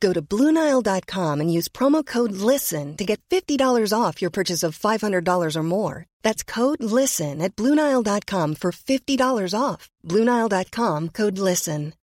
Go 0.00 0.12
to 0.12 0.20
BlueNile.com 0.22 1.40
and 1.40 1.52
use 1.52 1.68
promo 1.68 2.04
code 2.04 2.32
LISTEN 2.32 2.96
to 2.96 3.04
get 3.04 3.20
$50 3.30 3.92
off 3.92 4.20
your 4.20 4.30
purchase 4.30 4.62
of 4.62 4.78
$500 4.78 5.56
or 5.56 5.62
more. 5.62 6.06
That's 6.22 6.42
code 6.42 6.82
LISTEN 6.82 7.40
at 7.40 7.56
BlueNile.com 7.56 8.56
for 8.56 8.72
$50 8.72 9.54
off. 9.58 9.88
BlueNile.com 10.04 11.08
code 11.10 11.38
LISTEN. 11.38 11.94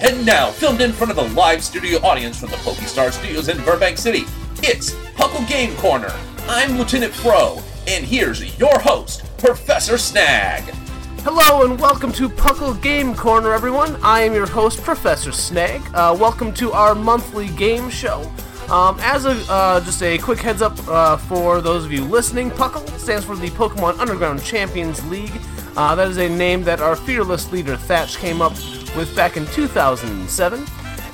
And 0.00 0.24
now, 0.24 0.52
filmed 0.52 0.80
in 0.80 0.92
front 0.92 1.10
of 1.10 1.18
a 1.18 1.34
live 1.34 1.64
studio 1.64 1.98
audience 2.06 2.38
from 2.38 2.50
the 2.50 2.56
PokeStar 2.58 3.12
Studios 3.12 3.48
in 3.48 3.62
Burbank 3.64 3.98
City, 3.98 4.24
it's 4.62 4.94
Puckle 5.16 5.46
Game 5.48 5.74
Corner. 5.76 6.14
I'm 6.46 6.78
Lieutenant 6.78 7.12
Fro, 7.12 7.60
and 7.88 8.04
here's 8.04 8.56
your 8.60 8.78
host, 8.78 9.27
Professor 9.38 9.96
Snag. 9.96 10.64
Hello 11.22 11.64
and 11.64 11.78
welcome 11.78 12.10
to 12.12 12.28
Puckle 12.28 12.80
Game 12.82 13.14
Corner, 13.14 13.52
everyone. 13.52 13.96
I 14.02 14.22
am 14.22 14.34
your 14.34 14.48
host, 14.48 14.82
Professor 14.82 15.30
Snag. 15.30 15.80
Uh, 15.94 16.16
welcome 16.18 16.52
to 16.54 16.72
our 16.72 16.92
monthly 16.96 17.46
game 17.50 17.88
show. 17.88 18.28
Um, 18.68 18.98
as 19.00 19.26
a 19.26 19.40
uh, 19.48 19.80
just 19.80 20.02
a 20.02 20.18
quick 20.18 20.40
heads 20.40 20.60
up 20.60 20.76
uh, 20.88 21.16
for 21.16 21.60
those 21.60 21.84
of 21.84 21.92
you 21.92 22.04
listening, 22.04 22.50
Puckle 22.50 22.86
stands 22.98 23.24
for 23.24 23.36
the 23.36 23.48
Pokemon 23.50 24.00
Underground 24.00 24.42
Champions 24.42 25.08
League. 25.08 25.40
Uh, 25.76 25.94
that 25.94 26.08
is 26.08 26.16
a 26.16 26.28
name 26.28 26.64
that 26.64 26.80
our 26.80 26.96
fearless 26.96 27.52
leader 27.52 27.76
Thatch 27.76 28.16
came 28.16 28.42
up 28.42 28.54
with 28.96 29.14
back 29.14 29.36
in 29.36 29.46
2007. 29.46 30.66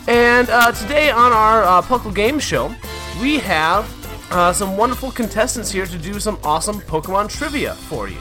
And 0.09 0.49
uh, 0.49 0.73
today 0.73 1.11
on 1.11 1.31
our 1.33 1.63
uh, 1.63 1.83
Puckle 1.83 2.15
Game 2.15 2.39
Show, 2.39 2.75
we 3.21 3.39
have 3.41 3.87
uh, 4.31 4.53
some 4.53 4.77
wonderful 4.77 5.11
contestants 5.11 5.71
here 5.71 5.87
to 5.87 5.99
do 5.99 6.21
some 6.21 6.39
awesome 6.43 6.81
Pokemon 6.81 7.29
trivia 7.29 7.75
for 7.75 8.09
you. 8.09 8.19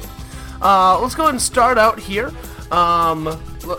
Uh, 0.62 1.00
let's 1.02 1.16
go 1.16 1.24
ahead 1.24 1.34
and 1.34 1.42
start 1.42 1.78
out 1.78 2.00
here. 2.00 2.32
Um, 2.72 3.28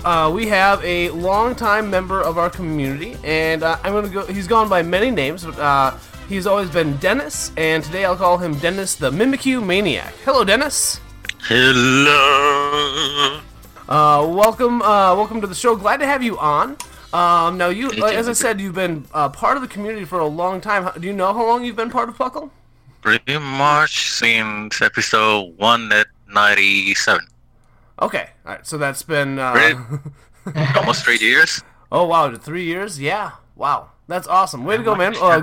uh, 0.04 0.30
we 0.32 0.46
have 0.48 0.82
a 0.84 1.10
longtime 1.10 1.90
member 1.90 2.22
of 2.22 2.38
our 2.38 2.50
community, 2.50 3.16
and 3.24 3.62
uh, 3.62 3.78
I'm 3.82 3.92
gonna 3.92 4.08
go. 4.08 4.26
He's 4.26 4.46
gone 4.46 4.68
by 4.68 4.82
many 4.82 5.10
names, 5.10 5.44
but 5.44 5.58
uh, 5.58 5.96
he's 6.28 6.46
always 6.46 6.70
been 6.70 6.96
Dennis, 6.98 7.50
and 7.56 7.82
today 7.82 8.04
I'll 8.04 8.16
call 8.16 8.38
him 8.38 8.54
Dennis 8.58 8.94
the 8.94 9.10
Mimikyu 9.10 9.64
Maniac. 9.64 10.14
Hello, 10.24 10.44
Dennis. 10.44 11.00
Hello. 11.40 13.40
Uh, 13.88 14.26
welcome, 14.30 14.80
uh, 14.80 15.14
welcome 15.14 15.40
to 15.40 15.46
the 15.46 15.54
show. 15.54 15.76
Glad 15.76 15.98
to 15.98 16.06
have 16.06 16.22
you 16.22 16.38
on. 16.38 16.76
Um, 17.14 17.56
now, 17.58 17.68
you, 17.68 17.90
Thank 17.90 18.04
as 18.16 18.28
I 18.28 18.32
said, 18.32 18.60
you've 18.60 18.74
been 18.74 19.06
uh, 19.14 19.28
part 19.28 19.56
of 19.56 19.62
the 19.62 19.68
community 19.68 20.04
for 20.04 20.18
a 20.18 20.26
long 20.26 20.60
time. 20.60 20.82
How- 20.82 20.90
Do 20.90 21.06
you 21.06 21.12
know 21.12 21.32
how 21.32 21.46
long 21.46 21.64
you've 21.64 21.76
been 21.76 21.90
part 21.90 22.08
of 22.08 22.16
Puckle? 22.18 22.50
Pretty 23.02 23.38
much 23.38 24.10
since 24.10 24.82
episode 24.82 25.56
197. 25.58 27.26
Okay, 28.02 28.28
all 28.44 28.52
right. 28.52 28.66
So 28.66 28.78
that's 28.78 29.02
been 29.02 29.38
uh? 29.38 29.84
Almost 30.76 31.04
three 31.04 31.18
years. 31.20 31.62
oh 31.92 32.04
wow, 32.06 32.34
three 32.34 32.64
years. 32.64 33.00
Yeah, 33.00 33.32
wow, 33.54 33.90
that's 34.08 34.26
awesome. 34.26 34.64
Way 34.64 34.76
to 34.78 34.82
go, 34.82 34.94
man. 34.96 35.14
Uh, 35.20 35.42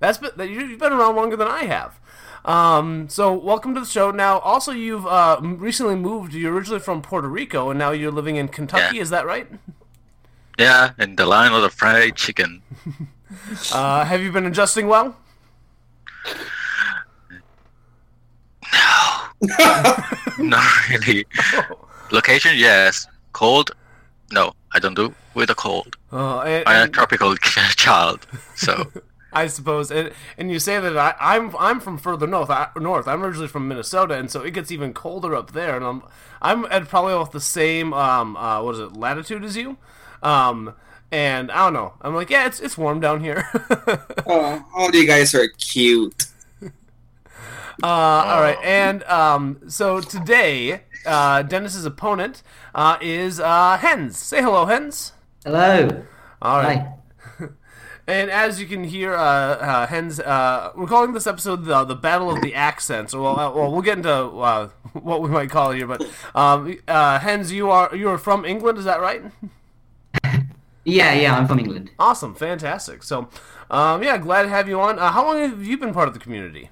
that's 0.00 0.18
been 0.18 0.30
you've 0.50 0.78
been 0.80 0.92
around 0.92 1.14
longer 1.16 1.36
than 1.36 1.46
I 1.48 1.64
have. 1.64 2.00
Um, 2.44 3.08
so 3.08 3.32
welcome 3.32 3.72
to 3.74 3.80
the 3.80 3.86
show. 3.86 4.10
Now, 4.10 4.40
also 4.40 4.72
you've 4.72 5.06
uh, 5.06 5.38
recently 5.42 5.94
moved. 5.94 6.34
You're 6.34 6.52
originally 6.52 6.80
from 6.80 7.00
Puerto 7.00 7.28
Rico, 7.28 7.70
and 7.70 7.78
now 7.78 7.92
you're 7.92 8.10
living 8.10 8.34
in 8.36 8.48
Kentucky. 8.48 8.96
Yeah. 8.96 9.02
Is 9.02 9.10
that 9.10 9.24
right? 9.24 9.46
Yeah, 10.58 10.92
in 10.98 11.16
the 11.16 11.26
line 11.26 11.52
of 11.52 11.62
the 11.62 11.70
fried 11.70 12.16
chicken. 12.16 12.62
Uh, 13.72 14.04
have 14.04 14.20
you 14.20 14.30
been 14.30 14.44
adjusting 14.44 14.86
well? 14.88 15.16
No. 18.72 19.26
Not 20.38 20.88
really. 20.90 21.26
Location, 22.10 22.52
yes. 22.56 23.06
Cold? 23.32 23.70
No, 24.30 24.52
I 24.72 24.78
don't 24.78 24.94
do 24.94 25.14
with 25.34 25.48
the 25.48 25.54
cold. 25.54 25.96
Uh, 26.12 26.40
and, 26.40 26.68
I'm 26.68 26.88
a 26.88 26.90
tropical 26.90 27.34
child, 27.36 28.26
so 28.54 28.90
I 29.32 29.46
suppose, 29.46 29.90
and, 29.90 30.12
and 30.36 30.50
you 30.50 30.58
say 30.58 30.78
that 30.78 30.96
I, 30.96 31.14
I'm 31.18 31.54
I'm 31.58 31.80
from 31.80 31.98
further 31.98 32.26
north. 32.26 32.50
I, 32.50 32.68
north. 32.78 33.08
I'm 33.08 33.22
originally 33.22 33.48
from 33.48 33.68
Minnesota, 33.68 34.14
and 34.14 34.30
so 34.30 34.42
it 34.42 34.52
gets 34.52 34.70
even 34.70 34.92
colder 34.92 35.34
up 35.34 35.52
there. 35.52 35.76
And 35.76 35.84
I'm 35.84 36.02
I'm 36.40 36.64
at 36.66 36.88
probably 36.88 37.14
off 37.14 37.32
the 37.32 37.40
same 37.40 37.92
um 37.92 38.36
uh, 38.36 38.62
what 38.62 38.74
is 38.74 38.80
it 38.80 38.92
latitude 38.92 39.44
as 39.44 39.56
you, 39.56 39.78
um 40.22 40.74
and 41.10 41.50
I 41.50 41.64
don't 41.64 41.74
know. 41.74 41.94
I'm 42.00 42.14
like 42.14 42.30
yeah, 42.30 42.46
it's 42.46 42.60
it's 42.60 42.78
warm 42.78 43.00
down 43.00 43.20
here. 43.20 43.48
Oh, 44.24 44.64
all 44.74 44.94
you 44.94 45.06
guys 45.06 45.34
are 45.34 45.48
cute. 45.48 46.26
Uh, 47.82 47.86
all 47.86 48.40
right, 48.40 48.58
and 48.62 49.02
um, 49.04 49.58
so 49.66 50.00
today, 50.00 50.82
uh, 51.04 51.42
Dennis's 51.42 51.84
opponent 51.84 52.42
uh, 52.74 52.98
is 53.00 53.40
uh, 53.40 53.76
Hens. 53.78 54.16
Say 54.16 54.40
hello, 54.40 54.66
Hens. 54.66 55.12
Hello. 55.44 56.04
All 56.40 56.58
right. 56.58 56.78
Hi. 56.78 56.98
And 58.04 58.30
as 58.30 58.60
you 58.60 58.66
can 58.66 58.82
hear, 58.82 59.14
uh, 59.14 59.20
uh, 59.20 59.86
Hens, 59.86 60.18
uh, 60.18 60.72
we're 60.74 60.88
calling 60.88 61.12
this 61.12 61.28
episode 61.28 61.64
the, 61.64 61.84
the 61.84 61.94
Battle 61.94 62.30
of 62.32 62.42
the 62.42 62.52
Accents. 62.52 63.14
Well, 63.14 63.38
uh, 63.38 63.52
well, 63.52 63.70
we'll 63.70 63.80
get 63.80 63.98
into 63.98 64.12
uh, 64.12 64.68
what 64.92 65.22
we 65.22 65.28
might 65.28 65.50
call 65.50 65.70
it 65.70 65.76
here. 65.76 65.86
But 65.86 66.04
um, 66.34 66.76
uh, 66.88 67.20
Hens, 67.20 67.52
you 67.52 67.70
are 67.70 67.94
you 67.94 68.08
are 68.08 68.18
from 68.18 68.44
England, 68.44 68.78
is 68.78 68.84
that 68.86 69.00
right? 69.00 69.22
Yeah, 70.84 71.14
yeah, 71.14 71.36
I'm 71.36 71.46
from 71.46 71.58
England. 71.58 71.90
Awesome, 71.98 72.34
fantastic. 72.34 73.02
So, 73.02 73.28
um, 73.70 74.02
yeah, 74.02 74.18
glad 74.18 74.42
to 74.42 74.48
have 74.48 74.68
you 74.68 74.80
on. 74.80 74.98
Uh, 74.98 75.12
how 75.12 75.24
long 75.24 75.38
have 75.38 75.64
you 75.64 75.78
been 75.78 75.92
part 75.92 76.08
of 76.08 76.14
the 76.14 76.20
community? 76.20 76.68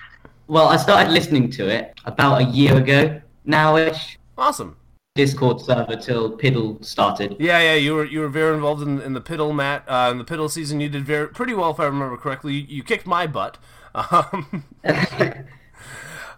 Well, 0.49 0.69
I 0.69 0.77
started 0.77 1.13
listening 1.13 1.51
to 1.53 1.69
it 1.69 1.95
about 2.05 2.41
a 2.41 2.45
year 2.45 2.77
ago 2.77 3.21
now-ish. 3.45 4.19
Awesome. 4.37 4.77
Discord 5.15 5.61
server 5.61 5.97
till 5.97 6.37
Piddle 6.37 6.85
started. 6.85 7.37
Yeah, 7.39 7.61
yeah, 7.61 7.75
you 7.75 7.95
were 7.95 8.05
you 8.05 8.21
were 8.21 8.29
very 8.29 8.55
involved 8.55 8.83
in, 8.83 9.01
in 9.01 9.13
the 9.13 9.21
Piddle 9.21 9.55
Matt. 9.55 9.85
Uh, 9.89 10.09
in 10.11 10.19
the 10.19 10.25
Piddle 10.25 10.51
season, 10.51 10.81
you 10.81 10.89
did 10.89 11.05
very 11.05 11.29
pretty 11.29 11.53
well, 11.53 11.71
if 11.71 11.81
I 11.81 11.85
remember 11.85 12.17
correctly. 12.17 12.55
You, 12.55 12.67
you 12.69 12.83
kicked 12.83 13.07
my 13.07 13.27
butt. 13.27 13.59
Um, 13.95 14.65
all 14.85 14.95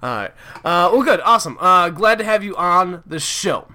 right. 0.03 0.33
Uh, 0.65 0.91
well, 0.93 1.03
good, 1.03 1.21
awesome. 1.21 1.59
Uh, 1.61 1.91
glad 1.91 2.19
to 2.19 2.25
have 2.25 2.43
you 2.43 2.57
on 2.57 3.03
the 3.07 3.21
show. 3.21 3.69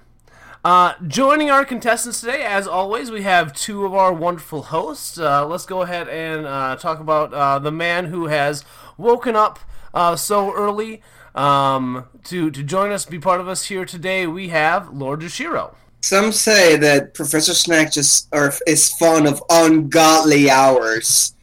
Uh, 0.67 0.93
joining 1.07 1.49
our 1.49 1.63
contestants 1.63 2.19
today, 2.19 2.43
as 2.43 2.67
always, 2.67 3.09
we 3.09 3.21
have 3.21 3.53
two 3.53 3.85
of 3.85 3.93
our 3.93 4.11
wonderful 4.11 4.63
hosts. 4.63 5.17
Uh, 5.17 5.47
let's 5.47 5.65
go 5.65 5.81
ahead 5.81 6.09
and 6.09 6.45
uh, 6.45 6.75
talk 6.75 6.99
about 6.99 7.33
uh, 7.33 7.57
the 7.57 7.71
man 7.71 8.03
who 8.03 8.27
has 8.27 8.65
woken 8.97 9.33
up 9.33 9.59
uh, 9.93 10.13
so 10.13 10.53
early 10.53 11.01
um, 11.35 12.03
to 12.25 12.51
to 12.51 12.63
join 12.63 12.91
us, 12.91 13.05
be 13.05 13.17
part 13.17 13.39
of 13.39 13.47
us 13.47 13.67
here 13.67 13.85
today. 13.85 14.27
We 14.27 14.49
have 14.49 14.89
Lord 14.89 15.21
Jushiro. 15.21 15.73
Some 16.01 16.33
say 16.33 16.75
that 16.75 17.13
Professor 17.13 17.53
Snag 17.53 17.93
just 17.93 18.27
are, 18.33 18.53
is 18.67 18.91
fond 18.95 19.25
of 19.25 19.41
ungodly 19.49 20.49
hours. 20.49 21.33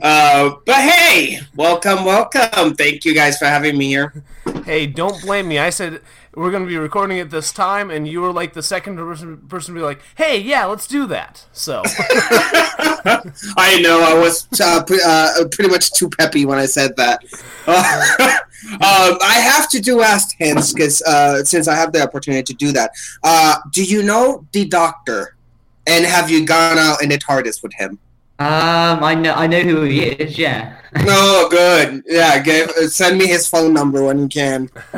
Uh, 0.00 0.56
but 0.66 0.76
hey, 0.76 1.40
welcome, 1.54 2.04
welcome. 2.04 2.74
Thank 2.74 3.04
you 3.04 3.14
guys 3.14 3.38
for 3.38 3.44
having 3.44 3.76
me 3.76 3.86
here. 3.86 4.24
Hey, 4.64 4.86
don't 4.86 5.20
blame 5.22 5.48
me. 5.48 5.58
I 5.58 5.70
said 5.70 6.00
we're 6.34 6.50
going 6.50 6.62
to 6.62 6.68
be 6.68 6.78
recording 6.78 7.18
it 7.18 7.30
this 7.30 7.52
time, 7.52 7.90
and 7.90 8.08
you 8.08 8.20
were 8.20 8.32
like 8.32 8.54
the 8.54 8.62
second 8.62 8.96
person, 8.96 9.36
person 9.48 9.74
to 9.74 9.80
be 9.80 9.84
like, 9.84 10.00
"Hey, 10.16 10.38
yeah, 10.40 10.64
let's 10.64 10.86
do 10.86 11.06
that." 11.08 11.44
So, 11.52 11.82
I 11.86 13.80
know 13.82 14.00
I 14.02 14.14
was 14.18 14.48
uh, 14.60 14.82
pre- 14.84 15.02
uh, 15.04 15.46
pretty 15.50 15.70
much 15.70 15.92
too 15.92 16.08
peppy 16.08 16.46
when 16.46 16.58
I 16.58 16.66
said 16.66 16.96
that. 16.96 17.22
um, 17.66 19.18
I 19.20 19.38
have 19.42 19.68
to 19.70 19.80
do 19.80 20.02
ask 20.02 20.36
Hens 20.38 20.72
because 20.72 21.02
uh, 21.02 21.44
since 21.44 21.68
I 21.68 21.74
have 21.74 21.92
the 21.92 22.02
opportunity 22.02 22.42
to 22.42 22.54
do 22.54 22.72
that, 22.72 22.92
uh, 23.22 23.56
do 23.72 23.84
you 23.84 24.02
know 24.02 24.46
the 24.52 24.64
Doctor? 24.64 25.36
And 25.84 26.04
have 26.04 26.30
you 26.30 26.46
gone 26.46 26.78
out 26.78 27.02
in 27.02 27.08
the 27.08 27.18
TARDIS 27.18 27.60
with 27.62 27.72
him? 27.74 27.98
Um, 28.42 29.04
I 29.04 29.14
know, 29.14 29.34
I 29.34 29.46
know 29.46 29.60
who 29.60 29.82
he 29.82 30.02
is. 30.02 30.38
Yeah. 30.38 30.78
Oh, 30.96 31.48
good. 31.50 32.02
Yeah, 32.06 32.42
give, 32.42 32.68
uh, 32.70 32.88
send 32.88 33.18
me 33.18 33.26
his 33.26 33.48
phone 33.48 33.72
number 33.72 34.04
when 34.04 34.18
you 34.18 34.28
can, 34.28 34.68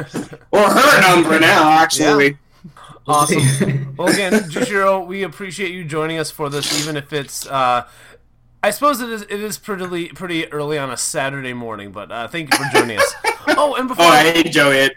or 0.50 0.61
her 0.61 1.00
number 1.02 1.38
now. 1.38 1.70
Actually, 1.70 2.38
Awesome. 3.06 3.94
well, 3.99 4.08
again, 4.08 4.32
Jushiro, 4.32 5.06
we 5.06 5.23
appreciate 5.23 5.73
you 5.73 5.85
joining 5.85 6.19
us 6.19 6.31
for 6.31 6.49
this, 6.49 6.81
even 6.81 6.96
if 6.96 7.12
it's. 7.12 7.46
Uh, 7.46 7.87
I 8.62 8.70
suppose 8.70 9.00
it 9.00 9.11
is. 9.11 9.23
It 9.23 9.41
is 9.41 9.58
pretty 9.58 10.08
pretty 10.08 10.50
early 10.50 10.79
on 10.79 10.91
a 10.91 10.96
Saturday 10.96 11.52
morning, 11.52 11.93
but 11.93 12.11
uh, 12.11 12.29
thank 12.29 12.50
you 12.50 12.58
for 12.58 12.70
joining 12.73 12.99
us. 12.99 13.14
Oh, 13.46 13.75
and 13.75 13.87
before 13.87 14.06
oh, 14.06 14.08
I 14.08 14.23
enjoy 14.43 14.75
it. 14.75 14.96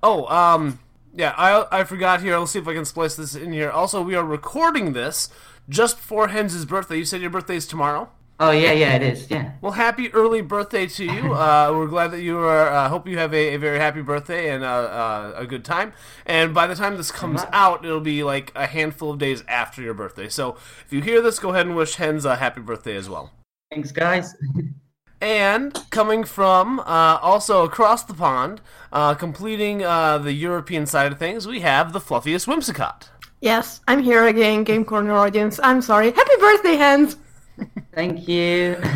Oh, 0.00 0.26
um, 0.26 0.78
yeah, 1.12 1.34
I 1.36 1.80
I 1.80 1.84
forgot 1.84 2.22
here. 2.22 2.38
Let's 2.38 2.52
see 2.52 2.60
if 2.60 2.68
I 2.68 2.72
can 2.72 2.84
splice 2.84 3.16
this 3.16 3.34
in 3.34 3.52
here. 3.52 3.68
Also, 3.68 4.00
we 4.00 4.14
are 4.14 4.24
recording 4.24 4.92
this 4.92 5.28
just 5.68 5.96
before 5.96 6.28
Hens' 6.28 6.64
birthday. 6.64 6.98
You 6.98 7.04
said 7.04 7.20
your 7.20 7.30
birthday 7.30 7.56
is 7.56 7.66
tomorrow. 7.66 8.10
Oh 8.40 8.50
yeah, 8.50 8.72
yeah, 8.72 8.96
it 8.96 9.02
is. 9.02 9.30
Yeah. 9.30 9.52
Well, 9.60 9.72
happy 9.72 10.12
early 10.12 10.40
birthday 10.42 10.86
to 10.86 11.04
you. 11.04 11.32
Uh, 11.42 11.72
we're 11.74 11.86
glad 11.86 12.12
that 12.12 12.20
you 12.20 12.38
are. 12.38 12.68
Uh, 12.68 12.88
hope 12.88 13.08
you 13.08 13.18
have 13.18 13.34
a, 13.34 13.54
a 13.54 13.56
very 13.56 13.78
happy 13.78 14.00
birthday 14.00 14.50
and 14.50 14.62
uh, 14.62 14.66
uh, 14.66 15.32
a 15.36 15.46
good 15.46 15.64
time. 15.64 15.92
And 16.24 16.54
by 16.54 16.66
the 16.66 16.74
time 16.74 16.96
this 16.96 17.10
comes 17.10 17.42
out, 17.52 17.84
it'll 17.84 18.00
be 18.00 18.22
like 18.22 18.52
a 18.54 18.66
handful 18.66 19.10
of 19.10 19.18
days 19.18 19.42
after 19.48 19.82
your 19.82 19.94
birthday. 19.94 20.28
So 20.28 20.56
if 20.84 20.92
you 20.92 21.00
hear 21.00 21.20
this, 21.20 21.38
go 21.38 21.50
ahead 21.50 21.66
and 21.66 21.76
wish 21.76 21.96
Hens 21.96 22.24
a 22.24 22.36
happy 22.36 22.60
birthday 22.60 22.96
as 22.96 23.08
well. 23.08 23.32
Thanks, 23.70 23.92
guys. 23.92 24.34
And 25.22 25.72
coming 25.90 26.24
from 26.24 26.80
uh, 26.80 27.18
also 27.22 27.64
across 27.64 28.02
the 28.02 28.12
pond, 28.12 28.60
uh, 28.92 29.14
completing 29.14 29.84
uh, 29.84 30.18
the 30.18 30.32
European 30.32 30.84
side 30.84 31.12
of 31.12 31.18
things, 31.20 31.46
we 31.46 31.60
have 31.60 31.92
the 31.92 32.00
fluffiest 32.00 32.48
Whimsicott. 32.48 33.06
Yes, 33.42 33.80
I'm 33.88 34.04
here 34.04 34.28
again, 34.28 34.62
Game 34.62 34.84
Corner 34.84 35.14
audience. 35.14 35.58
I'm 35.60 35.82
sorry. 35.82 36.12
Happy 36.12 36.36
birthday, 36.38 36.76
Hans! 36.76 37.16
Thank 37.94 38.26
you. 38.28 38.80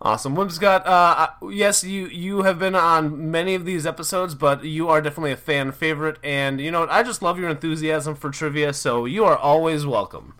Awesome, 0.00 0.36
Whimsicott. 0.36 0.86
Uh, 0.86 1.26
yes, 1.50 1.82
you 1.82 2.06
you 2.06 2.44
have 2.44 2.60
been 2.60 2.76
on 2.76 3.32
many 3.32 3.56
of 3.56 3.64
these 3.64 3.84
episodes, 3.84 4.36
but 4.36 4.62
you 4.62 4.88
are 4.88 5.00
definitely 5.00 5.32
a 5.32 5.36
fan 5.36 5.72
favorite, 5.72 6.18
and 6.22 6.60
you 6.60 6.70
know 6.70 6.80
what? 6.80 6.90
I 6.90 7.02
just 7.02 7.20
love 7.20 7.36
your 7.36 7.48
enthusiasm 7.50 8.14
for 8.14 8.30
trivia, 8.30 8.72
so 8.72 9.06
you 9.06 9.24
are 9.24 9.36
always 9.36 9.84
welcome. 9.84 10.34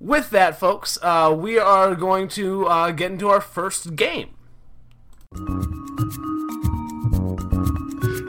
With 0.00 0.30
that, 0.30 0.58
folks, 0.58 0.98
uh, 1.02 1.36
we 1.38 1.58
are 1.58 1.94
going 1.94 2.28
to 2.28 2.66
uh, 2.66 2.90
get 2.92 3.12
into 3.12 3.28
our 3.28 3.42
first 3.42 3.94
game. 3.94 4.30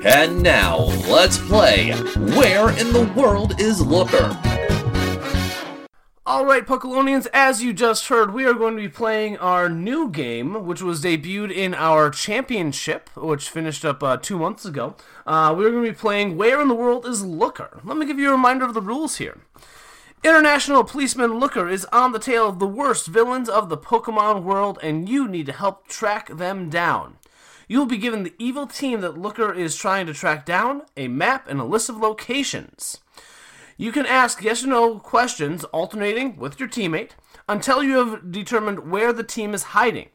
And 0.05 0.43
now, 0.43 0.79
let's 1.07 1.37
play 1.37 1.91
Where 1.91 2.69
in 2.77 2.91
the 2.91 3.09
World 3.15 3.61
is 3.61 3.79
Looker? 3.79 4.37
All 6.25 6.45
right, 6.45 6.67
Puckalonians, 6.67 7.27
as 7.31 7.63
you 7.63 7.71
just 7.71 8.09
heard, 8.09 8.33
we 8.33 8.43
are 8.43 8.53
going 8.53 8.75
to 8.75 8.81
be 8.81 8.89
playing 8.89 9.37
our 9.37 9.69
new 9.69 10.09
game, 10.09 10.65
which 10.65 10.81
was 10.81 11.01
debuted 11.01 11.53
in 11.53 11.73
our 11.73 12.09
championship, 12.09 13.09
which 13.15 13.49
finished 13.49 13.85
up 13.85 14.03
uh, 14.03 14.17
two 14.17 14.37
months 14.37 14.65
ago. 14.65 14.97
Uh, 15.25 15.55
we're 15.57 15.71
going 15.71 15.85
to 15.85 15.91
be 15.91 15.97
playing 15.97 16.35
Where 16.35 16.61
in 16.61 16.67
the 16.67 16.75
World 16.75 17.05
is 17.05 17.23
Looker? 17.23 17.79
Let 17.85 17.95
me 17.95 18.05
give 18.05 18.19
you 18.19 18.27
a 18.27 18.33
reminder 18.33 18.65
of 18.65 18.73
the 18.73 18.81
rules 18.81 19.19
here. 19.19 19.39
International 20.21 20.83
Policeman 20.83 21.39
Looker 21.39 21.69
is 21.69 21.85
on 21.93 22.11
the 22.11 22.19
tail 22.19 22.49
of 22.49 22.59
the 22.59 22.67
worst 22.67 23.07
villains 23.07 23.47
of 23.47 23.69
the 23.69 23.77
Pokemon 23.77 24.43
world, 24.43 24.79
and 24.83 25.07
you 25.07 25.29
need 25.29 25.45
to 25.45 25.53
help 25.53 25.87
track 25.87 26.27
them 26.27 26.69
down. 26.69 27.19
You 27.67 27.79
will 27.79 27.85
be 27.85 27.97
given 27.97 28.23
the 28.23 28.33
evil 28.37 28.67
team 28.67 29.01
that 29.01 29.17
Looker 29.17 29.53
is 29.53 29.75
trying 29.75 30.05
to 30.07 30.13
track 30.13 30.45
down, 30.45 30.83
a 30.97 31.07
map, 31.07 31.47
and 31.47 31.59
a 31.59 31.65
list 31.65 31.89
of 31.89 31.97
locations. 31.97 32.99
You 33.77 33.91
can 33.91 34.05
ask 34.05 34.43
yes 34.43 34.63
or 34.63 34.67
no 34.67 34.99
questions 34.99 35.63
alternating 35.65 36.37
with 36.37 36.59
your 36.59 36.69
teammate 36.69 37.11
until 37.49 37.83
you 37.83 37.97
have 37.97 38.31
determined 38.31 38.91
where 38.91 39.11
the 39.11 39.23
team 39.23 39.53
is 39.53 39.63
hiding. 39.63 40.09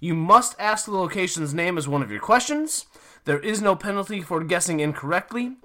You 0.00 0.14
must 0.14 0.56
ask 0.58 0.84
the 0.84 0.92
location's 0.92 1.54
name 1.54 1.78
as 1.78 1.88
one 1.88 2.02
of 2.02 2.10
your 2.10 2.20
questions. 2.20 2.86
There 3.24 3.38
is 3.38 3.60
no 3.60 3.76
penalty 3.76 4.20
for 4.20 4.42
guessing 4.42 4.80
incorrectly. 4.80 5.56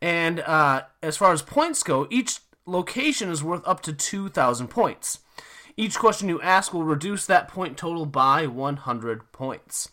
And 0.00 0.40
uh, 0.40 0.82
as 1.02 1.16
far 1.16 1.32
as 1.32 1.42
points 1.42 1.82
go, 1.82 2.06
each 2.10 2.40
location 2.66 3.30
is 3.30 3.42
worth 3.42 3.66
up 3.66 3.80
to 3.82 3.92
2,000 3.92 4.68
points. 4.68 5.20
Each 5.76 5.98
question 5.98 6.28
you 6.28 6.40
ask 6.40 6.72
will 6.72 6.84
reduce 6.84 7.26
that 7.26 7.48
point 7.48 7.76
total 7.76 8.06
by 8.06 8.46
100 8.46 9.32
points. 9.32 9.90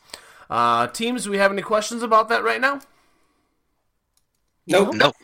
Uh, 0.53 0.85
teams, 0.85 1.23
do 1.23 1.31
we 1.31 1.39
have 1.39 1.51
any 1.51 1.63
questions 1.63 2.03
about 2.03 2.29
that 2.29 2.43
right 2.43 2.61
now? 2.61 2.79
Nope. 4.67 4.93
Nope. 4.93 5.15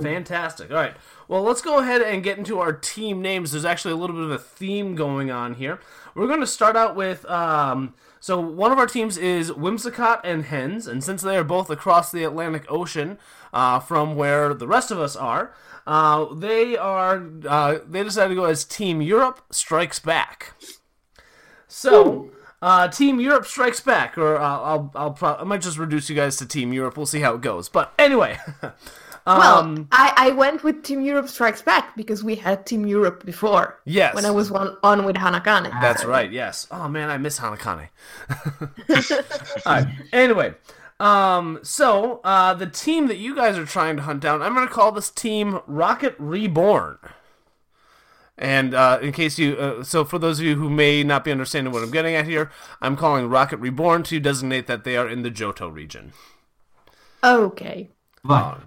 Fantastic. 0.00 0.70
All 0.70 0.78
right. 0.78 0.96
Well, 1.28 1.42
let's 1.42 1.60
go 1.60 1.78
ahead 1.78 2.00
and 2.00 2.22
get 2.22 2.38
into 2.38 2.58
our 2.58 2.72
team 2.72 3.20
names. 3.20 3.52
There's 3.52 3.66
actually 3.66 3.92
a 3.92 3.98
little 3.98 4.16
bit 4.16 4.24
of 4.24 4.30
a 4.30 4.38
theme 4.38 4.94
going 4.94 5.30
on 5.30 5.56
here. 5.56 5.78
We're 6.14 6.26
going 6.26 6.40
to 6.40 6.46
start 6.46 6.74
out 6.74 6.96
with. 6.96 7.26
Um, 7.26 7.92
so, 8.18 8.40
one 8.40 8.72
of 8.72 8.78
our 8.78 8.86
teams 8.86 9.18
is 9.18 9.50
Whimsicott 9.50 10.22
and 10.24 10.46
Hens, 10.46 10.86
and 10.86 11.04
since 11.04 11.20
they 11.20 11.36
are 11.36 11.44
both 11.44 11.68
across 11.68 12.10
the 12.10 12.24
Atlantic 12.24 12.64
Ocean 12.70 13.18
uh, 13.52 13.78
from 13.78 14.16
where 14.16 14.54
the 14.54 14.66
rest 14.66 14.90
of 14.90 14.98
us 14.98 15.16
are, 15.16 15.52
uh, 15.86 16.32
they 16.34 16.78
are. 16.78 17.22
Uh, 17.46 17.80
they 17.86 18.02
decided 18.02 18.30
to 18.30 18.40
go 18.40 18.46
as 18.46 18.64
Team 18.64 19.02
Europe 19.02 19.42
Strikes 19.50 19.98
Back. 19.98 20.54
So. 21.68 22.30
Uh, 22.62 22.88
Team 22.88 23.20
Europe 23.20 23.46
strikes 23.46 23.80
back, 23.80 24.16
or 24.16 24.36
uh, 24.36 24.40
I'll 24.40 24.92
I'll 24.94 25.12
pro- 25.12 25.36
I 25.36 25.44
might 25.44 25.60
just 25.60 25.78
reduce 25.78 26.08
you 26.08 26.16
guys 26.16 26.36
to 26.38 26.46
Team 26.46 26.72
Europe. 26.72 26.96
We'll 26.96 27.06
see 27.06 27.20
how 27.20 27.34
it 27.34 27.42
goes. 27.42 27.68
But 27.68 27.92
anyway, 27.98 28.38
well, 29.26 29.58
um, 29.58 29.88
I, 29.92 30.12
I 30.16 30.30
went 30.30 30.64
with 30.64 30.82
Team 30.82 31.02
Europe 31.02 31.28
Strikes 31.28 31.60
Back 31.60 31.96
because 31.96 32.24
we 32.24 32.34
had 32.36 32.64
Team 32.64 32.86
Europe 32.86 33.26
before. 33.26 33.80
Yes. 33.84 34.14
When 34.14 34.24
I 34.24 34.30
was 34.30 34.50
on, 34.50 34.76
on 34.82 35.04
with 35.04 35.16
Hanakane. 35.16 35.70
That's 35.82 36.04
right. 36.04 36.30
Yes. 36.32 36.66
Oh 36.70 36.88
man, 36.88 37.10
I 37.10 37.18
miss 37.18 37.38
Hanakane. 37.40 37.88
All 39.66 39.72
right. 39.74 39.86
Anyway, 40.12 40.54
um, 40.98 41.58
so 41.62 42.20
uh, 42.24 42.54
the 42.54 42.66
team 42.66 43.08
that 43.08 43.18
you 43.18 43.34
guys 43.34 43.58
are 43.58 43.66
trying 43.66 43.96
to 43.96 44.02
hunt 44.02 44.20
down, 44.20 44.42
I'm 44.42 44.54
going 44.54 44.66
to 44.66 44.72
call 44.72 44.92
this 44.92 45.10
team 45.10 45.60
Rocket 45.66 46.14
Reborn. 46.18 46.98
And 48.38 48.74
uh, 48.74 48.98
in 49.00 49.12
case 49.12 49.38
you, 49.38 49.56
uh, 49.56 49.82
so 49.82 50.04
for 50.04 50.18
those 50.18 50.38
of 50.38 50.44
you 50.44 50.56
who 50.56 50.68
may 50.68 51.02
not 51.02 51.24
be 51.24 51.32
understanding 51.32 51.72
what 51.72 51.82
I'm 51.82 51.90
getting 51.90 52.14
at 52.14 52.26
here, 52.26 52.50
I'm 52.82 52.96
calling 52.96 53.28
Rocket 53.28 53.56
Reborn 53.58 54.02
to 54.04 54.20
designate 54.20 54.66
that 54.66 54.84
they 54.84 54.96
are 54.96 55.08
in 55.08 55.22
the 55.22 55.30
Johto 55.30 55.72
region. 55.72 56.12
Okay. 57.24 57.88
Right. 58.22 58.58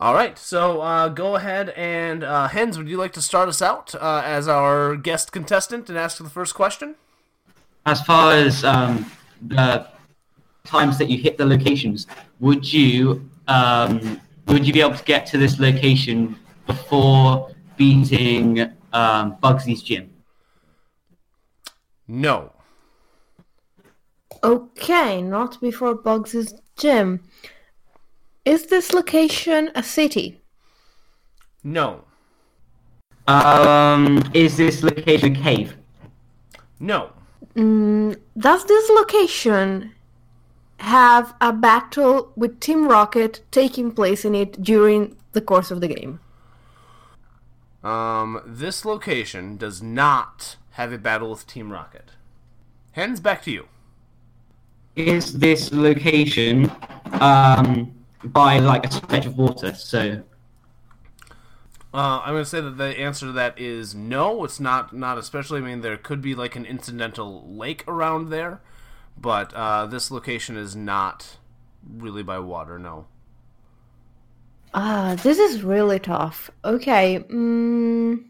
All 0.00 0.14
right, 0.14 0.38
so 0.38 0.80
uh, 0.80 1.10
go 1.10 1.36
ahead 1.36 1.68
and 1.76 2.24
uh, 2.24 2.48
Hens, 2.48 2.78
would 2.78 2.88
you 2.88 2.96
like 2.96 3.12
to 3.12 3.20
start 3.20 3.50
us 3.50 3.60
out 3.60 3.94
uh, 3.94 4.22
as 4.24 4.48
our 4.48 4.96
guest 4.96 5.30
contestant 5.30 5.90
and 5.90 5.98
ask 5.98 6.16
the 6.16 6.30
first 6.30 6.54
question? 6.54 6.94
As 7.84 8.00
far 8.00 8.32
as 8.32 8.64
um, 8.64 9.10
the 9.46 9.86
times 10.64 10.96
that 10.96 11.10
you 11.10 11.18
hit 11.18 11.36
the 11.36 11.44
locations, 11.44 12.06
would 12.40 12.72
you 12.72 13.28
um, 13.46 14.18
would 14.46 14.66
you 14.66 14.72
be 14.72 14.80
able 14.80 14.96
to 14.96 15.04
get 15.04 15.26
to 15.26 15.38
this 15.38 15.60
location 15.60 16.34
before 16.66 17.50
beating 17.80 18.60
um, 18.92 19.38
Bugsy's 19.42 19.82
gym? 19.82 20.10
No. 22.06 22.52
Okay, 24.44 25.22
not 25.22 25.58
before 25.62 25.96
Bugsy's 25.96 26.52
gym. 26.78 27.22
Is 28.44 28.66
this 28.66 28.92
location 28.92 29.70
a 29.74 29.82
city? 29.82 30.42
No. 31.64 32.04
Um, 33.26 34.22
is 34.34 34.58
this 34.58 34.82
location 34.82 35.34
a 35.34 35.40
cave? 35.40 35.74
No. 36.80 37.10
Mm, 37.54 38.14
does 38.36 38.66
this 38.66 38.90
location 38.90 39.94
have 40.80 41.34
a 41.40 41.50
battle 41.50 42.30
with 42.36 42.60
Team 42.60 42.88
Rocket 42.88 43.40
taking 43.50 43.90
place 43.90 44.26
in 44.26 44.34
it 44.34 44.62
during 44.62 45.16
the 45.32 45.40
course 45.40 45.70
of 45.70 45.80
the 45.80 45.88
game? 45.88 46.20
Um, 47.82 48.42
this 48.44 48.84
location 48.84 49.56
does 49.56 49.82
not 49.82 50.56
have 50.72 50.92
a 50.92 50.98
battle 50.98 51.30
with 51.30 51.46
Team 51.46 51.72
Rocket. 51.72 52.12
Hens, 52.92 53.20
back 53.20 53.42
to 53.44 53.50
you. 53.50 53.68
Is 54.96 55.38
this 55.38 55.72
location 55.72 56.70
um, 57.20 57.94
by 58.24 58.58
like 58.58 58.86
a 58.86 58.90
stretch 58.92 59.26
of 59.26 59.38
water? 59.38 59.74
So 59.74 60.22
Uh, 61.92 62.20
I'm 62.24 62.34
going 62.34 62.44
to 62.44 62.48
say 62.50 62.60
that 62.60 62.76
the 62.78 62.98
answer 62.98 63.26
to 63.26 63.32
that 63.32 63.58
is 63.58 63.94
no. 63.94 64.44
It's 64.44 64.60
not. 64.60 64.92
Not 64.92 65.18
especially. 65.18 65.58
I 65.58 65.62
mean, 65.62 65.80
there 65.80 65.96
could 65.96 66.22
be 66.22 66.34
like 66.34 66.54
an 66.54 66.64
incidental 66.64 67.44
lake 67.52 67.84
around 67.88 68.30
there, 68.30 68.60
but 69.16 69.52
uh, 69.54 69.86
this 69.86 70.10
location 70.10 70.56
is 70.56 70.76
not 70.76 71.38
really 71.88 72.22
by 72.22 72.38
water. 72.38 72.78
No. 72.78 73.06
Ah, 74.72 75.16
this 75.22 75.38
is 75.38 75.62
really 75.62 75.98
tough. 75.98 76.50
Okay. 76.64 77.24
Mm, 77.28 78.24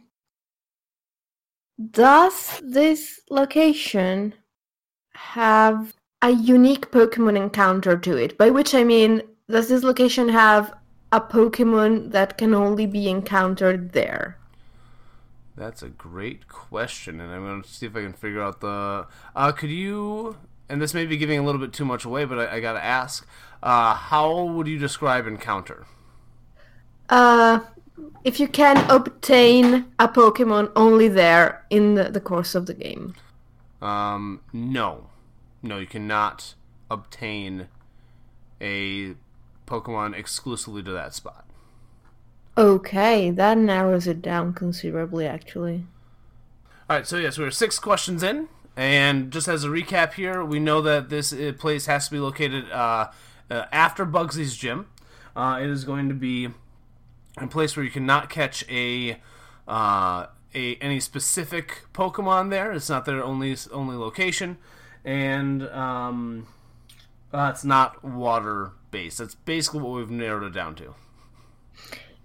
does 1.90 2.60
this 2.62 3.20
location 3.30 4.34
have 5.14 5.94
a 6.22 6.30
unique 6.30 6.90
Pokemon 6.90 7.36
encounter 7.36 7.96
to 7.98 8.16
it? 8.16 8.38
By 8.38 8.50
which 8.50 8.74
I 8.74 8.84
mean, 8.84 9.22
does 9.48 9.68
this 9.68 9.82
location 9.82 10.28
have 10.28 10.72
a 11.12 11.20
Pokemon 11.20 12.12
that 12.12 12.38
can 12.38 12.54
only 12.54 12.86
be 12.86 13.08
encountered 13.08 13.92
there? 13.92 14.38
That's 15.56 15.82
a 15.82 15.88
great 15.88 16.48
question, 16.48 17.20
and 17.20 17.30
I'm 17.30 17.44
going 17.44 17.62
to 17.62 17.68
see 17.68 17.84
if 17.84 17.94
I 17.94 18.02
can 18.02 18.14
figure 18.14 18.40
out 18.40 18.60
the. 18.60 19.06
Uh, 19.36 19.52
could 19.52 19.70
you? 19.70 20.36
And 20.70 20.80
this 20.80 20.94
may 20.94 21.04
be 21.04 21.16
giving 21.16 21.38
a 21.38 21.42
little 21.42 21.60
bit 21.60 21.72
too 21.72 21.84
much 21.84 22.04
away, 22.04 22.24
but 22.24 22.38
I, 22.38 22.56
I 22.56 22.60
got 22.60 22.74
to 22.74 22.84
ask. 22.84 23.26
Uh, 23.62 23.94
how 23.94 24.42
would 24.42 24.68
you 24.68 24.78
describe 24.78 25.26
encounter? 25.26 25.84
Uh, 27.10 27.60
if 28.24 28.38
you 28.38 28.48
can 28.48 28.78
obtain 28.88 29.86
a 29.98 30.08
Pokemon 30.08 30.70
only 30.76 31.08
there 31.08 31.64
in 31.68 31.94
the, 31.94 32.04
the 32.04 32.20
course 32.20 32.54
of 32.54 32.66
the 32.66 32.74
game. 32.74 33.14
Um, 33.82 34.40
no, 34.52 35.08
no, 35.62 35.78
you 35.78 35.86
cannot 35.86 36.54
obtain 36.90 37.68
a 38.60 39.14
Pokemon 39.66 40.16
exclusively 40.16 40.82
to 40.82 40.92
that 40.92 41.14
spot. 41.14 41.46
Okay, 42.58 43.30
that 43.30 43.56
narrows 43.56 44.06
it 44.06 44.20
down 44.20 44.52
considerably, 44.52 45.26
actually. 45.26 45.86
All 46.88 46.96
right, 46.96 47.06
so 47.06 47.16
yes, 47.16 47.38
we're 47.38 47.50
six 47.50 47.78
questions 47.78 48.22
in, 48.22 48.48
and 48.76 49.30
just 49.30 49.48
as 49.48 49.64
a 49.64 49.68
recap 49.68 50.14
here, 50.14 50.44
we 50.44 50.58
know 50.58 50.82
that 50.82 51.08
this 51.08 51.32
uh, 51.32 51.52
place 51.58 51.86
has 51.86 52.06
to 52.06 52.12
be 52.12 52.18
located 52.18 52.70
uh, 52.70 53.10
uh, 53.50 53.64
after 53.72 54.04
Bugsy's 54.04 54.56
gym. 54.56 54.86
Uh, 55.34 55.58
it 55.62 55.70
is 55.70 55.84
going 55.84 56.08
to 56.08 56.14
be 56.14 56.48
a 57.40 57.46
place 57.46 57.76
where 57.76 57.84
you 57.84 57.90
cannot 57.90 58.30
catch 58.30 58.64
a 58.68 59.20
uh, 59.66 60.26
a 60.54 60.76
any 60.76 61.00
specific 61.00 61.86
Pokemon 61.92 62.50
there. 62.50 62.72
It's 62.72 62.88
not 62.88 63.04
their 63.04 63.22
only 63.22 63.56
only 63.72 63.96
location, 63.96 64.58
and 65.04 65.68
um, 65.68 66.46
uh, 67.32 67.50
it's 67.52 67.64
not 67.64 68.04
water 68.04 68.72
based. 68.90 69.18
That's 69.18 69.34
basically 69.34 69.80
what 69.80 69.96
we've 69.96 70.10
narrowed 70.10 70.44
it 70.44 70.54
down 70.54 70.74
to. 70.76 70.94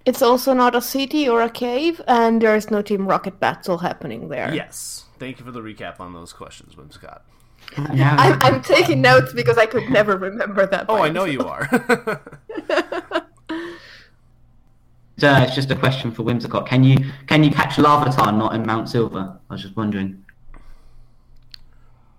It's 0.06 0.22
also 0.22 0.54
not 0.54 0.76
a 0.76 0.82
city 0.82 1.28
or 1.28 1.42
a 1.42 1.50
cave, 1.50 2.00
and 2.08 2.42
there 2.42 2.56
is 2.56 2.70
no 2.70 2.84
Team 2.84 3.08
Rocket 3.08 3.40
battle 3.40 3.80
happening 3.80 4.30
there. 4.30 4.54
Yes. 4.54 5.06
Thank 5.18 5.40
you 5.40 5.46
for 5.46 5.52
the 5.52 5.62
recap 5.62 6.00
on 6.00 6.14
those 6.14 6.32
questions, 6.32 6.76
Whimsicott. 6.76 7.22
I'm, 7.78 8.40
I'm 8.42 8.62
taking 8.62 9.02
notes 9.02 9.34
because 9.34 9.58
I 9.58 9.66
could 9.66 9.90
never 9.90 10.18
remember 10.18 10.68
that. 10.68 10.86
Oh, 10.88 11.02
I 11.02 11.10
know 11.10 11.26
you 11.26 11.42
are. 11.42 11.68
So 15.18 15.34
it's 15.38 15.56
just 15.56 15.72
a 15.72 15.76
question 15.76 16.12
for 16.12 16.24
Whimsicott. 16.24 16.68
Can 16.68 16.84
you 16.84 16.98
can 17.28 17.44
you 17.44 17.52
catch 17.52 17.78
Larvitar 17.78 18.36
not 18.36 18.54
in 18.54 18.66
Mount 18.66 18.90
Silver? 18.90 19.40
I 19.50 19.54
was 19.54 19.62
just 19.62 19.76
wondering. 19.76 20.24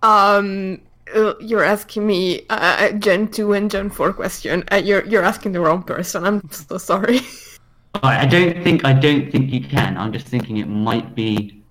Um, 0.02 0.80
uh, 1.14 1.34
you're 1.40 1.64
asking 1.64 2.06
me 2.06 2.46
uh, 2.48 2.88
a 2.90 2.92
Gen 2.94 3.28
two 3.28 3.52
and 3.52 3.70
Gen 3.70 3.90
four 3.90 4.12
question. 4.12 4.64
Uh, 4.72 4.76
you're 4.76 5.04
you're 5.04 5.24
asking 5.24 5.52
the 5.52 5.60
wrong 5.60 5.82
person. 5.82 6.24
I'm 6.24 6.48
so 6.50 6.78
sorry. 6.78 7.20
I 8.02 8.26
don't 8.26 8.62
think 8.62 8.84
I 8.84 8.92
don't 8.92 9.30
think 9.30 9.52
you 9.52 9.60
can. 9.60 9.96
I'm 9.96 10.12
just 10.12 10.26
thinking 10.26 10.58
it 10.58 10.68
might 10.68 11.14
be. 11.14 11.62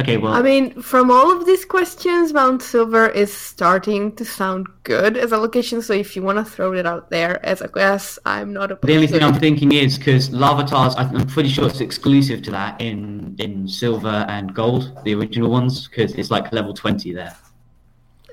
Okay, 0.00 0.16
well, 0.16 0.32
I 0.32 0.40
mean, 0.40 0.80
from 0.80 1.10
all 1.10 1.30
of 1.36 1.44
these 1.44 1.66
questions, 1.66 2.32
Mount 2.32 2.62
Silver 2.62 3.08
is 3.08 3.30
starting 3.30 4.16
to 4.16 4.24
sound 4.24 4.66
good 4.84 5.18
as 5.18 5.30
a 5.32 5.36
location. 5.36 5.82
So 5.82 5.92
if 5.92 6.16
you 6.16 6.22
want 6.22 6.38
to 6.38 6.44
throw 6.44 6.72
it 6.72 6.86
out 6.86 7.10
there 7.10 7.44
as 7.44 7.60
a 7.60 7.68
guess, 7.68 8.18
I'm 8.24 8.54
not 8.54 8.70
opposed. 8.70 8.88
the 8.88 8.94
only 8.94 9.06
thing. 9.08 9.22
I'm 9.22 9.34
thinking 9.34 9.72
is 9.72 9.98
because 9.98 10.30
Larvitars, 10.30 10.94
I'm 10.96 11.26
pretty 11.26 11.50
sure 11.50 11.66
it's 11.66 11.82
exclusive 11.82 12.40
to 12.44 12.50
that 12.52 12.80
in 12.80 13.36
in 13.38 13.68
Silver 13.68 14.24
and 14.28 14.54
Gold, 14.54 14.96
the 15.04 15.14
original 15.14 15.50
ones, 15.50 15.86
because 15.88 16.14
it's 16.14 16.30
like 16.30 16.50
level 16.50 16.72
20 16.72 17.12
there. 17.12 17.36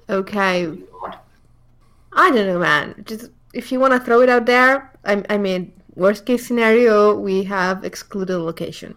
Okay. 0.09 0.71
I 2.13 2.31
don't 2.31 2.47
know, 2.47 2.59
man. 2.59 3.03
Just 3.05 3.31
if 3.53 3.73
you 3.73 3.79
want 3.79 3.93
to 3.93 3.99
throw 3.99 4.21
it 4.21 4.29
out 4.29 4.45
there, 4.45 4.93
I, 5.03 5.21
I 5.29 5.37
mean, 5.37 5.73
worst 5.95 6.25
case 6.25 6.47
scenario, 6.47 7.13
we 7.13 7.43
have 7.43 7.83
excluded 7.83 8.37
location. 8.37 8.95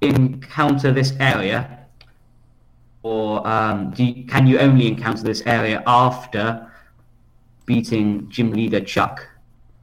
Encounter 0.00 0.92
this 0.92 1.12
area, 1.20 1.81
or 3.02 3.46
um, 3.46 3.90
do 3.90 4.04
you, 4.04 4.24
can 4.26 4.46
you 4.46 4.58
only 4.58 4.86
encounter 4.88 5.22
this 5.22 5.42
area 5.46 5.82
after 5.86 6.70
beating 7.66 8.28
gym 8.28 8.52
leader 8.52 8.80
Chuck, 8.80 9.28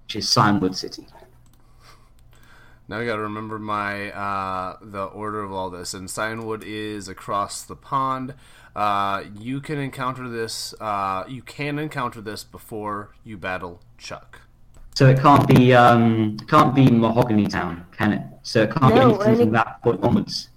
which 0.06 0.16
is 0.18 0.26
Cianwood 0.28 0.76
City? 0.76 1.06
Now 2.88 3.00
I 3.00 3.06
got 3.06 3.18
to 3.18 3.22
remember 3.22 3.60
my 3.60 4.12
uh, 4.12 4.78
the 4.82 5.04
order 5.04 5.44
of 5.44 5.52
all 5.52 5.70
this. 5.70 5.94
And 5.94 6.08
Cianwood 6.08 6.64
is 6.66 7.08
across 7.08 7.62
the 7.62 7.76
pond. 7.76 8.34
Uh, 8.76 9.24
you 9.38 9.62
can 9.62 9.78
encounter 9.78 10.28
this. 10.28 10.74
Uh, 10.80 11.24
you 11.28 11.42
can 11.44 11.78
encounter 11.78 12.20
this 12.22 12.44
before 12.44 13.12
you 13.24 13.38
battle 13.38 13.82
Chuck. 13.98 14.42
So 14.96 15.08
it 15.08 15.20
can't 15.20 15.48
be 15.48 15.74
um, 15.74 16.38
can't 16.48 16.74
be 16.74 16.90
Mahogany 16.90 17.46
Town, 17.48 17.86
can 17.92 18.14
it? 18.14 18.22
So 18.42 18.64
it 18.64 18.72
can't 18.72 18.96
No, 18.96 19.10
be 19.10 19.14
anything 19.14 19.28
any- 19.28 19.44
from 19.44 19.52
that 19.54 19.82
point 19.84 20.04
onwards. 20.04 20.50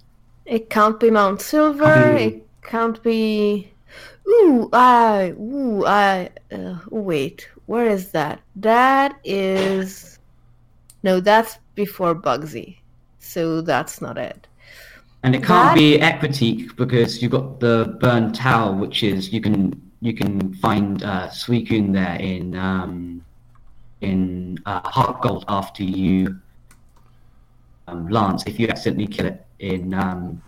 It 0.45 0.69
can't 0.69 0.99
be 0.99 1.09
Mount 1.11 1.39
Silver. 1.39 1.85
Can't 1.85 2.17
be- 2.17 2.23
It 2.23 2.42
can't 2.63 3.01
be. 3.03 3.71
Ooh, 4.27 4.69
I. 4.73 5.33
Ooh, 5.39 5.85
I. 5.85 6.29
Uh, 6.51 6.79
wait, 6.89 7.49
where 7.65 7.87
is 7.87 8.11
that? 8.11 8.41
That 8.55 9.19
is. 9.23 10.19
No, 11.03 11.19
that's 11.19 11.59
before 11.75 12.15
Bugsy. 12.15 12.77
So 13.19 13.61
that's 13.61 14.01
not 14.01 14.17
it. 14.17 14.47
And 15.23 15.35
it 15.35 15.43
can't 15.43 15.69
That- 15.69 15.75
be 15.77 15.97
Ecruteak 15.99 16.75
because 16.75 17.21
you've 17.21 17.31
got 17.31 17.59
the 17.59 17.97
Burn 17.99 18.33
Tower, 18.33 18.73
which 18.73 19.03
is 19.03 19.31
you 19.31 19.41
can 19.41 19.81
you 20.01 20.13
can 20.13 20.53
find 20.55 21.01
uh, 21.03 21.29
Suicune 21.29 21.93
there 21.93 22.15
in 22.15 22.55
um, 22.57 23.23
in 24.01 24.57
uh, 24.65 24.81
Heart 24.89 25.21
Gold 25.21 25.45
after 25.47 25.83
you 25.83 26.37
um, 27.87 28.07
Lance 28.09 28.43
if 28.45 28.59
you 28.59 28.67
accidentally 28.67 29.07
kill 29.07 29.27
it 29.27 29.45
in 29.59 29.93
um, 29.93 30.41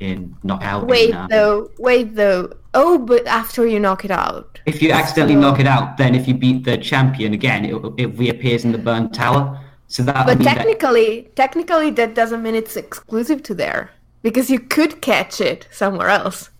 in 0.00 0.36
Knockout. 0.42 0.82
in, 0.82 0.88
Wait, 0.88 1.14
um, 1.14 1.28
though. 1.30 1.70
Wait, 1.78 2.14
though. 2.14 2.52
Oh, 2.74 2.98
but 2.98 3.26
after 3.26 3.66
you 3.66 3.80
knock 3.80 4.04
it 4.04 4.10
out. 4.10 4.60
If 4.66 4.82
you 4.82 4.90
accidentally 4.90 5.34
So- 5.34 5.40
knock 5.40 5.60
it 5.60 5.66
out, 5.66 5.96
then 5.96 6.14
if 6.14 6.28
you 6.28 6.34
beat 6.34 6.64
the 6.64 6.78
champion 6.78 7.32
again, 7.34 7.64
it, 7.64 7.74
it 7.96 8.18
reappears 8.18 8.64
in 8.64 8.72
the 8.72 8.78
Burn 8.78 9.10
Tower. 9.10 9.58
So 9.88 10.02
that 10.02 10.26
But 10.26 10.38
mean 10.38 10.44
that 10.44 10.56
technically, 10.56 11.30
technically, 11.34 11.90
that 11.92 12.14
doesn't 12.14 12.42
mean 12.42 12.54
it's 12.54 12.76
exclusive 12.76 13.42
to 13.44 13.54
there 13.54 13.90
because 14.22 14.50
you 14.50 14.60
could 14.60 15.00
catch 15.00 15.40
it 15.40 15.66
somewhere 15.70 16.08
else. 16.08 16.50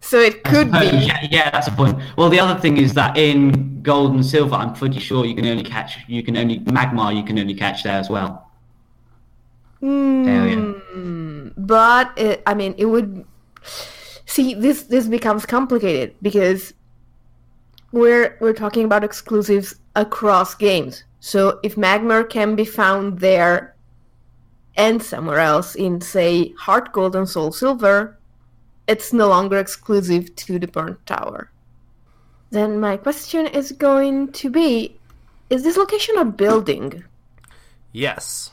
So 0.00 0.18
it 0.18 0.44
could 0.44 0.70
be. 0.72 0.78
Yeah, 0.78 1.26
yeah, 1.30 1.50
that's 1.50 1.68
a 1.68 1.72
point. 1.72 1.98
Well, 2.16 2.28
the 2.28 2.40
other 2.40 2.58
thing 2.60 2.76
is 2.78 2.94
that 2.94 3.16
in 3.16 3.82
gold 3.82 4.14
and 4.14 4.24
silver, 4.24 4.54
I'm 4.54 4.72
pretty 4.74 4.98
sure 4.98 5.24
you 5.24 5.34
can 5.34 5.46
only 5.46 5.62
catch, 5.62 5.98
you 6.08 6.22
can 6.22 6.36
only 6.36 6.60
magmar, 6.60 7.14
you 7.16 7.22
can 7.22 7.38
only 7.38 7.54
catch 7.54 7.82
there 7.82 7.98
as 7.98 8.10
well. 8.10 8.50
Area. 9.84 10.56
Hmm, 10.56 11.48
but 11.56 12.16
it, 12.16 12.42
I 12.46 12.54
mean, 12.54 12.74
it 12.78 12.86
would. 12.86 13.24
See, 14.26 14.54
this 14.54 14.84
this 14.84 15.06
becomes 15.06 15.46
complicated 15.46 16.14
because 16.22 16.74
we're 17.92 18.36
we're 18.40 18.52
talking 18.52 18.84
about 18.84 19.04
exclusives 19.04 19.76
across 19.94 20.54
games. 20.54 21.04
So 21.20 21.60
if 21.62 21.76
Magmar 21.76 22.28
can 22.28 22.56
be 22.56 22.64
found 22.64 23.20
there 23.20 23.74
and 24.76 25.02
somewhere 25.02 25.38
else 25.38 25.74
in, 25.74 26.00
say, 26.00 26.52
Heart 26.58 26.92
Gold 26.92 27.16
and 27.16 27.28
Soul 27.28 27.52
Silver, 27.52 28.18
it's 28.86 29.12
no 29.12 29.28
longer 29.28 29.58
exclusive 29.58 30.34
to 30.36 30.58
the 30.58 30.66
Burnt 30.66 31.04
Tower. 31.06 31.50
Then 32.50 32.78
my 32.80 32.96
question 32.96 33.46
is 33.46 33.72
going 33.72 34.32
to 34.32 34.50
be: 34.50 34.98
Is 35.48 35.62
this 35.62 35.76
location 35.76 36.18
a 36.18 36.24
building? 36.24 37.04
Yes. 37.92 38.50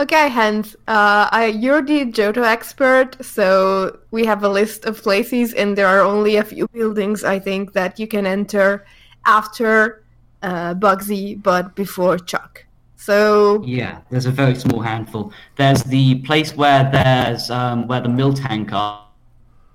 Okay, 0.00 0.28
Hans, 0.28 0.76
uh, 0.86 1.28
I, 1.32 1.46
you're 1.46 1.82
the 1.82 2.04
Johto 2.04 2.44
expert, 2.44 3.16
so 3.20 3.98
we 4.12 4.24
have 4.24 4.44
a 4.44 4.48
list 4.48 4.84
of 4.84 5.02
places, 5.02 5.54
and 5.54 5.76
there 5.76 5.88
are 5.88 6.02
only 6.02 6.36
a 6.36 6.44
few 6.44 6.68
buildings, 6.68 7.24
I 7.24 7.40
think, 7.40 7.72
that 7.72 7.98
you 7.98 8.06
can 8.06 8.24
enter 8.24 8.86
after 9.26 10.04
uh, 10.42 10.74
Bugsy, 10.74 11.42
but 11.42 11.74
before 11.74 12.16
Chuck. 12.16 12.64
So, 12.94 13.60
Yeah, 13.64 14.00
there's 14.08 14.26
a 14.26 14.30
very 14.30 14.54
small 14.54 14.80
handful. 14.80 15.32
There's 15.56 15.82
the 15.82 16.16
place 16.22 16.54
where 16.54 16.88
there's 16.92 17.50
um, 17.50 17.88
where 17.88 18.00
the 18.00 18.08
Miltank 18.08 18.70
are. 18.72 19.04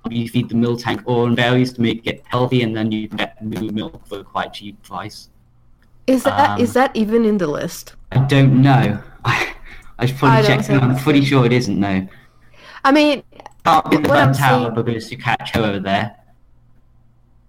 You 0.10 0.30
feed 0.30 0.48
the 0.48 0.56
Miltank 0.56 1.06
oil 1.08 1.36
berries 1.36 1.74
to 1.74 1.82
make 1.82 2.08
it 2.08 2.24
healthy, 2.26 2.62
and 2.62 2.76
then 2.76 2.92
you 2.92 3.10
get 3.10 3.44
new 3.44 3.72
milk 3.72 4.06
for 4.08 4.24
quite 4.24 4.54
cheap 4.54 4.82
price. 4.84 5.30
is 6.08 6.24
that 6.24 6.50
Um, 6.52 6.62
is 6.62 6.74
that 6.74 6.92
even 6.96 7.26
in 7.26 7.38
the 7.40 7.48
list? 7.48 7.96
I 8.12 8.20
don't 8.20 8.62
know. 8.62 9.02
I, 10.00 10.04
I 10.04 10.06
should 10.06 10.16
I 10.16 10.20
probably 10.20 10.36
don't 10.36 10.46
check. 10.48 10.58
and 10.58 10.66
think 10.66 10.84
I'm 10.84 10.98
so. 10.98 11.04
pretty 11.04 11.24
sure 11.26 11.46
it 11.46 11.54
isn't 11.54 11.80
though. 11.80 12.08
I 12.84 12.92
mean, 12.92 13.24
Can't 13.66 13.90
be 13.92 13.98
the 13.98 14.10
What 14.10 14.18
I'm 14.18 14.28
burn 14.30 14.34
tower 14.36 14.72
saying- 14.74 14.86
because 14.86 15.12
you 15.12 15.18
catch 15.18 15.52
her 15.56 15.62
over 15.62 15.80
there. 15.80 16.16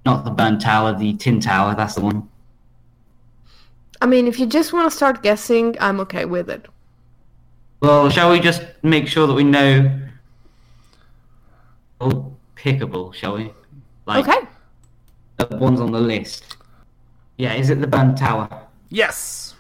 Not 0.07 0.25
the 0.25 0.31
burn 0.31 0.59
tower, 0.59 0.93
the 0.97 1.15
tin 1.15 1.41
tower. 1.41 1.75
That's 1.75 1.95
the 1.95 2.03
one. 2.03 2.29
I 4.03 4.07
mean, 4.07 4.27
if 4.29 4.39
you 4.39 4.47
just 4.47 4.73
want 4.73 4.91
to 4.91 4.95
start 4.97 5.23
guessing, 5.23 5.77
I'm 5.81 5.99
okay 6.01 6.27
with 6.27 6.51
it. 6.51 6.67
Well, 7.81 8.11
shall 8.11 8.31
we 8.31 8.39
just 8.41 8.63
make 8.83 9.09
sure 9.09 9.27
that 9.27 9.33
we 9.33 9.45
know? 9.45 10.01
Oh, 12.01 12.35
pickable, 12.57 13.15
shall 13.15 13.37
we? 13.37 13.53
Like 14.07 14.29
Okay. 14.29 14.47
the 15.39 15.57
ones 15.57 15.81
on 15.81 15.91
the 15.93 16.01
list. 16.01 16.57
Yeah, 17.39 17.55
is 17.55 17.71
it 17.71 17.81
the 17.81 17.87
burn 17.87 18.15
tower? 18.15 18.49
Yes. 18.91 19.55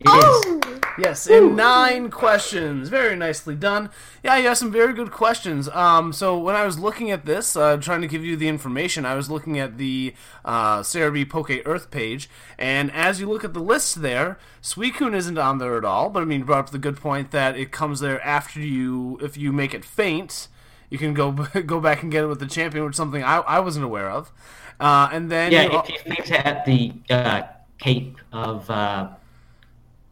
It 0.00 0.08
is. 0.08 0.12
Oh! 0.14 0.73
Yes, 0.96 1.26
in 1.26 1.56
nine 1.56 2.08
questions. 2.10 2.88
Very 2.88 3.16
nicely 3.16 3.56
done. 3.56 3.90
Yeah, 4.22 4.36
you 4.36 4.46
have 4.48 4.58
some 4.58 4.70
very 4.70 4.92
good 4.92 5.10
questions. 5.10 5.68
Um, 5.70 6.12
so 6.12 6.38
when 6.38 6.54
I 6.54 6.64
was 6.64 6.78
looking 6.78 7.10
at 7.10 7.24
this, 7.26 7.56
uh, 7.56 7.76
trying 7.78 8.00
to 8.02 8.06
give 8.06 8.24
you 8.24 8.36
the 8.36 8.46
information, 8.46 9.04
I 9.04 9.14
was 9.16 9.28
looking 9.28 9.58
at 9.58 9.76
the 9.76 10.14
uh, 10.44 10.82
Poke 11.28 11.50
Earth 11.66 11.90
page, 11.90 12.30
and 12.58 12.92
as 12.92 13.18
you 13.20 13.28
look 13.28 13.42
at 13.44 13.54
the 13.54 13.60
list 13.60 14.02
there, 14.02 14.38
Suicune 14.62 15.14
isn't 15.16 15.36
on 15.38 15.58
there 15.58 15.76
at 15.76 15.84
all. 15.84 16.10
But 16.10 16.22
I 16.22 16.26
mean, 16.26 16.40
you 16.40 16.44
brought 16.46 16.60
up 16.66 16.70
the 16.70 16.78
good 16.78 16.96
point 16.96 17.32
that 17.32 17.56
it 17.56 17.72
comes 17.72 17.98
there 18.00 18.24
after 18.24 18.60
you, 18.60 19.18
if 19.20 19.36
you 19.36 19.52
make 19.52 19.74
it 19.74 19.84
faint, 19.84 20.46
you 20.90 20.98
can 20.98 21.12
go 21.12 21.32
go 21.66 21.80
back 21.80 22.02
and 22.04 22.12
get 22.12 22.22
it 22.22 22.28
with 22.28 22.38
the 22.40 22.46
champion, 22.46 22.84
which 22.84 22.92
is 22.92 22.96
something 22.98 23.24
I, 23.24 23.38
I 23.38 23.58
wasn't 23.58 23.84
aware 23.84 24.10
of. 24.10 24.30
Uh, 24.78 25.08
and 25.12 25.28
then 25.30 25.50
you- 25.50 25.58
Yeah, 25.58 25.82
if 25.82 25.88
you 25.88 25.98
faint 26.14 26.30
it 26.30 26.46
at 26.46 26.64
the 26.64 26.92
uh, 27.10 27.42
Cape 27.78 28.16
of 28.32 28.70
uh, 28.70 29.08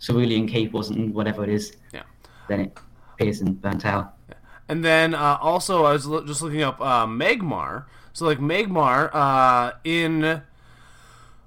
Cerulean 0.02 0.46
Cape 0.48 0.74
or 0.74 0.82
something, 0.84 1.12
whatever 1.14 1.44
it 1.44 1.50
is, 1.50 1.76
Yeah. 1.92 2.02
then 2.48 2.60
it 2.60 2.78
appears 3.14 3.40
in 3.40 3.54
Burn 3.54 3.78
Tower. 3.78 4.10
And 4.68 4.84
then 4.84 5.14
uh, 5.14 5.38
also, 5.40 5.84
I 5.84 5.92
was 5.92 6.06
lo- 6.06 6.24
just 6.26 6.42
looking 6.42 6.62
up 6.62 6.80
uh, 6.80 7.06
Magmar. 7.06 7.84
So, 8.12 8.26
like 8.26 8.38
Magmar 8.38 9.10
uh, 9.14 9.72
in 9.84 10.42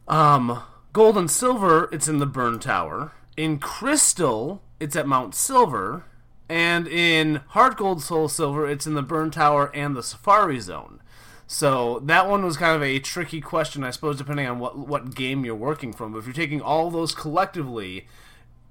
um, 0.08 0.62
Gold 0.94 1.18
and 1.18 1.30
Silver, 1.30 1.90
it's 1.92 2.08
in 2.08 2.20
the 2.20 2.26
Burn 2.26 2.60
Tower. 2.60 3.12
In 3.38 3.60
Crystal, 3.60 4.62
it's 4.80 4.96
at 4.96 5.08
Mount 5.08 5.36
Silver. 5.36 6.06
And 6.48 6.88
in 6.88 7.42
Heart 7.50 7.78
Gold 7.78 8.04
Soul 8.04 8.30
Silver, 8.30 8.70
it's 8.70 8.86
in 8.86 8.94
the 8.94 9.02
Burn 9.02 9.32
Tower 9.32 9.72
and 9.74 9.96
the 9.96 10.04
Safari 10.04 10.60
Zone. 10.60 11.02
So 11.48 12.00
that 12.06 12.28
one 12.30 12.44
was 12.46 12.58
kind 12.58 12.76
of 12.76 12.84
a 12.84 13.00
tricky 13.00 13.42
question, 13.42 13.84
I 13.84 13.92
suppose, 13.92 14.18
depending 14.18 14.48
on 14.48 14.60
what 14.60 14.78
what 14.78 15.14
game 15.16 15.44
you're 15.46 15.56
working 15.56 15.92
from. 15.94 16.12
But 16.14 16.20
if 16.20 16.26
you're 16.26 16.34
taking 16.34 16.62
all 16.62 16.90
those 16.92 17.14
collectively, 17.16 18.08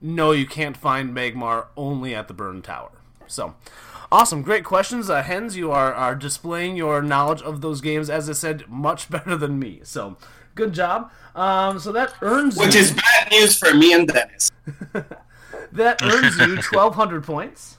no, 0.05 0.33
you 0.33 0.45
can't 0.45 0.77
find 0.77 1.17
Magmar 1.17 1.69
only 1.79 2.15
at 2.15 2.29
the 2.29 2.35
Burn 2.35 2.61
Tower. 2.61 2.91
So, 3.27 3.55
awesome, 4.13 4.43
great 4.43 4.63
questions, 4.63 5.09
uh, 5.09 5.23
Hens. 5.23 5.57
You 5.57 5.73
are 5.73 5.95
are 5.95 6.15
displaying 6.15 6.77
your 6.77 7.01
knowledge 7.01 7.41
of 7.41 7.63
those 7.63 7.81
games, 7.81 8.11
as 8.11 8.29
I 8.29 8.35
said, 8.35 8.69
much 8.69 9.09
better 9.11 9.35
than 9.35 9.59
me. 9.59 9.81
So, 9.83 10.19
good 10.55 10.75
job. 10.75 11.11
Um, 11.35 11.79
so 11.79 11.91
that 11.93 12.13
earns 12.21 12.59
Which 12.59 12.75
you, 12.75 12.83
is 12.83 12.93
bad 12.93 13.31
news 13.31 13.57
for 13.57 13.73
me 13.73 13.95
and 13.95 14.07
Dennis. 14.07 14.51
that 15.73 16.03
earns 16.03 16.39
you 16.39 16.57
twelve 16.63 16.97
hundred 16.97 17.25
points. 17.25 17.79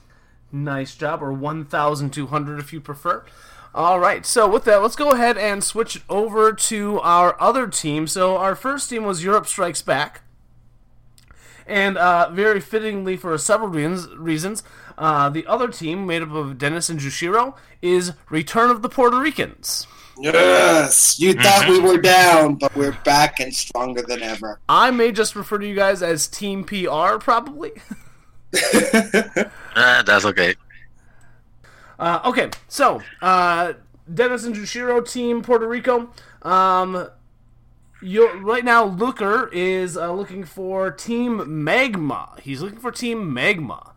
Nice 0.50 0.96
job, 0.96 1.22
or 1.22 1.32
one 1.32 1.64
thousand 1.64 2.12
two 2.12 2.26
hundred 2.26 2.58
if 2.58 2.72
you 2.72 2.80
prefer. 2.80 3.24
All 3.72 4.00
right, 4.00 4.26
so 4.26 4.48
with 4.48 4.64
that, 4.64 4.82
let's 4.82 4.96
go 4.96 5.10
ahead 5.10 5.38
and 5.38 5.62
switch 5.62 6.02
over 6.08 6.52
to 6.52 6.98
our 7.02 7.40
other 7.40 7.68
team. 7.68 8.08
So 8.08 8.36
our 8.36 8.56
first 8.56 8.90
team 8.90 9.04
was 9.04 9.22
Europe 9.22 9.46
Strikes 9.46 9.82
Back. 9.82 10.22
And 11.66 11.98
uh, 11.98 12.30
very 12.30 12.60
fittingly 12.60 13.16
for 13.16 13.36
several 13.38 13.68
reasons, 13.68 14.08
reasons 14.16 14.62
uh, 14.96 15.28
the 15.28 15.46
other 15.46 15.68
team, 15.68 16.06
made 16.06 16.22
up 16.22 16.32
of 16.32 16.58
Dennis 16.58 16.88
and 16.88 17.00
Jushiro, 17.00 17.56
is 17.82 18.12
Return 18.30 18.70
of 18.70 18.82
the 18.82 18.88
Puerto 18.88 19.18
Ricans. 19.20 19.86
Yes, 20.18 21.20
you 21.20 21.34
thought 21.34 21.68
we 21.68 21.78
were 21.78 21.98
down, 21.98 22.54
but 22.54 22.74
we're 22.74 22.96
back 23.04 23.38
and 23.40 23.54
stronger 23.54 24.00
than 24.00 24.22
ever. 24.22 24.60
I 24.68 24.90
may 24.90 25.12
just 25.12 25.36
refer 25.36 25.58
to 25.58 25.66
you 25.66 25.74
guys 25.74 26.02
as 26.02 26.26
Team 26.26 26.64
PR, 26.64 27.18
probably. 27.18 27.72
Uh, 28.54 29.42
that's 30.02 30.24
okay. 30.24 30.54
Uh, 31.98 32.20
okay, 32.24 32.50
so 32.68 33.02
uh, 33.20 33.74
Dennis 34.12 34.44
and 34.44 34.54
Jushiro, 34.54 35.06
Team 35.06 35.42
Puerto 35.42 35.68
Rico. 35.68 36.10
Um, 36.42 37.08
you 38.02 38.30
right 38.40 38.64
now, 38.64 38.84
Looker 38.84 39.48
is 39.52 39.96
uh, 39.96 40.12
looking 40.12 40.44
for 40.44 40.90
Team 40.90 41.64
Magma. 41.64 42.34
He's 42.42 42.60
looking 42.60 42.78
for 42.78 42.90
Team 42.90 43.32
Magma, 43.32 43.92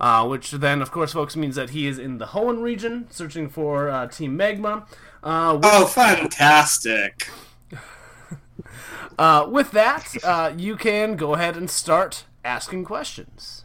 uh, 0.00 0.26
which 0.26 0.50
then, 0.52 0.82
of 0.82 0.90
course, 0.90 1.12
folks, 1.12 1.36
means 1.36 1.56
that 1.56 1.70
he 1.70 1.86
is 1.86 1.98
in 1.98 2.18
the 2.18 2.26
Hoenn 2.26 2.62
region, 2.62 3.06
searching 3.10 3.48
for 3.48 3.88
uh, 3.88 4.06
Team 4.08 4.36
Magma. 4.36 4.86
Uh, 5.22 5.54
with, 5.54 5.64
Oh, 5.66 5.86
fantastic. 5.86 7.28
uh, 9.18 9.46
with 9.50 9.70
that, 9.72 10.14
uh, 10.24 10.52
you 10.56 10.76
can 10.76 11.16
go 11.16 11.34
ahead 11.34 11.56
and 11.56 11.70
start 11.70 12.24
asking 12.44 12.84
questions. 12.84 13.64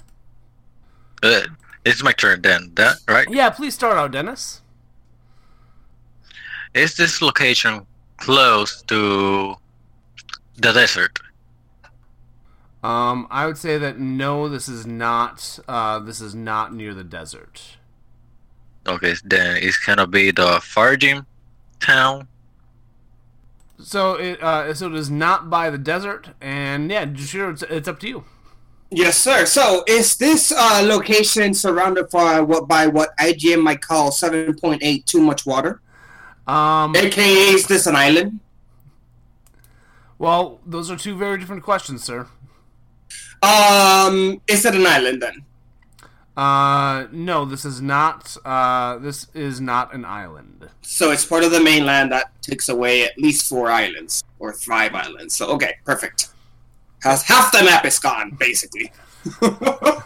Uh, 1.23 1.41
it's 1.85 2.03
my 2.03 2.11
turn 2.11 2.41
then, 2.41 2.71
that 2.75 2.97
right? 3.07 3.27
Yeah, 3.29 3.49
please 3.51 3.73
start 3.73 3.97
out, 3.97 4.11
Dennis. 4.11 4.61
Is 6.73 6.95
this 6.95 7.21
location 7.21 7.85
close 8.17 8.81
to 8.83 9.55
the 10.61 10.71
desert? 10.71 11.19
Um, 12.83 13.27
I 13.29 13.45
would 13.45 13.57
say 13.57 13.77
that 13.77 13.99
no, 13.99 14.49
this 14.49 14.67
is 14.67 14.85
not. 14.87 15.59
Uh, 15.67 15.99
this 15.99 16.19
is 16.19 16.33
not 16.33 16.73
near 16.73 16.93
the 16.93 17.03
desert. 17.03 17.77
Okay, 18.87 19.13
then 19.23 19.57
it's 19.57 19.77
gonna 19.77 20.07
be 20.07 20.31
the 20.31 20.59
Farjim 20.59 21.25
town. 21.79 22.27
So 23.79 24.15
it 24.15 24.41
uh, 24.41 24.73
so 24.73 24.87
it 24.87 24.95
is 24.95 25.11
not 25.11 25.49
by 25.49 25.69
the 25.69 25.77
desert, 25.77 26.29
and 26.41 26.89
yeah, 26.89 27.13
sure, 27.13 27.51
it's, 27.51 27.63
it's 27.63 27.87
up 27.87 27.99
to 27.99 28.07
you. 28.07 28.23
Yes, 28.93 29.17
sir. 29.17 29.45
So, 29.45 29.85
is 29.87 30.17
this 30.17 30.51
uh, 30.51 30.81
location 30.83 31.53
surrounded 31.53 32.09
by 32.09 32.41
what 32.41 32.67
by 32.67 32.87
what 32.87 33.15
IGN 33.17 33.63
might 33.63 33.79
call 33.79 34.11
7.8 34.11 35.05
too 35.05 35.21
much 35.21 35.45
water? 35.45 35.79
Um, 36.45 36.93
AKA, 36.95 37.53
is 37.53 37.67
this 37.67 37.87
an 37.87 37.95
island? 37.95 38.41
Well, 40.21 40.59
those 40.65 40.91
are 40.91 40.95
two 40.95 41.17
very 41.17 41.37
different 41.39 41.63
questions, 41.63 42.03
sir. 42.03 42.27
Um, 43.41 44.39
is 44.47 44.65
it 44.65 44.75
an 44.75 44.85
island 44.85 45.21
then? 45.21 45.43
Uh, 46.37 47.07
no, 47.11 47.43
this 47.43 47.65
is 47.65 47.81
not. 47.81 48.37
Uh, 48.45 48.99
this 48.99 49.27
is 49.33 49.59
not 49.59 49.93
an 49.93 50.05
island. 50.05 50.69
So 50.81 51.11
it's 51.11 51.25
part 51.25 51.43
of 51.43 51.51
the 51.51 51.59
mainland 51.59 52.11
that 52.11 52.31
takes 52.43 52.69
away 52.69 53.03
at 53.03 53.17
least 53.17 53.49
four 53.49 53.69
islands 53.71 54.23
or 54.39 54.53
five 54.53 54.93
islands. 54.93 55.35
So 55.35 55.47
okay, 55.55 55.75
perfect. 55.85 56.29
Has 57.03 57.23
half 57.23 57.51
the 57.51 57.63
map 57.63 57.83
is 57.85 57.97
gone 57.99 58.37
basically. 58.39 58.91
I 59.41 60.03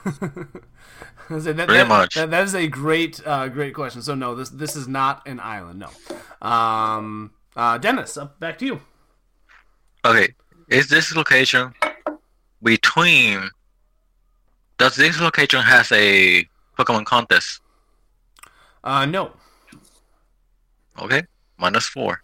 that, 1.30 1.56
Pretty 1.56 1.74
that- 1.74 1.88
much. 1.88 2.16
that- 2.16 2.32
that 2.32 2.44
is 2.44 2.56
a 2.56 2.68
great, 2.68 3.22
uh, 3.26 3.48
great 3.50 3.74
question. 3.74 4.02
So 4.02 4.16
no, 4.16 4.34
this 4.36 4.50
this 4.50 4.76
is 4.78 4.88
not 4.88 5.28
an 5.28 5.40
island. 5.40 5.80
No. 5.80 6.48
Um, 6.48 7.32
uh, 7.56 7.78
Dennis, 7.78 8.18
up 8.18 8.40
back 8.40 8.58
to 8.60 8.66
you. 8.66 8.82
Okay, 10.06 10.36
is 10.70 10.88
this 10.88 11.16
location 11.16 11.74
between? 12.62 13.50
Does 14.78 14.96
this 14.96 15.20
location 15.20 15.62
has 15.62 15.92
a 15.92 16.48
Pokemon 16.78 17.06
contest? 17.06 17.62
Uh, 18.84 19.08
no. 19.08 19.32
Okay, 21.02 21.24
minus 21.58 21.88
four. 21.88 22.22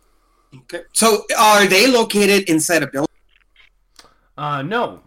Okay. 0.56 0.84
So 0.94 1.26
are 1.36 1.66
they 1.66 1.88
located 1.88 2.48
inside 2.50 2.84
a 2.84 2.88
building? 2.88 3.08
Uh, 4.38 4.62
no. 4.62 5.02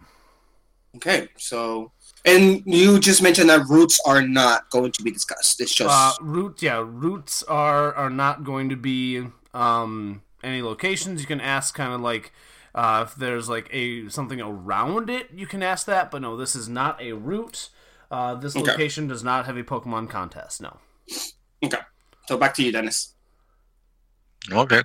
Okay. 0.97 1.29
So 1.37 1.93
and 2.25 2.61
you 2.65 2.99
just 2.99 3.21
mentioned 3.21 3.49
that 3.51 3.67
routes 3.69 4.01
are 4.05 4.21
not 4.21 4.69
going 4.69 4.91
to 4.91 5.01
be 5.03 5.11
discussed. 5.11 5.61
It's 5.61 5.73
just 5.73 5.89
Uh, 5.89 6.11
route, 6.19 6.61
yeah, 6.61 6.83
routes 6.85 7.41
are 7.43 7.93
are 7.95 8.09
not 8.09 8.43
going 8.43 8.67
to 8.67 8.75
be 8.75 9.27
um 9.53 10.23
any 10.43 10.61
locations. 10.61 11.21
You 11.21 11.27
can 11.27 11.39
ask 11.39 11.73
kind 11.73 11.93
of 11.93 12.01
like 12.01 12.33
uh, 12.75 13.05
if 13.07 13.15
there's 13.15 13.49
like 13.49 13.69
a 13.71 14.07
something 14.09 14.39
around 14.41 15.09
it. 15.09 15.29
You 15.33 15.47
can 15.47 15.63
ask 15.63 15.87
that, 15.87 16.11
but 16.11 16.21
no, 16.21 16.35
this 16.37 16.55
is 16.55 16.69
not 16.69 17.01
a 17.01 17.13
route. 17.13 17.69
Uh, 18.11 18.35
this 18.35 18.55
Okay. 18.55 18.69
location 18.69 19.07
does 19.07 19.23
not 19.23 19.45
have 19.47 19.57
a 19.57 19.63
Pokemon 19.63 20.09
contest. 20.09 20.61
No. 20.61 20.77
okay. 21.63 21.79
So 22.27 22.37
back 22.37 22.53
to 22.55 22.63
you, 22.63 22.71
Dennis. 22.71 23.13
Okay. 24.51 24.81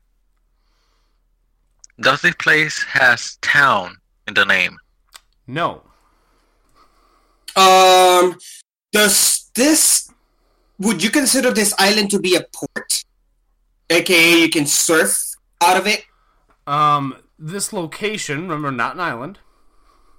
Does 2.01 2.23
this 2.23 2.35
place 2.37 2.83
has 2.85 3.37
town 3.43 3.97
in 4.27 4.33
the 4.35 4.45
name? 4.45 4.79
No. 5.47 5.83
Um, 7.57 8.39
does 8.93 9.51
this? 9.55 10.11
Would 10.79 11.03
you 11.03 11.11
consider 11.11 11.51
this 11.51 11.75
island 11.79 12.11
to 12.13 12.19
be 12.19 12.37
a 12.37 12.45
port? 12.55 13.05
AKA, 13.91 14.41
you 14.41 14.49
can 14.49 14.65
surf 14.67 15.21
out 15.61 15.77
of 15.77 15.87
it. 15.87 16.05
Um, 16.67 17.17
this 17.41 17.73
location, 17.73 18.43
remember, 18.43 18.71
not 18.71 18.95
an 18.95 19.01
island. 19.01 19.39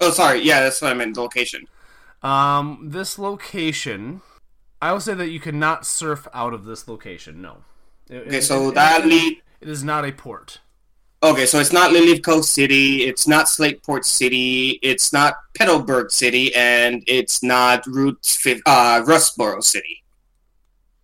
Oh, 0.02 0.10
sorry. 0.12 0.42
Yeah, 0.42 0.62
that's 0.62 0.82
what 0.82 0.92
I 0.92 0.96
meant. 0.96 1.14
The 1.16 1.22
location. 1.22 1.68
Um, 2.24 2.90
this 2.92 3.18
location, 3.20 4.22
I 4.82 4.92
will 4.92 5.00
say 5.00 5.14
that 5.14 5.30
you 5.30 5.40
cannot 5.40 5.86
surf 5.86 6.28
out 6.34 6.54
of 6.54 6.66
this 6.66 6.88
location. 6.88 7.42
No. 7.42 7.58
It- 8.10 8.28
Okay, 8.28 8.38
it- 8.38 8.42
so 8.44 8.70
it- 8.70 8.76
that 8.76 9.02
it- 9.02 9.06
lead. 9.08 9.42
it 9.62 9.70
is 9.70 9.84
not 9.84 10.04
a 10.06 10.12
port. 10.12 10.60
Okay, 11.24 11.46
so 11.46 11.60
it's 11.60 11.72
not 11.72 11.92
Lilycove 11.92 12.44
City, 12.44 13.04
it's 13.06 13.28
not 13.28 13.46
Slateport 13.46 14.04
City, 14.06 14.80
it's 14.82 15.14
not 15.14 15.36
Petalburg 15.58 16.10
City, 16.10 16.54
and 16.56 17.04
it's 17.06 17.44
not 17.44 17.86
Route 17.86 18.18
uh, 18.66 19.04
Rustboro 19.06 19.64
City. 19.64 20.02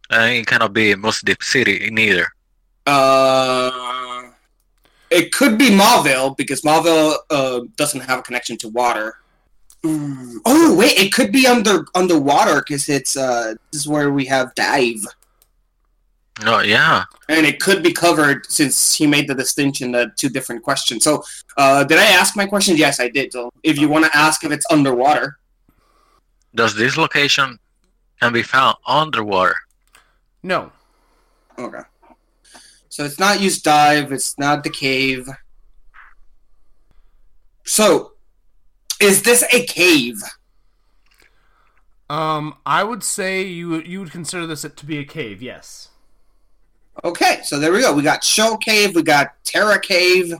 And 0.09 0.33
it 0.33 0.47
cannot 0.47 0.73
be 0.73 0.95
Mossdeep 0.95 1.43
City 1.43 1.89
neither. 1.91 2.33
Uh, 2.87 3.86
it 5.09 5.31
could 5.31 5.57
be 5.57 5.69
Mauville 5.69 6.35
because 6.35 6.63
Mauville 6.63 7.15
uh, 7.29 7.61
doesn't 7.75 8.01
have 8.01 8.19
a 8.19 8.21
connection 8.21 8.57
to 8.57 8.69
water. 8.69 9.17
Mm. 9.83 10.35
Oh 10.45 10.75
wait, 10.75 10.97
it 10.99 11.13
could 11.13 11.31
be 11.31 11.45
under 11.47 11.85
underwater 11.95 12.61
because 12.61 12.89
it's 12.89 13.15
uh 13.15 13.53
this 13.71 13.81
is 13.81 13.87
where 13.87 14.11
we 14.11 14.25
have 14.25 14.53
dive, 14.55 15.05
Oh 16.45 16.59
yeah. 16.61 17.03
and 17.29 17.45
it 17.45 17.59
could 17.59 17.83
be 17.83 17.93
covered 17.93 18.45
since 18.51 18.95
he 18.95 19.05
made 19.05 19.27
the 19.27 19.35
distinction 19.35 19.91
that 19.91 20.17
two 20.17 20.29
different 20.29 20.63
questions. 20.63 21.03
So, 21.03 21.23
uh, 21.57 21.83
did 21.83 21.99
I 21.99 22.05
ask 22.05 22.35
my 22.35 22.47
question? 22.47 22.75
Yes, 22.75 22.99
I 22.99 23.07
did. 23.07 23.31
So, 23.33 23.51
if 23.63 23.77
you 23.77 23.87
want 23.87 24.05
to 24.05 24.17
ask 24.17 24.43
if 24.43 24.51
it's 24.51 24.65
underwater, 24.71 25.37
Does 26.55 26.73
this 26.75 26.97
location 26.97 27.59
can 28.19 28.33
be 28.33 28.41
found 28.43 28.77
underwater? 28.87 29.55
No. 30.41 30.71
okay. 31.59 31.81
So 32.97 33.03
it's 33.03 33.19
not 33.19 33.39
used 33.41 33.63
dive. 33.63 34.11
It's 34.11 34.39
not 34.39 34.63
the 34.63 34.71
cave. 34.71 35.29
So, 37.63 38.13
is 38.99 39.21
this 39.21 39.43
a 39.53 39.67
cave? 39.67 40.15
Um, 42.09 42.55
I 42.65 42.83
would 42.83 43.03
say 43.03 43.43
you 43.43 43.69
would- 43.69 43.87
you 43.87 43.99
would 43.99 44.09
consider 44.11 44.47
this 44.47 44.63
to 44.63 44.83
be 44.87 44.97
a 44.97 45.03
cave. 45.05 45.43
Yes. 45.43 45.89
Okay, 47.03 47.41
so 47.43 47.59
there 47.59 47.71
we 47.71 47.81
go. 47.81 47.93
We 47.93 48.01
got 48.01 48.23
Shoal 48.23 48.57
Cave. 48.57 48.95
We 48.95 49.03
got 49.03 49.35
Terra 49.43 49.79
Cave. 49.79 50.33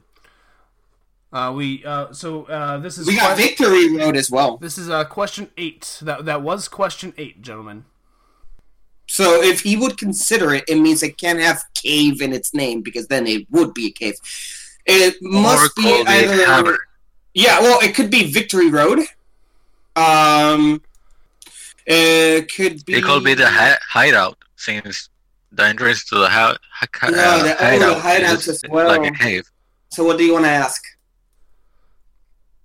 Uh, 1.32 1.54
we 1.56 1.86
uh, 1.86 2.12
so 2.12 2.46
uh, 2.46 2.78
this 2.80 2.98
is 2.98 3.06
We 3.06 3.18
got 3.18 3.38
que- 3.38 3.46
Victory 3.46 3.96
Road 3.96 4.18
as 4.18 4.32
well. 4.32 4.58
This 4.58 4.80
is 4.80 4.90
uh, 4.90 5.04
question 5.06 5.52
eight. 5.58 6.00
That 6.02 6.26
that 6.26 6.42
was 6.42 6.68
question 6.68 7.14
eight, 7.20 7.44
gentlemen. 7.44 7.86
So 9.08 9.42
if 9.42 9.62
he 9.62 9.78
would 9.78 9.98
consider 9.98 10.54
it, 10.54 10.66
it 10.68 10.76
means 10.76 11.02
it 11.02 11.18
can't 11.18 11.40
have 11.40 11.64
cave 11.74 12.22
in 12.22 12.34
its 12.34 12.54
name 12.54 12.82
because 12.82 13.08
then 13.08 13.26
it 13.26 13.48
would 13.52 13.74
be 13.74 13.88
a 13.88 13.92
cave. 13.92 14.16
It 14.86 15.16
must 15.22 15.76
be 15.76 16.04
either. 16.06 16.46
cavern. 16.46 16.78
Yeah, 17.34 17.60
well, 17.62 17.80
it 17.82 17.96
could 17.96 18.10
be 18.10 18.32
Victory 18.32 18.70
Road. 18.70 19.00
Um, 19.96 20.82
it 21.86 22.54
could 22.54 22.84
be. 22.86 22.96
It 22.96 23.04
could 23.04 23.24
be 23.24 23.34
the 23.34 23.48
hi- 23.50 23.78
hideout, 23.88 24.38
since 24.56 25.10
the 25.52 25.64
entrance 25.66 26.04
to 26.06 26.16
the 26.20 26.30
ha- 26.30 26.58
ha- 26.72 26.88
uh, 27.04 27.44
the- 27.44 27.56
oh, 27.60 27.80
the 27.80 28.00
hideout 28.00 28.40
is 28.40 28.48
as 28.48 28.62
well. 28.70 28.88
like 28.88 29.10
a 29.12 29.16
cave. 29.16 29.50
So 29.92 30.04
what 30.04 30.18
do 30.18 30.24
you 30.26 30.34
want 30.34 30.46
to 30.46 30.52
ask? 30.52 30.84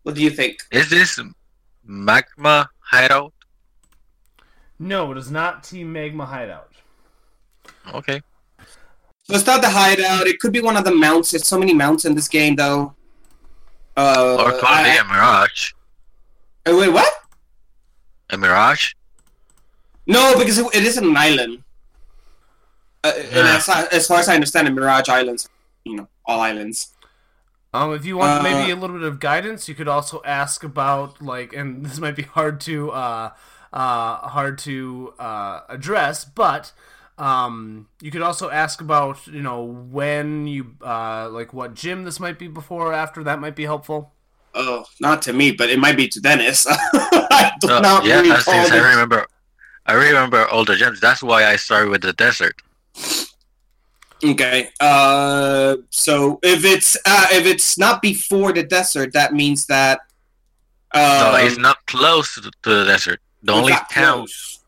What 0.02 0.14
do 0.16 0.22
you 0.22 0.30
think? 0.30 0.58
Is 0.72 0.90
this 0.90 1.18
magma 1.84 2.68
hideout? 2.80 3.32
No, 4.82 5.12
it 5.12 5.18
is 5.18 5.30
not 5.30 5.62
Team 5.62 5.92
Magma 5.92 6.26
Hideout. 6.26 6.72
Okay. 7.94 8.20
So 9.24 9.34
it's 9.36 9.46
not 9.46 9.60
the 9.62 9.68
hideout. 9.70 10.26
It 10.26 10.40
could 10.40 10.52
be 10.52 10.60
one 10.60 10.76
of 10.76 10.84
the 10.84 10.92
mounts. 10.94 11.30
There's 11.30 11.46
so 11.46 11.56
many 11.56 11.72
mounts 11.72 12.04
in 12.04 12.16
this 12.16 12.26
game, 12.26 12.56
though. 12.56 12.94
Uh, 13.96 14.36
or 14.40 14.50
could 14.52 14.64
I- 14.64 14.82
be 14.92 14.98
a 14.98 15.04
mirage. 15.04 15.72
uh, 16.66 16.74
wait, 16.76 16.88
what? 16.88 17.12
A 18.30 18.36
mirage? 18.36 18.94
No, 20.08 20.36
because 20.36 20.58
it, 20.58 20.66
it 20.74 20.82
is 20.82 20.96
an 20.96 21.16
island. 21.16 21.62
Uh, 23.04 23.12
and 23.16 23.32
Yeah. 23.32 23.56
as, 23.56 23.68
as 23.92 24.06
far 24.08 24.18
as 24.18 24.28
I 24.28 24.34
understand, 24.34 24.66
it, 24.66 24.72
Mirage 24.72 25.08
Islands, 25.08 25.48
you 25.84 25.94
know, 25.96 26.08
all 26.26 26.40
islands. 26.40 26.88
Um, 27.72 27.94
if 27.94 28.04
you 28.04 28.16
want 28.16 28.40
Uh, 28.40 28.42
maybe 28.42 28.72
a 28.72 28.76
little 28.76 28.98
bit 28.98 29.06
of 29.06 29.20
guidance, 29.20 29.68
you 29.68 29.74
could 29.76 29.88
also 29.88 30.20
ask 30.24 30.64
about 30.64 31.22
like, 31.22 31.52
and 31.52 31.86
this 31.86 31.98
might 32.00 32.16
be 32.16 32.22
hard 32.22 32.60
to 32.62 32.90
uh, 32.90 33.30
uh, 33.72 34.28
hard 34.28 34.58
to 34.58 35.14
uh, 35.18 35.60
address, 35.68 36.24
but 36.24 36.72
um, 37.18 37.88
you 38.00 38.10
could 38.10 38.22
also 38.22 38.50
ask 38.50 38.80
about 38.80 39.26
you 39.26 39.42
know 39.42 39.62
when 39.64 40.46
you 40.46 40.76
uh, 40.82 41.28
like 41.30 41.52
what 41.52 41.74
gym 41.74 42.04
this 42.04 42.20
might 42.20 42.38
be 42.38 42.48
before 42.48 42.88
or 42.88 42.92
after. 42.92 43.22
That 43.24 43.40
might 43.40 43.56
be 43.56 43.64
helpful. 43.64 44.12
Oh, 44.54 44.84
not 45.00 45.22
to 45.22 45.32
me, 45.32 45.52
but 45.52 45.70
it 45.70 45.78
might 45.78 45.96
be 45.96 46.08
to 46.08 46.20
Dennis. 46.20 46.66
I 46.70 47.52
do 47.60 47.68
Uh, 47.68 47.80
not 47.80 48.04
yeah, 48.04 48.20
recall 48.20 48.54
I 48.70 48.76
remember, 48.90 49.26
I 49.86 49.94
remember 49.94 50.46
all 50.48 50.64
the 50.64 50.76
gems. 50.76 51.00
That's 51.00 51.22
why 51.22 51.44
I 51.46 51.56
started 51.56 51.90
with 51.90 52.02
the 52.02 52.12
desert. 52.14 52.62
Okay. 54.24 54.70
Uh, 54.80 55.76
so 55.90 56.38
if 56.42 56.64
it's 56.64 56.96
uh, 57.04 57.26
if 57.32 57.44
it's 57.46 57.76
not 57.76 58.00
before 58.00 58.52
the 58.52 58.62
desert, 58.62 59.12
that 59.14 59.34
means 59.34 59.66
that. 59.66 60.00
Uh, 60.94 61.32
no, 61.32 61.46
it's 61.46 61.58
not 61.58 61.78
close 61.86 62.34
to, 62.34 62.42
to 62.42 62.70
the 62.70 62.84
desert. 62.84 63.20
The 63.42 63.52
only 63.52 63.72
town, 63.90 64.18
close. 64.18 64.60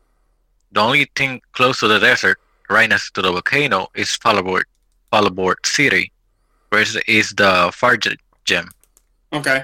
the 0.71 0.81
only 0.81 1.09
thing 1.15 1.41
close 1.53 1.79
to 1.79 1.87
the 1.87 1.99
desert, 1.99 2.39
right 2.69 2.89
next 2.89 3.11
to 3.15 3.21
the 3.21 3.31
volcano, 3.31 3.87
is 3.95 4.09
Fallarbor, 4.09 4.63
Fallarbor 5.11 5.55
City, 5.65 6.11
which 6.69 6.97
is 7.07 7.31
the 7.31 7.71
Farge 7.73 8.17
gem. 8.43 8.69
Okay. 9.31 9.63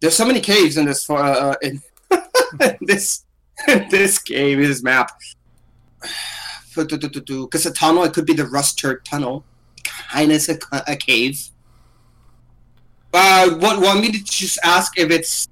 There's 0.00 0.14
so 0.14 0.24
many 0.24 0.40
caves 0.40 0.76
in 0.76 0.86
this 0.86 1.08
uh, 1.10 1.54
in 1.62 1.82
this 2.80 3.24
this 3.90 4.18
game, 4.18 4.60
this 4.60 4.82
map. 4.82 5.10
Because 6.76 7.66
a 7.66 7.72
tunnel, 7.72 8.04
it 8.04 8.12
could 8.12 8.24
be 8.24 8.34
the 8.34 8.44
Rusturf 8.44 9.02
Tunnel. 9.02 9.44
Kind 9.82 10.30
of 10.30 10.48
a, 10.48 10.82
a 10.86 10.94
cave. 10.94 11.48
Uh, 13.12 13.50
what 13.56 13.80
want 13.80 14.00
me 14.00 14.12
to 14.12 14.22
just 14.22 14.60
ask 14.62 14.96
if 14.96 15.10
it's 15.10 15.48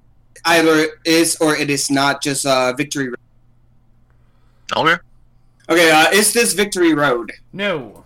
either 0.47 0.87
is 1.05 1.37
or 1.41 1.55
it 1.55 1.69
is 1.69 1.91
not 1.91 2.21
just 2.21 2.45
uh, 2.45 2.73
Victory 2.73 3.09
Road? 3.09 3.17
Okay. 4.75 5.01
Okay, 5.69 5.91
uh, 5.91 6.09
is 6.11 6.33
this 6.33 6.53
Victory 6.53 6.93
Road? 6.93 7.31
No. 7.53 8.05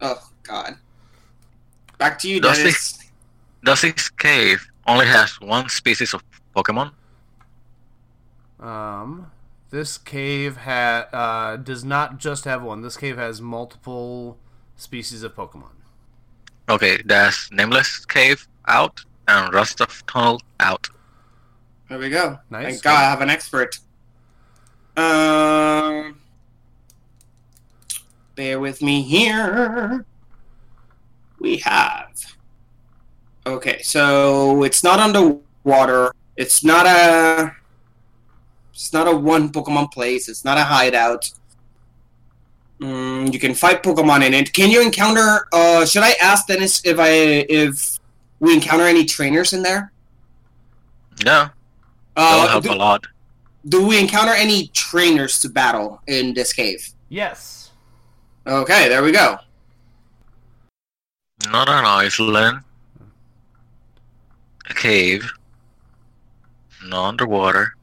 Oh 0.00 0.22
God. 0.42 0.76
Back 1.98 2.18
to 2.20 2.28
you, 2.28 2.40
Does 2.40 2.58
Dennis. 2.58 2.98
Does 3.64 3.82
this 3.82 4.10
cave 4.10 4.66
only 4.86 5.06
has 5.06 5.40
one 5.40 5.68
species 5.68 6.12
of 6.14 6.22
Pokemon? 6.54 6.92
Um, 8.60 9.30
this 9.70 9.98
cave 9.98 10.56
ha- 10.58 11.06
uh, 11.12 11.56
does 11.56 11.84
not 11.84 12.18
just 12.18 12.44
have 12.44 12.62
one. 12.62 12.82
This 12.82 12.96
cave 12.96 13.16
has 13.16 13.40
multiple 13.40 14.36
species 14.76 15.22
of 15.22 15.34
Pokemon. 15.34 15.70
Okay, 16.68 17.02
that's 17.04 17.50
Nameless 17.50 18.04
Cave 18.06 18.46
out 18.66 19.04
and 19.28 19.52
Rusturf 19.52 20.02
Tunnel 20.06 20.40
out. 20.60 20.88
There 21.92 21.98
we 21.98 22.08
go. 22.08 22.38
Nice. 22.48 22.64
Thank 22.64 22.82
God 22.84 22.94
I 22.94 23.02
have 23.02 23.20
an 23.20 23.28
expert. 23.28 23.78
Um, 24.96 26.18
bear 28.34 28.58
with 28.58 28.80
me 28.80 29.02
here. 29.02 30.06
We 31.38 31.58
have. 31.58 32.08
Okay, 33.44 33.82
so 33.82 34.62
it's 34.62 34.82
not 34.82 35.00
underwater. 35.00 36.12
It's 36.34 36.64
not 36.64 36.86
a. 36.86 37.54
It's 38.72 38.94
not 38.94 39.06
a 39.06 39.14
one 39.14 39.52
Pokemon 39.52 39.92
place. 39.92 40.30
It's 40.30 40.46
not 40.46 40.56
a 40.56 40.64
hideout. 40.64 41.30
Mm, 42.80 43.30
you 43.30 43.38
can 43.38 43.52
fight 43.52 43.82
Pokemon 43.82 44.26
in 44.26 44.32
it. 44.32 44.54
Can 44.54 44.70
you 44.70 44.80
encounter? 44.80 45.46
Uh, 45.52 45.84
should 45.84 46.04
I 46.04 46.12
ask 46.22 46.46
Dennis 46.46 46.80
if 46.86 46.98
I 46.98 47.10
if 47.50 47.98
we 48.40 48.54
encounter 48.54 48.84
any 48.84 49.04
trainers 49.04 49.52
in 49.52 49.62
there? 49.62 49.92
Yeah, 51.22 51.34
that'll 51.34 51.61
Uh, 52.16 52.48
help 52.48 52.64
do- 52.64 52.72
a 52.72 52.74
lot. 52.74 53.06
do 53.68 53.86
we 53.86 53.98
encounter 53.98 54.32
any 54.32 54.68
trainers 54.68 55.40
to 55.40 55.48
battle 55.48 56.00
in 56.06 56.34
this 56.34 56.52
cave? 56.52 56.86
Yes. 57.08 57.70
Okay, 58.46 58.88
there 58.88 59.02
we 59.02 59.12
go. 59.12 59.38
Not 61.50 61.68
an 61.68 61.84
island. 61.84 62.60
A 64.70 64.74
cave. 64.74 65.30
Not 66.84 67.08
underwater. 67.08 67.74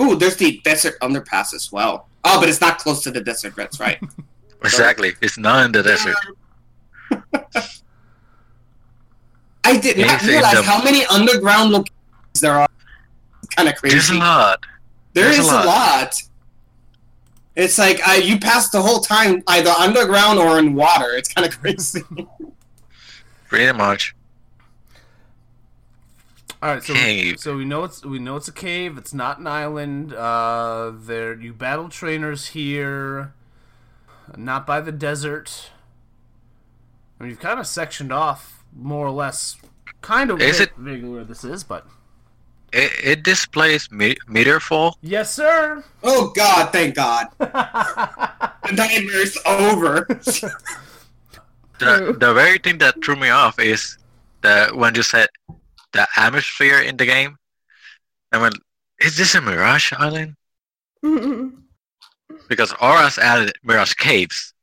Ooh, 0.00 0.16
there's 0.16 0.36
the 0.36 0.60
desert 0.64 0.94
underpass 1.00 1.54
as 1.54 1.70
well. 1.70 2.08
Oh, 2.24 2.40
but 2.40 2.48
it's 2.48 2.60
not 2.60 2.78
close 2.78 3.02
to 3.02 3.10
the 3.10 3.20
desert. 3.20 3.54
That's 3.56 3.78
right. 3.80 4.00
Exactly. 4.64 5.14
It's 5.20 5.36
not 5.38 5.64
in 5.64 5.72
the 5.72 5.82
desert. 5.82 6.14
I 9.64 9.78
did 9.78 9.98
not 9.98 10.22
realize 10.22 10.54
that- 10.54 10.64
how 10.64 10.82
many 10.82 11.04
underground 11.06 11.70
locations 11.70 12.40
there 12.40 12.52
are. 12.54 12.68
Kind 13.56 13.68
of 13.68 13.76
crazy. 13.76 13.94
There's 13.96 14.10
a 14.10 14.14
lot. 14.14 14.60
There 15.14 15.24
There's 15.24 15.38
a 15.38 15.40
is 15.42 15.48
a 15.48 15.54
lot. 15.54 15.66
lot. 15.66 16.22
It's 17.54 17.76
like 17.78 18.00
uh, 18.08 18.12
you 18.12 18.38
pass 18.38 18.70
the 18.70 18.80
whole 18.80 19.00
time 19.00 19.42
either 19.46 19.70
underground 19.70 20.38
or 20.38 20.58
in 20.58 20.74
water. 20.74 21.12
It's 21.14 21.32
kind 21.32 21.46
of 21.46 21.60
crazy. 21.60 22.02
Pretty 23.48 23.76
much. 23.76 24.14
All 26.62 26.68
right, 26.74 26.82
so 26.82 26.94
Cave. 26.94 27.40
so 27.40 27.56
we 27.56 27.64
know 27.64 27.82
it's 27.84 28.04
we 28.04 28.18
know 28.20 28.36
it's 28.36 28.46
a 28.48 28.52
cave. 28.52 28.96
It's 28.96 29.12
not 29.12 29.38
an 29.40 29.48
island. 29.48 30.14
Uh, 30.14 30.92
there 30.94 31.34
you 31.34 31.52
battle 31.52 31.88
trainers 31.88 32.48
here, 32.48 33.34
not 34.36 34.64
by 34.66 34.80
the 34.80 34.92
desert. 34.92 35.70
I 37.18 37.24
mean, 37.24 37.30
you've 37.30 37.40
kind 37.40 37.58
of 37.58 37.66
sectioned 37.66 38.12
off 38.12 38.61
more 38.76 39.06
or 39.06 39.10
less, 39.10 39.56
kind 40.00 40.30
of 40.30 40.40
Is 40.40 40.60
it- 40.60 40.72
vaguely 40.76 41.08
where 41.08 41.24
this 41.24 41.44
is, 41.44 41.62
but 41.64 41.86
It, 42.72 42.92
it 43.04 43.22
displays 43.22 43.90
me- 43.90 44.16
meteor 44.26 44.60
fall. 44.60 44.96
yes, 45.02 45.32
sir. 45.34 45.84
oh 46.02 46.32
God! 46.34 46.72
Thank 46.72 46.94
God. 46.96 47.28
the 47.38 48.72
nightmare's 48.72 49.36
over. 49.46 50.08
The, 51.78 52.14
the 52.16 52.32
very 52.32 52.58
thing 52.58 52.78
that 52.78 53.02
threw 53.02 53.16
me 53.16 53.30
off 53.30 53.58
is 53.58 53.98
that 54.42 54.76
when 54.76 54.94
you 54.94 55.02
said 55.02 55.28
the 55.92 56.06
atmosphere 56.16 56.78
in 56.80 56.96
the 56.96 57.06
game. 57.06 57.36
I 58.30 58.38
went, 58.38 58.54
is 59.00 59.16
this 59.16 59.34
a 59.34 59.40
Mirage 59.40 59.92
Island? 59.98 60.36
Because 62.48 62.72
ORAS 62.80 63.18
added 63.18 63.52
Mirage 63.62 63.94
Caves. 63.94 64.54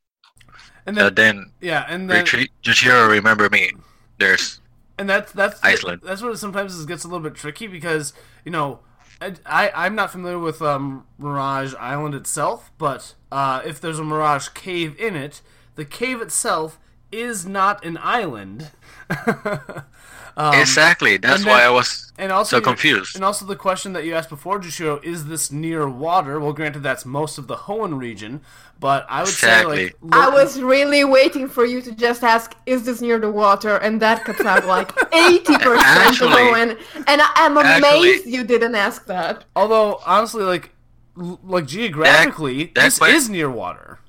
And 0.85 0.97
Uh, 0.97 1.09
then, 1.09 1.15
then 1.15 1.51
yeah, 1.61 1.85
and 1.89 2.09
then 2.09 2.19
Retreat, 2.23 2.51
Jushiro, 2.63 3.09
remember 3.09 3.49
me. 3.49 3.71
There's 4.19 4.59
and 4.97 5.09
that's 5.09 5.31
that's 5.31 5.59
Iceland. 5.63 6.01
That's 6.03 6.21
what 6.21 6.31
it 6.33 6.37
sometimes 6.37 6.75
is- 6.75 6.85
gets 6.85 7.03
a 7.03 7.07
little 7.07 7.23
bit 7.27 7.35
tricky 7.35 7.67
because 7.67 8.13
you 8.45 8.51
know. 8.51 8.79
I, 9.21 9.33
I 9.45 9.71
I'm 9.85 9.95
not 9.95 10.11
familiar 10.11 10.39
with 10.39 10.61
um, 10.61 11.05
Mirage 11.17 11.73
Island 11.77 12.15
itself, 12.15 12.71
but 12.77 13.15
uh, 13.33 13.61
if 13.65 13.81
there's 13.81 13.99
a 13.99 14.03
Mirage 14.05 14.47
cave 14.49 14.97
in 14.97 15.17
it, 15.17 15.41
the 15.75 15.83
cave 15.83 16.21
itself 16.21 16.79
is 17.11 17.45
not 17.45 17.83
an 17.83 17.97
island. 18.01 18.71
Um, 20.41 20.53
exactly. 20.55 21.17
That's 21.17 21.41
and 21.41 21.49
why 21.51 21.63
I 21.63 21.69
was 21.69 22.13
and 22.17 22.31
also 22.31 22.57
so 22.57 22.61
confused. 22.61 23.15
And 23.15 23.25
also 23.25 23.45
the 23.45 23.57
question 23.57 23.91
that 23.93 24.05
you 24.05 24.15
asked 24.15 24.29
before, 24.29 24.57
Jushiro, 24.59 25.03
is 25.03 25.25
this 25.25 25.51
near 25.51 25.89
water? 25.89 26.39
Well, 26.39 26.53
granted, 26.53 26.81
that's 26.81 27.05
most 27.05 27.37
of 27.37 27.47
the 27.47 27.57
Hoenn 27.65 27.97
region, 27.99 28.39
but 28.79 29.05
I 29.09 29.19
would 29.19 29.27
say 29.45 29.65
like 29.65 29.95
I 30.13 30.29
was 30.29 30.61
really 30.61 31.03
waiting 31.03 31.49
for 31.49 31.65
you 31.65 31.81
to 31.81 31.91
just 31.91 32.23
ask, 32.23 32.55
"Is 32.65 32.85
this 32.85 33.01
near 33.01 33.19
the 33.19 33.29
water?" 33.29 33.75
And 33.85 34.01
that 34.01 34.23
could 34.23 34.37
sound 34.37 34.63
like 34.65 34.89
eighty 35.13 35.57
percent 35.57 36.21
of 36.21 36.31
Actually- 36.31 36.77
And 37.11 37.21
I 37.21 37.31
am 37.45 37.57
amazed 37.57 38.19
actually- 38.19 38.31
you 38.31 38.43
didn't 38.45 38.75
ask 38.75 39.05
that. 39.07 39.43
Although 39.57 39.99
honestly, 40.05 40.43
like 40.43 40.69
l- 41.19 41.39
like 41.43 41.65
geographically, 41.65 42.71
that 42.75 42.83
this 42.85 42.99
que- 42.99 43.09
is 43.09 43.29
near 43.29 43.49
water. 43.51 43.99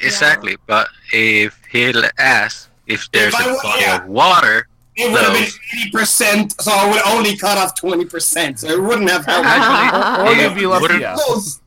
Exactly. 0.00 0.56
But 0.66 0.86
if 1.12 1.60
he'll 1.70 2.04
ask 2.18 2.70
if 2.86 3.10
there's 3.12 3.34
I 3.34 3.40
a 3.40 3.44
w- 3.44 3.62
body 3.62 3.82
yeah. 3.82 3.96
of 4.02 4.06
water, 4.08 4.66
It 5.00 5.12
would 5.12 5.20
have 5.22 5.32
been 5.32 5.44
eighty 5.44 5.90
percent, 5.90 6.60
so 6.60 6.70
I 6.72 6.90
would 6.90 7.02
only 7.06 7.36
cut 7.36 7.58
off 7.58 7.74
twenty 7.74 8.04
percent. 8.04 8.60
So 8.60 8.68
it 8.68 8.80
wouldn't 8.82 9.10
have 9.10 9.24
helped. 9.32 9.46
actually, 9.46 10.28
Or 10.28 10.32
it 10.32 10.42
you'd 10.42 10.54
be 10.58 10.66
left 10.66 10.82
wouldn't- 10.82 11.00
yeah. 11.00 11.14
Close, 11.14 11.60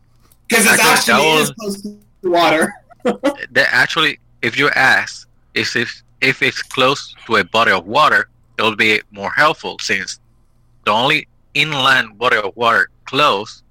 because 0.48 0.65
it's 0.65 0.80
Actually, 0.80 1.13
actually 1.13 1.13
that 1.13 1.41
is 1.41 1.50
was- 1.50 1.58
close 1.60 1.82
to 1.82 2.32
water. 2.32 2.74
that 3.52 3.67
actually, 3.72 4.19
if 4.41 4.58
you 4.58 4.69
ask 4.69 5.28
if 5.54 5.76
if 5.76 6.04
if 6.22 6.41
it's 6.41 6.62
close 6.62 7.15
to 7.26 7.36
a 7.38 7.43
body 7.43 7.72
of 7.72 7.86
water, 7.86 8.30
it'll 8.58 8.76
be 8.76 9.02
more 9.12 9.32
helpful 9.32 9.78
since 9.80 10.19
the 10.86 10.91
only 10.91 11.28
inland 11.54 12.17
body 12.17 12.38
of 12.38 12.56
water 12.56 12.89
close 13.06 13.62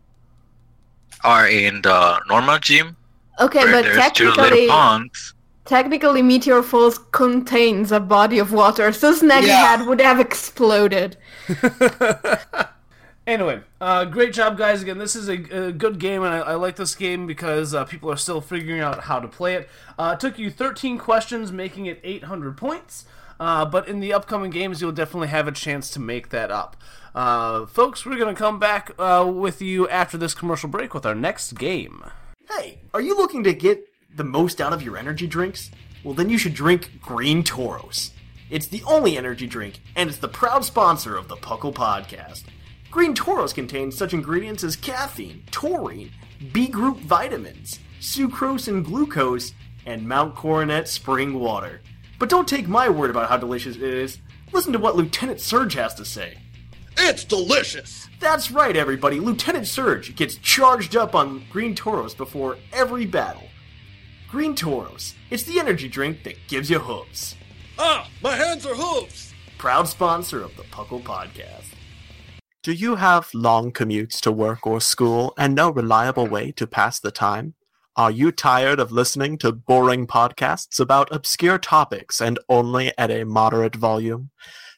are 1.25 1.49
in 1.49 1.81
the 1.83 2.21
normal 2.29 2.59
gym 2.59 2.97
Okay, 3.41 3.65
but 3.65 3.83
there's 3.85 4.13
two 4.13 4.27
little 4.29 4.45
technically, 4.45 4.69
ponds. 4.69 5.35
Technically, 5.65 6.23
Meteor 6.23 6.63
Falls 6.63 6.99
contains 7.13 7.93
a 7.93 8.01
body 8.01 8.39
of 8.39 8.53
water, 8.53 8.93
so 8.93 9.15
Snaggy 9.15 9.47
Yeah. 9.47 9.77
Head 9.77 9.87
would 9.87 10.01
have 10.01 10.21
exploded. 10.21 11.17
Anyway, 13.25 13.61
uh, 13.81 14.05
great 14.05 14.33
job, 14.33 14.59
guys. 14.59 14.83
Again, 14.83 14.99
this 14.99 15.15
is 15.15 15.29
a, 15.29 15.67
a 15.67 15.73
good 15.73 16.01
game, 16.01 16.25
and 16.25 16.35
I, 16.35 16.39
I 16.39 16.55
like 16.55 16.75
this 16.75 16.97
game 16.97 17.25
because 17.25 17.73
uh, 17.73 17.85
people 17.85 18.11
are 18.11 18.17
still 18.17 18.41
figuring 18.41 18.81
out 18.81 19.05
how 19.05 19.21
to 19.21 19.29
play 19.29 19.55
it. 19.55 19.71
Uh, 19.97 20.15
it 20.15 20.21
took 20.21 20.41
you 20.41 20.51
13 20.51 20.99
questions, 20.99 21.53
making 21.53 21.87
it 21.87 22.01
800 22.03 22.57
points. 22.57 23.05
Uh, 23.39 23.65
but 23.65 23.87
in 23.87 24.01
the 24.01 24.13
upcoming 24.13 24.51
games, 24.51 24.81
you'll 24.81 24.91
definitely 24.91 25.29
have 25.29 25.47
a 25.47 25.53
chance 25.53 25.89
to 25.91 26.01
make 26.01 26.31
that 26.31 26.51
up. 26.51 26.77
Uh, 27.15 27.65
folks, 27.67 28.05
we're 28.05 28.17
going 28.19 28.35
to 28.35 28.39
come 28.39 28.59
back 28.59 28.91
uh, 28.99 29.31
with 29.33 29.63
you 29.63 29.89
after 29.89 30.19
this 30.19 30.35
commercial 30.35 30.69
break 30.69 30.93
with 30.93 31.07
our 31.07 31.15
next 31.15 31.53
game. 31.53 32.03
Hey, 32.51 32.81
are 32.93 33.01
you 33.01 33.17
looking 33.17 33.45
to 33.45 33.53
get 33.55 33.87
the 34.15 34.25
most 34.25 34.61
out 34.61 34.73
of 34.73 34.83
your 34.83 34.97
energy 34.97 35.27
drinks? 35.27 35.71
Well, 36.05 36.15
then 36.15 36.29
you 36.29 36.39
should 36.39 36.55
drink 36.55 37.01
Green 37.01 37.43
Tauros. 37.43 38.11
It's 38.51 38.67
the 38.67 38.83
only 38.87 39.17
energy 39.17 39.47
drink, 39.47 39.81
and 39.97 40.11
it's 40.11 40.19
the 40.19 40.29
proud 40.29 40.65
sponsor 40.65 41.17
of 41.17 41.29
the 41.29 41.37
Puckle 41.37 41.73
Podcast. 41.73 42.45
Green 42.91 43.15
Tauros 43.15 43.55
contains 43.55 43.97
such 43.97 44.13
ingredients 44.13 44.63
as 44.63 44.77
caffeine, 44.77 45.45
taurine, 45.51 46.11
B 46.53 46.67
group 46.67 46.99
vitamins, 46.99 47.79
sucrose 48.01 48.69
and 48.69 48.85
glucose, 48.85 49.55
and 49.87 50.07
Mount 50.07 50.35
Coronet 50.35 50.89
spring 50.89 51.39
water. 51.41 51.81
But 52.19 52.29
don't 52.29 52.47
take 52.47 52.69
my 52.69 52.89
word 52.89 53.11
about 53.11 53.31
how 53.31 53.37
delicious 53.37 53.77
it 53.77 53.83
is. 53.83 54.19
Listen 54.53 54.73
to 54.75 54.79
what 54.79 54.97
Lieutenant 54.97 55.41
Surge 55.41 55.75
has 55.75 55.95
to 55.95 56.05
say. 56.05 56.37
It's 56.99 57.25
delicious. 57.25 58.09
That's 58.21 58.51
right, 58.51 58.77
everybody. 58.77 59.19
Lieutenant 59.19 59.67
Surge 59.67 60.15
gets 60.15 60.37
charged 60.37 60.95
up 60.95 61.15
on 61.15 61.45
Green 61.51 61.75
Tauros 61.75 62.17
before 62.17 62.59
every 62.73 63.07
battle. 63.07 63.49
Green 64.33 64.55
Tauros. 64.55 65.13
It's 65.29 65.43
the 65.43 65.61
energy 65.61 65.89
drink 65.89 66.25
that 66.25 66.49
gives 66.49 66.71
you 66.71 66.79
hooves. 66.79 67.37
Ah, 67.79 68.09
my 68.23 68.35
hands 68.35 68.65
are 68.65 68.75
hooves. 68.75 69.35
Proud 69.59 69.87
sponsor 69.87 70.41
of 70.41 70.57
the 70.57 70.63
Puckle 70.63 71.03
Podcast. 71.03 71.75
Do 72.63 72.73
you 72.73 72.97
have 72.97 73.29
long 73.35 73.73
commutes 73.73 74.23
to 74.23 74.33
work 74.33 74.67
or 74.67 74.81
school 74.81 75.35
and 75.37 75.55
no 75.55 75.69
reliable 75.69 76.27
way 76.27 76.51
to 76.53 76.67
pass 76.67 76.99
the 76.99 77.11
time? 77.11 77.53
Are 77.95 78.11
you 78.11 78.33
tired 78.33 78.81
of 78.81 78.91
listening 78.91 79.37
to 79.37 79.53
boring 79.53 80.07
podcasts 80.07 80.81
about 80.81 81.15
obscure 81.15 81.59
topics 81.59 82.19
and 82.19 82.39
only 82.49 82.91
at 82.97 83.11
a 83.11 83.25
moderate 83.25 83.77
volume? 83.77 84.31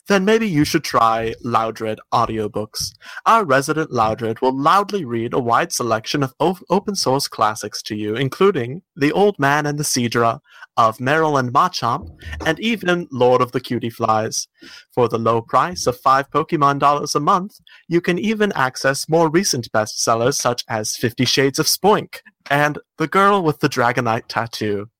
Then 0.06 0.24
maybe 0.24 0.46
you 0.46 0.64
should 0.64 0.84
try 0.84 1.34
Loudred 1.44 1.98
audiobooks. 2.12 2.92
Our 3.24 3.44
resident 3.44 3.90
Loudred 3.90 4.40
will 4.42 4.56
loudly 4.56 5.04
read 5.04 5.32
a 5.32 5.38
wide 5.38 5.72
selection 5.72 6.22
of 6.22 6.34
o- 6.40 6.58
open 6.68 6.94
source 6.94 7.26
classics 7.26 7.82
to 7.84 7.96
you, 7.96 8.14
including 8.14 8.82
The 8.96 9.12
Old 9.12 9.38
Man 9.38 9.64
and 9.64 9.78
the 9.78 9.84
Seadra, 9.84 10.40
of 10.76 10.98
Marill 10.98 11.38
and 11.38 11.52
Machamp, 11.52 12.10
and 12.44 12.58
even 12.60 13.06
Lord 13.10 13.40
of 13.40 13.52
the 13.52 13.60
Cutie 13.60 13.90
Flies. 13.90 14.48
For 14.92 15.08
the 15.08 15.18
low 15.18 15.40
price 15.40 15.86
of 15.86 16.00
five 16.00 16.28
Pokemon 16.30 16.80
dollars 16.80 17.14
a 17.14 17.20
month, 17.20 17.60
you 17.88 18.00
can 18.00 18.18
even 18.18 18.52
access 18.52 19.08
more 19.08 19.30
recent 19.30 19.70
bestsellers 19.72 20.34
such 20.34 20.64
as 20.68 20.96
Fifty 20.96 21.24
Shades 21.24 21.58
of 21.58 21.66
Spoink 21.66 22.18
and 22.50 22.78
The 22.98 23.09
Girl 23.09 23.42
with 23.42 23.61
the 23.61 23.68
Dragonite 23.68 24.24
Tattoo. 24.28 24.90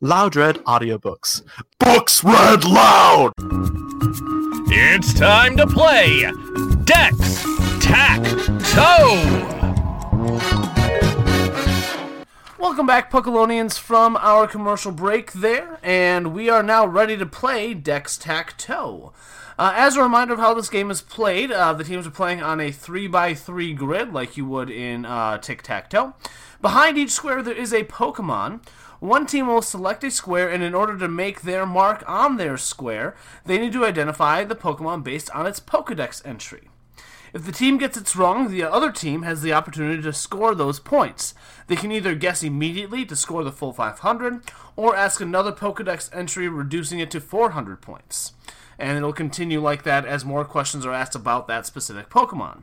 Loud 0.00 0.34
Loudred 0.34 0.62
Audiobooks. 0.64 1.42
Books 1.78 2.24
read 2.24 2.64
loud! 2.64 3.32
It's 4.68 5.14
time 5.14 5.56
to 5.56 5.66
play 5.66 6.30
Dex 6.84 7.44
Tac 7.80 8.22
Toe! 8.72 9.52
Welcome 12.58 12.86
back, 12.86 13.12
Puckalonians, 13.12 13.78
from 13.78 14.16
our 14.16 14.46
commercial 14.46 14.92
break 14.92 15.32
there, 15.32 15.78
and 15.82 16.34
we 16.34 16.48
are 16.48 16.62
now 16.62 16.86
ready 16.86 17.16
to 17.16 17.26
play 17.26 17.74
Dex 17.74 18.18
Tac 18.18 18.58
Toe. 18.58 19.12
Uh, 19.58 19.72
as 19.74 19.96
a 19.96 20.02
reminder 20.02 20.34
of 20.34 20.38
how 20.38 20.52
this 20.52 20.68
game 20.68 20.90
is 20.90 21.00
played, 21.00 21.50
uh, 21.50 21.72
the 21.72 21.84
teams 21.84 22.06
are 22.06 22.10
playing 22.10 22.42
on 22.42 22.60
a 22.60 22.70
3x3 22.70 23.74
grid 23.74 24.12
like 24.12 24.36
you 24.36 24.44
would 24.44 24.68
in 24.68 25.06
uh, 25.06 25.38
Tic 25.38 25.62
Tac 25.62 25.88
Toe. 25.88 26.12
Behind 26.60 26.98
each 26.98 27.10
square, 27.10 27.42
there 27.42 27.54
is 27.54 27.72
a 27.72 27.84
Pokemon. 27.84 28.60
One 29.00 29.24
team 29.24 29.46
will 29.46 29.62
select 29.62 30.04
a 30.04 30.10
square, 30.10 30.50
and 30.50 30.62
in 30.62 30.74
order 30.74 30.98
to 30.98 31.08
make 31.08 31.40
their 31.40 31.64
mark 31.64 32.04
on 32.06 32.36
their 32.36 32.58
square, 32.58 33.16
they 33.46 33.56
need 33.56 33.72
to 33.72 33.86
identify 33.86 34.44
the 34.44 34.54
Pokemon 34.54 35.02
based 35.04 35.30
on 35.30 35.46
its 35.46 35.60
Pokedex 35.60 36.20
entry. 36.26 36.68
If 37.32 37.44
the 37.44 37.52
team 37.52 37.78
gets 37.78 37.96
it 37.96 38.14
wrong, 38.14 38.50
the 38.50 38.62
other 38.62 38.92
team 38.92 39.22
has 39.22 39.40
the 39.40 39.54
opportunity 39.54 40.02
to 40.02 40.12
score 40.12 40.54
those 40.54 40.80
points. 40.80 41.34
They 41.66 41.76
can 41.76 41.92
either 41.92 42.14
guess 42.14 42.42
immediately 42.42 43.06
to 43.06 43.16
score 43.16 43.42
the 43.42 43.52
full 43.52 43.72
500, 43.72 44.42
or 44.76 44.94
ask 44.94 45.20
another 45.22 45.52
Pokedex 45.52 46.14
entry, 46.14 46.46
reducing 46.46 46.98
it 46.98 47.10
to 47.12 47.20
400 47.20 47.80
points. 47.80 48.34
And 48.78 48.96
it'll 48.96 49.12
continue 49.12 49.60
like 49.60 49.82
that 49.84 50.04
as 50.04 50.24
more 50.24 50.44
questions 50.44 50.84
are 50.84 50.92
asked 50.92 51.14
about 51.14 51.46
that 51.48 51.66
specific 51.66 52.10
Pokemon. 52.10 52.62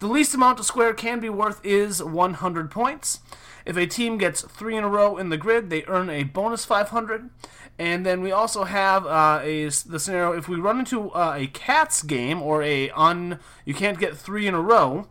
The 0.00 0.06
least 0.06 0.34
amount 0.34 0.60
a 0.60 0.64
square 0.64 0.94
can 0.94 1.18
be 1.18 1.28
worth 1.28 1.64
is 1.64 2.02
100 2.02 2.70
points. 2.70 3.20
If 3.66 3.76
a 3.76 3.86
team 3.86 4.16
gets 4.16 4.42
three 4.42 4.76
in 4.76 4.84
a 4.84 4.88
row 4.88 5.16
in 5.16 5.28
the 5.28 5.36
grid, 5.36 5.70
they 5.70 5.84
earn 5.86 6.08
a 6.08 6.22
bonus 6.22 6.64
500. 6.64 7.30
And 7.78 8.04
then 8.06 8.22
we 8.22 8.32
also 8.32 8.64
have 8.64 9.06
uh, 9.06 9.40
a 9.42 9.64
the 9.66 10.00
scenario 10.00 10.32
if 10.32 10.48
we 10.48 10.56
run 10.56 10.80
into 10.80 11.10
uh, 11.10 11.34
a 11.36 11.46
cats 11.48 12.02
game 12.02 12.42
or 12.42 12.62
a 12.62 12.90
un 12.90 13.38
you 13.64 13.74
can't 13.74 14.00
get 14.00 14.16
three 14.16 14.46
in 14.46 14.54
a 14.54 14.60
row. 14.60 15.06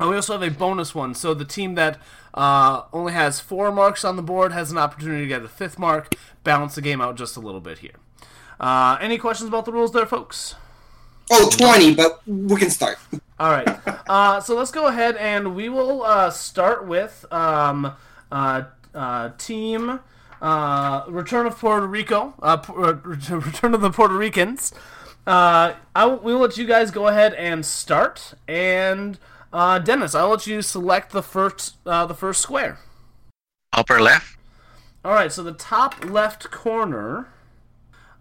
Uh, 0.00 0.08
we 0.08 0.16
also 0.16 0.32
have 0.32 0.42
a 0.42 0.50
bonus 0.50 0.94
one, 0.94 1.14
so 1.14 1.34
the 1.34 1.44
team 1.44 1.74
that 1.74 1.98
uh, 2.32 2.84
only 2.94 3.12
has 3.12 3.40
four 3.40 3.70
marks 3.70 4.04
on 4.04 4.16
the 4.16 4.22
board 4.22 4.50
has 4.52 4.72
an 4.72 4.78
opportunity 4.78 5.22
to 5.22 5.28
get 5.28 5.42
a 5.42 5.48
fifth 5.48 5.78
mark, 5.78 6.14
balance 6.44 6.74
the 6.74 6.80
game 6.80 7.00
out 7.02 7.14
just 7.14 7.36
a 7.36 7.40
little 7.40 7.60
bit 7.60 7.78
here. 7.78 7.96
Uh, 8.62 8.96
any 9.00 9.18
questions 9.18 9.48
about 9.48 9.64
the 9.64 9.72
rules 9.72 9.92
there, 9.92 10.06
folks? 10.06 10.54
Oh, 11.30 11.50
20, 11.50 11.94
but 11.94 12.20
we 12.26 12.56
can 12.56 12.70
start. 12.70 12.98
All 13.38 13.50
right. 13.50 13.68
Uh, 14.08 14.40
so 14.40 14.54
let's 14.54 14.70
go 14.70 14.86
ahead 14.86 15.16
and 15.16 15.56
we 15.56 15.68
will 15.68 16.04
uh, 16.04 16.30
start 16.30 16.86
with 16.86 17.24
um, 17.32 17.92
uh, 18.30 18.62
uh, 18.94 19.30
team 19.36 19.98
uh, 20.40 21.04
Return 21.08 21.46
of 21.46 21.58
Puerto 21.58 21.86
Rico. 21.86 22.34
Pu- 22.62 22.74
Return 23.34 23.74
of 23.74 23.80
the 23.80 23.90
Puerto 23.90 24.14
Ricans. 24.14 24.72
Uh, 25.26 25.74
I 25.94 26.06
will, 26.06 26.16
we'll 26.18 26.38
let 26.38 26.56
you 26.56 26.66
guys 26.66 26.90
go 26.90 27.08
ahead 27.08 27.34
and 27.34 27.64
start. 27.64 28.34
And 28.46 29.18
uh, 29.52 29.78
Dennis, 29.78 30.14
I'll 30.14 30.28
let 30.28 30.46
you 30.46 30.62
select 30.62 31.12
the 31.12 31.22
first 31.22 31.76
uh, 31.86 32.06
the 32.06 32.14
first 32.14 32.40
square. 32.40 32.78
Upper 33.72 34.00
left. 34.00 34.36
All 35.04 35.14
right. 35.14 35.32
So 35.32 35.42
the 35.42 35.52
top 35.52 36.04
left 36.04 36.50
corner. 36.50 37.28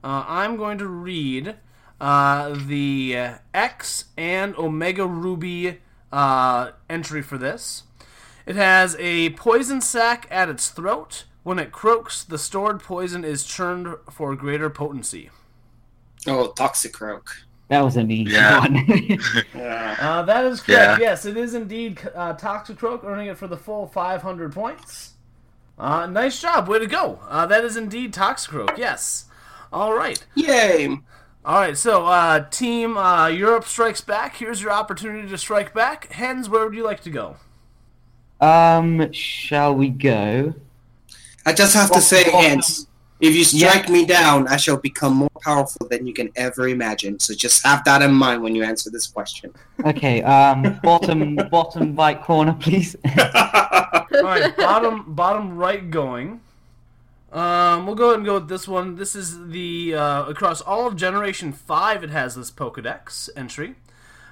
Uh, 0.03 0.25
I'm 0.27 0.57
going 0.57 0.77
to 0.79 0.87
read 0.87 1.55
uh, 1.99 2.55
the 2.65 3.15
uh, 3.17 3.33
X 3.53 4.05
and 4.17 4.55
Omega 4.57 5.05
Ruby 5.05 5.79
uh, 6.11 6.71
entry 6.89 7.21
for 7.21 7.37
this. 7.37 7.83
It 8.45 8.55
has 8.55 8.95
a 8.99 9.29
poison 9.31 9.81
sac 9.81 10.27
at 10.31 10.49
its 10.49 10.69
throat. 10.69 11.25
When 11.43 11.59
it 11.59 11.71
croaks, 11.71 12.23
the 12.23 12.37
stored 12.37 12.81
poison 12.81 13.23
is 13.23 13.43
churned 13.43 13.95
for 14.09 14.35
greater 14.35 14.69
potency. 14.69 15.29
Oh, 16.27 16.51
Toxicroak. 16.55 17.27
That 17.69 17.81
was 17.83 17.95
an 17.97 18.11
easy 18.11 18.33
Yeah. 18.33 18.59
one. 18.59 19.19
Uh, 20.01 20.23
that 20.23 20.45
is 20.45 20.59
correct. 20.61 20.99
Yeah. 20.99 21.07
Yes, 21.09 21.25
it 21.25 21.37
is 21.37 21.53
indeed 21.53 21.99
uh, 22.15 22.33
Toxicroak, 22.33 23.03
earning 23.03 23.27
it 23.27 23.37
for 23.37 23.47
the 23.47 23.55
full 23.57 23.87
500 23.87 24.51
points. 24.53 25.13
Uh, 25.79 26.05
nice 26.07 26.39
job. 26.41 26.67
Way 26.67 26.79
to 26.79 26.87
go. 26.87 27.19
Uh, 27.27 27.45
that 27.45 27.63
is 27.63 27.77
indeed 27.77 28.13
Toxicroak. 28.13 28.77
Yes. 28.77 29.25
All 29.71 29.93
right. 29.93 30.23
Yay! 30.35 30.87
All 31.45 31.59
right. 31.59 31.77
So, 31.77 32.05
uh, 32.05 32.47
Team 32.49 32.97
uh, 32.97 33.27
Europe 33.27 33.65
strikes 33.65 34.01
back. 34.01 34.35
Here's 34.35 34.61
your 34.61 34.71
opportunity 34.71 35.27
to 35.29 35.37
strike 35.37 35.73
back. 35.73 36.11
Hens, 36.11 36.49
where 36.49 36.65
would 36.65 36.75
you 36.75 36.83
like 36.83 37.01
to 37.01 37.09
go? 37.09 37.37
um, 38.41 39.11
shall 39.13 39.75
we 39.75 39.89
go? 39.89 40.53
I 41.45 41.53
just 41.53 41.73
have 41.75 41.91
to 41.91 42.01
say, 42.01 42.23
Hans, 42.29 42.87
if 43.19 43.35
you 43.35 43.43
strike 43.43 43.87
me 43.87 44.05
down, 44.05 44.47
I 44.47 44.57
shall 44.57 44.77
become 44.77 45.15
more 45.15 45.29
powerful 45.41 45.87
than 45.87 46.07
you 46.07 46.13
can 46.13 46.29
ever 46.35 46.67
imagine. 46.67 47.19
So 47.19 47.33
just 47.35 47.63
have 47.65 47.83
that 47.85 48.01
in 48.01 48.13
mind 48.13 48.41
when 48.41 48.55
you 48.55 48.63
answer 48.63 48.89
this 48.89 49.07
question. 49.07 49.53
Okay. 49.85 50.23
Um, 50.23 50.79
bottom 50.83 51.35
bottom 51.49 51.95
right 51.95 52.21
corner, 52.21 52.53
please. 52.59 52.95
All 53.05 54.23
right, 54.23 54.55
bottom 54.57 55.13
bottom 55.13 55.55
right 55.55 55.89
going. 55.89 56.41
Um, 57.31 57.85
we'll 57.85 57.95
go 57.95 58.07
ahead 58.07 58.17
and 58.17 58.25
go 58.25 58.33
with 58.35 58.49
this 58.49 58.67
one. 58.67 58.95
This 58.95 59.15
is 59.15 59.47
the 59.49 59.95
uh, 59.95 60.25
across 60.25 60.59
all 60.61 60.85
of 60.85 60.95
Generation 60.97 61.53
Five. 61.53 62.03
It 62.03 62.09
has 62.09 62.35
this 62.35 62.51
Pokedex 62.51 63.29
entry. 63.35 63.75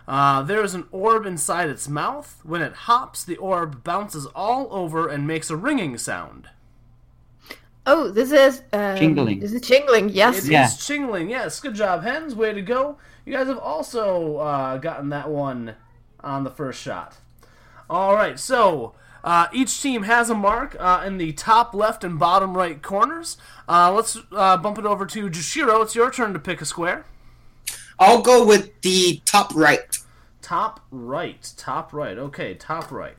Uh, 0.08 0.42
there 0.42 0.64
is 0.64 0.74
an 0.74 0.86
orb 0.92 1.26
inside 1.26 1.70
its 1.70 1.88
mouth. 1.88 2.42
When 2.44 2.62
it 2.62 2.74
hops, 2.74 3.24
the 3.24 3.38
orb 3.38 3.84
bounces 3.84 4.26
all 4.36 4.68
over 4.72 5.08
and 5.08 5.26
makes 5.28 5.50
a 5.50 5.56
ringing 5.56 5.98
sound. 5.98 6.50
Oh, 7.86 8.10
this 8.10 8.32
is 8.32 8.64
um, 8.74 8.98
Chingling. 8.98 9.40
This 9.40 9.54
is 9.54 9.62
Chingling. 9.62 10.10
Yes. 10.14 10.38
It 10.38 10.44
is 10.46 10.50
Yeah. 10.50 10.66
Chingling. 10.66 11.30
Yes, 11.30 11.60
good 11.60 11.76
job, 11.76 12.04
hens. 12.04 12.36
Way 12.36 12.54
to 12.54 12.62
go. 12.62 12.98
You 13.26 13.34
guys 13.34 13.48
have 13.48 13.60
also 13.60 14.38
uh, 14.38 14.78
gotten 14.78 15.10
that 15.10 15.30
one 15.30 15.76
on 16.20 16.44
the 16.44 16.50
first 16.50 16.82
shot. 16.82 17.18
All 17.90 18.14
right, 18.14 18.38
so 18.40 18.94
uh, 19.24 19.48
each 19.52 19.82
team 19.82 20.04
has 20.04 20.30
a 20.30 20.36
mark 20.36 20.76
uh, 20.80 21.04
in 21.06 21.18
the 21.18 21.34
top 21.34 21.74
left 21.74 22.04
and 22.04 22.20
bottom 22.20 22.56
right 22.56 22.82
corners. 22.82 23.38
Uh, 23.68 23.92
let's 23.92 24.18
uh, 24.32 24.58
bump 24.58 24.78
it 24.78 24.86
over 24.86 25.06
to 25.06 25.30
Jushiro. 25.30 25.84
It's 25.84 25.96
your 25.96 26.12
turn 26.12 26.34
to 26.34 26.40
pick 26.40 26.62
a 26.62 26.66
square. 26.66 27.06
I'll 28.00 28.22
go 28.22 28.46
with 28.46 28.82
the 28.82 29.22
top 29.26 29.54
right. 29.54 29.98
Top 30.42 30.86
right. 30.90 31.52
Top 31.58 31.92
right. 31.94 32.18
Okay, 32.18 32.54
top 32.54 32.92
right. 32.92 33.16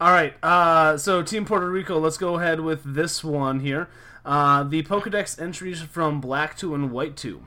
All 0.00 0.10
right. 0.12 0.34
Uh, 0.42 0.96
so 0.96 1.22
Team 1.22 1.44
Puerto 1.44 1.68
Rico, 1.68 1.98
let's 1.98 2.16
go 2.16 2.36
ahead 2.36 2.60
with 2.60 2.82
this 2.84 3.22
one 3.22 3.60
here. 3.60 3.88
Uh, 4.24 4.62
the 4.62 4.82
Pokedex 4.84 5.40
entries 5.40 5.82
from 5.82 6.20
Black 6.20 6.56
2 6.56 6.74
and 6.74 6.92
White 6.92 7.16
2. 7.16 7.44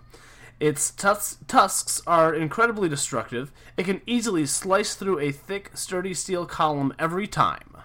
Its 0.59 0.91
tus- 0.91 1.37
tusks 1.47 2.01
are 2.07 2.33
incredibly 2.33 2.87
destructive. 2.87 3.51
It 3.77 3.83
can 3.83 4.01
easily 4.05 4.45
slice 4.45 4.95
through 4.95 5.19
a 5.19 5.31
thick, 5.31 5.71
sturdy 5.73 6.13
steel 6.13 6.45
column 6.45 6.93
every 6.97 7.27
time. 7.27 7.75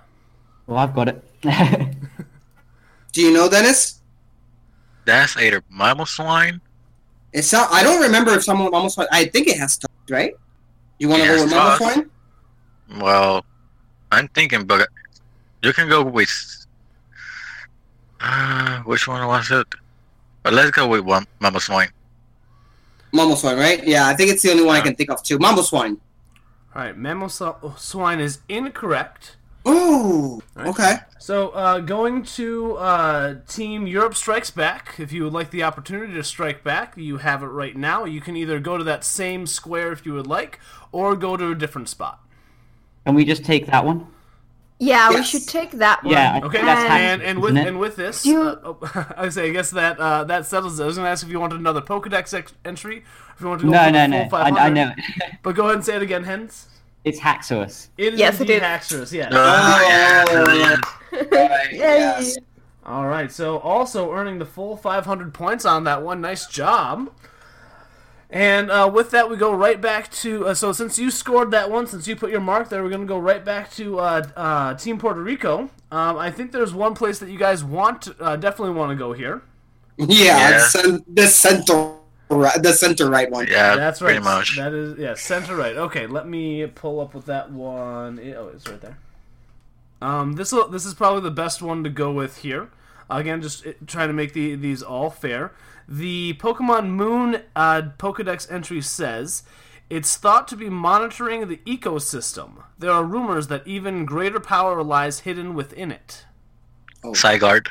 well, 0.66 0.78
I've 0.78 0.94
got 0.94 1.08
it. 1.08 1.24
Do 3.12 3.22
you 3.22 3.32
know, 3.32 3.48
Dennis? 3.50 4.00
That's 5.04 5.36
either 5.36 5.62
Mamoswine. 5.72 6.60
It's 7.32 7.52
not. 7.52 7.72
I 7.72 7.82
don't 7.82 8.00
remember 8.00 8.32
if 8.32 8.44
someone 8.44 8.72
almost. 8.72 8.98
I 9.10 9.24
think 9.24 9.48
it 9.48 9.58
has 9.58 9.78
tusk, 9.78 9.90
right? 10.08 10.34
You 10.98 11.08
want 11.08 11.22
to 11.22 11.28
go 11.28 11.42
with 11.42 11.50
Mama 11.50 11.78
tusk. 11.78 11.92
Swine? 11.94 12.10
Well, 13.00 13.44
I'm 14.12 14.28
thinking, 14.28 14.64
but 14.64 14.88
you 15.62 15.72
can 15.72 15.88
go 15.88 16.02
with. 16.04 16.30
Uh, 18.20 18.80
which 18.80 19.08
one 19.08 19.26
was 19.26 19.50
it? 19.50 19.66
But 20.42 20.52
let's 20.52 20.70
go 20.70 20.86
with 20.86 21.00
one 21.00 21.26
mammal 21.40 21.60
swine. 23.12 23.28
Mamoswine, 23.28 23.58
right? 23.58 23.86
Yeah, 23.86 24.06
I 24.06 24.14
think 24.14 24.30
it's 24.30 24.42
the 24.42 24.50
only 24.50 24.64
one 24.64 24.76
I 24.76 24.80
can 24.80 24.94
think 24.94 25.10
of 25.10 25.22
too. 25.22 25.38
Mama 25.38 25.62
Swine. 25.62 26.00
All 26.74 26.82
right, 26.82 26.96
Mamoswine 26.96 28.20
is 28.20 28.38
incorrect. 28.48 29.36
Ooh. 29.68 30.40
Okay. 30.56 30.96
So, 31.18 31.50
uh, 31.50 31.80
going 31.80 32.22
to 32.22 32.76
uh, 32.76 33.34
Team 33.46 33.86
Europe 33.86 34.14
Strikes 34.14 34.50
Back. 34.50 34.94
If 34.98 35.12
you 35.12 35.24
would 35.24 35.32
like 35.32 35.50
the 35.50 35.62
opportunity 35.62 36.14
to 36.14 36.24
strike 36.24 36.64
back, 36.64 36.96
you 36.96 37.18
have 37.18 37.42
it 37.42 37.46
right 37.48 37.76
now. 37.76 38.04
You 38.04 38.20
can 38.20 38.36
either 38.36 38.58
go 38.58 38.78
to 38.78 38.84
that 38.84 39.04
same 39.04 39.46
square 39.46 39.92
if 39.92 40.06
you 40.06 40.14
would 40.14 40.26
like, 40.26 40.58
or 40.92 41.16
go 41.16 41.36
to 41.36 41.50
a 41.50 41.54
different 41.54 41.88
spot. 41.88 42.20
Can 43.04 43.14
we 43.14 43.24
just 43.24 43.44
take 43.44 43.66
that 43.66 43.84
one? 43.84 44.06
Yeah, 44.82 45.10
we 45.10 45.22
should 45.22 45.46
take 45.46 45.72
that 45.72 46.02
one. 46.02 46.12
Yeah, 46.14 46.40
Okay, 46.42 46.62
that's 46.62 46.80
and, 46.80 47.20
hack, 47.20 47.28
and 47.28 47.42
with 47.42 47.54
and 47.54 47.78
with 47.78 47.96
this, 47.96 48.24
you- 48.24 48.40
uh, 48.42 48.58
oh, 48.64 49.14
I 49.16 49.28
say 49.28 49.48
I 49.48 49.52
guess 49.52 49.70
that 49.72 50.00
uh, 50.00 50.24
that 50.24 50.46
settles 50.46 50.80
it. 50.80 50.82
I 50.82 50.86
was 50.86 50.96
going 50.96 51.04
to 51.04 51.10
ask 51.10 51.22
if 51.24 51.30
you 51.30 51.38
wanted 51.38 51.60
another 51.60 51.82
Pokedex 51.82 52.32
ex- 52.32 52.54
entry, 52.64 53.04
if 53.34 53.40
you 53.42 53.48
want 53.48 53.60
to 53.60 53.66
go 53.66 53.72
No, 53.72 53.90
no, 53.90 54.06
no. 54.06 54.28
I, 54.32 54.48
I 54.50 54.68
know 54.70 54.92
it. 54.96 55.04
But 55.42 55.54
go 55.54 55.64
ahead 55.64 55.76
and 55.76 55.84
say 55.84 55.96
it 55.96 56.02
again, 56.02 56.24
Hens. 56.24 56.66
It's 57.04 57.20
Haxorus. 57.20 57.88
It 57.98 58.14
is 58.14 58.20
Yes, 58.20 58.36
it 58.36 58.42
indeed 58.42 58.54
is. 58.56 58.62
Haxorus, 58.62 59.12
yes. 59.12 59.32
Oh, 59.34 59.86
yeah. 60.58 60.76
Right, 61.30 61.72
yes. 61.72 62.36
All 62.86 63.06
right, 63.06 63.30
so 63.30 63.58
also 63.58 64.12
earning 64.12 64.38
the 64.38 64.44
full 64.46 64.76
500 64.76 65.32
points 65.34 65.64
on 65.66 65.84
that 65.84 66.02
one. 66.02 66.20
Nice 66.22 66.46
job. 66.46 67.10
And 68.32 68.70
uh, 68.70 68.88
with 68.92 69.10
that, 69.10 69.28
we 69.28 69.36
go 69.36 69.52
right 69.52 69.80
back 69.80 70.10
to. 70.12 70.48
Uh, 70.48 70.54
so 70.54 70.72
since 70.72 70.98
you 70.98 71.10
scored 71.10 71.50
that 71.50 71.68
one, 71.70 71.86
since 71.88 72.06
you 72.06 72.14
put 72.14 72.30
your 72.30 72.40
mark 72.40 72.68
there, 72.68 72.82
we're 72.82 72.88
going 72.88 73.00
to 73.00 73.06
go 73.06 73.18
right 73.18 73.44
back 73.44 73.72
to 73.72 73.98
uh, 73.98 74.22
uh, 74.36 74.74
Team 74.74 74.98
Puerto 74.98 75.20
Rico. 75.20 75.70
Um, 75.90 76.16
I 76.16 76.30
think 76.30 76.52
there's 76.52 76.72
one 76.72 76.94
place 76.94 77.18
that 77.18 77.28
you 77.28 77.38
guys 77.38 77.64
want, 77.64 78.02
to, 78.02 78.16
uh, 78.20 78.36
definitely 78.36 78.74
want 78.74 78.90
to 78.90 78.96
go 78.96 79.12
here. 79.12 79.42
Yeah, 79.96 80.60
Yeah. 80.74 80.98
The, 81.08 81.26
center, 81.26 81.92
right, 82.30 82.62
the 82.62 82.72
center 82.72 83.10
right 83.10 83.28
one. 83.28 83.48
Yeah, 83.48 83.74
That's 83.74 84.00
right. 84.00 84.10
pretty 84.10 84.22
much. 84.24 84.56
That 84.56 84.72
is 84.72 84.96
yeah, 84.96 85.14
center 85.14 85.56
right. 85.56 85.76
Okay, 85.76 86.06
let 86.06 86.28
me 86.28 86.66
pull 86.66 87.00
up 87.00 87.14
with 87.14 87.26
that 87.26 87.50
one. 87.50 88.20
Oh, 88.36 88.48
it's 88.54 88.68
right 88.68 88.80
there. 88.80 88.98
Um, 90.00 90.34
this 90.34 90.52
will 90.52 90.68
this 90.68 90.86
is 90.86 90.94
probably 90.94 91.20
the 91.20 91.30
best 91.30 91.60
one 91.60 91.84
to 91.84 91.90
go 91.90 92.10
with 92.12 92.38
here. 92.38 92.70
Again, 93.10 93.42
just 93.42 93.66
trying 93.86 94.08
to 94.08 94.14
make 94.14 94.32
the 94.32 94.54
these 94.54 94.82
all 94.82 95.10
fair. 95.10 95.52
The 95.92 96.34
Pokemon 96.34 96.90
Moon 96.90 97.42
uh, 97.56 97.82
Pokedex 97.98 98.50
entry 98.50 98.80
says 98.80 99.42
it's 99.90 100.16
thought 100.16 100.46
to 100.48 100.56
be 100.56 100.68
monitoring 100.70 101.48
the 101.48 101.56
ecosystem. 101.66 102.62
There 102.78 102.92
are 102.92 103.02
rumors 103.02 103.48
that 103.48 103.66
even 103.66 104.04
greater 104.04 104.38
power 104.38 104.84
lies 104.84 105.20
hidden 105.20 105.54
within 105.54 105.90
it. 105.90 106.26
Oh. 107.02 107.10
Zygarde. 107.10 107.66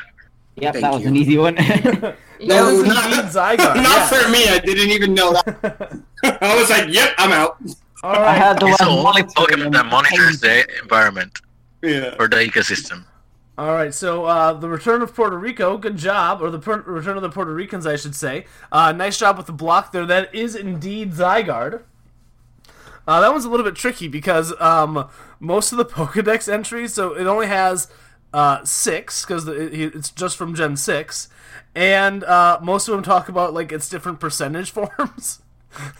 Yep, 0.58 0.73
Thank 0.73 0.84
that 0.84 0.93
was 0.93 1.01
you. 1.03 1.08
an 1.08 1.15
easy 1.15 1.38
one. 1.38 1.55
That 2.47 2.71
was 2.71 2.84
not- 2.88 3.03
indeed 3.12 3.25
Zygarde. 3.32 3.75
Not 3.75 3.84
yes. 3.84 4.10
for 4.23 4.29
me. 4.29 4.47
I 4.47 4.60
didn't 4.60 4.89
even 4.91 5.13
know 5.13 5.34
that. 5.34 5.99
I 6.41 6.55
was 6.55 6.69
like, 6.69 6.88
"Yep, 6.88 7.13
I'm 7.17 7.32
out." 7.34 7.58
All 8.01 8.15
I 8.15 8.34
had 8.34 8.60
the 8.62 8.67
It's 8.67 8.77
the 8.77 8.86
only 8.88 9.23
Pokemon 9.23 9.73
that 9.73 9.86
monitors 9.88 10.39
the 10.39 10.65
environment 10.82 11.38
Yeah. 11.82 12.15
or 12.17 12.29
the 12.29 12.38
ecosystem. 12.38 13.03
All 13.60 13.74
right, 13.74 13.93
so 13.93 14.24
uh, 14.24 14.54
the 14.54 14.69
return 14.69 15.02
of 15.02 15.13
Puerto 15.13 15.38
Rico, 15.38 15.78
good 15.78 15.98
job, 15.98 16.41
or 16.41 16.50
the 16.50 16.60
per- 16.60 16.80
return 16.80 17.17
of 17.17 17.22
the 17.22 17.30
Puerto 17.30 17.54
Ricans, 17.54 17.86
I 17.86 17.98
should 17.98 18.15
say. 18.15 18.45
Uh, 18.72 18.93
nice 18.93 19.17
job 19.19 19.36
with 19.36 19.48
the 19.48 19.52
block 19.52 19.91
there. 19.91 20.06
That 20.06 20.34
is 20.34 20.56
indeed 20.56 21.12
Zygarde. 21.12 21.82
Uh, 23.06 23.19
that 23.19 23.30
one's 23.34 23.43
a 23.43 23.50
little 23.50 23.65
bit 23.65 23.76
tricky 23.76 24.08
because 24.08 24.54
um, 24.62 25.10
most 25.41 25.74
of 25.74 25.78
the 25.78 25.84
Pokedex 25.98 26.48
entries, 26.48 26.93
so 26.93 27.13
it 27.13 27.28
only 27.28 27.48
has 27.48 27.89
uh, 28.34 28.63
six 28.63 29.26
because 29.26 29.45
it's 29.45 30.10
just 30.12 30.38
from 30.38 30.56
Gen 30.56 30.78
six, 30.78 31.28
and 31.76 32.24
uh, 32.24 32.60
most 32.63 32.88
of 32.88 32.93
them 32.93 33.04
talk 33.04 33.28
about 33.28 33.54
like 33.54 33.74
its 33.74 33.89
different 33.89 34.22
percentage 34.22 34.72
forms. 34.78 35.41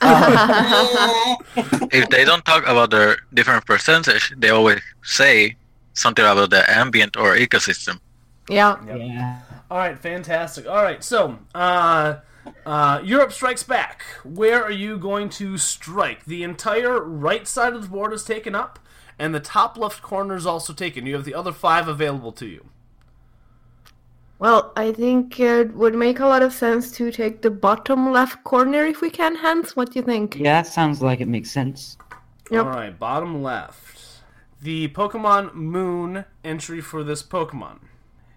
If 1.92 2.08
they 2.08 2.24
don't 2.24 2.44
talk 2.46 2.66
about 2.66 2.90
their 2.90 3.18
different 3.34 3.66
percentage, 3.66 4.32
they 4.34 4.48
always 4.48 4.80
say 5.02 5.56
something 5.94 6.24
about 6.24 6.50
the 6.50 6.68
ambient 6.70 7.16
or 7.16 7.36
ecosystem. 7.36 8.00
Yeah. 8.48 8.76
Yeah. 8.86 9.40
All 9.70 9.78
right, 9.78 9.98
fantastic. 9.98 10.66
All 10.66 10.82
right, 10.82 11.02
so 11.04 11.38
uh, 11.54 12.16
uh, 12.66 13.00
Europe 13.04 13.32
strikes 13.32 13.62
back. 13.62 14.02
Where 14.24 14.64
are 14.64 14.70
you 14.72 14.98
going 14.98 15.28
to 15.30 15.58
strike? 15.58 16.24
The 16.24 16.42
entire 16.42 17.00
right 17.00 17.46
side 17.46 17.74
of 17.74 17.82
the 17.82 17.88
board 17.88 18.12
is 18.12 18.24
taken 18.24 18.56
up, 18.56 18.80
and 19.18 19.32
the 19.32 19.40
top 19.40 19.78
left 19.78 20.02
corner 20.02 20.34
is 20.34 20.46
also 20.46 20.72
taken. 20.72 21.06
You 21.06 21.14
have 21.14 21.24
the 21.24 21.34
other 21.34 21.52
five 21.52 21.86
available 21.86 22.32
to 22.32 22.46
you. 22.46 22.66
Well, 24.40 24.72
I 24.74 24.92
think 24.92 25.38
it 25.38 25.74
would 25.74 25.94
make 25.94 26.18
a 26.18 26.26
lot 26.26 26.42
of 26.42 26.52
sense 26.52 26.90
to 26.92 27.12
take 27.12 27.42
the 27.42 27.50
bottom 27.50 28.10
left 28.10 28.42
corner 28.42 28.86
if 28.86 29.02
we 29.02 29.10
can, 29.10 29.36
Hans. 29.36 29.76
What 29.76 29.92
do 29.92 29.98
you 29.98 30.04
think? 30.04 30.36
Yeah, 30.36 30.62
that 30.62 30.66
sounds 30.66 31.02
like 31.02 31.20
it 31.20 31.28
makes 31.28 31.50
sense. 31.50 31.98
Yep. 32.50 32.64
All 32.64 32.72
right, 32.72 32.98
bottom 32.98 33.42
left. 33.42 33.99
The 34.62 34.88
Pokemon 34.88 35.54
Moon 35.54 36.26
entry 36.44 36.80
for 36.80 37.02
this 37.02 37.22
Pokemon. 37.22 37.78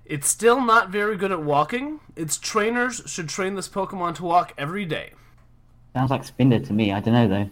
It's 0.05 0.28
still 0.28 0.61
not 0.61 0.89
very 0.89 1.17
good 1.17 1.32
at 1.32 1.41
walking. 1.41 1.99
Its 2.15 2.38
trainers 2.38 3.01
should 3.05 3.28
train 3.28 3.55
this 3.55 3.67
Pokemon 3.67 4.15
to 4.15 4.24
walk 4.24 4.53
every 4.57 4.86
day. 4.86 5.11
Sounds 5.93 6.11
like 6.11 6.24
Spinda 6.24 6.65
to 6.65 6.74
me. 6.74 6.91
I 6.93 6.99
don't 7.01 7.13
know 7.13 7.28
though. 7.28 7.49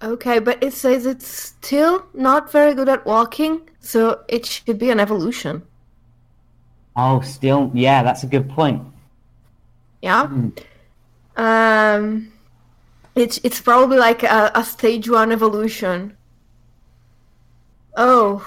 Okay, 0.00 0.38
but 0.38 0.62
it 0.62 0.72
says 0.74 1.06
it's 1.06 1.26
still 1.26 2.06
not 2.14 2.52
very 2.52 2.74
good 2.74 2.88
at 2.88 3.04
walking, 3.04 3.68
so 3.80 4.22
it 4.28 4.46
should 4.46 4.78
be 4.78 4.90
an 4.90 5.00
evolution. 5.00 5.62
Oh, 6.94 7.20
still, 7.20 7.70
yeah, 7.74 8.02
that's 8.02 8.22
a 8.22 8.26
good 8.26 8.48
point. 8.50 8.82
Yeah. 10.02 10.26
Hmm. 10.26 10.48
Um, 11.36 12.32
it's 13.14 13.40
it's 13.42 13.60
probably 13.60 13.98
like 13.98 14.22
a, 14.24 14.50
a 14.54 14.64
stage 14.64 15.08
one 15.08 15.32
evolution. 15.32 16.17
Oh, 17.98 18.46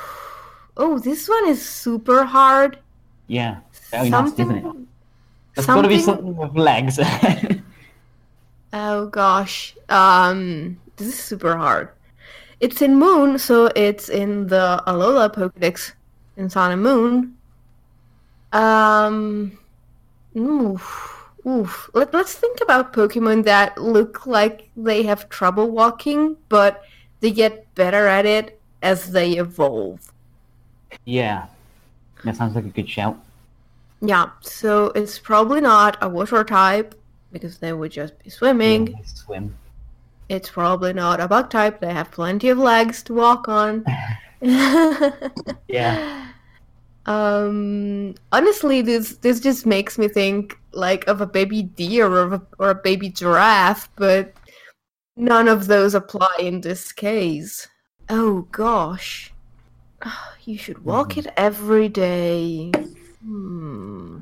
oh, 0.77 0.97
this 0.97 1.27
one 1.29 1.47
is 1.47 1.63
super 1.67 2.23
hard. 2.23 2.79
Yeah, 3.27 3.59
very 3.91 4.09
nasty, 4.09 4.41
isn't 4.43 4.55
it? 4.55 4.63
Something. 4.63 5.75
Got 5.75 5.81
to 5.83 5.87
be 5.89 5.99
something- 5.99 6.25
something 6.25 6.37
with 6.37 6.55
legs. 6.55 6.99
Oh 8.73 9.07
gosh. 9.07 9.75
Um, 9.89 10.79
this 10.95 11.07
is 11.09 11.19
super 11.19 11.57
hard. 11.57 11.89
It's 12.61 12.81
in 12.81 12.95
Moon, 12.95 13.37
so 13.37 13.69
it's 13.75 14.07
in 14.07 14.47
the 14.47 14.81
Alola 14.87 15.27
Pokedex 15.33 15.91
in 16.37 16.49
Sun 16.49 16.71
and 16.71 16.81
Moon. 16.81 17.35
Um, 18.53 19.57
oof, 20.37 21.25
oof. 21.45 21.89
Let, 21.93 22.13
let's 22.13 22.33
think 22.33 22.61
about 22.61 22.93
Pokemon 22.93 23.43
that 23.43 23.77
look 23.77 24.25
like 24.25 24.69
they 24.77 25.03
have 25.03 25.27
trouble 25.27 25.69
walking, 25.71 26.37
but 26.47 26.81
they 27.19 27.31
get 27.31 27.67
better 27.75 28.07
at 28.07 28.25
it 28.25 28.60
as 28.81 29.11
they 29.11 29.33
evolve. 29.33 30.11
yeah, 31.05 31.47
that 32.23 32.35
sounds 32.35 32.55
like 32.55 32.65
a 32.65 32.69
good 32.69 32.89
shout. 32.89 33.17
Yeah, 34.01 34.29
so 34.41 34.87
it's 34.95 35.19
probably 35.19 35.61
not 35.61 35.97
a 36.01 36.09
water 36.09 36.43
type 36.43 36.95
because 37.31 37.59
they 37.59 37.73
would 37.73 37.91
just 37.91 38.17
be 38.23 38.29
swimming. 38.29 38.87
Yeah, 38.87 38.95
swim. 39.05 39.55
It's 40.29 40.49
probably 40.49 40.93
not 40.93 41.19
a 41.19 41.27
bug 41.27 41.49
type. 41.49 41.79
They 41.79 41.93
have 41.93 42.09
plenty 42.11 42.49
of 42.49 42.57
legs 42.57 43.03
to 43.03 43.13
walk 43.13 43.47
on. 43.47 43.85
Yeah. 45.67 46.27
Um, 47.05 48.15
honestly, 48.31 48.81
this 48.81 49.17
this 49.17 49.39
just 49.39 49.65
makes 49.65 49.97
me 49.97 50.07
think 50.07 50.57
like 50.71 51.07
of 51.07 51.21
a 51.21 51.25
baby 51.25 51.63
deer 51.63 52.07
or 52.07 52.33
a, 52.35 52.41
or 52.59 52.69
a 52.71 52.75
baby 52.75 53.09
giraffe, 53.09 53.89
but 53.95 54.33
none 55.15 55.47
of 55.47 55.67
those 55.67 55.93
apply 55.95 56.35
in 56.39 56.61
this 56.61 56.91
case. 56.91 57.67
Oh 58.09 58.47
gosh, 58.51 59.31
you 60.43 60.57
should 60.57 60.83
walk 60.83 61.17
it 61.17 61.27
every 61.37 61.89
day. 61.89 62.71
Hmm. 63.23 64.19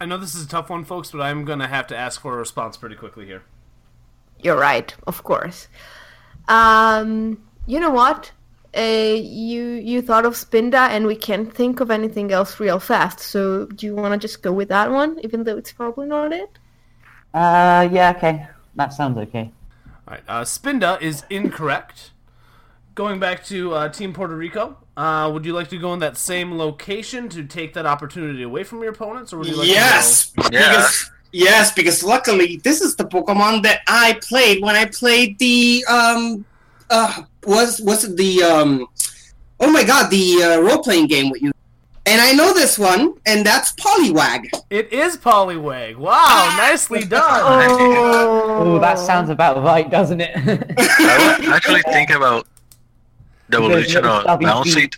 I 0.00 0.06
know 0.06 0.16
this 0.16 0.34
is 0.34 0.44
a 0.44 0.48
tough 0.48 0.70
one, 0.70 0.84
folks, 0.84 1.10
but 1.10 1.20
I'm 1.20 1.44
gonna 1.44 1.68
have 1.68 1.86
to 1.88 1.96
ask 1.96 2.20
for 2.20 2.34
a 2.34 2.38
response 2.38 2.76
pretty 2.76 2.94
quickly 2.94 3.26
here. 3.26 3.42
You're 4.42 4.58
right, 4.58 4.94
of 5.06 5.24
course. 5.24 5.68
Um, 6.46 7.42
you 7.66 7.80
know 7.80 7.90
what? 7.90 8.30
Uh, 8.76 9.16
you 9.16 9.64
you 9.64 10.02
thought 10.02 10.24
of 10.24 10.34
Spinda, 10.34 10.88
and 10.88 11.06
we 11.06 11.16
can't 11.16 11.52
think 11.52 11.80
of 11.80 11.90
anything 11.90 12.30
else 12.30 12.60
real 12.60 12.78
fast. 12.78 13.20
So 13.20 13.66
do 13.66 13.86
you 13.86 13.94
want 13.94 14.12
to 14.12 14.18
just 14.18 14.42
go 14.42 14.52
with 14.52 14.68
that 14.68 14.90
one, 14.90 15.18
even 15.22 15.44
though 15.44 15.56
it's 15.56 15.72
probably 15.72 16.06
not 16.06 16.32
it? 16.32 16.50
Uh, 17.34 17.88
yeah, 17.90 18.12
okay. 18.16 18.46
That 18.76 18.92
sounds 18.92 19.18
okay. 19.18 19.50
All 20.06 20.14
right, 20.14 20.22
uh, 20.28 20.42
Spinda 20.42 21.00
is 21.02 21.24
incorrect. 21.28 22.12
Going 22.98 23.20
back 23.20 23.44
to 23.44 23.72
uh, 23.74 23.88
Team 23.90 24.12
Puerto 24.12 24.34
Rico, 24.34 24.76
uh, 24.96 25.30
would 25.32 25.46
you 25.46 25.52
like 25.52 25.68
to 25.68 25.78
go 25.78 25.94
in 25.94 26.00
that 26.00 26.16
same 26.16 26.58
location 26.58 27.28
to 27.28 27.44
take 27.44 27.72
that 27.74 27.86
opportunity 27.86 28.42
away 28.42 28.64
from 28.64 28.82
your 28.82 28.90
opponents, 28.90 29.32
or 29.32 29.38
would 29.38 29.46
you 29.46 29.54
like 29.54 29.68
yes, 29.68 30.30
to 30.30 30.40
go? 30.40 30.48
because 30.48 31.10
yes, 31.30 31.72
because 31.72 32.02
luckily 32.02 32.56
this 32.64 32.80
is 32.80 32.96
the 32.96 33.04
Pokemon 33.04 33.62
that 33.62 33.82
I 33.86 34.18
played 34.20 34.64
when 34.64 34.74
I 34.74 34.86
played 34.86 35.38
the 35.38 35.84
um 35.88 36.44
uh 36.90 37.22
was 37.44 37.80
was 37.82 38.02
it 38.02 38.16
the 38.16 38.42
um 38.42 38.88
oh 39.60 39.70
my 39.70 39.84
god 39.84 40.10
the 40.10 40.42
uh, 40.42 40.60
role 40.60 40.82
playing 40.82 41.06
game 41.06 41.30
with 41.30 41.40
you, 41.40 41.52
and 42.04 42.20
I 42.20 42.32
know 42.32 42.52
this 42.52 42.80
one, 42.80 43.14
and 43.26 43.46
that's 43.46 43.70
Poliwag. 43.74 44.50
It 44.70 44.92
is 44.92 45.16
Poliwag. 45.16 45.98
Wow, 45.98 46.52
nicely 46.58 47.04
done. 47.04 47.22
Oh, 47.70 48.80
that 48.80 48.98
sounds 48.98 49.30
about 49.30 49.62
right, 49.62 49.88
doesn't 49.88 50.20
it? 50.20 50.32
I 50.78 51.36
was 51.38 51.48
actually 51.48 51.82
thinking 51.82 52.16
about 52.16 52.44
the 53.48 53.56
evolution 53.58 54.04
of 54.04 54.22
Stubby 54.22 54.44
Bouncy. 54.44 54.92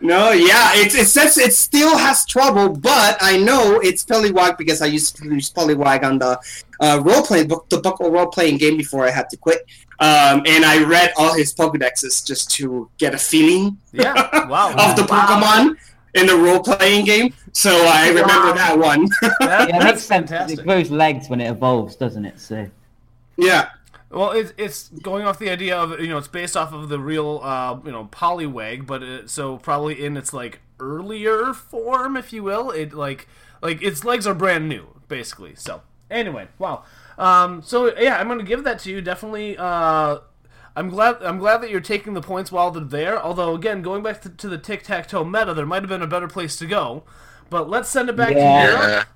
No, 0.00 0.30
yeah, 0.30 0.70
it's 0.74 0.94
it 0.94 1.06
says 1.08 1.36
it 1.38 1.52
still 1.52 1.98
has 1.98 2.24
trouble, 2.24 2.68
but 2.68 3.18
I 3.20 3.36
know 3.36 3.80
it's 3.82 4.04
Poliwag 4.04 4.56
because 4.56 4.80
I 4.80 4.86
used 4.86 5.16
to 5.16 5.24
use 5.24 5.50
Poliwag 5.50 6.04
on 6.04 6.18
the 6.20 6.38
uh, 6.80 7.00
role 7.02 7.22
playing 7.22 7.48
book, 7.48 7.68
the 7.68 7.78
book 7.78 7.98
role 7.98 8.26
playing 8.28 8.58
game 8.58 8.76
before 8.76 9.04
I 9.06 9.10
had 9.10 9.28
to 9.30 9.36
quit. 9.36 9.66
Um, 10.00 10.42
and 10.46 10.64
I 10.64 10.84
read 10.84 11.12
all 11.18 11.34
his 11.34 11.52
Pokedexes 11.52 12.24
just 12.24 12.48
to 12.52 12.88
get 12.98 13.12
a 13.14 13.18
feeling 13.18 13.76
Yeah. 13.92 14.12
Wow. 14.46 14.70
of 14.90 14.94
the 14.94 15.02
Pokemon 15.02 15.76
in 16.14 16.26
the 16.26 16.36
role 16.36 16.60
playing 16.62 17.04
game. 17.04 17.34
So 17.52 17.70
I 17.70 18.08
remember 18.10 18.52
that 18.54 18.78
one. 18.78 19.08
Yeah, 19.40 19.64
it 19.64 19.72
that's 19.72 19.84
makes 19.84 20.02
sense. 20.04 20.06
fantastic. 20.06 20.60
It 20.60 20.64
grows 20.64 20.90
legs 20.92 21.28
when 21.28 21.40
it 21.40 21.50
evolves, 21.50 21.96
doesn't 21.96 22.24
it? 22.24 22.38
So. 22.38 22.68
yeah. 23.36 23.70
Well, 24.10 24.30
it's 24.30 24.52
it's 24.56 24.88
going 24.88 25.26
off 25.26 25.38
the 25.38 25.50
idea 25.50 25.76
of 25.76 26.00
you 26.00 26.08
know 26.08 26.16
it's 26.18 26.28
based 26.28 26.56
off 26.56 26.72
of 26.72 26.88
the 26.88 26.98
real 26.98 27.40
uh, 27.42 27.78
you 27.84 27.92
know 27.92 28.06
Poliwag, 28.10 28.86
but 28.86 29.02
it, 29.02 29.30
so 29.30 29.58
probably 29.58 30.02
in 30.04 30.16
its 30.16 30.32
like 30.32 30.60
earlier 30.80 31.52
form, 31.52 32.16
if 32.16 32.32
you 32.32 32.42
will. 32.42 32.70
It 32.70 32.94
like 32.94 33.28
like 33.62 33.82
its 33.82 34.04
legs 34.04 34.26
are 34.26 34.34
brand 34.34 34.68
new, 34.68 34.86
basically. 35.08 35.54
So 35.56 35.82
anyway, 36.10 36.48
wow. 36.58 36.84
Um, 37.18 37.62
so 37.62 37.94
yeah, 37.98 38.18
I'm 38.18 38.28
gonna 38.28 38.44
give 38.44 38.64
that 38.64 38.78
to 38.80 38.90
you. 38.90 39.02
Definitely. 39.02 39.58
Uh, 39.58 40.20
I'm 40.74 40.88
glad. 40.88 41.22
I'm 41.22 41.38
glad 41.38 41.58
that 41.62 41.70
you're 41.70 41.80
taking 41.80 42.14
the 42.14 42.22
points 42.22 42.50
while 42.50 42.70
they're 42.70 42.84
there. 42.84 43.22
Although 43.22 43.54
again, 43.54 43.82
going 43.82 44.02
back 44.02 44.22
to, 44.22 44.30
to 44.30 44.48
the 44.48 44.56
tic 44.58 44.84
tac 44.84 45.08
toe 45.08 45.24
meta, 45.24 45.52
there 45.52 45.66
might 45.66 45.82
have 45.82 45.88
been 45.90 46.02
a 46.02 46.06
better 46.06 46.28
place 46.28 46.56
to 46.56 46.66
go. 46.66 47.02
But 47.50 47.68
let's 47.68 47.88
send 47.90 48.08
it 48.08 48.16
back 48.16 48.34
Yeah. 48.34 48.66
to 48.66 48.72
Europe. 48.72 49.06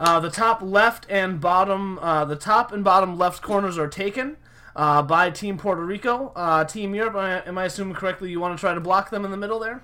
Yeah. 0.00 0.06
Uh, 0.06 0.20
the 0.20 0.30
top 0.30 0.62
left 0.62 1.06
and 1.08 1.40
bottom, 1.40 1.98
uh, 1.98 2.24
the 2.24 2.36
top 2.36 2.72
and 2.72 2.82
bottom 2.82 3.18
left 3.18 3.42
corners 3.42 3.78
are 3.78 3.88
taken 3.88 4.36
uh, 4.74 5.02
by 5.02 5.30
Team 5.30 5.58
Puerto 5.58 5.84
Rico. 5.84 6.32
Uh, 6.34 6.64
Team 6.64 6.94
Europe, 6.94 7.14
uh, 7.16 7.42
am 7.46 7.58
I 7.58 7.64
assuming 7.66 7.94
correctly? 7.94 8.30
You 8.30 8.40
want 8.40 8.56
to 8.56 8.60
try 8.60 8.74
to 8.74 8.80
block 8.80 9.10
them 9.10 9.24
in 9.24 9.30
the 9.30 9.36
middle 9.36 9.58
there? 9.58 9.82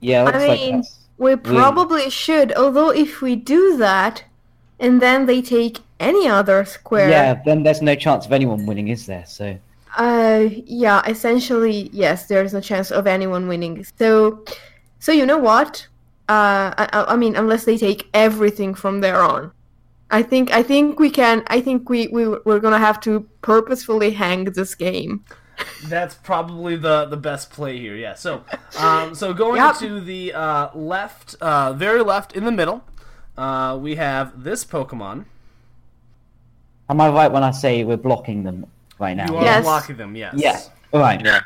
Yeah, 0.00 0.24
looks 0.24 0.36
I 0.38 0.46
like 0.46 0.60
mean, 0.60 0.70
that's- 0.76 0.98
we 1.18 1.36
probably 1.36 2.10
should. 2.10 2.52
Although 2.54 2.90
if 2.90 3.20
we 3.20 3.36
do 3.36 3.76
that, 3.76 4.24
and 4.80 5.00
then 5.00 5.26
they 5.26 5.40
take 5.42 5.78
any 6.00 6.26
other 6.26 6.64
square, 6.64 7.08
Yeah, 7.08 7.40
then 7.44 7.62
there's 7.62 7.82
no 7.82 7.94
chance 7.94 8.26
of 8.26 8.32
anyone 8.32 8.66
winning, 8.66 8.88
is 8.88 9.06
there? 9.06 9.24
So. 9.26 9.56
Uh, 9.96 10.48
yeah, 10.66 11.02
essentially, 11.06 11.90
yes. 11.92 12.26
There's 12.26 12.52
no 12.54 12.60
chance 12.60 12.90
of 12.90 13.06
anyone 13.06 13.46
winning. 13.46 13.84
So, 13.98 14.42
so 14.98 15.12
you 15.12 15.26
know 15.26 15.38
what? 15.38 15.86
Uh, 16.28 16.72
I, 16.78 16.88
I- 16.92 17.12
I 17.12 17.16
mean, 17.16 17.36
unless 17.36 17.64
they 17.64 17.76
take 17.76 18.08
everything 18.14 18.74
from 18.74 19.00
there 19.00 19.20
on, 19.22 19.52
I 20.10 20.22
think 20.22 20.50
I 20.52 20.62
think 20.62 21.00
we 21.00 21.10
can. 21.10 21.42
I 21.48 21.60
think 21.60 21.88
we 21.88 22.08
we 22.08 22.28
we're 22.44 22.60
gonna 22.60 22.78
have 22.78 23.00
to 23.00 23.20
purposefully 23.42 24.10
hang 24.12 24.44
this 24.44 24.74
game. 24.74 25.24
That's 25.88 26.14
probably 26.14 26.76
the 26.76 27.06
the 27.06 27.16
best 27.16 27.50
play 27.50 27.78
here. 27.78 27.96
Yeah. 27.96 28.14
So, 28.14 28.44
um, 28.78 29.14
so 29.14 29.32
going 29.34 29.60
Yep. 29.62 29.76
to 29.78 30.00
the 30.00 30.32
uh, 30.32 30.68
left, 30.74 31.34
uh, 31.40 31.72
very 31.72 32.02
left 32.02 32.34
in 32.36 32.44
the 32.44 32.52
middle, 32.52 32.82
uh, 33.36 33.78
we 33.80 33.96
have 33.96 34.44
this 34.44 34.64
Pokemon. 34.64 35.24
Am 36.88 37.00
I 37.00 37.08
right 37.08 37.30
when 37.32 37.42
I 37.42 37.50
say 37.50 37.84
we're 37.84 37.96
blocking 37.96 38.42
them 38.44 38.66
right 38.98 39.16
now? 39.16 39.26
You 39.30 39.36
are 39.38 39.44
Yes. 39.44 39.64
blocking 39.64 39.96
them. 39.96 40.14
Yes. 40.16 40.34
Yeah. 40.36 40.60
All 40.92 41.00
right. 41.00 41.20
Yeah. 41.24 41.40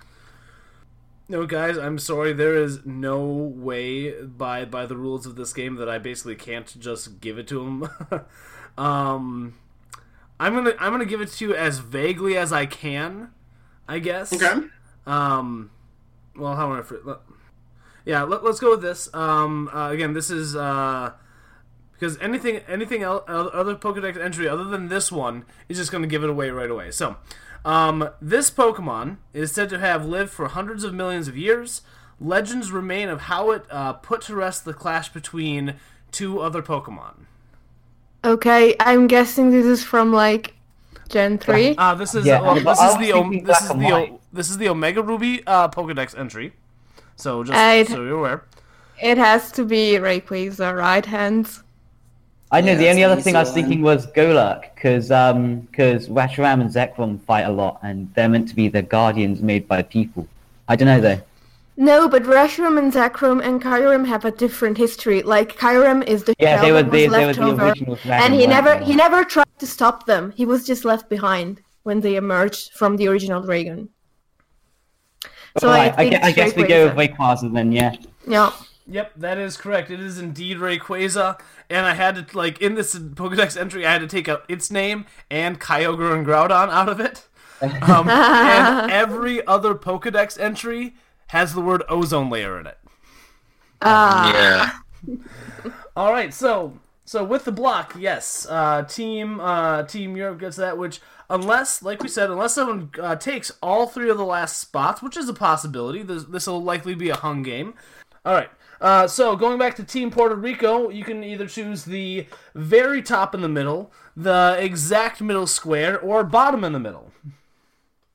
No, 1.29 1.45
guys, 1.45 1.77
I'm 1.77 1.99
sorry. 1.99 2.33
There 2.33 2.55
is 2.55 2.87
no 2.87 3.25
way 3.25 4.23
by 4.23 4.65
by 4.65 4.87
the 4.87 4.97
rules 4.97 5.27
of 5.27 5.35
this 5.35 5.53
game 5.53 5.75
that 5.77 5.89
I 5.89 5.99
basically 5.99 6.37
can't 6.37 6.79
just 6.79 7.21
give 7.21 7.37
it 7.39 7.49
to 7.49 7.61
him. 7.63 7.89
um, 8.79 9.55
I'm 10.39 10.55
gonna 10.55 10.75
I'm 10.79 10.93
gonna 10.93 11.05
give 11.05 11.21
it 11.21 11.31
to 11.33 11.49
you 11.49 11.55
as 11.55 11.81
vaguely 11.81 12.37
as 12.37 12.53
I 12.53 12.67
can, 12.67 13.31
I 13.89 13.99
guess. 13.99 14.33
Okay. 14.33 14.67
Um, 15.05 15.71
well, 16.37 16.55
how 16.55 16.73
I? 16.73 16.83
fr- 16.83 16.97
Yeah, 18.05 18.23
let, 18.23 18.45
let's 18.45 18.61
go 18.61 18.71
with 18.71 18.83
this. 18.83 19.13
Um, 19.13 19.69
uh, 19.75 19.91
again, 19.91 20.13
this 20.13 20.31
is 20.31 20.55
uh, 20.55 21.11
because 21.93 22.19
anything 22.19 22.61
anything 22.69 23.03
else, 23.03 23.25
other 23.27 23.75
Pokedex 23.75 24.17
entry 24.17 24.47
other 24.49 24.65
than 24.65 24.89
this 24.89 25.11
one 25.11 25.45
is 25.69 25.77
just 25.77 25.91
going 25.91 26.03
to 26.03 26.09
give 26.09 26.23
it 26.23 26.31
away 26.31 26.51
right 26.51 26.71
away. 26.71 26.93
So, 26.93 27.17
um, 27.67 28.09
this 28.23 28.51
Pokemon 28.51 29.17
is 29.35 29.53
said 29.53 29.69
to 29.71 29.79
have 29.79 30.07
lived 30.07 30.31
for 30.31 30.49
hundreds 30.49 30.85
of 30.85 30.95
millions 30.95 31.29
of 31.29 31.37
years. 31.37 31.83
Legends 32.19 32.73
remain 32.73 33.09
of 33.11 33.23
how 33.23 33.51
it 33.51 33.65
uh, 33.71 33.93
put 33.95 34.23
to 34.23 34.35
rest 34.35 34.65
the 34.65 34.73
clash 34.73 35.11
between 35.11 35.75
two 36.13 36.41
other 36.41 36.63
Pokemon. 36.63 37.27
Okay, 38.25 38.75
I'm 38.81 39.07
guessing 39.07 39.51
this 39.51 39.67
is 39.67 39.85
from 39.85 40.13
like 40.13 40.55
Gen 41.09 41.39
three. 41.39 41.77
Uh, 41.77 41.95
this 41.95 42.15
is 42.15 42.25
Yeah, 42.25 42.41
well, 42.41 42.55
this 42.55 42.81
is 42.81 42.97
the 42.99 43.13
o- 43.13 43.31
this 43.31 43.61
is 43.61 43.69
the 43.69 43.93
o- 43.93 44.21
this 44.33 44.51
is 44.51 44.59
the 44.59 44.69
Omega 44.69 45.03
Ruby 45.03 45.43
uh, 45.47 45.69
Pokedex 45.69 46.17
entry. 46.19 46.53
So 47.17 47.45
just 47.45 47.57
I'd- 47.59 47.93
so 47.93 48.03
you're 48.03 48.19
aware. 48.19 48.45
It 49.03 49.19
has 49.19 49.53
to 49.53 49.65
be 49.65 49.93
Rayquaza, 49.99 50.75
right 50.75 51.05
hands. 51.05 51.63
I 52.53 52.61
know 52.61 52.73
Yeah, 52.73 52.79
the 52.79 52.89
only 52.91 53.05
other 53.05 53.21
thing 53.21 53.35
I 53.35 53.41
was 53.41 53.49
one. 53.49 53.55
thinking 53.57 53.83
was 53.83 54.07
Golurk, 54.09 54.75
because 54.75 55.11
um, 55.11 55.61
because 55.61 56.09
Reshiram 56.09 56.61
and 56.61 56.71
Zekrom 56.71 57.21
fight 57.23 57.43
a 57.43 57.51
lot, 57.51 57.81
and 57.83 58.13
they're 58.15 58.29
meant 58.29 58.49
to 58.49 58.55
be 58.55 58.69
the 58.69 58.83
guardians 58.83 59.43
made 59.43 59.67
by 59.67 59.83
people. 59.83 60.29
I 60.69 60.77
don't 60.77 60.87
know 60.87 61.01
though. 61.01 61.21
No, 61.79 62.09
but 62.09 62.23
Reshiram 62.23 62.79
and 62.79 62.93
Zekrom 62.93 63.45
and 63.45 63.61
Kyurem 63.63 64.07
have 64.07 64.25
a 64.25 64.31
different 64.31 64.79
history. 64.79 65.23
Like 65.23 65.59
Kyurem 65.59 66.07
is 66.07 66.25
the 66.25 66.35
Yeah, 66.39 66.61
they 66.63 66.73
were 66.73 66.83
that 66.83 66.91
the- 66.93 67.09
was 67.09 67.17
they 67.19 67.27
were 67.27 67.33
the 67.35 67.43
over, 67.43 67.67
original 67.67 67.97
dragon, 67.97 68.25
and 68.25 68.35
he 68.35 68.47
weren't 68.47 68.51
never 68.51 68.79
he 68.85 68.95
never 68.95 69.25
tried 69.25 69.47
to 69.59 69.67
stop 69.67 70.07
them. 70.07 70.33
He 70.37 70.47
was 70.47 70.65
just 70.67 70.85
left 70.85 71.09
behind 71.11 71.61
when 71.83 72.01
they 72.01 72.15
emerged 72.15 72.73
from 72.75 72.97
the 72.97 73.09
original 73.09 73.43
dragon. 73.43 73.89
So 75.59 75.69
Alright, 75.69 75.93
I, 75.93 75.97
think 75.97 76.11
gue- 76.13 76.21
I 76.23 76.33
guess 76.33 76.55
we 76.55 76.65
go 76.65 76.87
with 76.87 76.97
Rayquaza 76.97 77.53
then. 77.53 77.73
Yeah. 77.73 77.95
Yeah. 78.27 78.53
Yep, 78.89 79.13
that 79.17 79.39
is 79.39 79.57
correct. 79.57 79.91
It 79.91 80.01
is 80.01 80.19
indeed 80.19 80.59
Rayquaza, 80.59 81.41
and 81.69 81.87
I 81.87 81.95
had 81.95 82.29
to 82.29 82.37
like 82.37 82.61
in 82.61 82.75
this 82.75 82.97
Pokedex 82.97 83.57
entry, 83.61 83.85
I 83.85 83.93
had 83.93 84.01
to 84.01 84.07
take 84.07 84.29
out 84.29 84.45
its 84.49 84.71
name 84.71 85.07
and 85.31 85.61
Kyogre 85.61 86.15
and 86.15 86.25
Groudon 86.25 86.69
out 86.69 86.89
of 86.89 87.01
it. 87.01 87.27
Um, 87.63 88.07
and 88.07 88.91
every 88.93 89.45
other 89.47 89.75
Pokedex 89.75 90.39
entry 90.39 90.95
has 91.29 91.55
the 91.55 91.63
word 91.63 91.83
ozone 91.89 92.29
layer 92.29 92.61
in 92.61 92.67
it. 92.67 92.77
Ah. 93.81 94.83
Yeah. 95.07 95.19
All 95.97 96.13
right, 96.13 96.35
so 96.35 96.79
so 97.07 97.25
with 97.25 97.45
the 97.45 97.53
block, 97.53 97.95
yes, 97.99 98.47
uh, 98.51 98.83
team 98.83 99.41
uh, 99.41 99.85
Team 99.85 100.17
Europe 100.17 100.41
gets 100.41 100.57
that. 100.57 100.77
Which, 100.77 101.01
unless, 101.31 101.83
like 101.83 102.03
we 102.03 102.09
said, 102.09 102.31
unless 102.31 102.55
someone 102.55 102.91
uh, 103.01 103.17
takes 103.17 103.53
all 103.63 103.87
three 103.87 104.11
of 104.11 104.19
the 104.19 104.25
last 104.25 104.59
spots, 104.59 105.01
which 105.01 105.17
is 105.17 105.29
a 105.29 105.33
possibility, 105.33 106.03
this 106.03 106.47
will 106.47 106.63
likely 106.63 106.95
be 106.95 107.09
a 107.09 107.17
hung 107.17 107.43
game. 107.43 107.73
All 108.27 108.35
right. 108.35 108.51
Uh, 108.81 109.07
so 109.07 109.37
going 109.37 109.59
back 109.59 109.75
to 109.77 109.85
Team 109.85 110.11
Puerto 110.11 110.35
Rico, 110.35 110.91
you 110.91 111.05
can 111.05 111.25
either 111.25 111.47
choose 111.47 111.85
the 111.85 112.27
very 112.55 113.03
top 113.03 113.35
in 113.35 113.41
the 113.41 113.49
middle, 113.49 113.93
the 114.17 114.57
exact 114.59 115.21
middle 115.21 115.47
square, 115.47 115.99
or 115.99 116.25
bottom 116.25 116.65
in 116.65 116.73
the 116.73 116.79
middle. 116.79 117.13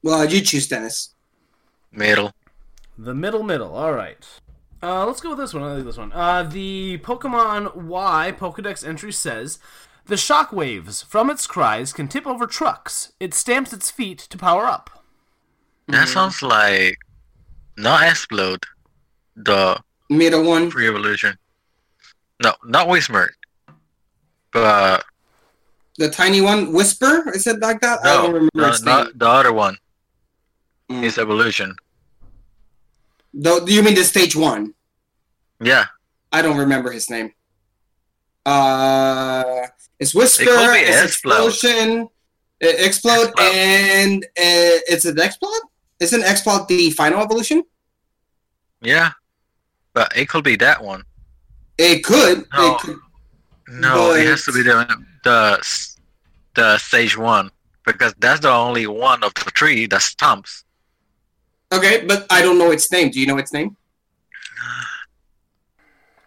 Well, 0.04 0.26
you 0.30 0.42
choose 0.42 0.68
Dennis. 0.68 1.14
Middle. 1.92 2.32
The 2.98 3.14
middle 3.14 3.44
middle. 3.44 3.76
All 3.76 3.94
right. 3.94 4.26
Uh, 4.84 5.06
let's 5.06 5.22
go 5.22 5.30
with 5.30 5.38
this 5.38 5.54
one. 5.54 5.64
I 5.64 5.74
like 5.74 5.86
this 5.86 5.98
one. 5.98 6.12
Uh, 6.12 6.44
the 6.44 7.00
Pokemon 7.00 7.76
Y 7.76 8.34
Pokedex 8.38 8.88
entry 8.88 9.12
says 9.12 9.60
the 10.06 10.16
shockwaves 10.16 11.06
from 11.06 11.30
its 11.30 11.46
cries 11.46 11.94
can 11.94 12.08
tip 12.08 12.26
over 12.26 12.48
trucks. 12.48 13.14
It 13.20 13.34
stamps 13.34 13.74
its 13.74 13.92
feet 13.92 14.18
to 14.20 14.38
power 14.38 14.66
up. 14.66 15.04
That 15.88 16.08
sounds 16.08 16.42
like 16.42 16.98
not 17.78 18.04
explode. 18.04 18.64
The 19.36 19.80
middle 20.12 20.44
one. 20.44 20.70
Free 20.70 20.88
evolution. 20.88 21.38
No, 22.44 22.54
not 22.66 22.88
Whismur. 22.88 23.30
But 24.52 25.04
The 25.98 26.10
tiny 26.10 26.42
one, 26.42 26.68
Whismur. 26.74 27.34
Is 27.36 27.48
it 27.48 27.60
like 27.60 27.80
that? 27.82 28.00
I 28.04 28.14
don't 28.22 28.34
remember 28.34 28.52
no, 28.56 28.72
not 28.84 29.18
the 29.18 29.28
other 29.28 29.54
one. 29.54 29.78
Mm. 30.92 31.04
Is 31.04 31.18
evolution. 31.18 31.76
Though, 33.34 33.66
you 33.66 33.82
mean 33.82 33.96
the 33.96 34.04
stage 34.04 34.36
one? 34.36 34.74
Yeah. 35.64 35.86
I 36.34 36.42
don't 36.42 36.58
remember 36.58 36.92
his 36.92 37.10
name. 37.10 37.32
Uh, 38.46 39.68
it's 40.00 40.14
Whismur. 40.14 40.42
It 40.42 40.48
could 40.48 40.74
be 40.74 40.80
It's 40.92 41.04
Exploud. 41.04 41.48
Explosion. 41.48 42.02
uh, 42.64 42.68
Exploud, 42.88 43.34
and 43.40 44.24
uh, 44.26 44.78
it's 44.92 45.06
an 45.06 45.20
Exploud. 45.20 45.62
Isn't 46.00 46.24
Exploud 46.24 46.68
the 46.68 46.90
final 46.92 47.22
evolution? 47.22 47.64
Yeah. 48.82 49.12
But 49.94 50.16
it 50.16 50.30
could 50.30 50.44
be 50.44 50.56
that 50.58 50.84
one. 50.84 51.04
It 51.78 52.04
could. 52.04 52.46
No. 52.54 52.74
It 52.74 52.80
could. 52.80 52.98
No, 53.68 54.14
it 54.14 54.28
has 54.28 54.44
to 54.46 54.52
be 54.52 54.64
the 54.64 54.86
the 55.24 55.98
the 56.56 56.78
stage 56.78 57.18
one 57.18 57.50
because 57.86 58.14
that's 58.20 58.42
the 58.42 58.50
only 58.52 58.86
one 58.88 59.24
of 59.24 59.34
the 59.34 59.50
three 59.56 59.86
that 59.88 60.02
stumps. 60.02 60.66
Okay, 61.72 62.04
but 62.06 62.26
I 62.30 62.42
don't 62.42 62.58
know 62.58 62.72
its 62.72 62.92
name. 62.92 63.12
Do 63.12 63.20
you 63.20 63.28
know 63.28 63.38
its 63.38 63.54
name? 63.54 63.76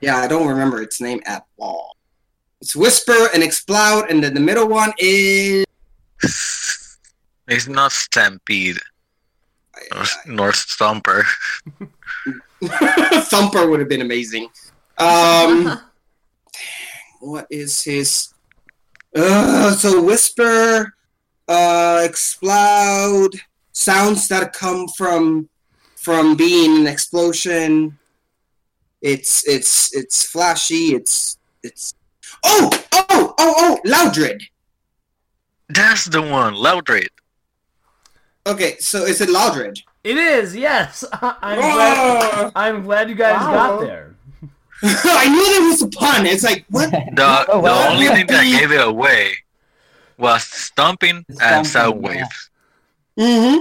Yeah, 0.00 0.18
I 0.18 0.26
don't 0.26 0.46
remember 0.46 0.82
its 0.82 1.00
name 1.00 1.22
at 1.24 1.46
all. 1.58 1.96
It's 2.60 2.76
Whismur 2.76 3.32
and 3.32 3.42
Exploud, 3.42 4.10
and 4.10 4.22
then 4.22 4.34
the 4.34 4.40
middle 4.40 4.68
one 4.68 4.92
is 4.98 5.64
It's 7.48 7.68
not 7.68 7.90
Stampede 7.92 8.78
nor, 9.92 10.04
nor 10.26 10.52
Stomper. 10.52 11.24
Thumper 12.64 13.68
would 13.68 13.80
have 13.80 13.88
been 13.88 14.02
amazing. 14.02 14.48
Um, 14.98 15.64
dang, 15.64 15.78
what 17.20 17.46
is 17.50 17.82
his? 17.82 18.32
Uh, 19.14 19.72
so 19.72 20.02
whisper, 20.02 20.94
uh, 21.48 22.02
explode, 22.04 23.40
sounds 23.72 24.28
that 24.28 24.52
come 24.52 24.88
from 24.88 25.48
from 25.96 26.36
being 26.36 26.80
an 26.80 26.86
explosion. 26.86 27.98
It's 29.00 29.46
it's 29.46 29.94
it's 29.94 30.26
flashy. 30.26 30.94
It's 30.94 31.38
it's. 31.62 31.94
Oh 32.44 32.70
oh 32.92 33.06
oh 33.10 33.34
oh! 33.38 33.80
Loudred. 33.84 34.42
That's 35.68 36.04
the 36.06 36.22
one, 36.22 36.54
Loudred. 36.54 37.08
Okay, 38.46 38.76
so 38.78 39.04
is 39.04 39.20
it 39.20 39.30
Loudred? 39.30 39.82
It 40.04 40.16
is, 40.18 40.54
yes. 40.54 41.02
I'm, 41.12 41.58
Whoa! 41.58 41.72
glad, 41.72 42.52
I'm 42.54 42.82
glad 42.84 43.08
you 43.08 43.14
guys 43.14 43.40
Wow. 43.40 43.52
got 43.52 43.80
there. 43.80 44.14
I 44.82 45.28
knew 45.28 45.52
there 45.52 45.62
was 45.70 45.82
a 45.82 45.88
pun. 45.88 46.26
It's 46.26 46.44
like 46.44 46.66
what? 46.70 46.90
The, 46.90 47.46
Oh, 47.48 47.56
the 47.56 47.70
wow. 47.72 47.88
only 47.90 48.08
thing 48.08 48.26
that 48.26 48.44
gave 48.44 48.70
it 48.70 48.86
away 48.86 49.38
was 50.18 50.44
stomping 50.44 51.24
and 51.40 51.66
soundwave. 51.66 52.28
Mm-hmm. 53.18 53.58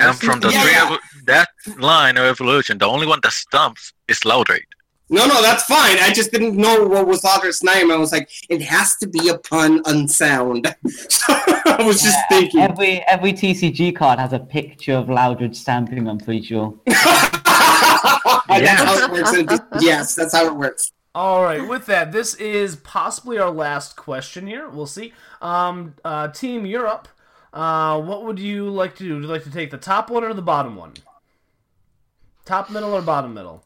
And 0.00 0.16
from 0.18 0.40
the 0.40 0.50
three 0.50 0.72
Yeah. 0.72 0.94
of 0.94 0.98
that 1.26 1.48
line 1.78 2.16
of 2.16 2.24
evolution, 2.24 2.78
the 2.78 2.86
only 2.86 3.06
one 3.06 3.20
that 3.22 3.32
stumps 3.32 3.92
is 4.08 4.18
Loudred. 4.24 4.64
No, 5.10 5.26
no, 5.26 5.42
that's 5.42 5.64
fine. 5.64 5.98
I 5.98 6.12
just 6.14 6.32
didn't 6.32 6.56
know 6.56 6.86
what 6.86 7.06
was 7.06 7.24
Audrey's 7.24 7.62
name. 7.62 7.90
I 7.90 7.96
was 7.96 8.10
like, 8.10 8.30
it 8.48 8.62
has 8.62 8.96
to 8.96 9.06
be 9.06 9.28
a 9.28 9.36
pun 9.36 9.82
on 9.86 10.08
sound. 10.08 10.74
so 11.08 11.26
I 11.28 11.82
was 11.84 12.00
just 12.00 12.18
thinking. 12.30 12.60
Every 12.60 13.02
every 13.06 13.32
TCG 13.32 13.94
card 13.94 14.18
has 14.18 14.32
a 14.32 14.38
picture 14.38 14.94
of 14.94 15.08
Loudred 15.08 15.54
stamping. 15.54 16.08
I'm 16.08 16.18
pretty 16.18 16.42
sure. 16.42 16.74
That's 18.48 18.82
how 18.82 19.04
it 19.04 19.10
works. 19.10 19.62
yes, 19.80 20.14
that's 20.14 20.34
how 20.34 20.46
it 20.46 20.54
works. 20.54 20.92
All 21.14 21.44
right, 21.44 21.66
with 21.68 21.86
that, 21.86 22.10
this 22.10 22.34
is 22.34 22.74
possibly 22.76 23.38
our 23.38 23.50
last 23.50 23.94
question 23.96 24.48
here. 24.48 24.68
We'll 24.68 24.86
see. 24.86 25.12
Um, 25.40 25.94
uh, 26.04 26.28
Team 26.28 26.66
Europe, 26.66 27.06
uh, 27.52 28.00
what 28.00 28.24
would 28.24 28.40
you 28.40 28.68
like 28.68 28.96
to 28.96 29.04
do? 29.04 29.14
Would 29.14 29.22
you 29.22 29.28
like 29.28 29.44
to 29.44 29.50
take 29.50 29.70
the 29.70 29.78
top 29.78 30.10
one 30.10 30.24
or 30.24 30.34
the 30.34 30.42
bottom 30.42 30.74
one? 30.74 30.94
Top 32.44 32.68
middle 32.68 32.92
or 32.92 33.00
bottom 33.00 33.32
middle? 33.32 33.63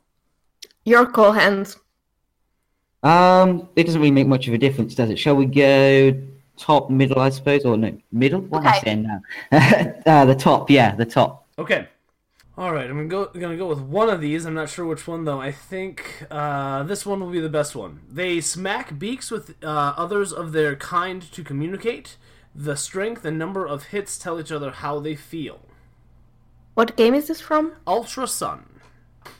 Your 0.84 1.06
call, 1.06 1.32
hands. 1.32 1.76
Um, 3.02 3.68
it 3.76 3.84
doesn't 3.84 4.00
really 4.00 4.10
make 4.10 4.26
much 4.26 4.48
of 4.48 4.54
a 4.54 4.58
difference, 4.58 4.94
does 4.94 5.10
it? 5.10 5.18
Shall 5.18 5.36
we 5.36 5.46
go 5.46 6.20
top, 6.56 6.90
middle, 6.90 7.20
I 7.20 7.30
suppose, 7.30 7.64
or 7.64 7.76
no, 7.76 7.96
middle? 8.10 8.40
What 8.40 8.64
am 8.64 8.68
I 8.68 8.78
saying 8.80 9.02
now? 9.02 9.22
uh, 10.06 10.24
the 10.24 10.34
top, 10.34 10.70
yeah, 10.70 10.94
the 10.94 11.04
top. 11.04 11.46
Okay. 11.58 11.88
All 12.56 12.72
right, 12.72 12.90
I'm 12.90 12.96
gonna 12.96 13.08
go. 13.08 13.26
Gonna 13.26 13.56
go 13.56 13.68
with 13.68 13.78
one 13.78 14.10
of 14.10 14.20
these. 14.20 14.44
I'm 14.44 14.54
not 14.54 14.68
sure 14.68 14.84
which 14.84 15.06
one 15.06 15.24
though. 15.24 15.40
I 15.40 15.52
think 15.52 16.26
uh, 16.28 16.82
this 16.82 17.06
one 17.06 17.20
will 17.20 17.30
be 17.30 17.38
the 17.38 17.48
best 17.48 17.76
one. 17.76 18.00
They 18.10 18.40
smack 18.40 18.98
beaks 18.98 19.30
with 19.30 19.54
uh, 19.62 19.94
others 19.96 20.32
of 20.32 20.50
their 20.50 20.74
kind 20.74 21.22
to 21.22 21.44
communicate. 21.44 22.16
The 22.52 22.74
strength 22.74 23.24
and 23.24 23.38
number 23.38 23.64
of 23.64 23.84
hits 23.84 24.18
tell 24.18 24.40
each 24.40 24.50
other 24.50 24.72
how 24.72 24.98
they 24.98 25.14
feel. 25.14 25.60
What 26.74 26.96
game 26.96 27.14
is 27.14 27.28
this 27.28 27.40
from? 27.40 27.74
Ultra 27.86 28.26
Sun. 28.26 28.77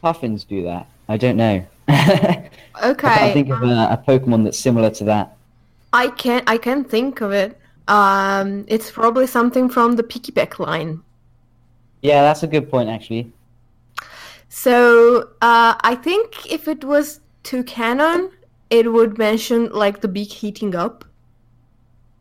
Puffins 0.03 0.45
do 0.45 0.63
that. 0.65 0.89
I 1.09 1.17
don't 1.17 1.37
know. 1.37 1.67
I 1.89 2.51
Okay. 2.83 3.09
can't 3.11 3.33
think 3.33 3.51
of 3.51 3.63
a, 3.63 3.67
a 3.67 4.05
Pokemon 4.07 4.45
that's 4.45 4.59
similar 4.59 4.91
to 4.91 5.05
that. 5.05 5.37
I 5.93 6.09
can 6.09 6.43
I 6.47 6.57
can 6.57 6.83
think 6.85 7.21
of 7.21 7.33
it. 7.33 7.59
Um, 7.89 8.65
it's 8.69 8.91
probably 8.91 9.27
something 9.27 9.69
from 9.69 9.97
the 9.97 10.03
Pikipek 10.03 10.59
line. 10.59 11.03
Yeah, 12.03 12.23
that's 12.23 12.43
a 12.43 12.47
good 12.49 12.71
point, 12.71 12.89
actually. 12.89 13.33
So 14.49 15.31
uh, 15.41 15.75
I 15.81 15.95
think 15.95 16.51
if 16.51 16.69
it 16.69 16.85
was 16.85 17.21
Toucannon, 17.45 18.31
it 18.71 18.93
would 18.93 19.19
mention 19.19 19.71
like 19.73 20.01
the 20.01 20.09
beak 20.09 20.33
heating 20.33 20.75
up. 20.75 21.05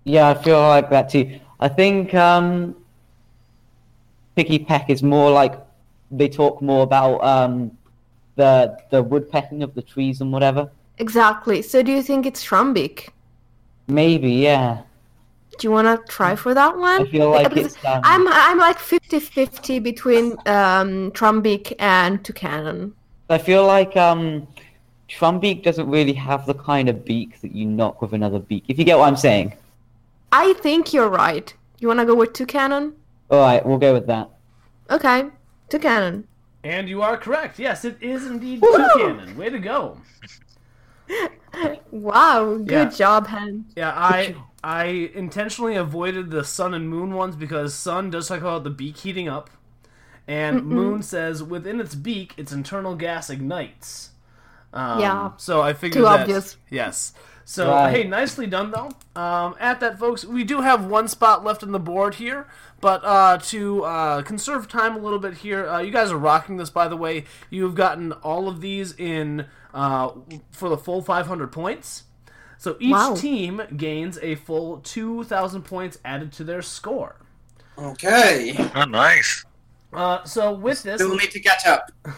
Yeah, 0.05 0.29
I 0.29 0.33
feel 0.35 0.59
like 0.59 0.89
that 0.89 1.09
too. 1.09 1.39
I 1.59 1.67
think 1.69 2.13
um, 2.13 2.75
Pikipek 4.37 4.89
is 4.89 5.03
more 5.03 5.31
like 5.31 5.59
they 6.11 6.29
talk 6.29 6.61
more 6.61 6.83
about 6.83 7.23
um, 7.23 7.77
the 8.35 8.77
the 8.89 9.03
woodpecking 9.03 9.63
of 9.63 9.73
the 9.73 9.81
trees 9.81 10.21
and 10.21 10.31
whatever. 10.31 10.69
Exactly. 10.97 11.61
So 11.61 11.83
do 11.83 11.91
you 11.91 12.01
think 12.01 12.25
it's 12.25 12.43
Trumbeak? 12.43 13.09
Maybe, 13.87 14.31
yeah. 14.31 14.81
Do 15.57 15.67
you 15.67 15.71
want 15.71 15.87
to 15.87 16.11
try 16.11 16.35
for 16.35 16.53
that 16.53 16.77
one? 16.77 17.03
I 17.03 17.05
feel 17.05 17.31
like 17.31 17.49
Because 17.49 17.75
it's, 17.75 17.85
um, 17.85 18.01
I'm 18.03 18.27
I'm 18.27 18.57
like 18.57 18.77
50-50 18.77 19.81
between 19.81 20.31
um, 20.45 21.11
Trumbeak 21.11 21.73
and 21.79 22.23
Toucannon. 22.23 22.93
I 23.29 23.37
feel 23.37 23.65
like 23.65 23.97
um, 23.97 24.47
Trumbeak 25.09 25.63
doesn't 25.63 25.89
really 25.89 26.13
have 26.13 26.45
the 26.45 26.53
kind 26.53 26.89
of 26.89 27.03
beak 27.05 27.41
that 27.41 27.53
you 27.53 27.65
knock 27.65 28.01
with 28.01 28.13
another 28.13 28.39
beak. 28.39 28.65
If 28.67 28.77
you 28.77 28.85
get 28.85 28.97
what 28.97 29.07
I'm 29.07 29.17
saying. 29.17 29.53
I 30.31 30.53
think 30.53 30.93
you're 30.93 31.09
right. 31.09 31.53
You 31.79 31.87
wanna 31.87 32.05
go 32.05 32.15
with 32.15 32.33
Toucannon? 32.33 32.93
All 33.29 33.39
right, 33.39 33.65
we'll 33.65 33.77
go 33.77 33.93
with 33.93 34.07
that. 34.07 34.29
Okay, 34.89 35.25
Toucannon. 35.69 36.27
And 36.63 36.87
you 36.87 37.01
are 37.01 37.17
correct. 37.17 37.57
Yes, 37.57 37.83
it 37.83 37.97
is 38.01 38.25
indeed 38.27 38.61
Woo! 38.61 38.69
Toucannon. 38.69 39.33
Way 39.35 39.49
to 39.49 39.57
go. 39.59 40.01
Wow, 41.91 42.57
good 42.57 42.91
Yeah. 42.91 42.91
job, 42.91 43.27
Hen. 43.27 43.65
Yeah, 43.75 43.93
I 43.95 44.35
I 44.63 44.85
intentionally 45.15 45.75
avoided 45.75 46.31
the 46.31 46.43
sun 46.43 46.73
and 46.73 46.89
moon 46.89 47.13
ones 47.13 47.35
because 47.35 47.73
sun 47.75 48.09
does 48.11 48.27
talk 48.29 48.41
about 48.41 48.63
the 48.63 48.69
beak 48.71 48.97
heating 48.99 49.27
up, 49.29 49.49
and 50.27 50.63
Mm-mm. 50.63 50.63
moon 50.65 51.03
says 51.03 51.43
within 51.43 51.79
its 51.81 51.95
beak 51.95 52.33
its 52.37 52.51
internal 52.53 52.95
gas 52.95 53.29
ignites. 53.29 54.11
Um, 54.73 55.31
Yeah. 55.31 55.37
So 55.37 55.61
I 55.61 55.73
figured 55.73 56.05
Too 56.05 56.07
that, 56.07 56.33
obvious. 56.33 56.57
Yes. 56.69 57.13
So 57.45 57.79
Right. 57.79 57.87
hey, 57.87 58.05
nicely 58.05 58.47
done 58.47 58.71
though. 58.71 58.91
Um, 59.21 59.55
at 59.59 59.79
that, 59.81 59.99
folks, 59.99 60.25
we 60.25 60.43
do 60.43 60.61
have 60.61 60.85
one 60.85 61.07
spot 61.07 61.43
left 61.43 61.63
on 61.63 61.71
the 61.71 61.79
board 61.79 62.15
here, 62.15 62.47
but 62.79 63.01
uh, 63.03 63.37
to 63.37 63.83
uh, 63.83 64.21
conserve 64.21 64.67
time 64.67 64.95
a 64.95 64.99
little 64.99 65.19
bit 65.19 65.35
here, 65.35 65.67
uh, 65.67 65.79
you 65.79 65.91
guys 65.91 66.11
are 66.11 66.17
rocking 66.17 66.57
this. 66.57 66.69
By 66.69 66.87
the 66.87 66.97
way, 66.97 67.25
you've 67.49 67.75
gotten 67.75 68.11
all 68.11 68.47
of 68.47 68.61
these 68.61 68.93
in 68.93 69.47
uh, 69.73 70.11
for 70.51 70.69
the 70.69 70.77
full 70.77 71.01
500 71.01 71.51
points. 71.51 72.03
So 72.57 72.75
each 72.79 72.91
Wow. 72.93 73.15
team 73.15 73.61
gains 73.75 74.17
a 74.21 74.35
full 74.35 74.77
2,000 74.79 75.61
points 75.63 75.99
added 76.03 76.31
to 76.33 76.43
their 76.43 76.61
score. 76.61 77.17
Okay. 77.77 78.55
Oh, 78.75 78.85
nice. 78.85 79.43
Uh, 79.93 80.23
so 80.23 80.51
with 80.53 80.83
this, 80.83 81.01
Still 81.01 81.15
need 81.15 81.31
to 81.31 81.39
catch 81.39 81.65
up. 81.65 81.91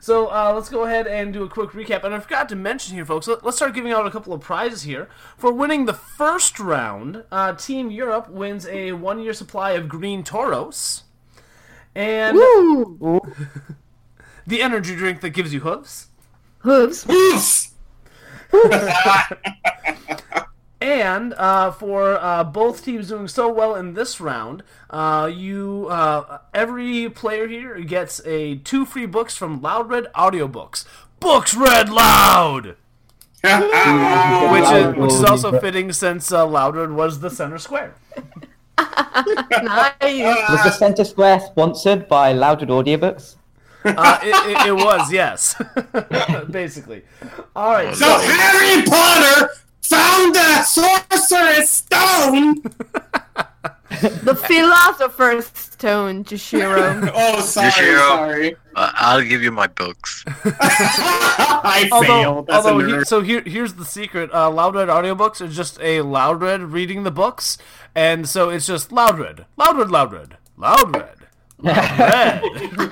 So 0.00 0.28
uh, 0.28 0.52
let's 0.54 0.68
go 0.68 0.84
ahead 0.84 1.06
and 1.06 1.32
do 1.32 1.42
a 1.42 1.48
quick 1.48 1.70
recap. 1.70 2.04
And 2.04 2.14
I 2.14 2.20
forgot 2.20 2.48
to 2.50 2.56
mention 2.56 2.94
here, 2.94 3.04
folks. 3.04 3.26
Let, 3.26 3.44
us 3.44 3.56
start 3.56 3.74
giving 3.74 3.92
out 3.92 4.06
a 4.06 4.10
couple 4.10 4.32
of 4.32 4.40
prizes 4.40 4.82
here 4.82 5.08
for 5.36 5.52
winning 5.52 5.86
the 5.86 5.94
first 5.94 6.58
round. 6.58 7.24
Uh, 7.30 7.54
Team 7.54 7.90
Europe 7.90 8.28
wins 8.28 8.66
a 8.66 8.92
one-year 8.92 9.32
supply 9.32 9.72
of 9.72 9.88
green 9.88 10.22
Tauros, 10.22 11.02
and 11.94 12.36
the 14.46 14.62
energy 14.62 14.96
drink 14.96 15.20
that 15.20 15.30
gives 15.30 15.54
you 15.54 15.60
hooves. 15.60 16.08
Hooves. 16.58 17.04
Hooves. 17.08 17.72
And 20.86 21.34
uh, 21.34 21.72
for 21.72 22.14
uh, 22.14 22.44
both 22.44 22.84
teams 22.84 23.08
doing 23.08 23.26
so 23.26 23.52
well 23.52 23.74
in 23.74 23.94
this 23.94 24.20
round, 24.20 24.62
uh, 24.88 25.28
you 25.34 25.88
uh, 25.90 26.38
every 26.54 27.10
player 27.10 27.48
here 27.48 27.80
gets 27.80 28.24
a 28.24 28.58
two 28.58 28.84
free 28.84 29.06
books 29.06 29.36
from 29.36 29.60
Loud 29.60 29.88
Red 29.88 30.06
Audiobooks. 30.14 30.84
Books 31.18 31.56
read 31.56 31.88
loud, 31.88 32.66
which 33.42 34.70
is 34.70 34.94
which 34.94 35.12
is 35.12 35.24
also 35.24 35.58
fitting 35.58 35.90
since 35.90 36.30
uh, 36.30 36.46
Loudred 36.46 36.94
was 36.94 37.18
the 37.18 37.30
center 37.30 37.58
square. 37.58 37.96
nice. 38.78 39.98
Was 39.98 40.62
the 40.62 40.70
Center 40.70 41.04
Square 41.04 41.40
sponsored 41.40 42.06
by 42.06 42.32
Loudwood 42.32 42.68
Audiobooks? 42.68 43.34
Uh, 43.84 44.18
it, 44.22 44.50
it, 44.50 44.66
it 44.68 44.72
was 44.72 45.12
yes, 45.12 45.60
basically. 46.50 47.02
All 47.56 47.72
right, 47.72 47.92
So 47.92 48.06
Harry 48.06 48.84
Potter 48.84 49.50
found 49.88 50.34
the 50.34 50.62
sorcerer's 50.62 51.70
stone. 51.70 52.62
the 54.24 54.34
philosopher's 54.34 55.46
stone, 55.54 56.24
Jushiro. 56.24 57.10
oh, 57.14 57.40
sorry, 57.40 57.70
Yoshiro, 57.70 58.08
sorry. 58.08 58.56
Uh, 58.74 58.92
I'll 58.94 59.22
give 59.22 59.42
you 59.42 59.52
my 59.52 59.66
books. 59.66 60.24
I 60.44 61.88
although, 61.92 62.06
failed. 62.06 62.46
That's 62.46 62.66
although 62.66 62.98
he, 62.98 63.04
so 63.04 63.20
here, 63.20 63.42
here's 63.42 63.74
the 63.74 63.84
secret: 63.84 64.32
uh, 64.32 64.50
Loud 64.50 64.74
Red 64.74 64.88
audiobooks 64.88 65.40
are 65.40 65.48
just 65.48 65.80
a 65.80 66.02
Loud 66.02 66.40
Red 66.40 66.62
reading 66.62 67.04
the 67.04 67.10
books, 67.10 67.58
and 67.94 68.28
so 68.28 68.50
it's 68.50 68.66
just 68.66 68.90
Loud 68.90 69.18
Red, 69.18 69.46
Loud 69.56 69.78
Red, 69.78 69.90
Loud 69.90 70.12
Red, 70.12 70.36
Loud 70.56 70.96
Red, 70.96 71.16
Loud 71.58 71.98
Red. 71.98 72.42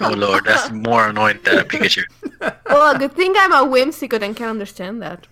Oh 0.01 0.15
lord, 0.17 0.45
that's 0.45 0.71
more 0.71 1.09
annoying 1.09 1.41
than 1.45 1.59
a 1.59 1.65
Pikachu. 1.65 2.05
well, 2.69 2.99
good 2.99 3.15
thing 3.15 3.35
I'm 3.37 3.53
a 3.53 3.65
whimsicott 3.67 4.23
and 4.23 4.37
can 4.37 4.49
understand 4.49 5.03
that. 5.03 5.27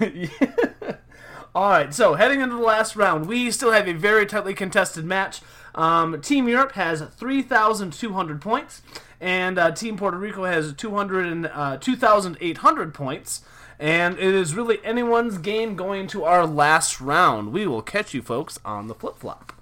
All 1.54 1.70
right, 1.70 1.92
so 1.92 2.14
heading 2.14 2.40
into 2.40 2.56
the 2.56 2.62
last 2.62 2.94
round, 2.94 3.26
we 3.26 3.50
still 3.50 3.72
have 3.72 3.88
a 3.88 3.92
very 3.92 4.26
tightly 4.26 4.54
contested 4.54 5.04
match. 5.04 5.40
Um, 5.74 6.20
Team 6.20 6.48
Europe 6.48 6.72
has 6.72 7.00
3,200 7.00 8.40
points, 8.40 8.82
and 9.20 9.58
uh, 9.58 9.72
Team 9.72 9.96
Puerto 9.96 10.18
Rico 10.18 10.44
has 10.44 10.72
200 10.74 11.26
and, 11.26 11.46
uh, 11.46 11.76
2,800 11.78 12.94
points. 12.94 13.42
And 13.80 14.18
it 14.18 14.34
is 14.34 14.54
really 14.54 14.78
anyone's 14.84 15.38
game 15.38 15.76
going 15.76 16.08
to 16.08 16.24
our 16.24 16.46
last 16.46 17.00
round. 17.00 17.52
We 17.52 17.66
will 17.66 17.82
catch 17.82 18.12
you 18.12 18.22
folks 18.22 18.58
on 18.64 18.88
the 18.88 18.94
flip 18.94 19.18
flop. 19.18 19.52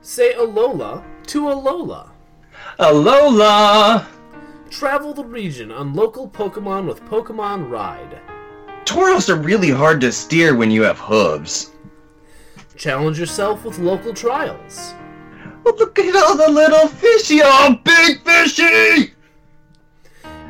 Say 0.00 0.34
Alola 0.34 1.04
to 1.26 1.42
Alola. 1.42 2.10
Alola! 2.78 4.06
Travel 4.70 5.14
the 5.14 5.24
region 5.24 5.70
on 5.70 5.94
local 5.94 6.28
Pokemon 6.28 6.86
with 6.86 7.04
Pokemon 7.04 7.70
Ride. 7.70 8.20
Tauros 8.84 9.28
are 9.28 9.36
really 9.36 9.70
hard 9.70 10.00
to 10.00 10.12
steer 10.12 10.56
when 10.56 10.70
you 10.70 10.82
have 10.82 10.98
hooves. 10.98 11.70
Challenge 12.76 13.18
yourself 13.18 13.64
with 13.64 13.78
local 13.78 14.12
trials. 14.12 14.94
Look 15.64 15.98
at 15.98 16.16
all 16.16 16.36
the 16.36 16.50
little 16.50 16.88
fishy! 16.88 17.40
Oh, 17.42 17.78
big 17.84 18.22
fishy! 18.22 19.14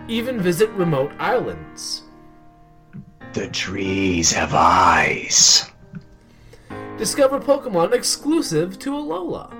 Even 0.08 0.40
visit 0.40 0.70
remote 0.70 1.12
islands. 1.18 2.02
The 3.32 3.48
trees 3.48 4.32
have 4.32 4.54
eyes. 4.54 5.70
Discover 6.98 7.40
Pokemon 7.40 7.92
exclusive 7.92 8.78
to 8.80 8.92
Alola. 8.92 9.50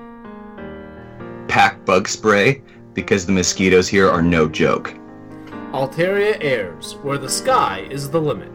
Pack 1.49 1.85
bug 1.85 2.09
spray 2.09 2.63
because 2.95 3.27
the 3.27 3.33
mosquitoes 3.33 3.89
here 3.89 4.09
are 4.09 4.23
no 4.23 4.49
joke. 4.49 4.95
Altaria 5.73 6.37
Airs, 6.43 6.97
where 6.97 7.17
the 7.17 7.31
sky 7.31 7.87
is 7.91 8.11
the 8.11 8.21
limit. 8.21 8.53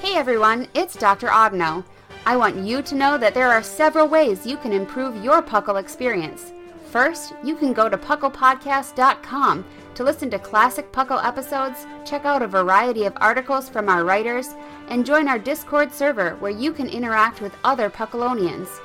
Hey 0.00 0.16
everyone, 0.16 0.68
it's 0.72 0.96
Dr. 0.96 1.26
Ogno. 1.26 1.84
I 2.24 2.38
want 2.38 2.56
you 2.56 2.80
to 2.80 2.94
know 2.94 3.18
that 3.18 3.34
there 3.34 3.50
are 3.50 3.62
several 3.62 4.08
ways 4.08 4.46
you 4.46 4.56
can 4.56 4.72
improve 4.72 5.22
your 5.22 5.42
Puckle 5.42 5.78
experience. 5.78 6.50
First, 6.90 7.34
you 7.44 7.56
can 7.56 7.74
go 7.74 7.90
to 7.90 7.98
pucklepodcast.com 7.98 9.66
to 9.96 10.02
listen 10.02 10.30
to 10.30 10.38
classic 10.38 10.90
Puckle 10.92 11.22
episodes, 11.22 11.86
check 12.06 12.24
out 12.24 12.40
a 12.40 12.48
variety 12.48 13.04
of 13.04 13.12
articles 13.16 13.68
from 13.68 13.90
our 13.90 14.02
writers, 14.02 14.54
and 14.88 15.04
join 15.04 15.28
our 15.28 15.38
Discord 15.38 15.92
server 15.92 16.36
where 16.36 16.50
you 16.50 16.72
can 16.72 16.88
interact 16.88 17.42
with 17.42 17.54
other 17.64 17.90
Puckalonians. 17.90 18.80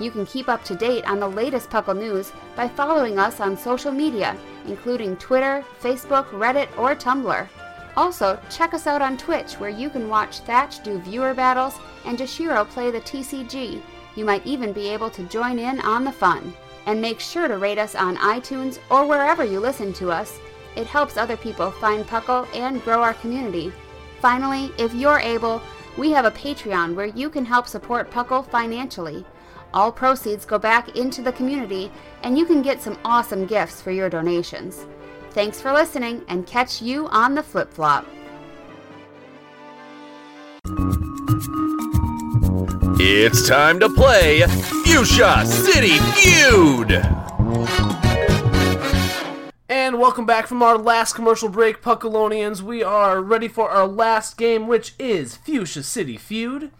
You 0.00 0.10
can 0.10 0.26
keep 0.26 0.48
up 0.48 0.64
to 0.64 0.74
date 0.74 1.04
on 1.08 1.20
the 1.20 1.28
latest 1.28 1.70
Puckle 1.70 1.96
news 1.96 2.32
by 2.56 2.68
following 2.68 3.18
us 3.18 3.40
on 3.40 3.56
social 3.56 3.92
media, 3.92 4.36
including 4.66 5.16
Twitter, 5.16 5.64
Facebook, 5.80 6.26
Reddit, 6.30 6.68
or 6.78 6.94
Tumblr. 6.94 7.48
Also, 7.96 8.38
check 8.50 8.72
us 8.72 8.86
out 8.86 9.02
on 9.02 9.18
Twitch 9.18 9.54
where 9.54 9.70
you 9.70 9.90
can 9.90 10.08
watch 10.08 10.38
Thatch 10.40 10.82
do 10.82 10.98
viewer 10.98 11.34
battles 11.34 11.78
and 12.06 12.18
Jushiro 12.18 12.66
play 12.68 12.90
the 12.90 13.00
TCG. 13.00 13.82
You 14.16 14.24
might 14.24 14.46
even 14.46 14.72
be 14.72 14.88
able 14.88 15.10
to 15.10 15.22
join 15.24 15.58
in 15.58 15.80
on 15.80 16.04
the 16.04 16.12
fun. 16.12 16.54
And 16.86 17.00
make 17.00 17.20
sure 17.20 17.46
to 17.46 17.58
rate 17.58 17.78
us 17.78 17.94
on 17.94 18.16
iTunes 18.16 18.78
or 18.90 19.06
wherever 19.06 19.44
you 19.44 19.60
listen 19.60 19.92
to 19.94 20.10
us. 20.10 20.40
It 20.74 20.86
helps 20.86 21.16
other 21.16 21.36
people 21.36 21.70
find 21.70 22.04
Puckle 22.04 22.48
and 22.54 22.82
grow 22.82 23.02
our 23.02 23.14
community. 23.14 23.72
Finally, 24.20 24.72
if 24.78 24.92
you're 24.94 25.20
able, 25.20 25.62
we 25.96 26.10
have 26.10 26.24
a 26.24 26.30
Patreon 26.30 26.94
where 26.94 27.06
you 27.06 27.28
can 27.28 27.44
help 27.44 27.68
support 27.68 28.10
Puckle 28.10 28.48
financially. 28.48 29.24
All 29.74 29.90
proceeds 29.90 30.44
go 30.44 30.58
back 30.58 30.96
into 30.96 31.22
the 31.22 31.32
community, 31.32 31.90
and 32.22 32.36
you 32.36 32.44
can 32.44 32.60
get 32.60 32.82
some 32.82 32.98
awesome 33.06 33.46
gifts 33.46 33.80
for 33.80 33.90
your 33.90 34.10
donations. 34.10 34.84
Thanks 35.30 35.62
for 35.62 35.72
listening, 35.72 36.22
and 36.28 36.46
catch 36.46 36.82
you 36.82 37.08
on 37.08 37.34
the 37.34 37.42
flip 37.42 37.72
flop. 37.72 38.06
It's 43.00 43.48
time 43.48 43.80
to 43.80 43.88
play 43.88 44.42
Fuchsia 44.84 45.46
City 45.46 45.98
Feud! 45.98 46.92
And 49.70 49.98
welcome 49.98 50.26
back 50.26 50.46
from 50.46 50.62
our 50.62 50.76
last 50.76 51.14
commercial 51.14 51.48
break, 51.48 51.80
Puckalonians. 51.80 52.60
We 52.60 52.82
are 52.82 53.22
ready 53.22 53.48
for 53.48 53.70
our 53.70 53.86
last 53.88 54.36
game, 54.36 54.68
which 54.68 54.94
is 54.98 55.36
Fuchsia 55.36 55.82
City 55.82 56.18
Feud. 56.18 56.70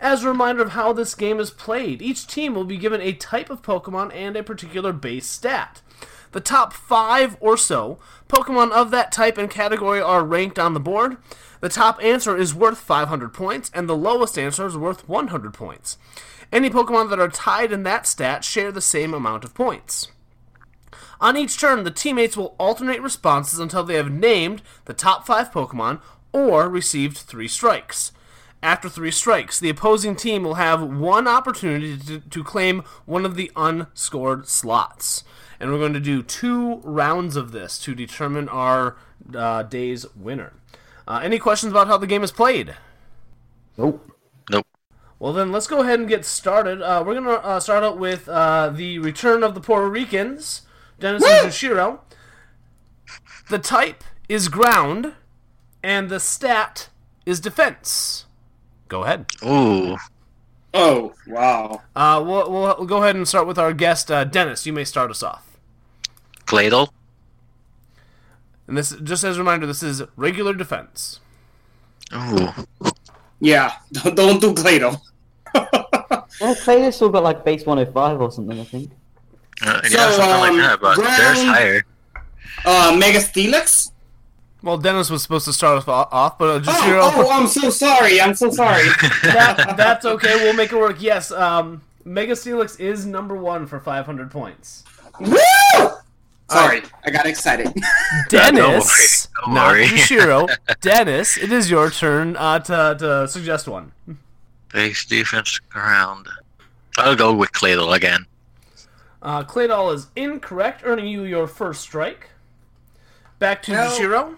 As 0.00 0.24
a 0.24 0.28
reminder 0.28 0.62
of 0.62 0.70
how 0.70 0.94
this 0.94 1.14
game 1.14 1.38
is 1.38 1.50
played, 1.50 2.00
each 2.00 2.26
team 2.26 2.54
will 2.54 2.64
be 2.64 2.78
given 2.78 3.02
a 3.02 3.12
type 3.12 3.50
of 3.50 3.60
Pokemon 3.60 4.14
and 4.14 4.34
a 4.34 4.42
particular 4.42 4.94
base 4.94 5.26
stat. 5.26 5.82
The 6.32 6.40
top 6.40 6.72
five 6.72 7.36
or 7.38 7.58
so 7.58 7.98
Pokemon 8.26 8.70
of 8.70 8.90
that 8.92 9.12
type 9.12 9.36
and 9.36 9.50
category 9.50 10.00
are 10.00 10.24
ranked 10.24 10.58
on 10.58 10.72
the 10.72 10.80
board. 10.80 11.18
The 11.60 11.68
top 11.68 12.02
answer 12.02 12.34
is 12.34 12.54
worth 12.54 12.78
500 12.78 13.34
points, 13.34 13.70
and 13.74 13.88
the 13.88 13.96
lowest 13.96 14.38
answer 14.38 14.66
is 14.66 14.76
worth 14.76 15.06
100 15.06 15.52
points. 15.52 15.98
Any 16.50 16.70
Pokemon 16.70 17.10
that 17.10 17.20
are 17.20 17.28
tied 17.28 17.70
in 17.70 17.82
that 17.82 18.06
stat 18.06 18.42
share 18.42 18.72
the 18.72 18.80
same 18.80 19.12
amount 19.12 19.44
of 19.44 19.52
points. 19.52 20.08
On 21.20 21.36
each 21.36 21.60
turn, 21.60 21.84
the 21.84 21.90
teammates 21.90 22.38
will 22.38 22.56
alternate 22.58 23.02
responses 23.02 23.58
until 23.58 23.84
they 23.84 23.96
have 23.96 24.10
named 24.10 24.62
the 24.86 24.94
top 24.94 25.26
five 25.26 25.52
Pokemon 25.52 26.00
or 26.32 26.70
received 26.70 27.18
three 27.18 27.48
strikes. 27.48 28.12
After 28.62 28.90
three 28.90 29.10
strikes, 29.10 29.58
the 29.58 29.70
opposing 29.70 30.16
team 30.16 30.42
will 30.44 30.54
have 30.54 30.82
one 30.82 31.26
opportunity 31.26 31.96
to, 31.96 32.20
to 32.20 32.44
claim 32.44 32.82
one 33.06 33.24
of 33.24 33.34
the 33.34 33.50
unscored 33.56 34.48
slots. 34.48 35.24
And 35.58 35.72
we're 35.72 35.78
going 35.78 35.94
to 35.94 36.00
do 36.00 36.22
two 36.22 36.76
rounds 36.84 37.36
of 37.36 37.52
this 37.52 37.78
to 37.80 37.94
determine 37.94 38.48
our 38.48 38.96
uh, 39.34 39.62
day's 39.62 40.06
winner. 40.14 40.52
Uh, 41.08 41.20
any 41.22 41.38
questions 41.38 41.72
about 41.72 41.86
how 41.86 41.96
the 41.96 42.06
game 42.06 42.22
is 42.22 42.32
played? 42.32 42.76
Nope. 43.78 44.10
Nope. 44.50 44.66
Well, 45.18 45.32
then 45.32 45.52
let's 45.52 45.66
go 45.66 45.80
ahead 45.80 45.98
and 45.98 46.08
get 46.08 46.24
started. 46.24 46.82
Uh, 46.82 47.02
we're 47.04 47.14
going 47.14 47.24
to 47.24 47.44
uh, 47.44 47.60
start 47.60 47.82
out 47.82 47.98
with 47.98 48.28
uh, 48.28 48.70
the 48.70 48.98
return 48.98 49.42
of 49.42 49.54
the 49.54 49.60
Puerto 49.60 49.88
Ricans, 49.88 50.62
Dennis 50.98 51.24
and 51.24 51.50
Jushiro. 51.50 52.00
The 53.48 53.58
type 53.58 54.04
is 54.28 54.48
ground, 54.48 55.14
and 55.82 56.08
the 56.08 56.20
stat 56.20 56.88
is 57.26 57.40
defense. 57.40 58.26
Go 58.90 59.04
ahead. 59.04 59.26
Ooh. 59.46 59.96
Oh, 60.74 61.12
wow. 61.28 61.80
Uh, 61.94 62.22
we'll, 62.26 62.50
we'll, 62.50 62.74
we'll 62.76 62.86
go 62.86 63.02
ahead 63.02 63.14
and 63.16 63.26
start 63.26 63.46
with 63.46 63.56
our 63.56 63.72
guest, 63.72 64.10
uh, 64.10 64.24
Dennis. 64.24 64.66
You 64.66 64.72
may 64.72 64.82
start 64.84 65.10
us 65.12 65.22
off. 65.22 65.46
Claydol. 66.46 66.90
And 68.66 68.76
this, 68.76 68.90
just 69.02 69.22
as 69.22 69.36
a 69.36 69.40
reminder, 69.40 69.66
this 69.66 69.82
is 69.84 70.02
regular 70.16 70.52
defense. 70.52 71.20
Ooh. 72.12 72.48
Yeah, 73.40 73.72
don't, 73.92 74.14
don't 74.16 74.40
do 74.40 74.52
Claydol. 74.52 75.00
Well, 76.40 76.54
Claydol's 76.54 76.96
still 76.96 77.10
got 77.10 77.22
like 77.22 77.44
base 77.44 77.66
105 77.66 78.18
or 78.20 78.32
something, 78.32 78.58
I 78.58 78.64
think. 78.64 78.90
Uh, 79.60 79.80
yeah, 79.84 80.10
So, 80.10 80.10
something 80.12 80.30
um, 80.32 80.40
like 80.40 80.56
that, 80.56 80.80
but 80.80 80.94
ground- 80.96 81.20
there's 81.20 81.42
higher. 81.42 81.82
Uh, 82.64 82.96
Mega 82.98 83.18
Steelix? 83.18 83.92
Well, 84.62 84.76
Dennis 84.78 85.08
was 85.10 85.22
supposed 85.22 85.46
to 85.46 85.52
start 85.52 85.78
us 85.78 85.88
off, 85.88 86.36
but 86.38 86.44
uh, 86.48 86.52
Oh, 86.54 86.60
Jushiro. 86.60 87.00
oh, 87.02 87.30
I'm 87.30 87.46
so 87.46 87.70
sorry. 87.70 88.20
I'm 88.20 88.34
so 88.34 88.50
sorry. 88.50 88.84
that, 89.22 89.74
that's 89.76 90.04
okay. 90.14 90.34
We'll 90.36 90.52
make 90.54 90.72
it 90.72 90.76
work. 90.78 91.00
Yes, 91.00 91.30
um, 91.32 91.80
Mega 92.04 92.34
Steelix 92.34 92.78
is 92.78 93.06
number 93.06 93.34
one 93.36 93.66
for 93.66 93.80
500 93.80 94.30
points. 94.30 94.84
Woo! 95.18 95.36
Sorry, 96.50 96.82
I 97.06 97.10
got 97.10 97.26
excited. 97.26 97.72
Dennis, 98.28 99.28
Don't 99.44 99.54
not 99.54 99.68
worry. 99.72 99.86
Jushiro. 99.86 100.48
Dennis, 100.80 101.38
it 101.38 101.52
is 101.52 101.70
your 101.70 101.90
turn 101.90 102.36
uh, 102.36 102.58
to, 102.58 102.96
to 102.98 103.28
suggest 103.28 103.68
one. 103.68 103.92
Base 104.72 105.04
defense 105.04 105.58
ground. 105.70 106.28
I'll 106.98 107.14
go 107.16 107.32
with 107.32 107.52
Claydol 107.52 107.94
again. 107.94 108.26
Uh, 109.22 109.44
Claydol 109.44 109.94
is 109.94 110.08
incorrect, 110.16 110.82
earning 110.84 111.06
you 111.06 111.22
your 111.22 111.46
first 111.46 111.82
strike. 111.82 112.30
Back 113.38 113.62
to 113.64 113.72
No. 113.72 113.78
Jushiro. 113.88 114.34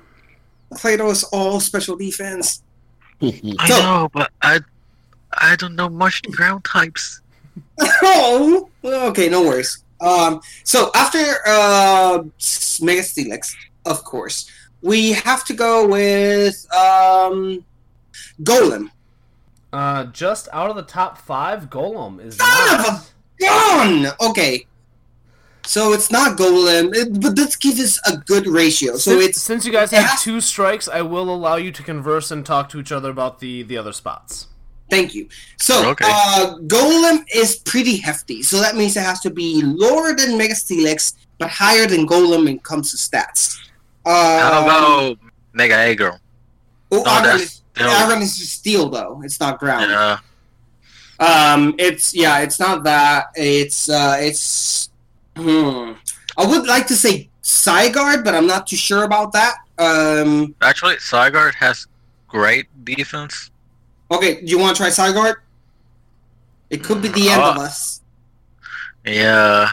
Claydol 0.75 1.11
is 1.11 1.25
all 1.25 1.61
special 1.61 1.97
defense. 1.97 2.63
I 3.23 3.69
So- 3.69 3.79
know, 3.83 4.11
but 4.13 4.31
I 4.43 4.61
I 5.39 5.57
don't 5.57 5.75
know 5.77 5.89
much 5.89 6.23
ground 6.31 6.65
types. 6.65 7.21
oh, 7.81 8.69
okay, 8.85 9.29
no 9.29 9.43
worries. 9.43 9.83
Um, 10.01 10.41
so 10.65 10.91
after 10.95 11.19
uh, 11.47 12.23
Mega 12.83 13.03
Steelix, 13.03 13.55
of 13.87 14.03
course, 14.05 14.51
we 14.83 15.13
have 15.13 15.45
to 15.45 15.55
go 15.55 15.87
with 15.87 16.67
um, 16.75 17.65
Golem. 18.43 18.91
Uh, 19.73 20.05
just 20.07 20.49
out 20.53 20.69
of 20.71 20.77
the 20.77 20.83
top 20.83 21.17
five, 21.19 21.71
Golem 21.71 22.21
is 22.23 22.37
Son 22.37 22.81
of 22.81 22.87
a 22.87 23.03
gun! 23.41 24.13
Okay. 24.21 24.67
So 25.65 25.93
it's 25.93 26.11
not 26.11 26.37
Golem, 26.37 26.95
it, 26.95 27.21
but 27.21 27.37
let's 27.39 27.57
give 27.57 27.79
us 27.79 28.01
a 28.09 28.17
good 28.17 28.47
ratio. 28.47 28.97
So 28.97 29.13
since, 29.13 29.25
it's 29.25 29.41
since 29.43 29.65
you 29.65 29.73
guys 29.73 29.91
have 29.93 30.05
has- 30.05 30.23
two 30.23 30.41
strikes, 30.41 30.89
I 30.89 31.03
will 31.03 31.33
allow 31.33 31.57
you 31.57 31.71
to 31.73 31.83
converse 31.83 32.31
and 32.31 32.45
talk 32.45 32.69
to 32.71 32.81
each 32.81 32.91
other 32.93 33.11
about 33.11 33.39
the 33.41 33.63
the 33.63 33.77
other 33.79 33.93
spots. 33.93 34.49
Thank 34.91 35.15
you. 35.15 35.29
So, 35.59 35.89
Okay. 35.91 36.05
uh, 36.07 36.57
Golem 36.67 37.25
is 37.35 37.57
pretty 37.57 37.97
hefty, 37.97 38.43
so 38.43 38.61
that 38.61 38.77
means 38.77 38.95
it 38.97 39.03
has 39.03 39.21
to 39.21 39.31
be 39.31 39.63
lower 39.63 40.15
than 40.15 40.37
Mega 40.37 40.53
Steelix, 40.55 41.15
but 41.39 41.49
higher 41.49 41.87
than 41.87 42.07
Golem 42.07 42.45
when 42.45 42.57
it 42.57 42.63
comes 42.63 42.91
to 42.91 42.99
stats. 42.99 43.57
Uh, 44.05 44.41
How 44.41 44.63
about 44.65 45.19
Mega 45.55 45.75
Aggron? 45.77 46.19
oh, 46.91 47.03
No, 47.03 47.11
Aggron 47.11 47.25
that's 47.25 47.43
is, 47.43 47.63
still- 47.75 48.23
is 48.23 48.51
steel, 48.53 48.89
though. 48.91 49.23
It's 49.25 49.41
not 49.41 49.59
ground. 49.59 49.91
Yeah. 49.91 50.19
Um, 51.21 51.75
it's 51.79 52.15
yeah, 52.15 52.41
it's 52.41 52.59
not 52.59 52.83
that. 52.85 53.27
It's 53.37 53.89
uh, 53.89 54.17
it's. 54.21 54.91
Hmm. 55.37 55.93
I 56.37 56.47
would 56.47 56.67
like 56.67 56.87
to 56.89 56.95
say 56.95 57.29
Zygarde, 57.43 58.25
but 58.25 58.35
I'm 58.35 58.47
not 58.47 58.67
too 58.67 58.77
sure 58.77 59.05
about 59.05 59.33
that. 59.33 59.57
Um, 59.79 60.55
Actually, 60.63 60.97
Zygarde 60.97 61.55
has 61.55 61.87
great 62.29 62.67
defense. 62.85 63.51
okay, 64.11 64.41
do 64.41 64.47
you 64.47 64.59
want 64.59 64.77
to 64.77 64.83
try 64.83 64.91
Zygarde? 64.91 65.37
It 66.71 66.83
could 66.85 67.01
be 67.03 67.09
the 67.09 67.29
end 67.31 67.43
of 67.43 67.57
Uh, 67.59 67.63
us. 67.63 68.01
Yeah. 69.05 69.69